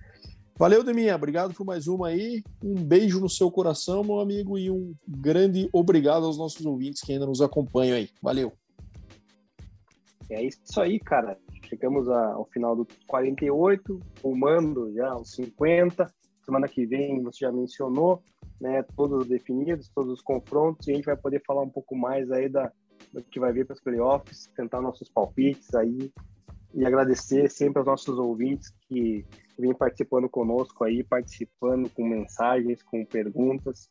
Valeu, 0.57 0.85
Deminha. 0.85 1.17
Obrigado 1.17 1.53
por 1.53 1.67
mais 1.67 1.89
uma 1.89 2.09
aí. 2.09 2.41
Um 2.63 2.77
beijo 2.77 3.19
no 3.19 3.29
seu 3.29 3.51
coração, 3.51 4.05
meu 4.05 4.21
amigo, 4.21 4.57
e 4.57 4.71
um 4.71 4.95
grande 5.07 5.69
obrigado 5.73 6.25
aos 6.25 6.39
nossos 6.39 6.65
ouvintes 6.65 7.03
que 7.03 7.13
ainda 7.13 7.27
nos 7.27 7.41
acompanham 7.41 7.97
aí. 7.97 8.09
Valeu. 8.23 8.53
É 10.31 10.45
isso 10.45 10.81
aí, 10.81 11.01
cara. 11.01 11.37
Chegamos 11.65 12.09
ao 12.09 12.45
final 12.47 12.77
do 12.77 12.87
48, 13.09 14.01
rumando 14.23 14.93
já 14.95 15.11
aos 15.11 15.33
50. 15.33 16.09
Semana 16.45 16.69
que 16.69 16.87
vem, 16.87 17.21
você 17.21 17.39
já 17.41 17.51
mencionou, 17.51 18.23
né? 18.61 18.85
Todos 18.97 19.27
definidos, 19.27 19.91
todos 19.93 20.13
os 20.13 20.23
confrontos, 20.23 20.87
e 20.87 20.93
a 20.93 20.95
gente 20.95 21.07
vai 21.07 21.17
poder 21.17 21.43
falar 21.45 21.63
um 21.63 21.71
pouco 21.71 21.97
mais 21.97 22.31
aí 22.31 22.49
da, 22.49 22.71
do 23.13 23.23
que 23.23 23.41
vai 23.41 23.53
vir 23.53 23.67
para 23.67 23.75
os 23.75 23.81
playoffs, 23.81 24.49
tentar 24.55 24.81
nossos 24.81 25.09
palpites 25.09 25.75
aí 25.75 26.13
e 26.75 26.85
agradecer 26.85 27.49
sempre 27.51 27.79
aos 27.79 27.87
nossos 27.87 28.19
ouvintes 28.19 28.75
que 28.89 29.25
vêm 29.59 29.73
participando 29.73 30.29
conosco 30.29 30.85
aí, 30.85 31.05
participando 31.05 31.89
com 31.91 32.07
mensagens, 32.07 32.83
com 32.83 33.05
perguntas 33.05 33.89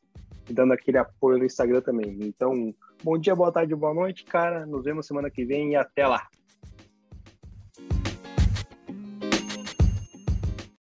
e 0.50 0.54
dando 0.54 0.74
aquele 0.74 0.98
apoio 0.98 1.38
no 1.38 1.46
Instagram 1.46 1.82
também. 1.82 2.18
Então, 2.22 2.74
bom 3.02 3.18
dia, 3.18 3.36
boa 3.36 3.52
tarde, 3.52 3.74
boa 3.74 3.94
noite, 3.94 4.26
cara. 4.26 4.66
Nos 4.66 4.84
vemos 4.84 5.08
semana 5.08 5.30
que 5.30 5.46
vem 5.46 5.72
e 5.72 5.76
até 5.76 6.06
lá. 6.06 6.28